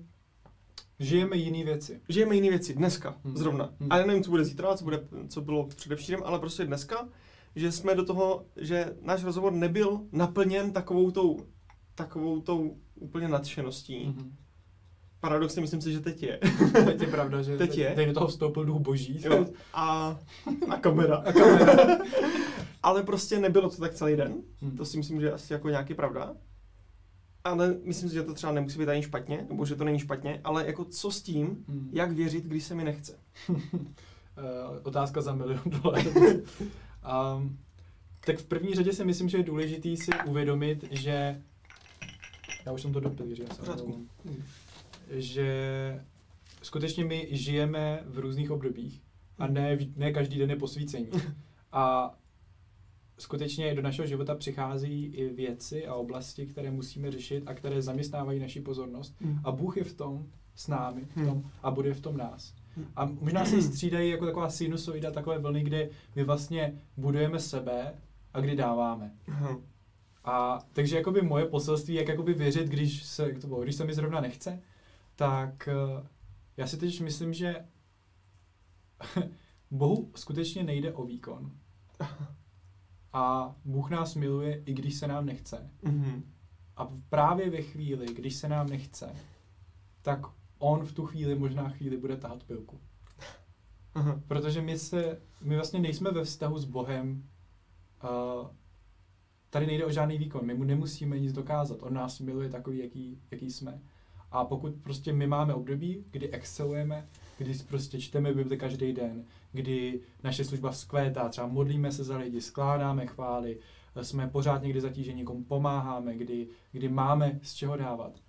Žijeme 1.01 1.37
jiné 1.37 1.63
věci. 1.63 2.01
Žijeme 2.09 2.35
jiné 2.35 2.49
věci 2.49 2.73
dneska, 2.73 3.15
hmm. 3.23 3.37
zrovna. 3.37 3.73
Hmm. 3.79 3.91
A 3.91 3.97
já 3.97 4.05
nevím, 4.05 4.23
co 4.23 4.29
bude 4.29 4.45
zítra, 4.45 4.77
co, 4.77 4.83
bude, 4.83 5.07
co 5.27 5.41
bylo 5.41 5.67
především, 5.67 6.19
ale 6.23 6.39
prostě 6.39 6.65
dneska, 6.65 7.09
že 7.55 7.71
jsme 7.71 7.95
do 7.95 8.05
toho, 8.05 8.45
že 8.55 8.95
náš 9.01 9.23
rozhovor 9.23 9.53
nebyl 9.53 10.01
naplněn 10.11 10.73
takovou 10.73 11.11
tou, 11.11 11.39
takovou 11.95 12.41
tou 12.41 12.77
úplně 12.95 13.27
nadšeností. 13.27 14.03
Hmm. 14.05 14.35
Paradoxně 15.21 15.61
myslím 15.61 15.81
si, 15.81 15.91
že 15.91 15.99
teď 15.99 16.23
je. 16.23 16.39
teď 16.85 17.01
je 17.01 17.07
pravda, 17.07 17.41
že 17.41 17.57
teď 17.57 17.77
je. 17.77 17.91
teď 17.95 18.07
do 18.07 18.13
toho 18.13 18.27
vstoupil 18.27 18.65
duch 18.65 18.81
boží. 18.81 19.21
Jo. 19.23 19.45
A, 19.73 20.19
a 20.69 20.77
kamera. 20.77 21.15
A 21.15 21.31
kamera. 21.31 21.97
ale 22.83 23.03
prostě 23.03 23.39
nebylo 23.39 23.69
to 23.69 23.77
tak 23.77 23.93
celý 23.93 24.15
den. 24.15 24.33
Hmm. 24.61 24.77
To 24.77 24.85
si 24.85 24.97
myslím, 24.97 25.21
že 25.21 25.25
je 25.25 25.33
asi 25.33 25.53
jako 25.53 25.69
nějaký 25.69 25.93
pravda 25.93 26.35
ale 27.43 27.75
myslím 27.83 28.09
si, 28.09 28.15
že 28.15 28.23
to 28.23 28.33
třeba 28.33 28.53
nemusí 28.53 28.79
být 28.79 28.89
ani 28.89 29.03
špatně, 29.03 29.45
nebo 29.49 29.65
že 29.65 29.75
to 29.75 29.83
není 29.83 29.99
špatně, 29.99 30.41
ale 30.43 30.65
jako 30.65 30.85
co 30.85 31.11
s 31.11 31.21
tím, 31.21 31.65
hmm. 31.67 31.89
jak 31.93 32.11
věřit, 32.11 32.43
když 32.43 32.63
se 32.63 32.75
mi 32.75 32.83
nechce? 32.83 33.19
uh, 33.49 33.57
otázka 34.83 35.21
za 35.21 35.35
milion 35.35 35.63
dolarů. 35.65 36.11
um, 37.37 37.59
tak 38.25 38.37
v 38.37 38.45
první 38.45 38.75
řadě 38.75 38.93
si 38.93 39.05
myslím, 39.05 39.29
že 39.29 39.37
je 39.37 39.43
důležitý 39.43 39.97
si 39.97 40.11
uvědomit, 40.25 40.85
že 40.91 41.41
já 42.65 42.71
už 42.71 42.81
jsem 42.81 42.93
to 42.93 42.99
dopil, 42.99 43.35
že 43.35 43.43
já 43.43 43.55
jsem 43.55 43.65
že 45.11 46.05
skutečně 46.61 47.05
my 47.05 47.27
žijeme 47.31 48.03
v 48.05 48.19
různých 48.19 48.51
obdobích 48.51 49.01
a 49.37 49.47
ne, 49.47 49.77
ne 49.95 50.11
každý 50.11 50.39
den 50.39 50.49
je 50.49 50.55
posvícení. 50.55 51.09
A 51.73 52.15
skutečně 53.17 53.75
do 53.75 53.81
našeho 53.81 54.07
života 54.07 54.35
přichází 54.35 55.05
i 55.05 55.33
věci 55.33 55.87
a 55.87 55.95
oblasti, 55.95 56.45
které 56.45 56.71
musíme 56.71 57.11
řešit 57.11 57.43
a 57.45 57.53
které 57.53 57.81
zaměstnávají 57.81 58.39
naši 58.39 58.61
pozornost. 58.61 59.15
Hmm. 59.21 59.39
A 59.43 59.51
Bůh 59.51 59.77
je 59.77 59.83
v 59.83 59.93
tom 59.93 60.25
s 60.55 60.67
námi 60.67 61.05
v 61.05 61.13
tom, 61.13 61.23
hmm. 61.25 61.49
a 61.63 61.71
bude 61.71 61.93
v 61.93 62.01
tom 62.01 62.17
nás. 62.17 62.53
Hmm. 62.75 62.85
A 62.95 63.05
možná 63.05 63.45
se 63.45 63.61
střídají 63.61 64.09
jako 64.09 64.25
taková 64.25 64.49
sinusoida, 64.49 65.11
takové 65.11 65.37
vlny, 65.39 65.63
kde 65.63 65.89
my 66.15 66.23
vlastně 66.23 66.73
budujeme 66.97 67.39
sebe 67.39 67.93
a 68.33 68.39
kdy 68.39 68.55
dáváme. 68.55 69.11
A 70.25 70.59
takže 70.73 70.97
jakoby 70.97 71.21
moje 71.21 71.45
poselství, 71.45 71.93
jak 71.93 72.07
jakoby 72.07 72.33
věřit, 72.33 72.67
když 72.67 73.03
se, 73.03 73.33
to 73.41 73.47
bylo, 73.47 73.61
když 73.61 73.75
se 73.75 73.85
mi 73.85 73.93
zrovna 73.93 74.21
nechce, 74.21 74.61
tak 75.21 75.69
uh, 75.73 76.07
já 76.57 76.67
si 76.67 76.77
teď 76.77 77.01
myslím, 77.01 77.33
že 77.33 77.65
Bohu 79.71 80.11
skutečně 80.15 80.63
nejde 80.63 80.93
o 80.93 81.05
výkon. 81.05 81.51
A 83.13 83.55
Bůh 83.65 83.89
nás 83.89 84.15
miluje, 84.15 84.63
i 84.65 84.73
když 84.73 84.95
se 84.95 85.07
nám 85.07 85.25
nechce. 85.25 85.69
Mm-hmm. 85.83 86.21
A 86.75 86.91
právě 87.09 87.49
ve 87.49 87.61
chvíli, 87.61 88.05
když 88.05 88.35
se 88.35 88.49
nám 88.49 88.69
nechce, 88.69 89.15
tak 90.01 90.19
on 90.57 90.85
v 90.85 90.93
tu 90.93 91.05
chvíli, 91.05 91.35
možná 91.35 91.69
chvíli, 91.69 91.97
bude 91.97 92.17
tahat 92.17 92.43
pilku. 92.43 92.79
Uh-huh. 93.95 94.21
Protože 94.27 94.61
my 94.61 94.79
se, 94.79 95.21
my 95.41 95.55
vlastně 95.55 95.79
nejsme 95.79 96.11
ve 96.11 96.23
vztahu 96.23 96.57
s 96.57 96.65
Bohem, 96.65 97.29
uh, 98.03 98.47
tady 99.49 99.65
nejde 99.65 99.85
o 99.85 99.91
žádný 99.91 100.17
výkon, 100.17 100.45
my 100.45 100.53
mu 100.53 100.63
nemusíme 100.63 101.19
nic 101.19 101.33
dokázat, 101.33 101.83
on 101.83 101.93
nás 101.93 102.19
miluje 102.19 102.49
takový, 102.49 102.79
jaký, 102.79 103.21
jaký 103.31 103.51
jsme. 103.51 103.81
A 104.31 104.45
pokud 104.45 104.73
prostě 104.83 105.13
my 105.13 105.27
máme 105.27 105.53
období, 105.53 106.05
kdy 106.11 106.29
excelujeme, 106.29 107.07
kdy 107.37 107.53
prostě 107.53 107.99
čteme 107.99 108.33
Bibli 108.33 108.57
každý 108.57 108.93
den, 108.93 109.23
kdy 109.51 109.99
naše 110.23 110.45
služba 110.45 110.71
vzkvétá, 110.71 111.29
třeba 111.29 111.47
modlíme 111.47 111.91
se 111.91 112.03
za 112.03 112.17
lidi, 112.17 112.41
skládáme 112.41 113.07
chvály, 113.07 113.59
jsme 114.01 114.27
pořád 114.27 114.63
někdy 114.63 114.81
zatíženi, 114.81 115.17
někomu 115.17 115.43
pomáháme, 115.43 116.15
kdy, 116.15 116.47
kdy 116.71 116.89
máme 116.89 117.39
z 117.43 117.53
čeho 117.53 117.77
dávat, 117.77 118.19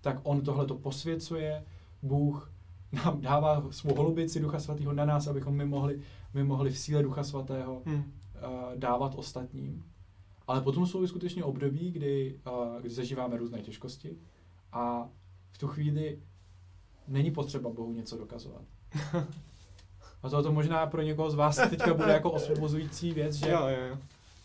tak 0.00 0.20
on 0.22 0.40
tohle 0.40 0.66
to 0.66 0.74
posvěcuje, 0.74 1.64
Bůh 2.02 2.52
nám 2.92 3.20
dává 3.20 3.66
svou 3.70 3.94
holubici 3.94 4.40
Ducha 4.40 4.58
Svatého 4.58 4.92
na 4.92 5.04
nás, 5.04 5.26
abychom 5.26 5.54
my 5.54 5.64
mohli, 5.64 6.00
my 6.34 6.44
mohli 6.44 6.70
v 6.70 6.78
síle 6.78 7.02
Ducha 7.02 7.24
Svatého 7.24 7.82
hmm. 7.84 7.96
uh, 7.96 8.02
dávat 8.76 9.14
ostatním. 9.14 9.84
Ale 10.46 10.60
potom 10.60 10.86
jsou 10.86 11.06
skutečně 11.06 11.44
období, 11.44 11.90
kdy, 11.90 12.40
uh, 12.46 12.80
kdy 12.80 12.90
zažíváme 12.90 13.36
různé 13.36 13.62
těžkosti 13.62 14.16
a 14.72 15.08
v 15.56 15.58
tu 15.58 15.68
chvíli 15.68 16.18
není 17.08 17.30
potřeba 17.30 17.70
Bohu 17.70 17.92
něco 17.92 18.18
dokazovat. 18.18 18.62
A 20.22 20.28
to, 20.28 20.42
to 20.42 20.52
možná 20.52 20.86
pro 20.86 21.02
někoho 21.02 21.30
z 21.30 21.34
vás 21.34 21.56
teďka 21.70 21.94
bude 21.94 22.12
jako 22.12 22.30
osvobozující 22.30 23.12
věc, 23.12 23.34
že 23.34 23.50
jo, 23.50 23.68
jo, 23.68 23.86
jo. 23.88 23.98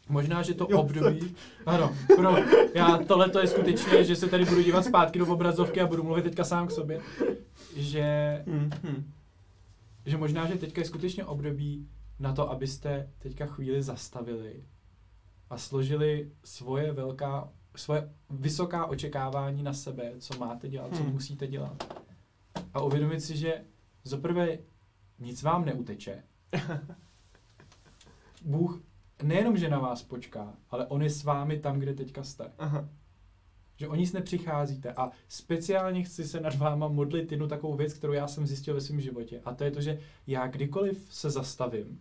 Možná, 0.09 0.41
že 0.41 0.53
to 0.53 0.68
jo, 0.70 0.80
období... 0.80 1.36
Ano, 1.66 1.95
pro, 2.16 2.36
já 2.76 2.97
tohle 2.97 3.30
to 3.30 3.39
je 3.39 3.47
skutečně, 3.47 4.03
že 4.03 4.16
se 4.16 4.28
tady 4.28 4.45
budu 4.45 4.62
dívat 4.62 4.86
zpátky 4.86 5.20
do 5.20 5.28
obrazovky 5.34 5.82
a 5.82 5.88
budu 5.88 6.03
mluvit 6.03 6.22
teďka 6.22 6.43
sám 6.43 6.68
k 6.68 6.72
sobě. 6.72 7.01
Že, 7.76 8.43
mm-hmm. 8.47 9.03
že 10.05 10.18
možná, 10.18 10.47
že 10.47 10.55
teďka 10.55 10.82
je 10.82 10.86
skutečně 10.86 11.26
období 11.26 11.88
na 12.20 12.34
to, 12.34 12.51
abyste 12.51 13.09
teďka 13.20 13.45
chvíli 13.45 13.84
zastavili 13.84 14.64
a 15.49 15.57
složili 15.57 16.32
svoje 16.43 16.91
velká, 16.91 17.49
svoje 17.76 18.13
vysoká 18.30 18.86
očekávání 18.86 19.63
na 19.63 19.74
sebe, 19.74 20.13
co 20.19 20.39
máte 20.39 20.69
dělat, 20.69 20.95
co 20.95 21.03
hmm. 21.03 21.13
musíte 21.13 21.47
dělat. 21.47 22.03
A 22.74 22.82
uvědomit 22.82 23.22
si, 23.22 23.38
že 23.38 23.63
zaprvé 24.03 24.57
nic 25.19 25.43
vám 25.43 25.65
neuteče. 25.65 26.24
Bůh 28.45 28.82
nejenom, 29.24 29.57
že 29.57 29.69
na 29.69 29.80
vás 29.80 30.03
počká, 30.03 30.53
ale 30.69 30.88
on 30.88 31.03
je 31.03 31.09
s 31.09 31.24
vámi 31.24 31.59
tam, 31.59 31.80
kde 31.80 31.93
teďka 31.93 32.24
jste. 32.24 32.51
Aha. 32.57 32.89
Že 33.76 33.88
o 33.88 33.95
nic 33.95 34.13
nepřicházíte. 34.13 34.93
A 34.93 35.11
speciálně 35.28 36.03
chci 36.03 36.28
se 36.28 36.39
nad 36.39 36.55
váma 36.55 36.88
modlit 36.88 37.32
jednu 37.32 37.47
takovou 37.47 37.76
věc, 37.76 37.93
kterou 37.93 38.13
já 38.13 38.28
jsem 38.28 38.47
zjistil 38.47 38.74
ve 38.74 38.82
svém 38.82 39.01
životě. 39.01 39.41
A 39.45 39.53
to 39.53 39.63
je 39.63 39.72
to, 39.72 39.82
že 39.82 39.99
já 40.28 40.47
kdykoliv 40.47 41.07
se 41.09 41.30
zastavím 41.30 41.99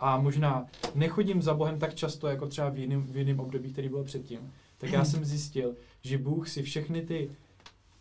a 0.00 0.18
možná 0.18 0.66
nechodím 0.94 1.42
za 1.42 1.54
Bohem 1.54 1.78
tak 1.78 1.94
často, 1.94 2.28
jako 2.28 2.46
třeba 2.46 2.68
v 2.68 2.78
jiném, 2.78 3.02
v 3.02 3.16
jiném 3.16 3.40
období, 3.40 3.72
který 3.72 3.88
byl 3.88 4.04
předtím, 4.04 4.52
tak 4.78 4.92
já 4.92 5.04
jsem 5.04 5.24
zjistil, 5.24 5.74
že 6.02 6.18
Bůh 6.18 6.48
si 6.48 6.62
všechny 6.62 7.02
ty 7.02 7.30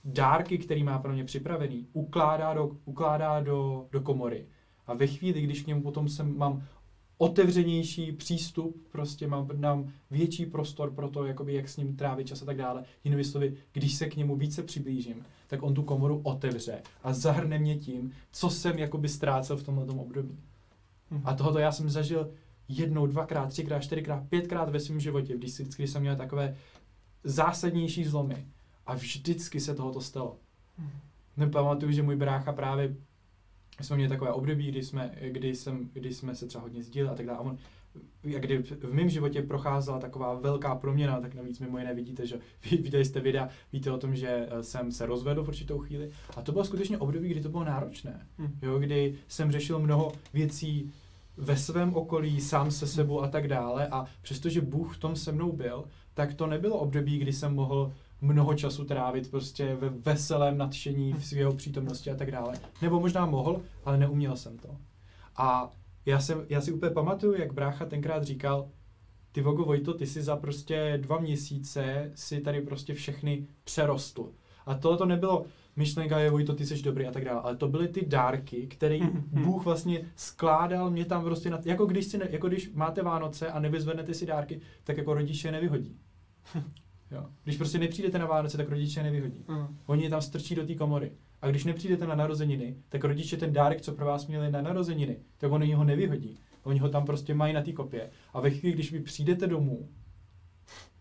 dárky, 0.06 0.58
který 0.58 0.84
má 0.84 1.00
pro 1.00 1.14
mě 1.14 1.24
připravený, 1.24 1.88
ukládá 1.94 2.54
do, 2.54 2.72
ukládá 2.86 3.40
do, 3.40 3.86
do 3.92 4.02
komory. 4.02 4.46
A 4.88 4.94
ve 4.94 5.08
chvíli, 5.08 5.42
když 5.42 5.62
k 5.62 5.68
němu 5.68 5.82
potom 5.82 6.10
jsem, 6.10 6.38
mám 6.38 6.64
otevřenější 7.18 8.12
přístup, 8.12 8.88
prostě 8.92 9.28
mám, 9.28 9.48
mám 9.58 9.92
větší 10.12 10.46
prostor 10.46 10.92
pro 10.92 11.10
to, 11.10 11.26
jakoby, 11.26 11.54
jak 11.54 11.70
s 11.70 11.78
ním 11.78 11.96
trávit 11.96 12.28
čas 12.28 12.42
a 12.42 12.46
tak 12.46 12.58
dále. 12.58 12.84
Jinými 13.04 13.24
slovy, 13.24 13.54
když 13.72 13.94
se 13.94 14.10
k 14.10 14.16
němu 14.16 14.36
více 14.36 14.64
přiblížím, 14.64 15.26
tak 15.48 15.64
on 15.64 15.74
tu 15.74 15.84
komoru 15.84 16.22
otevře 16.24 16.82
a 17.04 17.14
zahrne 17.14 17.60
mě 17.60 17.76
tím, 17.76 18.12
co 18.32 18.50
jsem 18.50 18.80
jakoby 18.80 19.10
ztrácel 19.10 19.58
v 19.58 19.64
tomhle 19.64 19.86
období. 19.86 20.38
Hmm. 21.12 21.22
A 21.26 21.34
tohoto 21.34 21.60
já 21.60 21.72
jsem 21.72 21.90
zažil 21.90 22.32
jednou, 22.68 23.08
dvakrát, 23.08 23.50
třikrát, 23.50 23.80
čtyřikrát, 23.80 24.24
pětkrát 24.30 24.70
ve 24.70 24.80
svém 24.80 25.00
životě, 25.00 25.38
když, 25.38 25.58
když 25.58 25.90
jsem 25.90 26.02
měl 26.02 26.16
takové 26.16 26.56
zásadnější 27.24 28.04
zlomy. 28.04 28.48
A 28.86 28.96
vždycky 28.96 29.60
se 29.60 29.76
tohoto 29.76 30.02
stalo. 30.02 30.38
Hmm. 30.78 30.90
Nepamatuju, 31.38 31.92
že 31.92 32.04
můj 32.04 32.16
brácha 32.16 32.54
právě 32.54 32.96
jsme 33.82 33.96
měli 33.96 34.10
takové 34.10 34.32
období, 34.32 34.68
kdy 34.68 34.84
jsme, 34.84 35.12
kdy 35.22 35.56
jsem, 35.56 35.90
kdy 35.94 36.14
jsme 36.14 36.36
se 36.36 36.48
třeba 36.48 36.62
hodně 36.62 36.84
sdíleli 36.84 37.14
a 37.14 37.16
tak 37.16 37.26
dále. 37.26 37.38
A 37.38 37.42
on 37.42 37.58
jak 38.24 38.42
kdy 38.42 38.58
v 38.58 38.94
mém 38.94 39.10
životě 39.10 39.42
procházela 39.42 40.00
taková 40.00 40.34
velká 40.34 40.76
proměna, 40.76 41.22
tak 41.22 41.36
navíc 41.36 41.60
mimo 41.60 41.78
jiné 41.78 41.94
vidíte, 41.94 42.28
že 42.28 42.40
viděli 42.82 43.06
jste 43.06 43.20
videa, 43.20 43.50
víte 43.74 43.92
o 43.92 43.98
tom, 43.98 44.16
že 44.16 44.48
eh, 44.50 44.64
jsem 44.64 44.92
se 44.92 45.06
rozvedl 45.06 45.44
v 45.44 45.48
určitou 45.48 45.80
chvíli 45.80 46.12
a 46.38 46.42
to 46.42 46.52
bylo 46.52 46.66
skutečně 46.66 46.98
období, 46.98 47.30
kdy 47.30 47.42
to 47.42 47.50
bylo 47.50 47.64
náročné, 47.64 48.28
hmm. 48.38 48.60
jo, 48.62 48.80
kdy 48.80 49.16
jsem 49.28 49.52
řešil 49.52 49.80
mnoho 49.80 50.12
věcí 50.34 50.92
ve 51.38 51.58
svém 51.58 51.94
okolí, 51.94 52.42
sám 52.42 52.72
se 52.72 52.88
sebou 52.88 53.22
a 53.22 53.28
tak 53.28 53.48
dále 53.48 53.88
a 53.88 54.06
přestože 54.22 54.62
Bůh 54.62 54.96
v 54.96 55.00
tom 55.00 55.16
se 55.16 55.32
mnou 55.32 55.52
byl, 55.52 55.84
tak 56.14 56.34
to 56.34 56.48
nebylo 56.48 56.78
období, 56.78 57.18
kdy 57.18 57.34
jsem 57.34 57.56
mohl 57.56 57.94
mnoho 58.22 58.54
času 58.54 58.86
trávit 58.86 59.32
prostě 59.32 59.76
ve 59.76 59.90
veselém 59.90 60.58
nadšení 60.58 61.14
v 61.14 61.26
svého 61.26 61.54
přítomnosti 61.54 62.12
a 62.12 62.16
tak 62.16 62.32
dále. 62.32 62.54
Nebo 62.82 63.00
možná 63.00 63.26
mohl, 63.26 63.62
ale 63.86 63.98
neuměl 63.98 64.36
jsem 64.36 64.58
to. 64.58 64.78
A 65.36 65.72
já, 66.08 66.20
jsem, 66.20 66.46
já 66.50 66.62
si 66.62 66.72
úplně 66.72 66.92
pamatuju, 66.92 67.34
jak 67.34 67.54
brácha 67.54 67.86
tenkrát 67.86 68.24
říkal, 68.24 68.70
ty 69.32 69.42
Vogo 69.42 69.64
Vojto, 69.64 69.94
ty 69.94 70.06
si 70.08 70.22
za 70.22 70.36
prostě 70.36 71.00
dva 71.02 71.20
měsíce 71.20 72.12
si 72.16 72.42
tady 72.42 72.62
prostě 72.62 72.94
všechny 72.94 73.48
přerostl. 73.64 74.32
A 74.66 74.76
tohle 74.76 74.98
to 74.98 75.06
nebylo 75.06 75.46
myšlenka 75.76 76.20
je 76.20 76.30
Vojto, 76.30 76.56
ty 76.56 76.66
jsi 76.66 76.82
dobrý 76.82 77.06
a 77.06 77.12
tak 77.12 77.26
dále, 77.26 77.42
ale 77.42 77.56
to 77.56 77.68
byly 77.68 77.88
ty 77.88 78.06
dárky, 78.06 78.68
které 78.68 78.98
mhm, 78.98 79.24
mhm. 79.32 79.44
Bůh 79.44 79.66
vlastně 79.66 80.12
skládal 80.16 80.92
mě 80.92 81.06
tam 81.06 81.24
prostě, 81.24 81.50
na, 81.50 81.60
jako, 81.66 81.86
když 81.86 82.06
si 82.06 82.18
ne, 82.18 82.28
jako 82.30 82.48
když 82.48 82.72
máte 82.74 83.04
Vánoce 83.04 83.48
a 83.48 83.60
nevyzvednete 83.60 84.14
si 84.14 84.26
dárky, 84.26 84.62
tak 84.84 84.98
jako 84.98 85.14
rodiče 85.14 85.52
nevyhodí. 85.52 85.98
Jo. 87.12 87.26
Když 87.44 87.58
prostě 87.58 87.78
nepřijdete 87.78 88.20
na 88.20 88.26
Vánoce, 88.26 88.58
tak 88.58 88.70
rodiče 88.70 89.04
nevyhodí. 89.04 89.46
Uh. 89.50 89.68
Oni 89.86 90.04
je 90.04 90.10
tam 90.10 90.22
strčí 90.22 90.56
do 90.56 90.68
té 90.68 90.76
komory. 90.76 91.12
A 91.42 91.48
když 91.48 91.64
nepřijdete 91.64 92.08
na 92.08 92.16
narozeniny, 92.16 92.76
tak 92.90 93.04
rodiče 93.04 93.38
ten 93.38 93.54
dárek, 93.54 93.82
co 93.82 93.94
pro 93.94 94.06
vás 94.06 94.28
měli 94.28 94.52
na 94.52 94.62
narozeniny, 94.62 95.18
tak 95.38 95.52
oni 95.52 95.74
ho 95.74 95.84
nevyhodí. 95.84 96.40
Oni 96.64 96.80
ho 96.80 96.90
tam 96.90 97.06
prostě 97.06 97.34
mají 97.34 97.54
na 97.54 97.62
té 97.62 97.72
kopě. 97.72 98.10
A 98.34 98.42
ve 98.42 98.50
chvíli, 98.50 98.74
když 98.74 98.92
vy 98.92 99.00
přijdete 99.00 99.48
domů, 99.48 99.90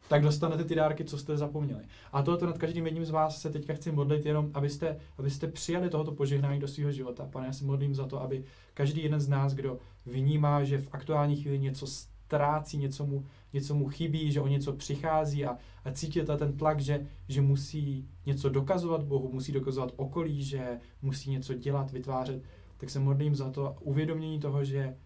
tak 0.08 0.22
dostanete 0.22 0.64
ty 0.64 0.74
dárky, 0.74 1.04
co 1.04 1.18
jste 1.18 1.36
zapomněli. 1.36 1.84
A 2.12 2.22
tohoto 2.22 2.46
nad 2.46 2.58
každým 2.58 2.86
jedním 2.86 3.04
z 3.04 3.10
vás 3.10 3.40
se 3.40 3.50
teďka 3.50 3.74
chci 3.74 3.92
modlit 3.92 4.26
jenom, 4.26 4.50
abyste, 4.54 4.96
abyste 5.18 5.46
přijali 5.46 5.90
tohoto 5.90 6.12
požehnání 6.12 6.60
do 6.60 6.68
svého 6.68 6.92
života. 6.92 7.28
Pane, 7.32 7.46
já 7.46 7.52
se 7.52 7.64
modlím 7.64 7.94
za 7.94 8.06
to, 8.06 8.22
aby 8.22 8.44
každý 8.74 9.02
jeden 9.02 9.20
z 9.20 9.28
nás, 9.28 9.54
kdo 9.54 9.78
vnímá, 10.06 10.64
že 10.64 10.78
v 10.78 10.88
aktuální 10.92 11.36
chvíli 11.36 11.58
něco 11.58 11.86
ztrácí, 12.26 12.78
něco 12.78 13.06
mu, 13.06 13.26
něco 13.52 13.74
mu 13.74 13.88
chybí, 13.88 14.32
že 14.32 14.40
o 14.40 14.48
něco 14.48 14.72
přichází 14.72 15.44
a, 15.44 15.56
a 15.84 15.92
cítíte 15.92 16.36
ten 16.36 16.56
tlak, 16.56 16.80
že, 16.80 17.06
že 17.28 17.40
musí 17.40 18.08
něco 18.26 18.48
dokazovat 18.48 19.02
Bohu, 19.02 19.32
musí 19.32 19.52
dokazovat 19.52 19.92
okolí, 19.96 20.42
že 20.42 20.80
musí 21.02 21.30
něco 21.30 21.54
dělat, 21.54 21.92
vytvářet, 21.92 22.42
tak 22.76 22.90
se 22.90 22.98
modlím 22.98 23.34
za 23.34 23.50
to 23.50 23.76
uvědomění 23.80 24.40
toho, 24.40 24.64
že 24.64 24.96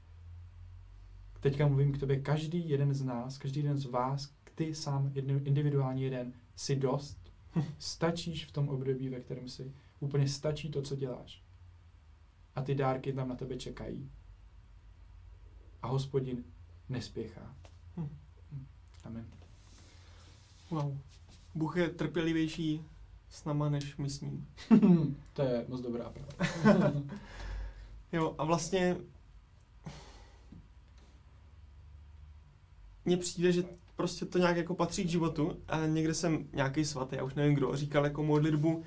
teďka 1.41 1.69
mluvím 1.69 1.93
k 1.93 1.99
tobě, 1.99 2.21
každý 2.21 2.69
jeden 2.69 2.95
z 2.95 3.03
nás, 3.03 3.39
každý 3.39 3.61
jeden 3.61 3.79
z 3.79 3.85
vás, 3.85 4.33
ty 4.55 4.75
sám, 4.75 5.13
individuální 5.45 6.03
jeden, 6.03 6.33
si 6.57 6.77
dost, 6.77 7.33
stačíš 7.79 8.47
v 8.47 8.53
tom 8.53 8.69
období, 8.69 9.09
ve 9.09 9.21
kterém 9.21 9.49
si, 9.49 9.73
úplně 10.01 10.29
stačí 10.29 10.71
to, 10.71 10.83
co 10.83 10.97
děláš. 10.97 11.43
A 12.55 12.63
ty 12.63 12.75
dárky 12.75 13.13
tam 13.13 13.29
na 13.29 13.35
tebe 13.35 13.57
čekají. 13.57 14.11
A 15.83 15.87
hospodin 15.87 16.45
nespěchá. 16.91 17.55
Hm. 17.97 18.09
hm. 18.53 18.67
Amen. 19.05 19.27
Wow. 20.71 20.99
Bůh 21.55 21.77
je 21.77 21.89
trpělivější 21.89 22.85
s 23.31 23.45
náma, 23.45 23.69
než 23.69 23.97
my 23.97 24.11
s 24.11 24.21
ním. 24.21 24.49
to 25.33 25.43
je 25.43 25.65
moc 25.69 25.81
dobrá 25.81 26.11
pravda. 26.11 26.93
jo, 28.13 28.35
a 28.39 28.45
vlastně 28.45 28.97
mně 33.05 33.17
přijde, 33.17 33.53
že 33.53 33.65
prostě 33.97 34.25
to 34.25 34.39
nějak 34.39 34.57
jako 34.57 34.75
patří 34.75 35.05
k 35.05 35.09
životu 35.09 35.57
a 35.69 35.87
někde 35.87 36.15
jsem 36.15 36.47
nějaký 36.53 36.85
svatý, 36.85 37.17
já 37.17 37.25
už 37.25 37.35
nevím 37.35 37.55
kdo, 37.55 37.77
říkal 37.77 38.05
jako 38.05 38.23
modlitbu, 38.23 38.83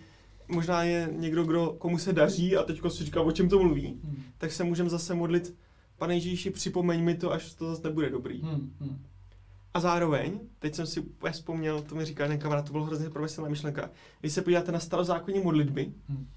možná 0.47 0.83
je 0.83 1.09
někdo, 1.11 1.43
kdo, 1.43 1.75
komu 1.79 1.97
se 1.97 2.13
daří 2.13 2.57
a 2.57 2.63
teď 2.63 2.81
si 2.89 3.03
říká, 3.03 3.21
o 3.21 3.31
čem 3.31 3.49
to 3.49 3.59
mluví, 3.59 3.87
hmm. 4.03 4.23
tak 4.37 4.51
se 4.51 4.63
můžeme 4.63 4.89
zase 4.89 5.13
modlit, 5.13 5.55
pane 5.97 6.13
Ježíši, 6.13 6.49
připomeň 6.49 7.03
mi 7.03 7.15
to, 7.15 7.31
až 7.31 7.53
to 7.53 7.69
zase 7.69 7.87
nebude 7.87 8.09
dobrý. 8.09 8.41
Hmm. 8.41 8.75
Hmm. 8.79 9.05
A 9.73 9.79
zároveň, 9.79 10.39
teď 10.59 10.75
jsem 10.75 10.87
si 10.87 10.99
úplně 10.99 11.33
vzpomněl, 11.33 11.81
to 11.81 11.95
mi 11.95 12.05
říká 12.05 12.23
jeden 12.23 12.39
kamarád, 12.39 12.65
to 12.65 12.71
bylo 12.71 12.83
hrozně 12.83 13.09
promyslná 13.09 13.49
myšlenka, 13.49 13.89
když 14.19 14.33
se 14.33 14.41
podíváte 14.41 14.71
na 14.71 14.79
starozákonní 14.79 15.39
modlitby, 15.39 15.93
hmm. 16.07 16.27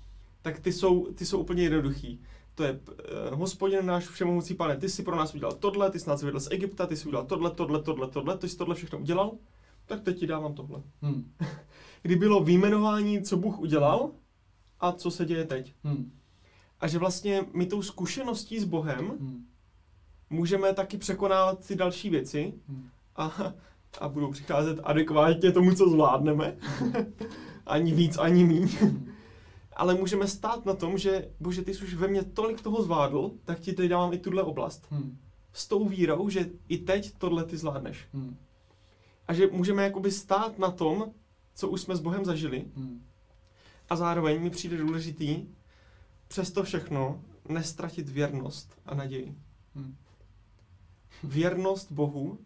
tak 0.43 0.61
ty 0.61 0.73
jsou, 0.73 1.13
ty 1.13 1.27
jsou 1.27 1.41
úplně 1.41 1.63
jednoduchý 1.63 2.21
to 2.57 2.65
je 2.65 2.73
uh, 2.73 3.39
hospodin 3.39 3.87
náš 3.87 4.09
všemohoucí 4.09 4.55
pane, 4.55 4.77
ty 4.77 4.89
jsi 4.89 5.03
pro 5.03 5.17
nás 5.17 5.35
udělal 5.35 5.53
tohle, 5.53 5.91
ty 5.91 6.01
jsi 6.01 6.09
nás 6.09 6.21
vyvedl 6.21 6.41
z 6.41 6.51
Egypta, 6.51 6.87
ty 6.87 6.97
jsi 6.97 7.09
udělal 7.09 7.27
tohle, 7.27 7.51
tohle, 7.51 7.83
tohle, 7.83 8.09
tohle, 8.09 8.39
ty 8.39 8.49
jsi 8.49 8.57
tohle 8.57 8.75
všechno 8.75 8.99
udělal, 8.99 9.33
tak 9.87 10.01
teď 10.01 10.19
ti 10.19 10.27
dávám 10.27 10.55
tohle. 10.55 10.83
Hmm. 11.03 11.33
Kdy 12.03 12.17
bylo 12.17 12.45
výjmenování, 12.45 13.23
co 13.23 13.37
Bůh 13.37 13.59
udělal 13.59 14.11
a 14.81 14.93
co 14.93 15.11
se 15.11 15.25
děje 15.25 15.45
teď. 15.45 15.75
Hmm. 15.85 16.13
A 16.87 16.89
že 16.89 16.99
vlastně 16.99 17.47
my 17.53 17.67
tou 17.67 17.83
zkušeností 17.83 18.61
s 18.61 18.65
Bohem 18.65 19.07
hmm. 19.09 19.47
můžeme 20.31 20.75
taky 20.75 20.99
překonávat 20.99 21.67
ty 21.67 21.77
další 21.77 22.11
věci 22.11 22.55
hmm. 22.69 22.89
a, 23.17 23.53
a 24.01 24.09
budou 24.09 24.31
přicházet 24.31 24.81
adekvátně 24.85 25.53
tomu, 25.53 25.75
co 25.75 25.89
zvládneme. 25.91 26.57
ani 27.67 27.93
víc, 27.93 28.19
ani 28.19 28.45
míň. 28.45 28.69
Hmm 28.81 29.13
ale 29.77 29.95
můžeme 29.95 30.27
stát 30.27 30.67
na 30.67 30.75
tom, 30.75 30.99
že 30.99 31.31
bože, 31.41 31.63
ty 31.63 31.75
jsi 31.75 31.85
už 31.85 31.95
ve 31.95 32.09
mně 32.09 32.23
tolik 32.23 32.63
toho 32.63 32.83
zvládl, 32.83 33.31
tak 33.45 33.61
ti 33.61 33.73
teď 33.73 33.91
dávám 33.91 34.13
i 34.13 34.19
tuhle 34.19 34.43
oblast. 34.43 34.87
Hmm. 34.91 35.19
S 35.53 35.69
tou 35.69 35.89
vírou, 35.89 36.29
že 36.29 36.51
i 36.69 36.79
teď 36.79 37.13
tohle 37.19 37.45
ty 37.45 37.57
zvládneš. 37.57 38.09
Hmm. 38.13 38.37
A 39.29 39.35
že 39.35 39.47
můžeme 39.47 39.85
jakoby 39.85 40.11
stát 40.11 40.59
na 40.59 40.71
tom, 40.71 41.13
co 41.55 41.69
už 41.69 41.81
jsme 41.81 41.97
s 41.97 42.01
Bohem 42.01 42.25
zažili. 42.25 42.65
Hmm. 42.77 43.03
A 43.89 43.97
zároveň 43.97 44.43
mi 44.43 44.51
přijde 44.51 44.77
důležitý 44.77 45.47
přes 46.29 46.51
to 46.53 46.63
všechno 46.63 47.25
nestratit 47.49 48.09
věrnost 48.09 48.81
a 48.87 48.95
naději. 48.95 49.35
Hmm. 49.75 49.97
Věrnost 51.25 51.93
Bohu, 51.93 52.39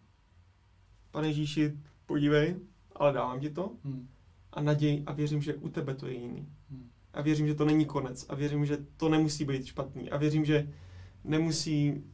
pane 1.10 1.28
Ježíši, 1.28 1.78
podívej, 2.06 2.56
ale 2.94 3.12
dávám 3.12 3.40
ti 3.40 3.50
to. 3.50 3.72
Hmm. 3.84 4.08
A 4.52 4.62
naději 4.62 5.02
a 5.06 5.12
věřím, 5.12 5.42
že 5.42 5.54
u 5.54 5.68
tebe 5.68 5.94
to 5.94 6.06
je 6.06 6.14
jiný. 6.14 6.48
Hmm 6.70 6.90
a 7.14 7.22
věřím, 7.22 7.46
že 7.46 7.54
to 7.54 7.64
není 7.64 7.84
konec 7.84 8.26
a 8.28 8.34
věřím, 8.34 8.66
že 8.66 8.78
to 8.96 9.08
nemusí 9.08 9.44
být 9.44 9.66
špatný 9.66 10.10
a 10.10 10.16
věřím, 10.16 10.44
že 10.44 10.68
nemusí 11.24 12.04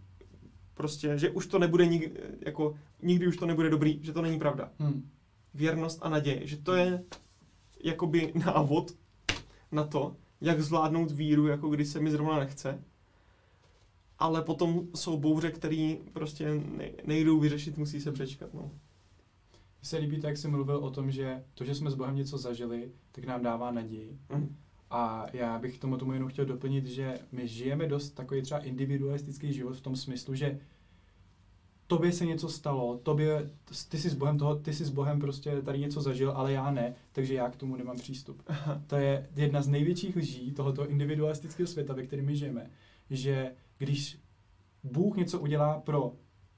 prostě, 0.75 1.19
že 1.19 1.31
už 1.31 1.47
to 1.47 1.59
nebude 1.59 1.87
nikdy, 1.87 2.13
jako 2.41 2.75
nikdy 3.03 3.27
už 3.27 3.37
to 3.37 3.47
nebude 3.47 3.71
dobrý, 3.71 3.99
že 4.03 4.13
to 4.13 4.23
není 4.23 4.39
pravda. 4.39 4.71
Hmm. 4.79 5.11
Věrnost 5.55 5.99
a 6.03 6.09
naděje, 6.09 6.47
že 6.47 6.57
to 6.57 6.75
je 6.75 7.05
jakoby 7.85 8.33
návod 8.47 8.93
na 9.73 9.85
to, 9.85 10.17
jak 10.41 10.61
zvládnout 10.61 11.11
víru, 11.11 11.47
jako 11.47 11.69
když 11.69 11.89
se 11.89 12.01
mi 12.01 12.11
zrovna 12.11 12.39
nechce. 12.39 12.85
Ale 14.19 14.43
potom 14.43 14.89
jsou 14.95 15.19
bouře, 15.19 15.51
které 15.51 15.97
prostě 16.13 16.63
nejdou 17.05 17.41
vyřešit, 17.41 17.79
musí 17.79 18.01
se 18.01 18.13
přečkat. 18.13 18.55
No. 18.55 18.61
Mně 18.63 19.89
se 19.89 19.97
líbí 19.97 20.21
to, 20.21 20.27
jak 20.27 20.37
jsi 20.37 20.49
mluvil 20.49 20.77
o 20.77 20.91
tom, 20.91 21.11
že 21.11 21.45
to, 21.55 21.65
že 21.65 21.75
jsme 21.75 21.91
s 21.91 21.95
Bohem 21.95 22.17
něco 22.17 22.39
zažili, 22.39 22.91
tak 23.13 23.25
nám 23.25 23.43
dává 23.43 23.71
naději. 23.71 24.19
Mm. 24.35 24.57
A 24.91 25.27
já 25.33 25.59
bych 25.59 25.79
tomu 25.79 25.97
tomu 25.97 26.13
jenom 26.13 26.29
chtěl 26.29 26.45
doplnit, 26.45 26.87
že 26.87 27.19
my 27.33 27.49
žijeme 27.49 27.87
dost 27.87 28.11
takový 28.11 28.43
třeba 28.43 28.61
individualistický 28.61 29.53
život 29.53 29.77
v 29.77 29.81
tom 29.81 29.97
smyslu, 29.97 30.35
že 30.35 30.61
tobě 31.87 32.13
se 32.13 32.27
něco 32.27 32.49
stalo, 32.49 32.99
tobě, 33.03 33.51
ty 33.89 33.99
jsi 33.99 34.11
s 34.11 34.15
Bohem 34.15 34.39
toho, 34.39 34.57
ty 34.57 34.73
jsi 34.73 34.85
s 34.85 34.91
Bohem 34.91 35.21
prostě 35.21 35.63
tady 35.63 35.79
něco 35.79 36.01
zažil, 36.01 36.31
ale 36.31 36.53
já 36.53 36.71
ne, 36.71 36.95
takže 37.13 37.35
já 37.35 37.51
k 37.51 37.57
tomu 37.57 37.77
nemám 37.77 37.97
přístup. 37.97 38.43
To 38.87 38.97
je 38.97 39.29
jedna 39.37 39.63
z 39.63 39.69
největších 39.69 40.17
lží 40.17 40.53
tohoto 40.53 40.89
individualistického 40.89 41.67
světa, 41.67 41.95
ve 41.95 42.03
kterém 42.03 42.27
my 42.27 42.37
žijeme, 42.37 42.71
že 43.11 43.53
když 43.79 44.19
Bůh 44.85 45.17
něco 45.17 45.41
udělá 45.41 45.81
pro 45.81 46.13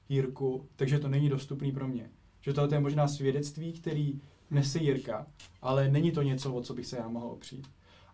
Jirku, 0.09 0.69
takže 0.77 0.99
to 0.99 1.09
není 1.09 1.29
dostupný 1.29 1.73
pro 1.73 1.89
mě. 1.89 2.11
Že 2.41 2.53
tohle 2.53 2.77
je 2.77 2.81
možná 2.81 3.09
svědectví, 3.09 3.73
který 3.73 4.21
nese 4.51 4.79
Jirka, 4.79 5.27
ale 5.63 5.89
není 5.89 6.13
to 6.13 6.23
něco, 6.23 6.55
o 6.55 6.63
co 6.63 6.75
bych 6.75 6.87
se 6.87 6.97
já 6.97 7.09
mohl 7.09 7.27
opřít. 7.27 7.69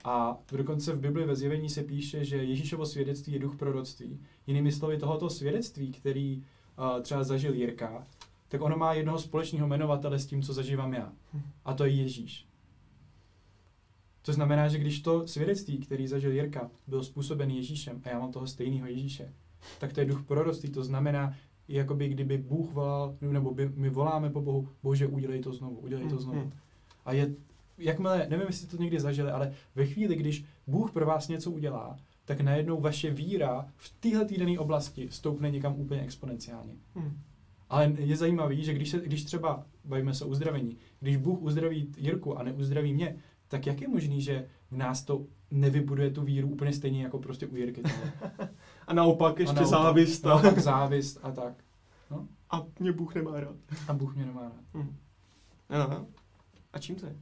A 0.05 0.39
dokonce 0.53 0.93
v 0.93 1.01
Bibli 1.01 1.25
ve 1.27 1.37
zjevení 1.37 1.69
se 1.69 1.83
píše, 1.83 2.25
že 2.25 2.37
Ježíšovo 2.37 2.87
svědectví 2.87 3.33
je 3.33 3.39
duch 3.39 3.57
proroctví. 3.57 4.21
Jinými 4.47 4.73
slovy, 4.73 4.99
tohoto 4.99 5.31
svědectví, 5.31 5.93
který 5.93 6.45
uh, 6.79 7.03
třeba 7.03 7.25
zažil 7.25 7.55
Jirka, 7.55 8.07
tak 8.49 8.61
ono 8.61 8.77
má 8.77 8.93
jednoho 8.93 9.19
společného 9.19 9.67
jmenovatele 9.67 10.19
s 10.19 10.27
tím, 10.27 10.43
co 10.43 10.53
zažívám 10.53 10.95
já. 10.95 11.13
A 11.65 11.75
to 11.75 11.85
je 11.85 11.91
Ježíš. 11.91 12.47
To 14.23 14.33
znamená, 14.33 14.69
že 14.69 14.79
když 14.79 15.01
to 15.01 15.27
svědectví, 15.27 15.79
který 15.79 16.07
zažil 16.07 16.33
Jirka, 16.33 16.71
byl 16.87 17.03
způsoben 17.05 17.51
Ježíšem 17.51 18.03
a 18.05 18.09
já 18.09 18.19
mám 18.19 18.33
toho 18.33 18.47
stejného 18.47 18.87
Ježíše, 18.87 19.33
tak 19.81 19.93
to 19.93 20.01
je 20.01 20.07
duch 20.07 20.23
proroctví. 20.23 20.71
To 20.71 20.85
znamená, 20.85 21.35
jakoby 21.69 22.09
kdyby 22.09 22.39
Bůh 22.39 22.73
volal, 22.73 23.17
nebo 23.21 23.55
by, 23.55 23.69
my 23.69 23.91
voláme 23.91 24.31
po 24.31 24.41
Bohu, 24.41 24.69
Bože, 24.83 25.07
udělej 25.07 25.41
to 25.41 25.53
znovu, 25.53 25.77
udělej 25.77 26.09
to 26.09 26.19
znovu. 26.19 26.53
A 27.05 27.13
je 27.13 27.35
jakmile, 27.79 28.27
nevím, 28.31 28.47
jestli 28.47 28.67
to 28.67 28.77
někdy 28.77 29.01
zažili, 29.01 29.31
ale 29.31 29.55
ve 29.75 29.87
chvíli, 29.87 30.17
když 30.17 30.45
Bůh 30.67 30.93
pro 30.93 31.07
vás 31.07 31.29
něco 31.29 31.51
udělá, 31.51 31.99
tak 32.25 32.41
najednou 32.41 32.81
vaše 32.81 33.11
víra 33.11 33.69
v 33.77 33.95
téhle 34.01 34.25
týdenné 34.25 34.59
oblasti 34.59 35.09
stoupne 35.11 35.51
někam 35.51 35.81
úplně 35.81 36.03
exponenciálně. 36.03 36.73
Hmm. 36.95 37.21
Ale 37.71 37.93
je 37.99 38.17
zajímavý, 38.17 38.65
že 38.65 38.75
když, 38.75 38.91
se, 38.91 39.01
když 39.01 39.25
třeba, 39.25 39.67
bavíme 39.85 40.15
se 40.15 40.25
o 40.25 40.29
uzdravení, 40.29 40.77
když 41.01 41.17
Bůh 41.17 41.43
uzdraví 41.43 41.93
Jirku 41.97 42.39
a 42.39 42.43
neuzdraví 42.43 42.95
mě, 42.95 43.17
tak 43.49 43.67
jak 43.67 43.81
je 43.81 43.89
možný, 43.89 44.21
že 44.21 44.49
v 44.71 44.77
nás 44.77 45.03
to 45.03 45.27
nevybuduje 45.51 46.11
tu 46.11 46.23
víru 46.23 46.49
úplně 46.49 46.73
stejně 46.73 47.03
jako 47.03 47.19
prostě 47.19 47.47
u 47.47 47.57
Jirky. 47.57 47.83
a 48.87 48.95
naopak 48.95 49.39
ještě 49.39 49.57
a 49.57 49.61
naopak, 49.61 49.71
závist. 49.71 50.27
A 50.27 50.29
naopak 50.29 50.59
závist 50.59 51.19
a 51.23 51.33
tak. 51.33 51.55
No? 52.11 52.29
A 52.51 52.67
mě 52.81 52.93
Bůh 52.93 53.15
nemá 53.15 53.41
rád. 53.41 53.57
A 53.89 53.93
Bůh 53.93 54.17
mě 54.17 54.27
nemá 54.27 54.43
rád. 54.43 54.65
Hmm. 54.75 54.97
Aha. 55.69 56.07
A 56.73 56.79
čím 56.79 56.97
to 56.97 57.07
je? 57.07 57.17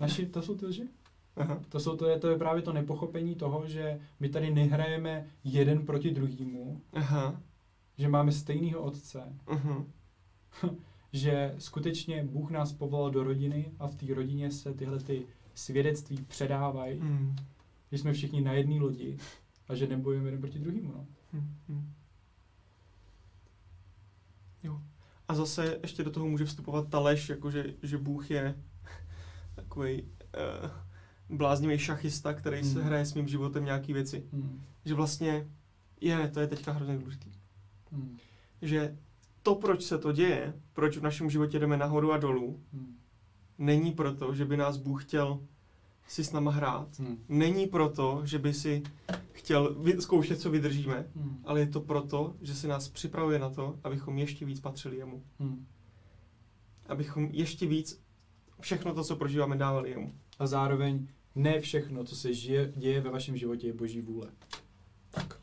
Naši, 0.00 0.26
to 0.26 0.42
jsou 0.42 0.54
ty 0.54 0.66
lži. 0.66 0.88
Aha. 1.36 1.60
To, 1.68 1.80
jsou, 1.80 1.96
to, 1.96 2.08
je, 2.08 2.18
to 2.18 2.30
je 2.30 2.38
právě 2.38 2.62
to 2.62 2.72
nepochopení 2.72 3.34
toho, 3.34 3.68
že 3.68 4.00
my 4.20 4.28
tady 4.28 4.50
nehrajeme 4.50 5.26
jeden 5.44 5.86
proti 5.86 6.10
druhému, 6.10 6.80
Aha. 6.92 7.40
že 7.98 8.08
máme 8.08 8.32
stejného 8.32 8.82
otce, 8.82 9.36
Aha. 9.46 9.84
že 11.12 11.54
skutečně 11.58 12.24
Bůh 12.24 12.50
nás 12.50 12.72
povolal 12.72 13.10
do 13.10 13.24
rodiny 13.24 13.72
a 13.78 13.88
v 13.88 13.94
té 13.94 14.14
rodině 14.14 14.50
se 14.50 14.74
tyhle 14.74 14.98
ty 14.98 15.26
svědectví 15.54 16.16
předávají, 16.28 17.00
mm. 17.00 17.36
že 17.92 17.98
jsme 17.98 18.12
všichni 18.12 18.40
na 18.40 18.52
jedné 18.52 18.80
lodi 18.80 19.16
a 19.68 19.74
že 19.74 19.86
nebojujeme 19.86 20.26
jeden 20.26 20.40
proti 20.40 20.58
druhému. 20.58 20.92
No. 20.92 21.06
Mm. 21.32 21.56
Mm. 21.68 21.92
Jo. 24.62 24.80
A 25.28 25.34
zase 25.34 25.78
ještě 25.82 26.04
do 26.04 26.10
toho 26.10 26.28
může 26.28 26.44
vstupovat 26.44 26.88
ta 26.88 26.98
lež, 26.98 27.28
jakože, 27.28 27.64
že 27.82 27.98
Bůh 27.98 28.30
je 28.30 28.54
takový 29.54 30.02
uh, 30.02 30.08
eh, 30.34 30.70
bláznivý 31.30 31.78
šachista, 31.78 32.34
který 32.34 32.62
mm. 32.62 32.64
se 32.64 32.78
hmm. 32.78 32.86
hraje 32.86 33.06
s 33.06 33.14
mým 33.14 33.28
životem 33.28 33.64
nějaký 33.64 33.92
věci. 33.92 34.24
Mm. 34.32 34.60
Že 34.84 34.94
vlastně 34.94 35.48
je, 36.00 36.28
to 36.28 36.40
je 36.40 36.46
teďka 36.46 36.72
hrozně 36.72 36.98
důležitý. 36.98 37.32
Mm. 37.90 38.18
Že 38.62 38.98
to, 39.42 39.54
proč 39.54 39.82
se 39.82 39.98
to 39.98 40.12
děje, 40.12 40.54
proč 40.72 40.96
v 40.96 41.02
našem 41.02 41.30
životě 41.30 41.58
jdeme 41.58 41.76
nahoru 41.76 42.12
a 42.12 42.18
dolů, 42.18 42.60
mm. 42.72 42.96
není 43.58 43.92
proto, 43.92 44.34
že 44.34 44.44
by 44.44 44.56
nás 44.56 44.76
Bůh 44.76 45.04
chtěl 45.04 45.40
si 46.08 46.24
s 46.24 46.32
náma 46.32 46.50
hrát. 46.50 46.98
Hmm. 46.98 47.24
Není 47.28 47.66
proto, 47.66 48.22
že 48.24 48.38
by 48.38 48.54
si 48.54 48.82
chtěl 49.32 49.76
zkoušet, 50.00 50.40
co 50.40 50.50
vydržíme, 50.50 51.06
hmm. 51.16 51.42
ale 51.44 51.60
je 51.60 51.66
to 51.66 51.80
proto, 51.80 52.34
že 52.40 52.54
si 52.54 52.68
nás 52.68 52.88
připravuje 52.88 53.38
na 53.38 53.50
to, 53.50 53.78
abychom 53.84 54.18
ještě 54.18 54.44
víc 54.44 54.60
patřili 54.60 54.96
jemu. 54.96 55.22
Hmm. 55.38 55.66
Abychom 56.86 57.28
ještě 57.32 57.66
víc 57.66 58.02
všechno 58.60 58.94
to, 58.94 59.04
co 59.04 59.16
prožíváme, 59.16 59.56
dávali 59.56 59.90
jemu. 59.90 60.12
A 60.42 60.46
zároveň 60.46 61.06
ne 61.34 61.60
všechno, 61.60 62.04
co 62.04 62.16
se 62.16 62.34
žije, 62.34 62.72
děje 62.76 63.00
ve 63.00 63.10
vašem 63.10 63.36
životě, 63.36 63.66
je 63.66 63.72
boží 63.72 64.00
vůle. 64.00 64.28
Tak. 65.10 65.38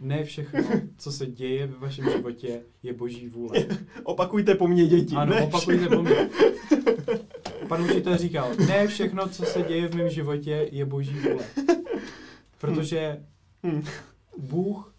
Ne 0.00 0.24
všechno, 0.24 0.60
co 0.98 1.12
se 1.12 1.26
děje 1.26 1.66
ve 1.66 1.78
vašem 1.78 2.10
životě, 2.10 2.62
je 2.82 2.92
boží 2.92 3.28
vůle. 3.28 3.66
Opakujte 4.02 4.54
po 4.54 4.68
mně, 4.68 4.86
děti. 4.86 5.14
Ano, 5.14 5.34
ne 5.34 5.42
opakujte 5.42 5.80
všechno. 5.80 5.96
po 5.96 6.02
mně. 6.02 6.30
Pan 7.68 7.82
učitel 7.82 8.16
říkal, 8.16 8.50
ne 8.68 8.86
všechno, 8.86 9.28
co 9.28 9.44
se 9.44 9.62
děje 9.62 9.88
v 9.88 9.94
mém 9.94 10.10
životě, 10.10 10.68
je 10.72 10.84
boží 10.84 11.14
vůle. 11.14 11.44
Protože 12.58 13.24
hmm. 13.62 13.84
Bůh 14.38 14.94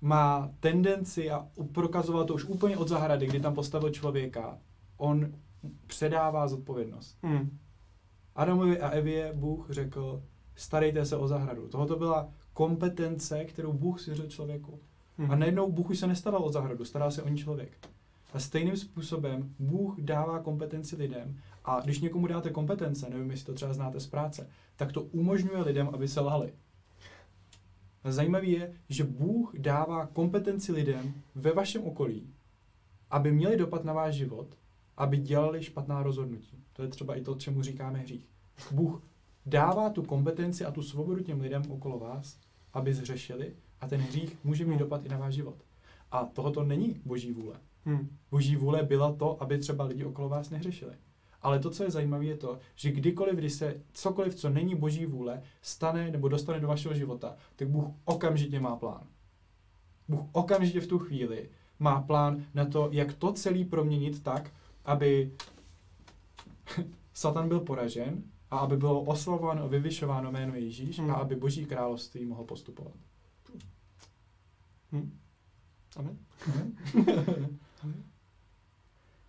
má 0.00 0.50
tendenci 0.60 1.30
a 1.30 1.46
prokazoval 1.72 2.24
to 2.24 2.34
už 2.34 2.44
úplně 2.44 2.76
od 2.76 2.88
zahrady, 2.88 3.26
kdy 3.26 3.40
tam 3.40 3.54
postavil 3.54 3.90
člověka. 3.90 4.58
On 4.96 5.32
předává 5.86 6.48
zodpovědnost. 6.48 7.18
Hmm. 7.22 7.58
Adamovi 8.36 8.80
a 8.80 8.88
Evě 8.88 9.32
Bůh 9.34 9.70
řekl, 9.70 10.22
starejte 10.54 11.04
se 11.06 11.16
o 11.16 11.28
zahradu. 11.28 11.68
Tohoto 11.68 11.96
byla 11.96 12.28
kompetence, 12.52 13.44
kterou 13.44 13.72
Bůh 13.72 14.00
svěřil 14.00 14.26
člověku. 14.26 14.80
Hmm. 15.18 15.30
A 15.30 15.36
najednou 15.36 15.72
Bůh 15.72 15.90
už 15.90 15.98
se 15.98 16.06
nestaral 16.06 16.44
o 16.44 16.52
zahradu, 16.52 16.84
stará 16.84 17.10
se 17.10 17.22
o 17.22 17.28
ní 17.28 17.38
člověk. 17.38 17.78
A 18.32 18.38
stejným 18.38 18.76
způsobem 18.76 19.54
Bůh 19.58 20.00
dává 20.00 20.38
kompetenci 20.38 20.96
lidem 20.96 21.36
a 21.64 21.80
když 21.80 22.00
někomu 22.00 22.26
dáte 22.26 22.50
kompetence, 22.50 23.10
nevím, 23.10 23.30
jestli 23.30 23.46
to 23.46 23.54
třeba 23.54 23.72
znáte 23.72 24.00
z 24.00 24.06
práce, 24.06 24.48
tak 24.76 24.92
to 24.92 25.02
umožňuje 25.02 25.62
lidem, 25.62 25.90
aby 25.92 26.08
se 26.08 26.20
lhali. 26.20 26.52
A 28.04 28.12
zajímavé 28.12 28.46
je, 28.46 28.72
že 28.88 29.04
Bůh 29.04 29.54
dává 29.58 30.06
kompetenci 30.06 30.72
lidem 30.72 31.14
ve 31.34 31.52
vašem 31.52 31.82
okolí, 31.82 32.30
aby 33.10 33.32
měli 33.32 33.56
dopad 33.56 33.84
na 33.84 33.92
váš 33.92 34.14
život, 34.14 34.46
aby 34.96 35.16
dělali 35.16 35.62
špatná 35.62 36.02
rozhodnutí. 36.02 36.65
To 36.76 36.82
je 36.82 36.88
třeba 36.88 37.14
i 37.14 37.20
to, 37.20 37.34
čemu 37.34 37.62
říkáme 37.62 37.98
hřích. 37.98 38.28
Bůh 38.70 39.02
dává 39.46 39.90
tu 39.90 40.02
kompetenci 40.02 40.64
a 40.64 40.70
tu 40.70 40.82
svobodu 40.82 41.22
těm 41.22 41.40
lidem 41.40 41.62
okolo 41.70 41.98
vás, 41.98 42.38
aby 42.72 42.94
zřešili 42.94 43.54
a 43.80 43.88
ten 43.88 44.00
hřích 44.00 44.36
může 44.44 44.64
mít 44.64 44.78
dopad 44.78 45.04
i 45.04 45.08
na 45.08 45.18
váš 45.18 45.34
život. 45.34 45.56
A 46.12 46.24
tohoto 46.24 46.64
není 46.64 47.00
boží 47.04 47.32
vůle. 47.32 47.54
Hmm. 47.84 48.08
Boží 48.30 48.56
vůle 48.56 48.82
byla 48.82 49.12
to, 49.12 49.42
aby 49.42 49.58
třeba 49.58 49.84
lidi 49.84 50.04
okolo 50.04 50.28
vás 50.28 50.50
nehřešili. 50.50 50.92
Ale 51.42 51.58
to, 51.58 51.70
co 51.70 51.84
je 51.84 51.90
zajímavé, 51.90 52.24
je 52.24 52.36
to, 52.36 52.58
že 52.74 52.92
kdykoliv, 52.92 53.34
když 53.34 53.52
se 53.52 53.80
cokoliv, 53.92 54.34
co 54.34 54.50
není 54.50 54.74
boží 54.74 55.06
vůle, 55.06 55.42
stane 55.62 56.10
nebo 56.10 56.28
dostane 56.28 56.60
do 56.60 56.68
vašeho 56.68 56.94
života, 56.94 57.36
tak 57.56 57.68
Bůh 57.68 57.84
okamžitě 58.04 58.60
má 58.60 58.76
plán. 58.76 59.06
Bůh 60.08 60.20
okamžitě 60.32 60.80
v 60.80 60.86
tu 60.86 60.98
chvíli 60.98 61.48
má 61.78 62.00
plán 62.00 62.44
na 62.54 62.64
to, 62.64 62.88
jak 62.92 63.14
to 63.14 63.32
celý 63.32 63.64
proměnit 63.64 64.22
tak, 64.22 64.50
aby 64.84 65.32
Satan 67.14 67.48
byl 67.48 67.60
poražen 67.60 68.22
a 68.50 68.58
aby 68.58 68.76
bylo 68.76 69.02
oslavováno 69.02 69.62
a 69.64 69.66
vyvyšováno 69.66 70.32
jméno 70.32 70.54
Ježíš 70.54 70.98
hmm. 70.98 71.10
a 71.10 71.14
aby 71.14 71.36
Boží 71.36 71.66
království 71.66 72.26
mohlo 72.26 72.44
postupovat. 72.44 72.94
Hmm. 74.92 75.18
Amen. 75.96 76.18
Amen. 76.46 76.76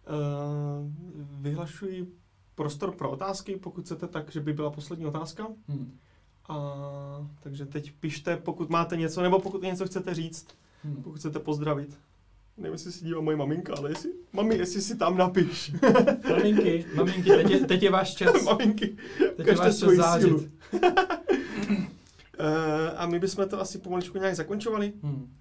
Uh, 0.07 0.91
vyhlašuji 1.41 2.17
prostor 2.55 2.95
pro 2.95 3.11
otázky, 3.11 3.55
pokud 3.55 3.83
chcete, 3.83 4.07
tak, 4.07 4.31
že 4.31 4.39
by 4.39 4.53
byla 4.53 4.71
poslední 4.71 5.05
otázka. 5.05 5.47
Hmm. 5.67 5.97
A, 6.49 6.57
takže 7.39 7.65
teď 7.65 7.91
pište, 7.91 8.37
pokud 8.37 8.69
máte 8.69 8.97
něco, 8.97 9.21
nebo 9.21 9.39
pokud 9.39 9.61
něco 9.61 9.85
chcete 9.85 10.13
říct, 10.13 10.47
hmm. 10.83 11.03
pokud 11.03 11.15
chcete 11.17 11.39
pozdravit. 11.39 11.99
Nevím, 12.57 12.73
jestli 12.73 12.91
si 12.91 13.05
dívá 13.05 13.21
moje 13.21 13.37
maminka, 13.37 13.73
ale 13.77 13.91
jestli, 13.91 14.09
mami, 14.33 14.57
jestli 14.57 14.81
si 14.81 14.97
tam 14.97 15.17
napiš. 15.17 15.71
Maminky, 16.29 16.85
maminky, 16.95 17.29
teď 17.29 17.49
je, 17.49 17.59
teď 17.59 17.83
je 17.83 17.91
váš 17.91 18.15
čas. 18.15 18.43
maminky, 18.45 18.97
teď 19.37 19.47
je 19.47 19.55
váš 19.55 19.79
čas 19.79 19.95
zážit. 19.95 20.31
uh, 20.31 20.49
a 22.95 23.05
my 23.05 23.19
bychom 23.19 23.49
to 23.49 23.61
asi 23.61 23.77
pomaličku 23.77 24.17
nějak 24.17 24.35
zakončovali. 24.35 24.93
Hmm. 25.03 25.33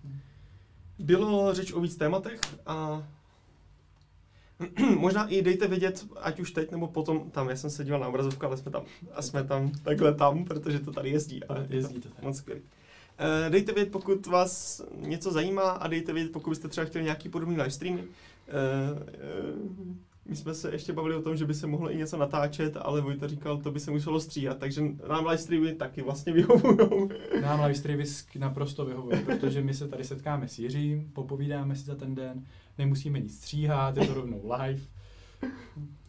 Bylo 0.98 1.54
řeč 1.54 1.72
o 1.72 1.80
víc 1.80 1.96
tématech 1.96 2.40
a 2.66 3.06
Možná 4.98 5.26
i 5.26 5.42
dejte 5.42 5.68
vědět, 5.68 6.06
ať 6.20 6.40
už 6.40 6.50
teď 6.50 6.70
nebo 6.70 6.88
potom, 6.88 7.30
tam, 7.30 7.48
já 7.48 7.56
jsem 7.56 7.70
se 7.70 7.84
díval 7.84 8.00
na 8.00 8.08
obrazovku, 8.08 8.46
ale 8.46 8.56
jsme 8.56 8.70
tam, 8.70 8.82
a 9.12 9.22
jsme 9.22 9.44
tam 9.44 9.72
takhle 9.82 10.14
tam, 10.14 10.44
protože 10.44 10.80
to 10.80 10.92
tady 10.92 11.10
jezdí. 11.10 11.44
A 11.44 11.54
jezdí 11.68 12.00
to 12.00 12.08
tady. 12.08 12.26
Moc 12.26 12.36
skvělý. 12.36 12.62
Uh, 13.20 13.50
dejte 13.50 13.72
vědět, 13.72 13.92
pokud 13.92 14.26
vás 14.26 14.82
něco 14.96 15.32
zajímá 15.32 15.70
a 15.70 15.88
dejte 15.88 16.12
vědět, 16.12 16.32
pokud 16.32 16.50
byste 16.50 16.68
třeba 16.68 16.84
chtěli 16.84 17.04
nějaký 17.04 17.28
podobný 17.28 17.56
live 17.56 17.70
streamy. 17.70 18.02
Uh, 18.02 18.08
uh, 19.78 19.96
my 20.28 20.36
jsme 20.36 20.54
se 20.54 20.72
ještě 20.72 20.92
bavili 20.92 21.14
o 21.14 21.22
tom, 21.22 21.36
že 21.36 21.44
by 21.44 21.54
se 21.54 21.66
mohlo 21.66 21.92
i 21.92 21.96
něco 21.96 22.16
natáčet, 22.16 22.76
ale 22.80 23.00
Vojta 23.00 23.28
říkal, 23.28 23.56
to 23.56 23.70
by 23.70 23.80
se 23.80 23.90
muselo 23.90 24.20
stříhat, 24.20 24.58
takže 24.58 24.82
nám 25.08 25.26
live 25.26 25.38
streamy 25.38 25.74
taky 25.74 26.02
vlastně 26.02 26.32
vyhovují. 26.32 27.08
Nám 27.42 27.60
live 27.60 27.74
streamy 27.74 28.04
naprosto 28.38 28.84
vyhovují, 28.84 29.24
protože 29.24 29.62
my 29.62 29.74
se 29.74 29.88
tady 29.88 30.04
setkáme 30.04 30.48
s 30.48 30.58
Jiřím, 30.58 31.10
popovídáme 31.12 31.76
si 31.76 31.84
za 31.84 31.94
ten 31.94 32.14
den, 32.14 32.46
nemusíme 32.78 33.20
nic 33.20 33.36
stříhat, 33.36 33.96
je 33.96 34.06
to 34.06 34.14
rovnou 34.14 34.52
live. 34.58 34.80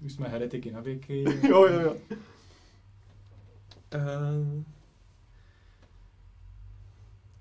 Už 0.05 0.13
jsme 0.13 0.27
heretiky 0.27 0.71
na 0.71 0.79
věky. 0.79 1.23
jo, 1.49 1.65
jo, 1.65 1.79
jo. 1.79 1.95
Uh, 3.95 4.63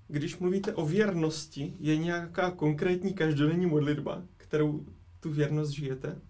když 0.07 0.37
mluvíte 0.37 0.73
o 0.73 0.85
věrnosti, 0.85 1.73
je 1.79 1.97
nějaká 1.97 2.51
konkrétní 2.51 3.13
každodenní 3.13 3.65
modlitba, 3.65 4.23
kterou 4.37 4.85
tu 5.19 5.29
věrnost 5.29 5.69
žijete? 5.69 6.21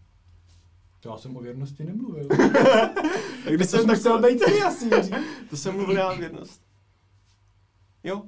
Já 1.06 1.18
jsem 1.18 1.38
o 1.38 1.40
věrnosti 1.40 1.84
nemluvil. 1.84 2.28
Když 3.50 3.70
jsem 3.70 3.88
tak 3.88 3.98
musel 3.98 4.22
být 4.22 4.46
ty 4.46 4.62
asi. 4.62 4.90
to 5.50 5.58
jsem 5.58 5.76
mluvil 5.76 5.96
já 5.96 6.12
o 6.12 6.18
věrnost. 6.18 6.62
Jo, 8.04 8.24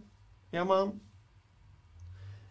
já 0.52 0.64
mám. 0.64 0.92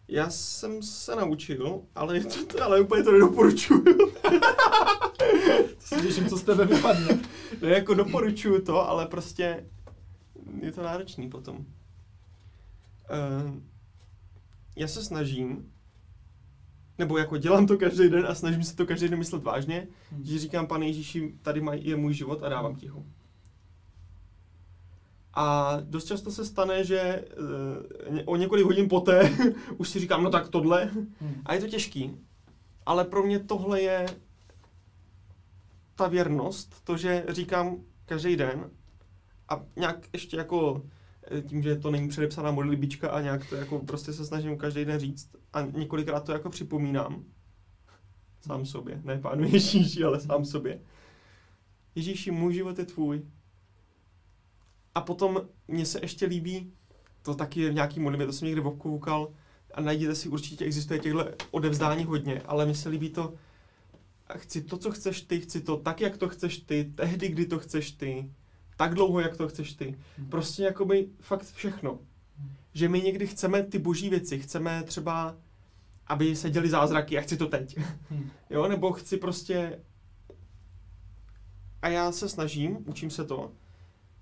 Já 0.07 0.29
jsem 0.29 0.83
se 0.83 1.15
naučil, 1.15 1.81
ale, 1.95 2.19
to, 2.47 2.63
ale 2.63 2.81
úplně 2.81 3.03
to 3.03 3.11
nedoporučuju. 3.11 3.83
to 5.89 6.01
těším, 6.01 6.29
co 6.29 6.37
z 6.37 6.43
tebe 6.43 6.65
vypadne. 6.65 7.19
Ne, 7.61 7.69
jako 7.69 7.93
doporučuju 7.93 8.61
to, 8.61 8.89
ale 8.89 9.05
prostě 9.05 9.65
je 10.61 10.71
to 10.71 10.83
náročný 10.83 11.29
potom. 11.29 11.65
Uh, 13.09 13.59
já 14.75 14.87
se 14.87 15.03
snažím, 15.03 15.71
nebo 16.97 17.17
jako 17.17 17.37
dělám 17.37 17.67
to 17.67 17.77
každý 17.77 18.09
den 18.09 18.25
a 18.25 18.35
snažím 18.35 18.63
se 18.63 18.75
to 18.75 18.85
každý 18.85 19.07
den 19.07 19.19
myslet 19.19 19.43
vážně, 19.43 19.87
hmm. 20.11 20.25
že 20.25 20.39
říkám, 20.39 20.67
pane 20.67 20.87
Ježíši, 20.87 21.33
tady 21.41 21.61
je 21.73 21.95
můj 21.95 22.13
život 22.13 22.43
a 22.43 22.49
dávám 22.49 22.75
ti 22.75 22.87
ho. 22.87 23.05
A 25.33 25.77
dost 25.81 26.05
často 26.05 26.31
se 26.31 26.45
stane, 26.45 26.83
že 26.83 27.25
uh, 28.09 28.19
o 28.25 28.35
několik 28.35 28.65
hodin 28.65 28.89
poté 28.89 29.31
už 29.77 29.89
si 29.89 29.99
říkám, 29.99 30.23
no 30.23 30.29
tak 30.29 30.49
tohle. 30.49 30.85
Hmm. 30.85 31.41
A 31.45 31.53
je 31.53 31.59
to 31.59 31.67
těžký. 31.67 32.17
Ale 32.85 33.05
pro 33.05 33.23
mě 33.23 33.39
tohle 33.39 33.81
je 33.81 34.05
ta 35.95 36.07
věrnost, 36.07 36.83
to, 36.83 36.97
že 36.97 37.25
říkám 37.29 37.77
každý 38.05 38.35
den 38.35 38.69
a 39.49 39.63
nějak 39.75 40.07
ještě 40.13 40.37
jako 40.37 40.81
eh, 40.85 40.89
tím, 41.47 41.61
že 41.61 41.75
to 41.75 41.91
není 41.91 42.09
předepsaná 42.09 42.51
modlibička 42.51 43.09
a 43.09 43.21
nějak 43.21 43.49
to 43.49 43.55
jako 43.55 43.79
prostě 43.79 44.13
se 44.13 44.25
snažím 44.25 44.57
každý 44.57 44.85
den 44.85 44.99
říct 44.99 45.29
a 45.53 45.61
několikrát 45.61 46.19
to 46.19 46.31
jako 46.31 46.49
připomínám 46.49 47.23
sám 48.41 48.65
sobě, 48.65 49.01
ne 49.03 49.19
pánu 49.19 49.43
Ježíši, 49.43 50.03
ale 50.03 50.19
sám 50.19 50.45
sobě. 50.45 50.81
Ježíši, 51.95 52.31
můj 52.31 52.53
život 52.53 52.79
je 52.79 52.85
tvůj. 52.85 53.21
A 54.95 55.01
potom 55.01 55.41
mně 55.67 55.85
se 55.85 55.99
ještě 56.01 56.25
líbí, 56.25 56.73
to 57.21 57.35
taky 57.35 57.69
v 57.69 57.73
nějaký 57.73 57.99
modlitbě, 57.99 58.27
to 58.27 58.33
jsem 58.33 58.45
někde 58.45 58.61
obkoukal 58.61 59.33
a 59.73 59.81
najděte 59.81 60.15
si 60.15 60.29
určitě, 60.29 60.65
existuje 60.65 60.99
těchto 60.99 61.25
odevzdání 61.51 62.03
hodně, 62.03 62.41
ale 62.41 62.65
mně 62.65 62.75
se 62.75 62.89
líbí 62.89 63.09
to, 63.09 63.33
chci 64.37 64.61
to, 64.61 64.77
co 64.77 64.91
chceš 64.91 65.21
ty, 65.21 65.39
chci 65.39 65.61
to 65.61 65.77
tak, 65.77 66.01
jak 66.01 66.17
to 66.17 66.29
chceš 66.29 66.57
ty, 66.57 66.93
tehdy, 66.95 67.29
kdy 67.29 67.45
to 67.45 67.59
chceš 67.59 67.91
ty, 67.91 68.31
tak 68.79 68.93
dlouho, 68.93 69.19
jak 69.19 69.37
to 69.37 69.47
chceš 69.47 69.73
ty. 69.73 69.95
Hmm. 70.17 70.29
Prostě 70.29 70.63
jakoby 70.63 71.07
fakt 71.19 71.53
všechno. 71.53 71.99
Hmm. 72.39 72.49
Že 72.73 72.89
my 72.89 73.01
někdy 73.01 73.27
chceme 73.27 73.63
ty 73.63 73.79
boží 73.79 74.09
věci, 74.09 74.39
chceme 74.39 74.83
třeba, 74.83 75.35
aby 76.07 76.35
se 76.35 76.49
děli 76.49 76.69
zázraky 76.69 77.17
a 77.17 77.21
chci 77.21 77.37
to 77.37 77.47
teď. 77.47 77.77
Hmm. 78.09 78.31
Jo, 78.49 78.67
nebo 78.67 78.91
chci 78.91 79.17
prostě... 79.17 79.79
A 81.81 81.89
já 81.89 82.11
se 82.11 82.29
snažím, 82.29 82.77
učím 82.85 83.09
se 83.09 83.25
to, 83.25 83.51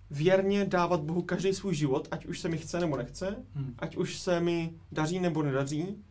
věrně 0.09 0.65
dávat 0.65 1.01
Bohu 1.01 1.21
každý 1.21 1.53
svůj 1.53 1.75
život, 1.75 2.07
ať 2.11 2.25
už 2.25 2.39
se 2.39 2.49
mi 2.49 2.57
chce 2.57 2.79
nebo 2.79 2.97
nechce, 2.97 3.35
ať 3.79 3.95
už 3.95 4.17
se 4.17 4.39
mi 4.39 4.73
daří 4.91 5.19
nebo 5.19 5.43
nedaří, 5.43 6.03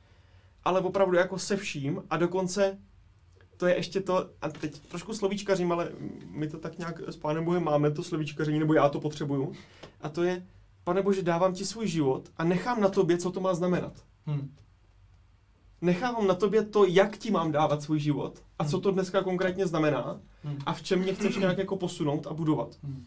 ale 0.64 0.80
opravdu 0.80 1.16
jako 1.16 1.38
se 1.38 1.56
vším 1.56 2.02
a 2.10 2.16
dokonce 2.16 2.78
to 3.56 3.66
je 3.66 3.76
ještě 3.76 4.00
to, 4.00 4.30
a 4.42 4.48
teď 4.48 4.78
trošku 4.78 5.14
slovíčkařím, 5.14 5.72
ale 5.72 5.88
my 6.30 6.48
to 6.48 6.58
tak 6.58 6.78
nějak 6.78 7.00
s 7.08 7.16
Pánem 7.16 7.44
Bohem 7.44 7.64
máme, 7.64 7.90
to 7.90 8.02
slovíčkaření, 8.02 8.58
nebo 8.58 8.74
já 8.74 8.88
to 8.88 9.00
potřebuju. 9.00 9.52
A 10.00 10.08
to 10.08 10.22
je, 10.22 10.46
Pane 10.84 11.02
Bože, 11.02 11.22
dávám 11.22 11.54
ti 11.54 11.64
svůj 11.64 11.88
život 11.88 12.28
a 12.36 12.44
nechám 12.44 12.80
na 12.80 12.88
tobě, 12.88 13.18
co 13.18 13.30
to 13.30 13.40
má 13.40 13.54
znamenat. 13.54 13.92
Hmm. 14.26 14.54
Nechávám 15.80 16.26
na 16.26 16.34
tobě 16.34 16.64
to, 16.64 16.84
jak 16.84 17.16
ti 17.16 17.30
mám 17.30 17.52
dávat 17.52 17.82
svůj 17.82 18.00
život 18.00 18.42
a 18.58 18.64
co 18.64 18.80
to 18.80 18.90
dneska 18.90 19.22
konkrétně 19.22 19.66
znamená 19.66 20.20
hmm. 20.44 20.58
a 20.66 20.72
v 20.72 20.82
čem 20.82 20.98
mě 20.98 21.14
chceš 21.14 21.36
nějak 21.36 21.58
jako 21.58 21.76
posunout 21.76 22.26
a 22.26 22.34
budovat. 22.34 22.76
Hmm. 22.82 23.06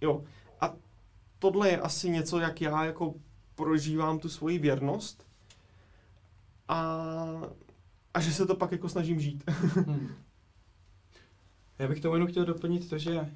Jo. 0.00 0.24
A 0.60 0.74
tohle 1.38 1.68
je 1.68 1.80
asi 1.80 2.10
něco, 2.10 2.38
jak 2.38 2.60
já 2.60 2.84
jako 2.84 3.14
prožívám 3.54 4.18
tu 4.18 4.28
svoji 4.28 4.58
věrnost. 4.58 5.26
A 6.68 7.26
a 8.16 8.20
že 8.20 8.32
se 8.32 8.46
to 8.46 8.54
pak 8.56 8.72
jako 8.72 8.88
snažím 8.88 9.20
žít. 9.20 9.44
hmm. 9.86 10.08
Já 11.78 11.88
bych 11.88 12.00
tomu 12.00 12.14
jenom 12.14 12.28
chtěl 12.28 12.44
doplnit 12.44 12.90
to, 12.90 12.98
že 12.98 13.28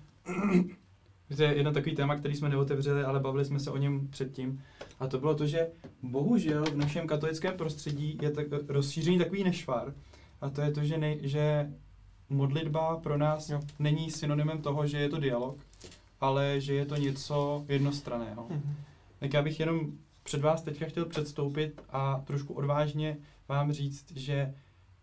to 1.36 1.42
je 1.42 1.54
jedno 1.54 1.72
takový 1.72 1.96
téma, 1.96 2.16
který 2.16 2.36
jsme 2.36 2.48
neotevřeli, 2.48 3.02
ale 3.02 3.20
bavili 3.20 3.44
jsme 3.44 3.60
se 3.60 3.70
o 3.70 3.76
něm 3.76 4.08
předtím. 4.08 4.62
A 5.00 5.06
to 5.06 5.18
bylo 5.18 5.34
to, 5.34 5.46
že 5.46 5.68
bohužel 6.02 6.64
v 6.64 6.76
našem 6.76 7.06
katolickém 7.06 7.56
prostředí 7.56 8.18
je 8.22 8.30
tak, 8.30 8.46
rozšířený 8.68 9.18
takový 9.18 9.44
nešvar. 9.44 9.94
A 10.40 10.50
to 10.50 10.60
je 10.60 10.72
to, 10.72 10.84
že, 10.84 10.98
ne, 10.98 11.16
že 11.20 11.70
modlitba 12.28 12.96
pro 12.96 13.18
nás 13.18 13.50
jo. 13.50 13.60
není 13.78 14.10
synonymem 14.10 14.62
toho, 14.62 14.86
že 14.86 14.98
je 14.98 15.08
to 15.08 15.20
dialog, 15.20 15.58
ale 16.20 16.60
že 16.60 16.74
je 16.74 16.86
to 16.86 16.96
něco 16.96 17.64
jednostraného. 17.68 18.48
Mm-hmm. 18.48 18.74
Tak 19.18 19.32
já 19.32 19.42
bych 19.42 19.60
jenom 19.60 19.92
před 20.22 20.40
vás 20.40 20.62
teďka 20.62 20.86
chtěl 20.86 21.04
předstoupit 21.04 21.82
a 21.90 22.22
trošku 22.26 22.54
odvážně 22.54 23.16
vám 23.48 23.72
říct, 23.72 24.12
že 24.16 24.54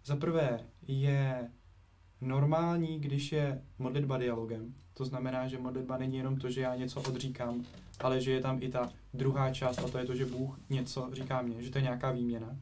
za 0.08 0.16
prvé 0.16 0.60
je 0.88 1.52
normální, 2.22 3.00
když 3.00 3.32
je 3.32 3.62
modlitba 3.80 4.18
dialogem. 4.18 4.74
To 4.94 5.06
znamená, 5.06 5.48
že 5.48 5.58
modlitba 5.58 5.98
není 5.98 6.18
jenom 6.18 6.38
to, 6.38 6.50
že 6.50 6.62
já 6.62 6.76
něco 6.76 7.02
odříkám, 7.02 7.66
ale 8.00 8.22
že 8.22 8.32
je 8.32 8.42
tam 8.42 8.58
i 8.62 8.70
ta 8.70 8.92
druhá 9.14 9.54
část, 9.54 9.80
a 9.80 9.88
to 9.88 9.98
je 9.98 10.06
to, 10.06 10.16
že 10.16 10.26
Bůh 10.26 10.60
něco 10.70 11.10
říká 11.14 11.42
mně, 11.42 11.64
že 11.64 11.72
to 11.72 11.78
je 11.78 11.82
nějaká 11.82 12.12
výměna. 12.12 12.58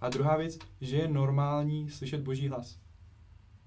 A 0.00 0.08
druhá 0.08 0.36
věc, 0.36 0.58
že 0.80 0.96
je 0.96 1.08
normální 1.08 1.90
slyšet 1.90 2.20
Boží 2.20 2.48
hlas. 2.48 2.78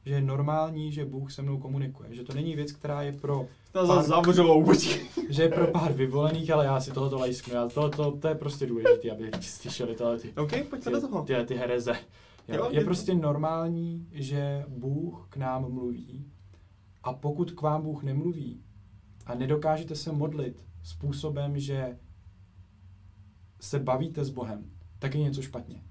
Že 0.06 0.14
je 0.14 0.22
normální, 0.22 0.92
že 0.92 1.06
Bůh 1.06 1.32
se 1.32 1.42
mnou 1.42 1.58
komunikuje. 1.58 2.16
Že 2.16 2.24
to 2.24 2.34
není 2.34 2.56
věc, 2.56 2.72
která 2.72 3.02
je 3.02 3.12
pro... 3.12 3.48
To 3.74 3.88
pár, 3.88 4.04
zavřou, 4.04 4.74
Že 5.30 5.44
je 5.44 5.50
pro 5.50 5.68
pár 5.68 5.94
vyvolených, 5.94 6.52
ale 6.52 6.66
já 6.66 6.80
si 6.80 6.92
tohoto 6.92 7.20
lajsknu. 7.20 7.54
Já 7.54 7.68
to, 7.68 7.90
to, 7.90 8.12
to, 8.12 8.28
je 8.28 8.36
prostě 8.36 8.66
důležité, 8.66 9.12
aby 9.12 9.32
slyšeli 9.42 9.96
tohle 9.96 10.20
ty, 10.20 10.34
OK, 10.34 10.52
pojďme 10.70 10.92
do 10.92 11.02
toho. 11.02 11.24
Ty, 11.24 11.36
ty 11.46 11.56
hereze. 11.56 11.96
Jo, 12.48 12.68
je 12.72 12.84
prostě 12.84 13.16
normální, 13.16 14.08
že 14.12 14.66
Bůh 14.68 15.28
k 15.30 15.38
nám 15.38 15.72
mluví 15.72 16.32
a 17.04 17.14
pokud 17.14 17.52
k 17.52 17.62
vám 17.62 17.82
Bůh 17.82 18.04
nemluví 18.04 18.64
a 19.26 19.36
nedokážete 19.36 19.96
se 19.96 20.12
modlit 20.12 20.66
způsobem, 20.84 21.60
že 21.60 21.98
se 23.62 23.80
bavíte 23.80 24.26
s 24.26 24.30
Bohem, 24.30 24.72
tak 25.00 25.16
je 25.16 25.22
něco 25.22 25.42
špatně. 25.42 25.84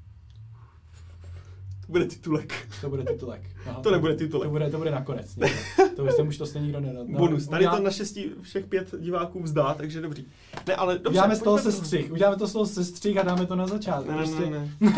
To 1.92 1.98
bude 1.98 2.06
titulek. 2.06 2.54
To 2.80 2.90
bude 2.90 3.04
titulek. 3.04 3.42
Aha, 3.66 3.80
to, 3.80 3.90
nebude 3.90 4.16
titulek. 4.16 4.46
To 4.46 4.50
bude, 4.50 4.70
to 4.70 4.78
bude 4.78 4.90
nakonec. 4.90 5.38
to 5.96 6.04
byste 6.04 6.22
už 6.22 6.38
to 6.38 6.46
stejně 6.46 6.64
nikdo 6.64 6.80
nedal. 6.80 7.04
No, 7.08 7.18
Bonus. 7.18 7.48
Tady 7.48 7.64
udělá... 7.64 7.76
to 7.76 7.82
naštěstí 7.82 8.30
všech 8.42 8.66
pět 8.66 8.94
diváků 9.00 9.42
vzdá, 9.42 9.74
takže 9.74 10.00
dobrý. 10.00 10.24
Ne, 10.66 10.76
ale 10.76 10.94
dobře, 10.94 11.10
uděláme 11.10 11.36
z 11.36 11.42
toho 11.42 11.58
sestřih. 11.58 12.12
Uděláme 12.12 12.36
to 12.36 12.46
z 12.46 12.52
toho 12.52 12.66
sestřih 12.66 13.18
a 13.18 13.22
dáme 13.22 13.46
to 13.46 13.56
na 13.56 13.66
začátek. 13.66 14.10
Ne, 14.10 14.16
prostě... 14.16 14.40
ne, 14.40 14.76
ne. 14.80 14.94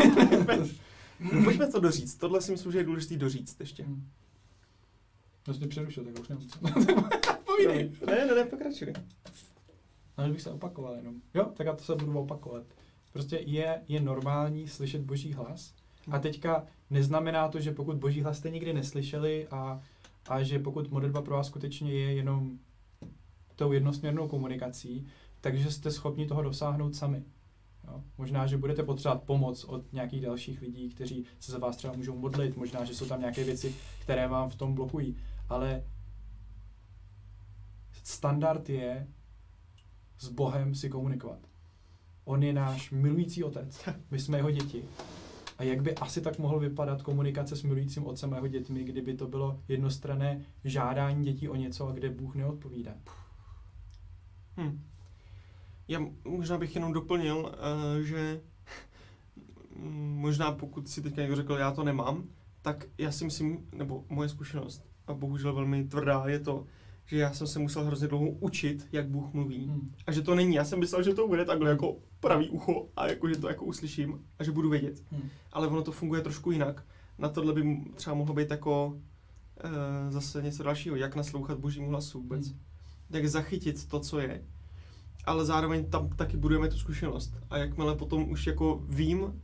ne. 1.31 1.43
Pojďme 1.43 1.67
to 1.67 1.79
doříct. 1.79 2.19
Tohle 2.19 2.41
si 2.41 2.51
myslím, 2.51 2.71
že 2.71 2.77
je 2.77 2.83
důležité 2.83 3.15
doříct 3.17 3.59
ještě. 3.59 3.83
Hmm. 3.83 4.07
Já 5.47 5.53
jsem 5.53 5.69
přerušil, 5.69 6.03
tak 6.03 6.19
už 6.19 6.27
nemůžu. 6.27 6.49
Povídej. 7.45 7.91
Ne, 8.07 8.25
ne, 8.25 8.35
ne, 8.35 8.45
pokračuj. 8.45 8.93
No, 10.17 10.29
bych 10.29 10.41
se 10.41 10.51
opakoval 10.51 10.95
jenom. 10.95 11.15
Jo, 11.33 11.45
tak 11.57 11.67
já 11.67 11.73
to 11.73 11.83
se 11.83 11.95
budu 11.95 12.19
opakovat. 12.19 12.63
Prostě 13.13 13.35
je, 13.45 13.81
je 13.87 14.01
normální 14.01 14.67
slyšet 14.67 15.01
boží 15.01 15.33
hlas. 15.33 15.73
A 16.11 16.19
teďka 16.19 16.63
neznamená 16.89 17.47
to, 17.47 17.59
že 17.59 17.71
pokud 17.71 17.97
boží 17.97 18.21
hlas 18.21 18.37
jste 18.37 18.49
nikdy 18.49 18.73
neslyšeli 18.73 19.47
a, 19.47 19.81
a 20.27 20.43
že 20.43 20.59
pokud 20.59 20.91
modlitba 20.91 21.21
pro 21.21 21.35
vás 21.35 21.47
skutečně 21.47 21.93
je 21.93 22.13
jenom 22.13 22.59
tou 23.55 23.71
jednosměrnou 23.71 24.27
komunikací, 24.27 25.07
takže 25.41 25.71
jste 25.71 25.91
schopni 25.91 26.27
toho 26.27 26.41
dosáhnout 26.41 26.95
sami. 26.95 27.23
Jo? 27.87 28.03
Možná, 28.17 28.47
že 28.47 28.57
budete 28.57 28.83
potřebovat 28.83 29.23
pomoc 29.23 29.63
od 29.63 29.93
nějakých 29.93 30.21
dalších 30.21 30.61
lidí, 30.61 30.89
kteří 30.89 31.25
se 31.39 31.51
za 31.51 31.57
vás 31.57 31.77
třeba 31.77 31.93
můžou 31.93 32.17
modlit, 32.17 32.57
možná, 32.57 32.85
že 32.85 32.95
jsou 32.95 33.05
tam 33.05 33.19
nějaké 33.19 33.43
věci, 33.43 33.75
které 34.01 34.27
vám 34.27 34.49
v 34.49 34.55
tom 34.55 34.73
blokují, 34.73 35.17
ale 35.49 35.83
standard 38.03 38.69
je 38.69 39.07
s 40.19 40.29
Bohem 40.29 40.75
si 40.75 40.89
komunikovat. 40.89 41.39
On 42.25 42.43
je 42.43 42.53
náš 42.53 42.91
milující 42.91 43.43
otec, 43.43 43.89
my 44.11 44.19
jsme 44.19 44.37
jeho 44.37 44.51
děti. 44.51 44.83
A 45.57 45.63
jak 45.63 45.81
by 45.81 45.95
asi 45.95 46.21
tak 46.21 46.39
mohl 46.39 46.59
vypadat 46.59 47.01
komunikace 47.01 47.55
s 47.55 47.63
milujícím 47.63 48.05
otcem 48.05 48.33
a 48.33 48.35
jeho 48.35 48.47
dětmi, 48.47 48.83
kdyby 48.83 49.13
to 49.13 49.27
bylo 49.27 49.59
jednostranné 49.67 50.41
žádání 50.63 51.25
dětí 51.25 51.49
o 51.49 51.55
něco, 51.55 51.87
a 51.87 51.91
kde 51.91 52.09
Bůh 52.09 52.35
neodpovídá? 52.35 52.93
Hmm. 54.57 54.83
Já 55.87 55.99
možná 56.23 56.57
bych 56.57 56.75
jenom 56.75 56.93
doplnil, 56.93 57.37
uh, 57.37 58.03
že 58.03 58.41
možná 60.15 60.51
pokud 60.51 60.89
si 60.89 61.01
teďka 61.01 61.21
někdo 61.21 61.35
řekl, 61.35 61.53
já 61.53 61.71
to 61.71 61.83
nemám, 61.83 62.23
tak 62.61 62.85
já 62.97 63.11
si 63.11 63.25
myslím, 63.25 63.69
nebo 63.75 64.05
moje 64.09 64.29
zkušenost, 64.29 64.85
a 65.07 65.13
bohužel 65.13 65.53
velmi 65.53 65.83
tvrdá, 65.83 66.23
je 66.27 66.39
to, 66.39 66.65
že 67.05 67.17
já 67.17 67.33
jsem 67.33 67.47
se 67.47 67.59
musel 67.59 67.83
hrozně 67.83 68.07
dlouho 68.07 68.29
učit, 68.29 68.87
jak 68.91 69.07
Bůh 69.07 69.33
mluví. 69.33 69.65
Hmm. 69.67 69.91
A 70.07 70.11
že 70.11 70.21
to 70.21 70.35
není. 70.35 70.55
Já 70.55 70.65
jsem 70.65 70.79
myslel, 70.79 71.03
že 71.03 71.13
to 71.13 71.27
bude 71.27 71.45
takhle 71.45 71.69
jako 71.69 71.95
pravý 72.19 72.49
ucho 72.49 72.87
a 72.95 73.07
jako, 73.07 73.29
že 73.29 73.35
to 73.35 73.47
jako 73.47 73.65
uslyším 73.65 74.25
a 74.39 74.43
že 74.43 74.51
budu 74.51 74.69
vědět. 74.69 75.03
Hmm. 75.11 75.29
Ale 75.51 75.67
ono 75.67 75.81
to 75.81 75.91
funguje 75.91 76.21
trošku 76.21 76.51
jinak. 76.51 76.83
Na 77.17 77.29
tohle 77.29 77.53
by 77.53 77.77
třeba 77.95 78.15
mohlo 78.15 78.33
být 78.33 78.51
jako 78.51 78.99
e, 79.63 80.11
zase 80.11 80.41
něco 80.41 80.63
dalšího. 80.63 80.95
Jak 80.95 81.15
naslouchat 81.15 81.59
božímu 81.59 81.89
hlasu 81.89 82.21
vůbec. 82.21 82.47
Hmm. 82.47 82.59
Jak 83.09 83.27
zachytit 83.27 83.87
to, 83.87 83.99
co 83.99 84.19
je 84.19 84.41
ale 85.25 85.45
zároveň 85.45 85.85
tam 85.85 86.09
taky 86.09 86.37
budujeme 86.37 86.67
tu 86.67 86.77
zkušenost. 86.77 87.33
A 87.49 87.57
jakmile 87.57 87.95
potom 87.95 88.31
už 88.31 88.47
jako 88.47 88.81
vím 88.89 89.41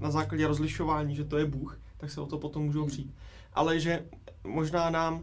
na 0.00 0.10
základě 0.10 0.46
rozlišování, 0.46 1.14
že 1.14 1.24
to 1.24 1.38
je 1.38 1.46
Bůh, 1.46 1.80
tak 1.96 2.10
se 2.10 2.20
o 2.20 2.26
to 2.26 2.38
potom 2.38 2.62
můžu 2.62 2.86
přijít. 2.86 3.14
Ale 3.52 3.80
že 3.80 4.04
možná 4.44 4.90
nám, 4.90 5.22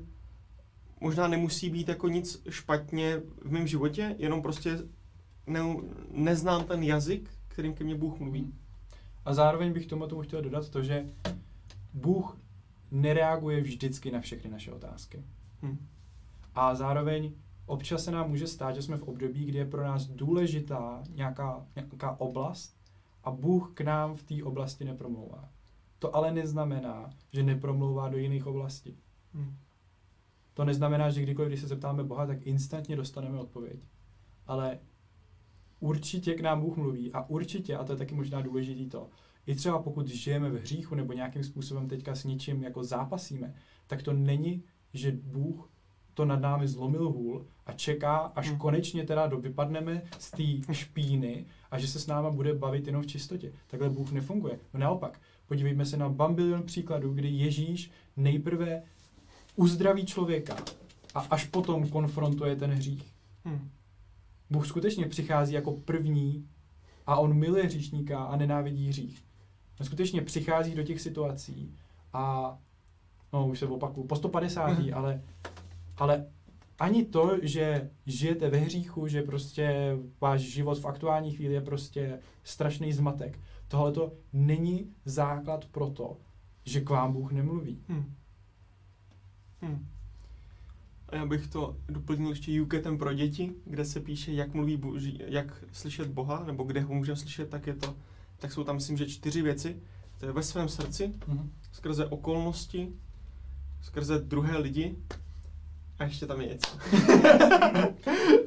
možná 1.01 1.27
nemusí 1.27 1.69
být 1.69 1.89
jako 1.89 2.07
nic 2.07 2.43
špatně 2.49 3.17
v 3.41 3.51
mém 3.51 3.67
životě, 3.67 4.15
jenom 4.19 4.41
prostě 4.41 4.77
ne, 5.47 5.59
neznám 6.11 6.63
ten 6.63 6.83
jazyk, 6.83 7.29
kterým 7.47 7.73
ke 7.73 7.83
mně 7.83 7.95
Bůh 7.95 8.19
mluví. 8.19 8.53
A 9.25 9.33
zároveň 9.33 9.73
bych 9.73 9.85
tomu 9.85 10.07
tomu 10.07 10.21
chtěl 10.21 10.41
dodat 10.41 10.69
to, 10.69 10.83
že 10.83 11.05
Bůh 11.93 12.37
nereaguje 12.91 13.61
vždycky 13.61 14.11
na 14.11 14.21
všechny 14.21 14.49
naše 14.49 14.71
otázky. 14.71 15.23
Hmm. 15.61 15.87
A 16.55 16.75
zároveň 16.75 17.31
občas 17.65 18.03
se 18.03 18.11
nám 18.11 18.29
může 18.29 18.47
stát, 18.47 18.75
že 18.75 18.81
jsme 18.81 18.97
v 18.97 19.03
období, 19.03 19.45
kdy 19.45 19.57
je 19.57 19.65
pro 19.65 19.83
nás 19.83 20.05
důležitá 20.05 21.03
nějaká, 21.09 21.65
nějaká 21.75 22.19
oblast 22.19 22.77
a 23.23 23.31
Bůh 23.31 23.71
k 23.73 23.81
nám 23.81 24.15
v 24.15 24.23
té 24.23 24.43
oblasti 24.43 24.85
nepromlouvá. 24.85 25.49
To 25.99 26.15
ale 26.15 26.31
neznamená, 26.31 27.09
že 27.33 27.43
nepromlouvá 27.43 28.09
do 28.09 28.17
jiných 28.17 28.47
oblastí. 28.47 28.97
Hmm. 29.33 29.55
To 30.61 30.65
neznamená, 30.65 31.09
že 31.09 31.21
kdykoliv, 31.21 31.49
když 31.49 31.61
se 31.61 31.67
zeptáme 31.67 32.03
Boha, 32.03 32.25
tak 32.25 32.47
instantně 32.47 32.95
dostaneme 32.95 33.39
odpověď. 33.39 33.79
Ale 34.47 34.79
určitě 35.79 36.33
k 36.33 36.41
nám 36.41 36.61
Bůh 36.61 36.77
mluví 36.77 37.13
a 37.13 37.29
určitě, 37.29 37.77
a 37.77 37.83
to 37.83 37.93
je 37.93 37.97
taky 37.97 38.15
možná 38.15 38.41
důležitý 38.41 38.89
to, 38.89 39.09
i 39.47 39.55
třeba 39.55 39.81
pokud 39.81 40.07
žijeme 40.07 40.49
v 40.49 40.61
hříchu 40.61 40.95
nebo 40.95 41.13
nějakým 41.13 41.43
způsobem 41.43 41.87
teďka 41.87 42.15
s 42.15 42.23
něčím 42.23 42.63
jako 42.63 42.83
zápasíme, 42.83 43.53
tak 43.87 44.03
to 44.03 44.13
není, 44.13 44.63
že 44.93 45.11
Bůh 45.11 45.69
to 46.13 46.25
nad 46.25 46.41
námi 46.41 46.67
zlomil 46.67 47.09
hůl 47.09 47.45
a 47.65 47.73
čeká, 47.73 48.17
až 48.17 48.49
hmm. 48.49 48.57
konečně 48.57 49.03
teda 49.03 49.25
vypadneme 49.25 50.01
z 50.19 50.31
té 50.31 50.73
špíny 50.73 51.45
a 51.71 51.79
že 51.79 51.87
se 51.87 51.99
s 51.99 52.07
náma 52.07 52.31
bude 52.31 52.53
bavit 52.53 52.87
jenom 52.87 53.01
v 53.01 53.07
čistotě. 53.07 53.53
Takhle 53.67 53.89
Bůh 53.89 54.11
nefunguje. 54.11 54.59
No 54.73 54.79
naopak, 54.79 55.21
podívejme 55.47 55.85
se 55.85 55.97
na 55.97 56.09
bambilion 56.09 56.63
příkladů, 56.63 57.13
kdy 57.13 57.29
Ježíš 57.29 57.91
nejprve 58.17 58.83
uzdraví 59.55 60.05
člověka 60.05 60.55
a 61.15 61.19
až 61.19 61.45
potom 61.45 61.89
konfrontuje 61.89 62.55
ten 62.55 62.71
hřích. 62.71 63.13
Hmm. 63.45 63.69
Bůh 64.49 64.67
skutečně 64.67 65.07
přichází 65.07 65.53
jako 65.53 65.71
první 65.71 66.47
a 67.07 67.15
on 67.15 67.33
miluje 67.33 67.63
hříšníka 67.63 68.23
a 68.23 68.35
nenávidí 68.35 68.87
hřích. 68.87 69.23
On 69.79 69.85
skutečně 69.85 70.21
přichází 70.21 70.75
do 70.75 70.83
těch 70.83 71.01
situací 71.01 71.75
a 72.13 72.57
no 73.33 73.47
už 73.47 73.59
se 73.59 73.67
opakuju, 73.67 74.07
po 74.07 74.15
150. 74.15 74.65
Hmm. 74.65 74.93
ale, 74.93 75.21
ale 75.97 76.25
ani 76.79 77.05
to, 77.05 77.37
že 77.41 77.89
žijete 78.05 78.49
ve 78.49 78.57
hříchu, 78.57 79.07
že 79.07 79.21
prostě 79.21 79.97
váš 80.21 80.41
život 80.41 80.79
v 80.79 80.85
aktuální 80.85 81.31
chvíli 81.31 81.53
je 81.53 81.61
prostě 81.61 82.19
strašný 82.43 82.93
zmatek. 82.93 83.39
Tohle 83.67 83.91
to 83.91 84.13
není 84.33 84.93
základ 85.05 85.65
pro 85.65 85.89
to, 85.89 86.17
že 86.65 86.81
k 86.81 86.89
vám 86.89 87.13
Bůh 87.13 87.31
nemluví. 87.31 87.83
Hmm. 87.87 88.15
Hmm. 89.61 89.87
A 91.09 91.15
já 91.15 91.25
bych 91.25 91.47
to 91.47 91.75
doplnil 91.89 92.29
ještě 92.29 92.53
Juketem 92.53 92.97
pro 92.97 93.13
děti, 93.13 93.51
kde 93.65 93.85
se 93.85 93.99
píše, 93.99 94.31
jak 94.31 94.53
mluví 94.53 94.77
boží, 94.77 95.19
jak 95.27 95.63
slyšet 95.71 96.07
Boha, 96.07 96.43
nebo 96.45 96.63
kde 96.63 96.81
ho 96.81 96.93
můžeme 96.93 97.15
slyšet, 97.15 97.49
tak 97.49 97.67
je 97.67 97.73
to, 97.73 97.95
tak 98.39 98.51
jsou 98.51 98.63
tam 98.63 98.75
myslím, 98.75 98.97
že 98.97 99.09
čtyři 99.09 99.41
věci. 99.41 99.81
To 100.19 100.25
je 100.25 100.31
ve 100.31 100.43
svém 100.43 100.69
srdci, 100.69 101.07
mm-hmm. 101.07 101.49
skrze 101.71 102.05
okolnosti, 102.05 102.93
skrze 103.81 104.19
druhé 104.19 104.57
lidi 104.57 104.95
a 105.99 106.03
ještě 106.03 106.25
tam 106.25 106.41
je 106.41 106.47
něco. 106.47 106.77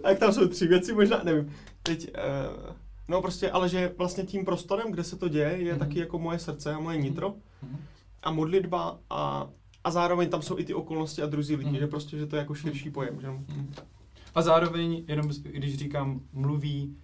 a 0.05 0.09
jak 0.09 0.19
tam 0.19 0.32
jsou 0.32 0.49
tři 0.49 0.66
věci, 0.66 0.93
možná, 0.93 1.23
nevím. 1.23 1.53
Teď, 1.82 2.11
uh, 2.15 2.74
no 3.09 3.23
prostě, 3.23 3.51
ale 3.51 3.69
že 3.69 3.95
vlastně 3.99 4.24
tím 4.24 4.45
prostorem, 4.45 4.93
kde 4.93 5.05
se 5.05 5.16
to 5.16 5.28
děje, 5.28 5.57
je 5.62 5.74
mm-hmm. 5.74 5.78
taky 5.78 5.99
jako 5.99 6.19
moje 6.19 6.39
srdce 6.39 6.74
a 6.74 6.78
moje 6.78 6.99
nitro. 6.99 7.31
Mm-hmm. 7.31 7.77
A 8.23 8.31
modlitba 8.31 8.99
a 9.11 9.49
a 9.85 9.90
zároveň 9.90 10.31
tam 10.31 10.43
jsou 10.43 10.59
i 10.59 10.65
ty 10.65 10.74
okolnosti 10.74 11.23
a 11.23 11.27
druzí 11.27 11.56
lidi, 11.56 11.70
mm. 11.70 11.77
že 11.77 11.86
prostě, 11.86 12.19
že 12.19 12.27
to 12.27 12.36
je 12.36 12.40
jako 12.40 12.55
širší 12.55 12.90
pojem. 12.90 13.20
Že? 13.20 13.31
Mm. 13.31 13.74
A 14.35 14.43
zároveň, 14.43 15.05
jenom 15.09 15.28
když 15.43 15.78
říkám 15.78 16.20
mluví, 16.32 16.97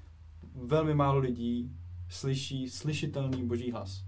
velmi 0.55 0.95
málo 0.95 1.19
lidí 1.19 1.73
slyší 2.09 2.69
slyšitelný 2.69 3.47
boží 3.47 3.71
hlas. 3.71 4.05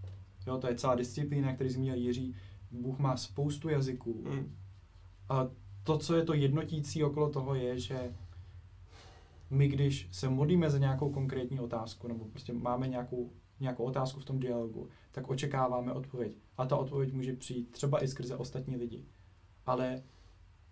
Jo, 0.47 0.59
to 0.59 0.67
je 0.67 0.75
celá 0.75 0.95
disciplína, 0.95 1.55
který 1.55 1.71
zmínil 1.71 1.95
Jiří. 1.95 2.35
Bůh 2.71 2.99
má 2.99 3.17
spoustu 3.17 3.69
jazyků. 3.69 4.25
Mm. 4.31 4.57
A 5.29 5.49
to, 5.85 5.99
co 5.99 6.15
je 6.15 6.25
to 6.25 6.35
jednotící 6.35 7.05
okolo 7.05 7.31
toho, 7.31 7.55
je, 7.55 7.79
že 7.79 8.15
my, 9.51 9.69
když 9.69 10.09
se 10.13 10.29
modlíme 10.29 10.71
za 10.71 10.79
nějakou 10.79 11.11
konkrétní 11.11 11.61
otázku, 11.61 12.09
nebo 12.09 12.25
prostě 12.25 12.53
máme 12.53 12.89
nějakou, 12.89 13.31
nějakou 13.61 13.85
otázku 13.85 14.21
v 14.21 14.25
tom 14.25 14.41
dialogu, 14.41 14.89
tak 15.13 15.31
očekáváme 15.31 15.93
odpověď. 15.93 16.37
A 16.59 16.67
ta 16.67 16.77
odpověď 16.77 17.13
může 17.13 17.33
přijít 17.33 17.71
třeba 17.71 18.05
i 18.05 18.09
skrze 18.09 18.37
ostatní 18.37 18.77
lidi. 18.77 19.05
Ale 19.67 20.03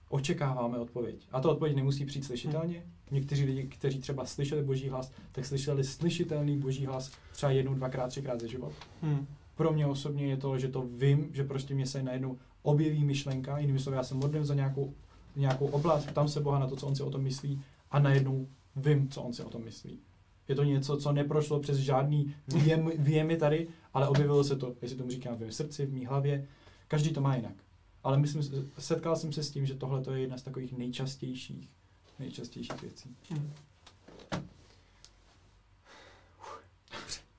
očekáváme 0.09 0.79
odpověď. 0.79 1.29
A 1.33 1.41
ta 1.41 1.49
odpověď 1.49 1.77
nemusí 1.77 2.05
přijít 2.05 2.25
slyšitelně. 2.25 2.79
Hmm. 2.79 2.91
Někteří 3.11 3.45
lidi, 3.45 3.63
kteří 3.63 4.01
třeba 4.01 4.25
slyšeli 4.25 4.63
boží 4.63 4.89
hlas, 4.89 5.13
tak 5.33 5.45
slyšeli 5.45 5.85
slyšitelný 5.85 6.59
boží 6.59 6.87
hlas 6.87 7.11
třeba 7.33 7.53
jednou, 7.53 7.75
dvakrát, 7.75 8.09
třikrát 8.09 8.41
za 8.41 8.47
život. 8.47 8.73
Hmm. 9.03 9.27
Pro 9.55 9.73
mě 9.73 9.87
osobně 9.87 10.27
je 10.27 10.37
to, 10.37 10.59
že 10.59 10.69
to 10.69 10.83
vím, 10.83 11.29
že 11.33 11.45
prostě 11.45 11.75
mě 11.75 11.87
se 11.87 12.03
najednou 12.03 12.39
objeví 12.63 13.05
myšlenka, 13.05 13.59
jinými 13.59 13.79
slovy, 13.79 13.97
já 13.97 14.03
se 14.03 14.15
modlím 14.15 14.45
za 14.45 14.55
nějakou, 14.55 14.95
nějakou 15.37 15.67
oblast, 15.67 16.13
tam 16.13 16.29
se 16.29 16.41
Boha 16.41 16.59
na 16.59 16.67
to, 16.67 16.77
co 16.77 16.87
on 16.87 16.95
si 16.95 17.03
o 17.03 17.11
tom 17.11 17.23
myslí 17.23 17.63
a 17.91 17.99
najednou 17.99 18.49
vím, 18.77 19.09
co 19.09 19.23
on 19.23 19.33
si 19.33 19.43
o 19.43 19.49
tom 19.49 19.65
myslí. 19.65 19.99
Je 20.49 20.55
to 20.55 20.65
něco, 20.65 20.97
co 20.97 21.13
neprošlo 21.13 21.61
přes 21.61 21.77
žádný 21.77 22.35
věm, 22.49 22.91
věmy 22.99 23.37
tady, 23.37 23.69
ale 23.95 24.09
objevilo 24.09 24.45
se 24.45 24.57
to, 24.57 24.75
jestli 24.83 24.97
tomu 24.97 25.11
říkám, 25.11 25.37
v 25.37 25.51
srdci, 25.51 25.87
v 25.87 25.93
mý 25.93 26.07
hlavě. 26.07 26.47
Každý 26.89 27.13
to 27.13 27.21
má 27.21 27.37
jinak. 27.37 27.55
Ale 28.05 28.19
myslím, 28.19 28.71
setkal 28.79 29.17
jsem 29.17 29.33
se 29.33 29.43
s 29.43 29.51
tím, 29.51 29.67
že 29.67 29.75
tohle 29.75 30.03
je 30.13 30.21
jedna 30.21 30.39
z 30.39 30.43
takových 30.43 30.79
nejčastějších, 30.79 31.69
nejčastějších 32.19 32.83
věcí. 32.83 33.17
Hmm. 33.31 33.53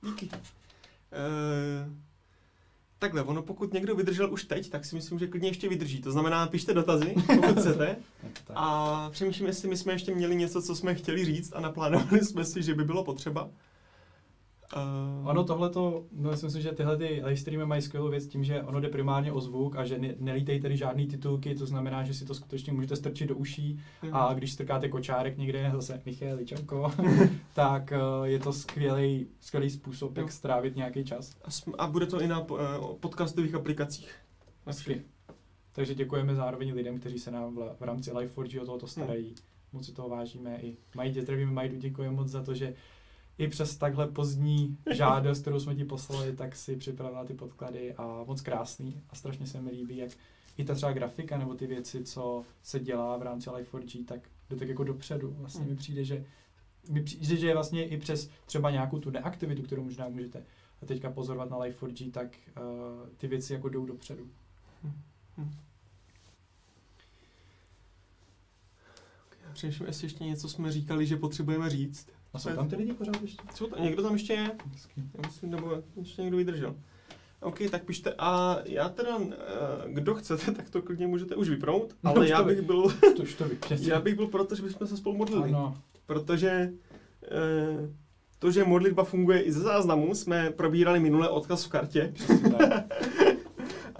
Díky. 0.02 0.26
Uh, 0.26 1.92
takhle, 2.98 3.22
ono 3.22 3.42
pokud 3.42 3.72
někdo 3.72 3.94
vydržel 3.94 4.32
už 4.32 4.44
teď, 4.44 4.70
tak 4.70 4.84
si 4.84 4.94
myslím, 4.94 5.18
že 5.18 5.26
klidně 5.26 5.48
ještě 5.48 5.68
vydrží. 5.68 6.00
To 6.00 6.12
znamená, 6.12 6.46
pište 6.46 6.74
dotazy, 6.74 7.14
pokud 7.26 7.58
chcete. 7.58 7.96
a 8.54 9.10
přemýšlím, 9.10 9.46
jestli 9.46 9.68
my 9.68 9.76
jsme 9.76 9.92
ještě 9.92 10.14
měli 10.14 10.36
něco, 10.36 10.62
co 10.62 10.76
jsme 10.76 10.94
chtěli 10.94 11.24
říct 11.24 11.52
a 11.52 11.60
naplánovali 11.60 12.24
jsme 12.24 12.44
si, 12.44 12.62
že 12.62 12.74
by 12.74 12.84
bylo 12.84 13.04
potřeba. 13.04 13.50
Uh... 14.76 15.28
Ono 15.28 15.44
tohle 15.44 15.70
to, 15.70 16.04
no 16.12 16.30
myslím 16.30 16.50
si, 16.50 16.62
že 16.62 16.72
tyhle 16.72 16.96
ty 16.96 17.04
live 17.04 17.36
streamy 17.36 17.66
mají 17.66 17.82
skvělou 17.82 18.08
věc 18.08 18.26
tím, 18.26 18.44
že 18.44 18.62
ono 18.62 18.80
jde 18.80 18.88
primárně 18.88 19.32
o 19.32 19.40
zvuk 19.40 19.76
a 19.76 19.84
že 19.84 19.98
ne, 19.98 20.14
nelítej 20.18 20.60
tady 20.60 20.76
žádný 20.76 21.06
titulky, 21.06 21.54
to 21.54 21.66
znamená, 21.66 22.04
že 22.04 22.14
si 22.14 22.24
to 22.24 22.34
skutečně 22.34 22.72
můžete 22.72 22.96
strčit 22.96 23.28
do 23.28 23.36
uší 23.36 23.80
mm. 24.02 24.14
a 24.14 24.34
když 24.34 24.52
strkáte 24.52 24.88
kočárek 24.88 25.38
někde, 25.38 25.70
zase 25.74 26.02
Michal 26.06 26.36
Ličanko, 26.36 26.92
tak 27.54 27.92
uh, 27.92 28.24
je 28.24 28.38
to 28.38 28.52
skvělý, 28.52 29.26
skvělý 29.40 29.70
způsob, 29.70 30.16
jak 30.16 30.32
strávit 30.32 30.76
nějaký 30.76 31.04
čas. 31.04 31.36
A, 31.44 31.48
sm- 31.48 31.74
a 31.78 31.86
bude 31.86 32.06
to 32.06 32.20
i 32.20 32.28
na 32.28 32.40
uh, 32.40 32.58
podcastových 33.00 33.54
aplikacích. 33.54 34.14
Hezky. 34.66 35.02
Takže 35.72 35.94
děkujeme 35.94 36.34
zároveň 36.34 36.74
lidem, 36.74 36.98
kteří 36.98 37.18
se 37.18 37.30
nám 37.30 37.54
v, 37.54 37.76
v 37.80 37.82
rámci 37.82 38.10
Life4G 38.12 38.62
o 38.62 38.64
tohoto 38.64 38.86
starají. 38.86 39.28
Mm. 39.28 39.34
Moc 39.72 39.86
si 39.86 39.92
toho 39.92 40.08
vážíme. 40.08 40.58
I 40.62 40.76
Majdi, 40.96 41.22
zdravíme 41.22 41.52
Majdu, 41.52 41.76
děkujeme 41.76 42.16
moc 42.16 42.28
za 42.28 42.42
to, 42.42 42.54
že 42.54 42.74
i 43.38 43.48
přes 43.48 43.76
takhle 43.76 44.08
pozdní 44.08 44.78
žádost, 44.90 45.40
kterou 45.40 45.60
jsme 45.60 45.74
ti 45.74 45.84
poslali, 45.84 46.36
tak 46.36 46.56
si 46.56 46.76
připravila 46.76 47.24
ty 47.24 47.34
podklady 47.34 47.94
a 47.94 48.24
moc 48.26 48.40
krásný 48.40 49.02
a 49.10 49.14
strašně 49.14 49.46
se 49.46 49.60
mi 49.60 49.70
líbí, 49.70 49.96
jak 49.96 50.10
i 50.56 50.64
ta 50.64 50.74
třeba 50.74 50.92
grafika 50.92 51.38
nebo 51.38 51.54
ty 51.54 51.66
věci, 51.66 52.04
co 52.04 52.44
se 52.62 52.80
dělá 52.80 53.16
v 53.16 53.22
rámci 53.22 53.50
Life4G, 53.50 54.04
tak 54.04 54.20
jde 54.50 54.56
tak 54.56 54.68
jako 54.68 54.84
dopředu. 54.84 55.36
Vlastně 55.38 55.64
mi 55.64 55.68
hmm. 55.68 55.76
přijde, 55.76 56.04
že 56.04 56.24
mi 56.88 57.02
přijde, 57.02 57.36
že 57.36 57.54
vlastně 57.54 57.88
i 57.88 57.96
přes 57.96 58.30
třeba 58.46 58.70
nějakou 58.70 58.98
tu 58.98 59.10
neaktivitu, 59.10 59.62
kterou 59.62 59.84
možná 59.84 60.08
můžete 60.08 60.44
teďka 60.86 61.10
pozorovat 61.10 61.50
na 61.50 61.58
Life4G, 61.58 62.10
tak 62.10 62.28
uh, 62.56 63.08
ty 63.16 63.28
věci 63.28 63.52
jako 63.52 63.68
jdou 63.68 63.86
dopředu. 63.86 64.28
Hmm. 64.82 64.92
Hmm. 65.36 65.52
Přemýšlím, 69.52 69.86
jestli 69.86 70.04
ještě 70.04 70.24
něco 70.24 70.48
jsme 70.48 70.72
říkali, 70.72 71.06
že 71.06 71.16
potřebujeme 71.16 71.70
říct. 71.70 72.08
A 72.34 72.38
jsou 72.38 72.50
tam 72.50 72.68
ty 72.68 72.76
lidi 72.76 72.92
pořád 72.92 73.22
ještě? 73.22 73.42
Jsou 73.54 73.66
tam, 73.66 73.84
někdo 73.84 74.02
tam 74.02 74.12
ještě 74.12 74.32
je? 74.32 74.50
Já 74.96 75.20
myslím, 75.26 75.50
nebo 75.50 75.82
ještě 75.96 76.22
někdo 76.22 76.36
vydržel. 76.36 76.74
OK, 77.40 77.58
tak 77.70 77.84
pište. 77.84 78.14
A 78.18 78.58
já 78.64 78.88
teda, 78.88 79.18
eh, 79.20 79.36
kdo 79.86 80.14
chcete, 80.14 80.52
tak 80.52 80.70
to 80.70 80.82
klidně 80.82 81.06
můžete 81.06 81.36
už 81.36 81.48
vypnout, 81.48 81.94
no, 82.02 82.16
ale 82.16 82.28
já 82.28 82.42
bych 82.42 82.62
byl, 82.62 82.82
to, 83.16 83.22
to 83.38 83.74
já 83.78 84.00
bych 84.00 84.14
byl 84.14 84.26
proto, 84.26 84.54
že 84.54 84.62
bychom 84.62 84.86
se 84.86 84.96
spolu 84.96 85.16
modlili. 85.16 85.48
Ano. 85.48 85.78
Protože 86.06 86.72
eh, 87.22 87.90
to, 88.38 88.50
že 88.50 88.64
modlitba 88.64 89.04
funguje 89.04 89.42
i 89.42 89.52
ze 89.52 89.60
záznamu, 89.60 90.14
jsme 90.14 90.50
probírali 90.50 91.00
minule 91.00 91.28
odkaz 91.28 91.64
v 91.64 91.68
kartě. 91.68 92.14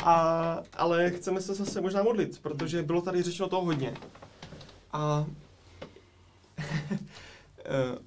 A, 0.05 0.63
ale 0.73 1.11
chceme 1.11 1.41
se 1.41 1.55
zase 1.55 1.81
možná 1.81 2.03
modlit, 2.03 2.39
protože 2.43 2.83
bylo 2.83 3.01
tady 3.01 3.23
řečeno 3.23 3.49
toho 3.49 3.65
hodně. 3.65 3.95
A 4.93 5.27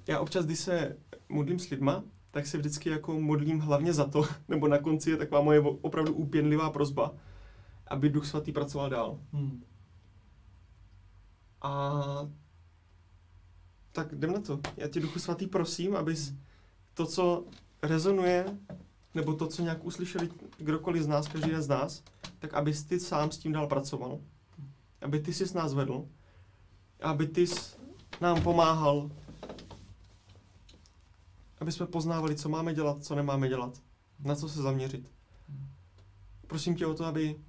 já 0.06 0.20
občas, 0.20 0.46
když 0.46 0.58
se 0.58 0.96
modlím 1.28 1.58
s 1.58 1.70
lidma, 1.70 2.04
tak 2.30 2.46
se 2.46 2.58
vždycky 2.58 2.90
jako 2.90 3.20
modlím 3.20 3.58
hlavně 3.58 3.92
za 3.92 4.04
to, 4.04 4.24
nebo 4.48 4.68
na 4.68 4.78
konci 4.78 5.10
je 5.10 5.16
taková 5.16 5.40
moje 5.40 5.60
opravdu 5.60 6.12
úpěnlivá 6.14 6.70
prozba, 6.70 7.14
aby 7.86 8.10
Duch 8.10 8.26
Svatý 8.26 8.52
pracoval 8.52 8.90
dál. 8.90 9.20
Hmm. 9.32 9.64
A 11.62 12.02
tak 13.92 14.12
jdem 14.12 14.32
na 14.32 14.40
to. 14.40 14.60
Já 14.76 14.88
tě, 14.88 15.00
Duchu 15.00 15.18
Svatý, 15.18 15.46
prosím, 15.46 15.96
abys 15.96 16.34
to, 16.94 17.06
co 17.06 17.44
rezonuje, 17.82 18.58
nebo 19.14 19.34
to, 19.34 19.46
co 19.46 19.62
nějak 19.62 19.84
uslyšeli 19.84 20.30
kdokoliv 20.58 21.02
z 21.02 21.06
nás, 21.06 21.28
každý 21.28 21.50
z 21.58 21.68
nás, 21.68 22.02
tak 22.38 22.54
abys 22.54 22.84
ty 22.84 23.00
sám 23.00 23.30
s 23.30 23.38
tím 23.38 23.52
dál 23.52 23.66
pracoval. 23.66 24.18
Aby 25.00 25.20
ty 25.20 25.32
jsi 25.32 25.46
s 25.46 25.54
nás 25.54 25.74
vedl. 25.74 26.04
Aby 27.00 27.26
ty 27.26 27.46
jsi 27.46 27.76
nám 28.20 28.42
pomáhal, 28.42 29.10
aby 31.58 31.72
jsme 31.72 31.86
poznávali, 31.86 32.36
co 32.36 32.48
máme 32.48 32.74
dělat, 32.74 33.04
co 33.04 33.14
nemáme 33.14 33.48
dělat, 33.48 33.82
na 34.18 34.34
co 34.34 34.48
se 34.48 34.62
zaměřit. 34.62 35.12
Prosím 36.46 36.74
tě 36.74 36.86
o 36.86 36.94
to, 36.94 37.04
aby 37.04 37.40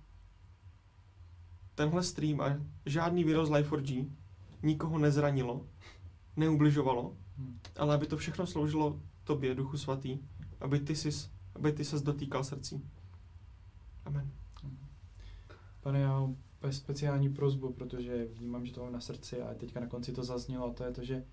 tenhle 1.75 2.03
stream 2.03 2.41
a 2.41 2.57
žádný 2.85 3.23
video 3.23 3.45
z 3.45 3.49
Life4G 3.49 4.09
nikoho 4.63 4.97
nezranilo, 4.97 5.65
neubližovalo, 6.35 7.17
ale 7.75 7.95
aby 7.95 8.07
to 8.07 8.17
všechno 8.17 8.47
sloužilo 8.47 8.99
tobě, 9.23 9.55
Duchu 9.55 9.77
Svatý, 9.77 10.19
aby 10.59 10.79
ty 10.79 10.95
jsi, 10.95 11.09
aby 11.55 11.71
ty 11.71 11.85
ses 11.85 12.01
dotýkal 12.01 12.43
srdcí. 12.43 12.89
Amen. 14.05 14.31
Pane, 15.81 15.99
já 15.99 16.19
mám 16.19 16.35
speciální 16.69 17.29
prozbu, 17.29 17.73
protože 17.73 18.25
vnímám, 18.25 18.65
že 18.65 18.73
to 18.73 18.83
mám 18.83 18.93
na 18.93 18.99
srdci 18.99 19.41
a 19.41 19.53
teďka 19.53 19.79
na 19.79 19.87
konci 19.87 20.11
to 20.11 20.23
zaznělo 20.23 20.67
a 20.67 20.73
to 20.73 20.83
je 20.83 20.91
to, 20.91 21.03
že 21.03 21.25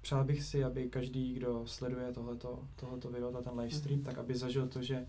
přál 0.00 0.24
bych 0.24 0.42
si, 0.42 0.64
aby 0.64 0.88
každý, 0.88 1.34
kdo 1.34 1.66
sleduje 1.66 2.12
tohleto, 2.12 2.68
tohleto 2.76 3.10
video, 3.10 3.36
a 3.36 3.42
ten 3.42 3.58
livestream, 3.58 3.98
Mhm. 4.00 4.04
tak 4.06 4.18
aby 4.18 4.34
zažil 4.34 4.68
to, 4.68 4.82
že 4.82 5.06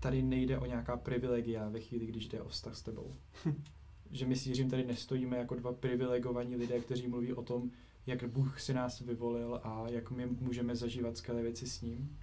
tady 0.00 0.22
nejde 0.22 0.58
o 0.58 0.66
nějaká 0.66 0.96
privilegia 0.96 1.68
ve 1.68 1.80
chvíli, 1.80 2.06
když 2.06 2.28
jde 2.28 2.42
o 2.42 2.48
vztah 2.48 2.76
s 2.76 2.82
tebou. 2.82 3.14
že 4.10 4.26
my 4.26 4.36
s 4.36 4.46
Jiřím 4.46 4.70
tady 4.70 4.86
nestojíme 4.86 5.36
jako 5.36 5.54
dva 5.54 5.72
privilegovaní 5.72 6.56
lidé, 6.56 6.80
kteří 6.80 7.08
mluví 7.08 7.32
o 7.34 7.42
tom, 7.42 7.70
jak 8.06 8.24
Bůh 8.24 8.60
si 8.60 8.74
nás 8.74 9.00
vyvolil 9.00 9.60
a 9.62 9.88
jak 9.88 10.10
my 10.10 10.26
můžeme 10.26 10.76
zažívat 10.76 11.16
skvělé 11.16 11.42
věci 11.42 11.66
s 11.66 11.80
ním, 11.80 12.18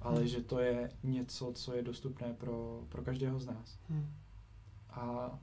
ale 0.00 0.18
Hmm. 0.18 0.28
že 0.28 0.40
to 0.42 0.58
je 0.58 0.90
něco, 1.02 1.52
co 1.52 1.74
je 1.74 1.82
dostupné 1.82 2.34
pro, 2.34 2.84
pro 2.88 3.02
každého 3.02 3.40
z 3.40 3.46
nás. 3.46 3.78
Hm. 3.90 4.06
A 4.90 5.38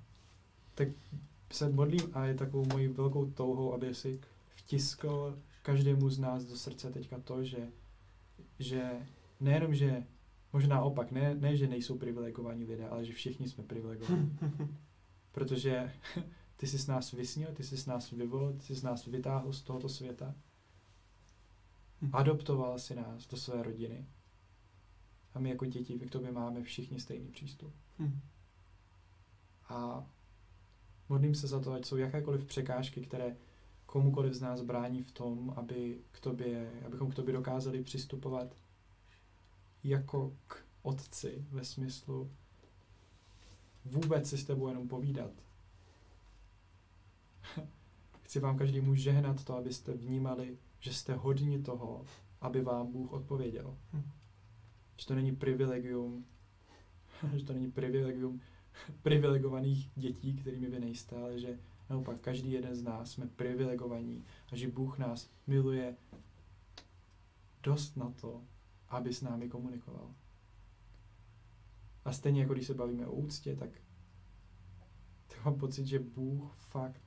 tak 0.76 0.88
se 1.52 1.70
modlím 1.70 2.10
a 2.14 2.26
je 2.26 2.36
takovou 2.36 2.66
mojí 2.66 2.88
velkou 2.88 3.32
touhou, 3.32 3.74
aby 3.74 3.96
si 3.96 4.20
vtiskl 4.56 5.40
každému 5.62 6.10
z 6.10 6.20
nás 6.20 6.46
do 6.46 6.56
srdce 6.56 6.92
teďka 6.92 7.20
to, 7.20 7.44
že, 7.44 7.72
že 8.60 8.92
nejenom, 9.40 9.74
že 9.76 10.04
možná 10.54 10.82
opak, 10.82 11.12
ne, 11.12 11.36
ne, 11.36 11.58
že 11.58 11.68
nejsou 11.68 11.98
privilegovaní 11.98 12.66
lidé, 12.66 12.90
ale 12.90 13.06
že 13.06 13.14
všichni 13.14 13.50
jsme 13.50 13.64
privilegovaní. 13.64 14.38
Protože 15.32 15.92
ty 16.58 16.68
jsi 16.68 16.80
s 16.80 16.88
nás 16.88 17.12
vysnil, 17.12 17.50
ty 17.54 17.64
jsi 17.64 17.78
s 17.78 17.86
nás 17.86 18.12
vyvolil, 18.12 18.54
ty 18.54 18.64
jsi 18.64 18.76
s 18.76 18.84
nás 18.84 19.06
vytáhl 19.06 19.54
z 19.54 19.62
tohoto 19.62 19.90
světa. 19.90 20.36
Adoptoval 22.12 22.80
si 22.80 22.96
nás 22.96 23.28
do 23.28 23.38
své 23.38 23.64
rodiny. 23.64 24.06
A 25.34 25.40
my 25.40 25.50
jako 25.50 25.66
děti 25.66 26.00
k 26.00 26.12
tobě 26.12 26.32
máme 26.32 26.64
všichni 26.64 27.00
stejný 27.00 27.32
přístup. 27.32 27.74
Hm. 28.00 28.20
A 29.70 30.08
modlím 31.10 31.36
se 31.36 31.48
za 31.48 31.60
to, 31.60 31.74
ať 31.74 31.86
jsou 31.86 31.98
jakékoliv 31.98 32.46
překážky, 32.46 33.02
které 33.02 33.36
komukoliv 33.86 34.34
z 34.34 34.42
nás 34.42 34.62
brání 34.62 35.04
v 35.04 35.12
tom, 35.12 35.54
aby 35.56 35.98
k 36.12 36.20
tobě, 36.20 36.72
abychom 36.86 37.12
k 37.12 37.16
tobě 37.16 37.34
dokázali 37.34 37.84
přistupovat 37.84 38.56
jako 39.84 40.34
k 40.48 40.66
otci 40.82 41.46
ve 41.52 41.66
smyslu 41.66 42.32
vůbec 43.86 44.30
si 44.30 44.38
s 44.38 44.46
tebou 44.46 44.68
jenom 44.68 44.88
povídat. 44.88 45.32
Chci 48.22 48.40
vám 48.40 48.58
každému 48.58 48.96
žehnat 48.96 49.44
to, 49.44 49.56
abyste 49.56 49.94
vnímali, 49.94 50.58
že 50.80 50.94
jste 50.94 51.14
hodni 51.14 51.62
toho, 51.62 52.06
aby 52.42 52.62
vám 52.62 52.92
Bůh 52.92 53.14
odpověděl. 53.14 53.78
Hm. 53.94 54.12
Že 54.98 55.06
to 55.06 55.16
není 55.16 55.36
privilegium, 55.36 56.26
že 57.36 57.46
to 57.46 57.54
není 57.54 57.72
privilegium 57.72 58.42
privilegovaných 59.02 59.92
dětí, 59.96 60.34
kterými 60.34 60.68
vy 60.70 60.80
nejste, 60.80 61.16
ale 61.22 61.40
že 61.40 61.60
naopak 61.90 62.20
každý 62.22 62.52
jeden 62.52 62.76
z 62.76 62.84
nás 62.84 63.12
jsme 63.12 63.28
privilegovaní 63.28 64.24
a 64.52 64.56
že 64.56 64.68
Bůh 64.68 64.98
nás 65.00 65.30
miluje 65.48 65.96
dost 67.64 67.98
na 67.98 68.14
to, 68.22 68.42
aby 68.90 69.14
s 69.14 69.22
námi 69.22 69.50
komunikoval. 69.50 70.14
A 72.06 72.12
stejně 72.14 72.42
jako 72.42 72.54
když 72.54 72.68
se 72.68 72.74
bavíme 72.74 73.08
o 73.08 73.12
úctě, 73.12 73.56
tak, 73.56 73.70
tak 75.28 75.46
mám 75.46 75.60
pocit, 75.60 75.86
že 75.86 76.00
Bůh 76.00 76.56
fakt 76.58 77.02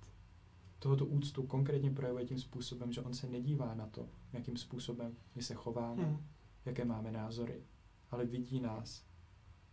tohoto 0.78 1.06
úctu 1.06 1.42
konkrétně 1.42 1.90
projevuje 1.90 2.24
tím 2.24 2.38
způsobem, 2.38 2.92
že 2.92 3.00
on 3.00 3.14
se 3.14 3.28
nedívá 3.28 3.74
na 3.74 3.86
to, 3.86 4.08
jakým 4.32 4.56
způsobem 4.56 5.16
my 5.34 5.42
se 5.42 5.54
chováme, 5.54 6.04
Hm. 6.04 6.18
jaké 6.64 6.84
máme 6.84 7.12
názory, 7.12 7.62
ale 8.10 8.24
vidí 8.24 8.60
nás 8.60 9.04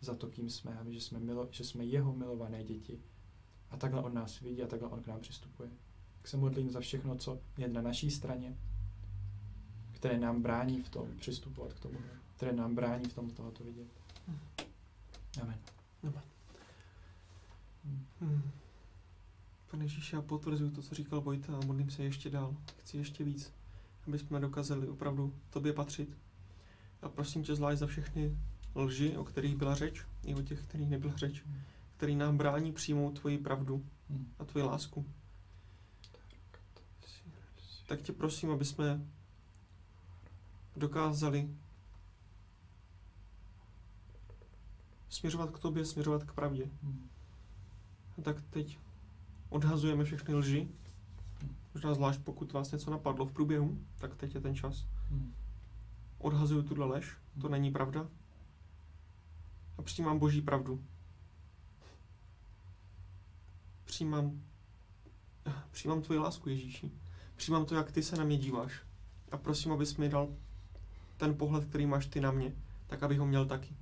za 0.01 0.15
to, 0.15 0.27
kým 0.27 0.49
jsme 0.49 0.79
a 0.79 0.85
že 0.89 1.01
jsme, 1.01 1.19
milo, 1.19 1.47
že 1.51 1.63
jsme 1.63 1.85
jeho 1.85 2.13
milované 2.13 2.63
děti. 2.63 2.99
A 3.69 3.77
takhle 3.77 4.01
on 4.01 4.13
nás 4.13 4.39
vidí 4.39 4.63
a 4.63 4.67
takhle 4.67 4.89
on 4.89 5.03
k 5.03 5.07
nám 5.07 5.19
přistupuje. 5.19 5.69
Tak 6.17 6.27
se 6.27 6.37
modlím 6.37 6.71
za 6.71 6.79
všechno, 6.79 7.15
co 7.15 7.39
je 7.57 7.67
na 7.67 7.81
naší 7.81 8.11
straně, 8.11 8.57
které 9.91 10.17
nám 10.17 10.41
brání 10.41 10.81
v 10.81 10.89
tom 10.89 11.07
přistupovat 11.17 11.73
k 11.73 11.79
tomu, 11.79 11.97
které 12.35 12.53
nám 12.53 12.75
brání 12.75 13.09
v 13.09 13.13
tom 13.13 13.29
tohoto 13.29 13.63
vidět. 13.63 13.87
Amen. 15.41 15.59
Amen. 16.03 16.23
Hmm. 17.85 18.05
Hm. 18.21 18.51
Pane 19.71 19.85
Ježíši, 19.85 20.15
já 20.15 20.21
potvrzuju 20.21 20.71
to, 20.71 20.81
co 20.81 20.95
říkal 20.95 21.21
Vojta 21.21 21.57
a 21.57 21.65
modlím 21.65 21.89
se 21.89 22.03
ještě 22.03 22.29
dál. 22.29 22.55
Chci 22.77 22.97
ještě 22.97 23.23
víc, 23.23 23.53
aby 24.07 24.19
jsme 24.19 24.39
dokázali 24.39 24.87
opravdu 24.87 25.33
tobě 25.49 25.73
patřit. 25.73 26.17
A 27.01 27.09
prosím 27.09 27.43
tě 27.43 27.55
zvlášť 27.55 27.79
za 27.79 27.87
všechny 27.87 28.37
lži, 28.81 29.17
o 29.17 29.23
kterých 29.23 29.55
byla 29.55 29.75
řeč, 29.75 30.05
i 30.23 30.35
o 30.35 30.41
těch, 30.41 30.61
kterých 30.63 30.89
nebyla 30.89 31.15
řeč, 31.15 31.43
který 31.97 32.15
nám 32.15 32.37
brání 32.37 32.71
přijmout 32.73 33.19
tvoji 33.19 33.37
pravdu 33.37 33.85
Hmm. 34.09 34.33
a 34.39 34.45
tvoji 34.45 34.65
lásku. 34.65 35.05
Tak 37.87 38.01
tě 38.01 38.13
prosím, 38.13 38.51
aby 38.51 38.65
jsme 38.65 39.01
dokázali 40.75 41.49
směřovat 45.09 45.51
k 45.51 45.59
tobě, 45.59 45.85
směřovat 45.85 46.23
k 46.23 46.33
pravdě. 46.33 46.69
Hmm. 46.83 47.09
A 48.17 48.21
tak 48.21 48.41
teď 48.49 48.79
odhazujeme 49.49 50.03
všechny 50.03 50.35
lži. 50.35 50.67
Možná 51.73 51.93
zvlášť 51.93 52.21
pokud 52.21 52.53
vás 52.53 52.71
něco 52.71 52.91
napadlo 52.91 53.25
v 53.25 53.31
průběhu, 53.31 53.79
tak 53.97 54.15
teď 54.15 54.35
je 54.35 54.41
ten 54.41 54.55
čas. 54.55 54.85
Hmm. 55.09 55.33
Odhazuju 56.17 56.63
tuhle 56.63 56.85
lež, 56.85 57.17
to 57.41 57.49
není 57.49 57.71
pravda. 57.71 58.09
A 59.79 59.81
přijímám 59.81 60.19
boží 60.19 60.41
pravdu. 60.41 60.83
Přijímám, 63.85 64.43
přijímám 65.71 66.01
tvoji 66.01 66.19
lásku, 66.19 66.49
Ježíši. 66.49 66.91
Přijímám 67.35 67.65
to, 67.65 67.75
jak 67.75 67.91
ty 67.91 68.03
se 68.03 68.15
na 68.15 68.23
mě 68.23 68.37
díváš. 68.37 68.81
A 69.31 69.37
prosím, 69.37 69.71
abys 69.71 69.97
mi 69.97 70.09
dal 70.09 70.35
ten 71.17 71.37
pohled, 71.37 71.65
který 71.65 71.85
máš 71.85 72.05
ty 72.05 72.21
na 72.21 72.31
mě, 72.31 72.55
tak 72.87 73.03
abych 73.03 73.19
ho 73.19 73.25
měl 73.25 73.45
taky. 73.45 73.75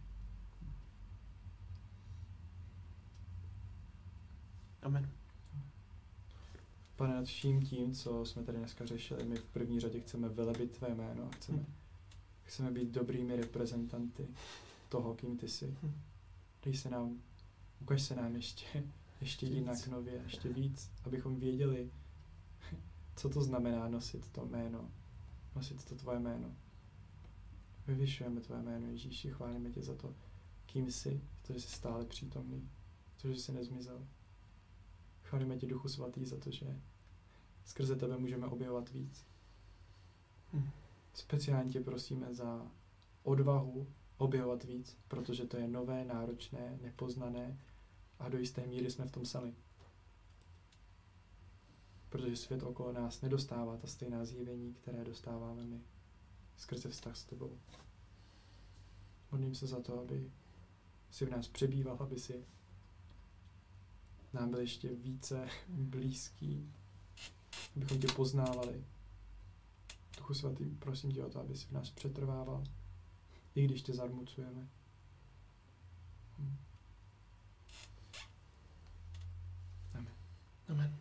Amen. 4.82 5.10
Pane, 6.96 7.16
nad 7.16 7.26
vším 7.26 7.62
tím, 7.66 7.94
co 7.94 8.26
jsme 8.26 8.44
tady 8.44 8.58
dneska 8.58 8.86
řešili, 8.86 9.24
my 9.24 9.36
v 9.36 9.46
první 9.46 9.80
řadě 9.80 10.00
chceme 10.00 10.30
velebit 10.30 10.72
tvé 10.78 10.96
jméno 10.96 11.24
a 11.24 11.36
chceme, 11.36 11.66
chceme 12.44 12.72
být 12.72 12.92
dobrými 12.92 13.36
reprezentanty 13.36 14.28
toho, 14.90 15.16
kým 15.16 15.38
ty 15.38 15.48
jsi. 15.48 15.78
Hm. 15.84 16.02
Dej 16.64 16.78
se 16.78 16.90
nám, 16.90 17.22
ukaž 17.82 18.02
se 18.02 18.16
nám 18.16 18.36
ještě, 18.36 18.84
ještě 19.22 19.46
Víc. 19.46 19.56
jinak 19.56 19.88
nově, 19.88 20.14
ještě 20.14 20.54
víc, 20.54 20.92
abychom 21.06 21.40
věděli, 21.40 21.92
co 23.16 23.30
to 23.30 23.42
znamená 23.42 23.88
nosit 23.88 24.32
to 24.32 24.46
jméno, 24.46 24.92
nosit 25.56 25.86
to 25.86 25.96
tvoje 25.96 26.20
jméno. 26.20 26.56
Vyvyšujeme 27.88 28.42
tvoje 28.42 28.62
jméno, 28.62 28.88
Ježíši, 28.88 29.30
chválíme 29.30 29.70
tě 29.70 29.82
za 29.82 29.96
to, 29.96 30.16
kým 30.66 30.92
jsi, 30.92 31.22
to, 31.42 31.54
že 31.54 31.60
jsi 31.60 31.70
stále 31.70 32.06
přítomný, 32.06 32.70
to, 33.22 33.34
že 33.34 33.40
jsi 33.40 33.52
nezmizel. 33.52 34.08
Chválíme 35.24 35.58
tě, 35.58 35.68
Duchu 35.68 35.90
Svatý, 35.90 36.26
za 36.26 36.38
to, 36.38 36.52
že 36.52 36.80
skrze 37.66 37.96
tebe 37.96 38.18
můžeme 38.18 38.48
objevovat 38.48 38.90
víc. 38.90 39.26
Hm. 40.54 40.70
Speciálně 41.14 41.70
tě 41.72 41.80
prosíme 41.80 42.34
za 42.34 42.72
odvahu 43.24 43.88
objevovat 44.18 44.64
víc, 44.64 44.98
protože 45.08 45.46
to 45.46 45.58
je 45.58 45.68
nové, 45.68 46.06
náročné, 46.06 46.80
nepoznané 46.82 47.58
a 48.20 48.30
do 48.30 48.38
jisté 48.38 48.68
míry 48.68 48.92
jsme 48.92 49.06
v 49.08 49.12
tom 49.12 49.26
sami. 49.26 49.54
Protože 52.10 52.36
svět 52.36 52.64
okolo 52.64 52.92
nás 52.92 53.22
nedostává 53.22 53.78
ta 53.78 53.88
stejná 53.88 54.26
zjevení, 54.26 54.74
které 54.74 55.04
dostáváme 55.04 55.66
my 55.66 55.82
skrze 56.58 56.90
vztah 56.90 57.18
s 57.18 57.26
tebou. 57.26 57.58
Modlím 59.32 59.56
se 59.56 59.68
za 59.68 59.80
to, 59.80 60.00
aby 60.00 60.32
si 61.12 61.26
v 61.26 61.30
nás 61.30 61.48
přebýval, 61.48 61.98
aby 62.00 62.20
si 62.20 62.46
nám 64.34 64.50
byl 64.50 64.60
ještě 64.60 64.90
více 64.90 65.48
blízký, 65.68 66.74
abychom 67.76 68.00
tě 68.00 68.08
poznávali. 68.08 68.84
Duchu 70.18 70.34
svatý, 70.34 70.66
prosím 70.66 71.12
tě 71.12 71.26
o 71.26 71.30
to, 71.30 71.40
aby 71.40 71.56
si 71.56 71.68
v 71.68 71.72
nás 71.72 71.90
přetrvával, 71.90 72.64
i 73.58 73.66
když 73.66 73.82
tě 73.82 73.94
zarmucujeme. 73.94 74.68
Hm. 76.40 76.58
Amen. 79.94 80.14
Amen. 80.70 80.98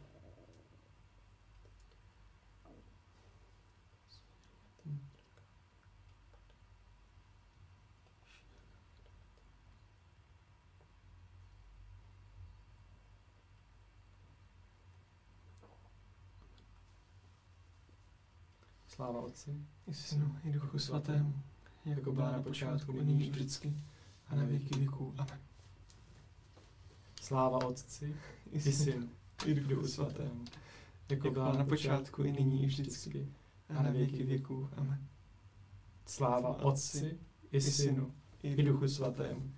Sláva 18.88 19.20
Otci, 19.20 19.66
i 19.86 19.94
Synu, 19.94 20.38
i 20.44 20.52
Duchu 20.52 20.78
Svatému 20.78 21.42
jako 21.86 22.12
byla 22.12 22.32
na 22.32 22.42
počátku, 22.42 22.92
i 22.92 23.04
nyní, 23.04 23.30
vždycky, 23.30 23.74
a 24.28 24.34
na 24.34 24.44
věky 24.44 24.78
věků. 24.78 25.14
Amen. 25.18 25.40
Sláva 27.20 27.66
Otci, 27.66 28.16
I 28.52 28.60
Synu, 28.60 28.74
Synu, 28.74 29.08
i 29.46 29.54
Duchu 29.54 29.88
Svatému, 29.88 29.88
Svatému, 29.88 30.44
jako 31.08 31.30
byla 31.30 31.52
na 31.52 31.64
počátku, 31.64 32.22
i 32.22 32.32
nyní, 32.32 32.66
vždycky, 32.66 33.28
a 33.68 33.82
na 33.82 33.90
věky 33.90 34.22
věků. 34.22 34.68
Amen. 34.76 35.06
Sláva 36.06 36.62
Otci, 36.62 37.18
i 37.52 37.60
Synu, 37.60 38.12
i 38.42 38.62
Duchu 38.62 38.88
Svatému, 38.88 39.52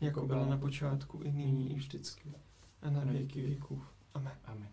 jako 0.00 0.26
byla 0.26 0.46
na 0.46 0.56
počátku, 0.58 1.22
i 1.22 1.32
nyní, 1.32 1.72
i 1.72 1.74
vždycky, 1.74 2.32
a 2.82 2.90
na 2.90 3.04
věky 3.04 3.42
věků. 3.42 3.82
Amen. 4.14 4.38
Amen. 4.44 4.68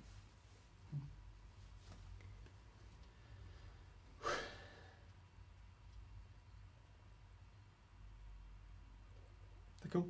Tak 9.89 9.95
jo, 9.95 10.05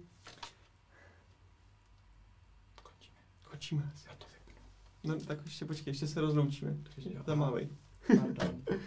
Končíme. 2.84 3.18
končíme. 3.44 3.92
Já 4.10 4.16
to 4.16 4.26
vypnu. 4.34 4.62
No, 5.04 5.26
tak 5.26 5.40
ještě 5.46 5.66
počkej, 5.66 5.92
ještě 5.92 6.08
se 6.08 6.22
rozloučíme. 6.22 6.78
Zamávej. 7.26 7.70
Pardon. 8.08 8.62
Uh, 8.70 8.78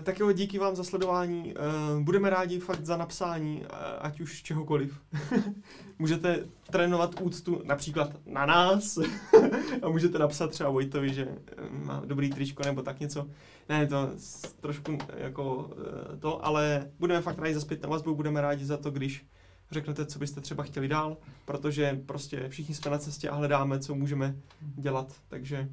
tak 0.02 0.20
jo, 0.20 0.32
díky 0.32 0.58
vám 0.58 0.76
za 0.76 0.84
sledování. 0.84 1.54
Uh, 1.54 2.02
budeme 2.02 2.30
rádi 2.30 2.60
fakt 2.60 2.84
za 2.86 2.96
napsání, 2.96 3.60
uh, 3.60 3.66
ať 3.98 4.20
už 4.20 4.42
čehokoliv. 4.42 5.00
můžete 5.98 6.48
trénovat 6.70 7.20
úctu 7.20 7.62
například 7.64 8.26
na 8.26 8.46
nás 8.46 8.98
a 9.82 9.88
můžete 9.88 10.18
napsat 10.18 10.50
třeba 10.50 10.70
Vojtovi, 10.70 11.14
že 11.14 11.28
má 11.70 12.02
dobrý 12.04 12.30
tričko 12.30 12.62
nebo 12.64 12.82
tak 12.82 13.00
něco. 13.00 13.28
Ne, 13.68 13.86
to 13.86 14.10
trošku 14.60 14.98
jako 15.16 15.54
uh, 15.54 16.18
to, 16.18 16.44
ale 16.44 16.90
budeme 16.98 17.22
fakt 17.22 17.38
rádi 17.38 17.54
za 17.54 17.60
zpětnou 17.60 17.90
vazbu, 17.90 18.14
budeme 18.14 18.40
rádi 18.40 18.64
za 18.64 18.76
to, 18.76 18.90
když 18.90 19.26
řeknete, 19.70 20.06
co 20.06 20.18
byste 20.18 20.40
třeba 20.40 20.62
chtěli 20.64 20.88
dál, 20.88 21.16
protože 21.44 22.00
prostě 22.06 22.48
všichni 22.48 22.74
jsme 22.74 22.90
na 22.90 22.98
cestě 22.98 23.28
a 23.28 23.34
hledáme, 23.34 23.78
co 23.78 23.94
můžeme 23.94 24.36
dělat, 24.60 25.12
takže 25.28 25.68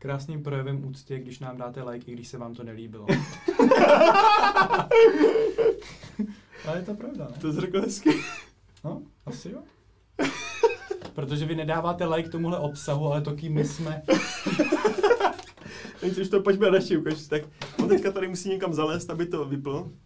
Krásným 0.00 0.42
projevem 0.42 0.84
úcty 0.84 1.18
když 1.18 1.38
nám 1.38 1.56
dáte 1.56 1.82
like, 1.82 2.10
i 2.10 2.14
když 2.14 2.28
se 2.28 2.38
vám 2.38 2.54
to 2.54 2.62
nelíbilo. 2.64 3.06
Ale 6.66 6.78
je 6.78 6.82
to 6.82 6.94
pravda, 6.94 7.28
ne? 7.30 7.36
to 7.40 7.52
jsi 7.52 7.60
řekl 7.60 7.80
hezky. 7.80 8.10
No, 8.84 9.02
asi 9.26 9.50
jo. 9.50 9.62
Protože 11.14 11.46
vy 11.46 11.54
nedáváte 11.54 12.06
like 12.06 12.28
tomuhle 12.28 12.58
obsahu, 12.58 13.06
ale 13.06 13.20
to, 13.20 13.36
kým 13.36 13.54
my 13.54 13.64
jsme. 13.64 14.02
Teď 16.00 16.18
už 16.18 16.28
to 16.28 16.40
pojďme 16.40 16.70
radši 16.70 16.96
ukaž. 16.96 17.26
Tak 17.28 17.42
on 17.78 17.88
teďka 17.88 18.12
tady 18.12 18.28
musí 18.28 18.48
někam 18.48 18.74
zalézt, 18.74 19.10
aby 19.10 19.26
to 19.26 19.44
vypl. 19.44 19.90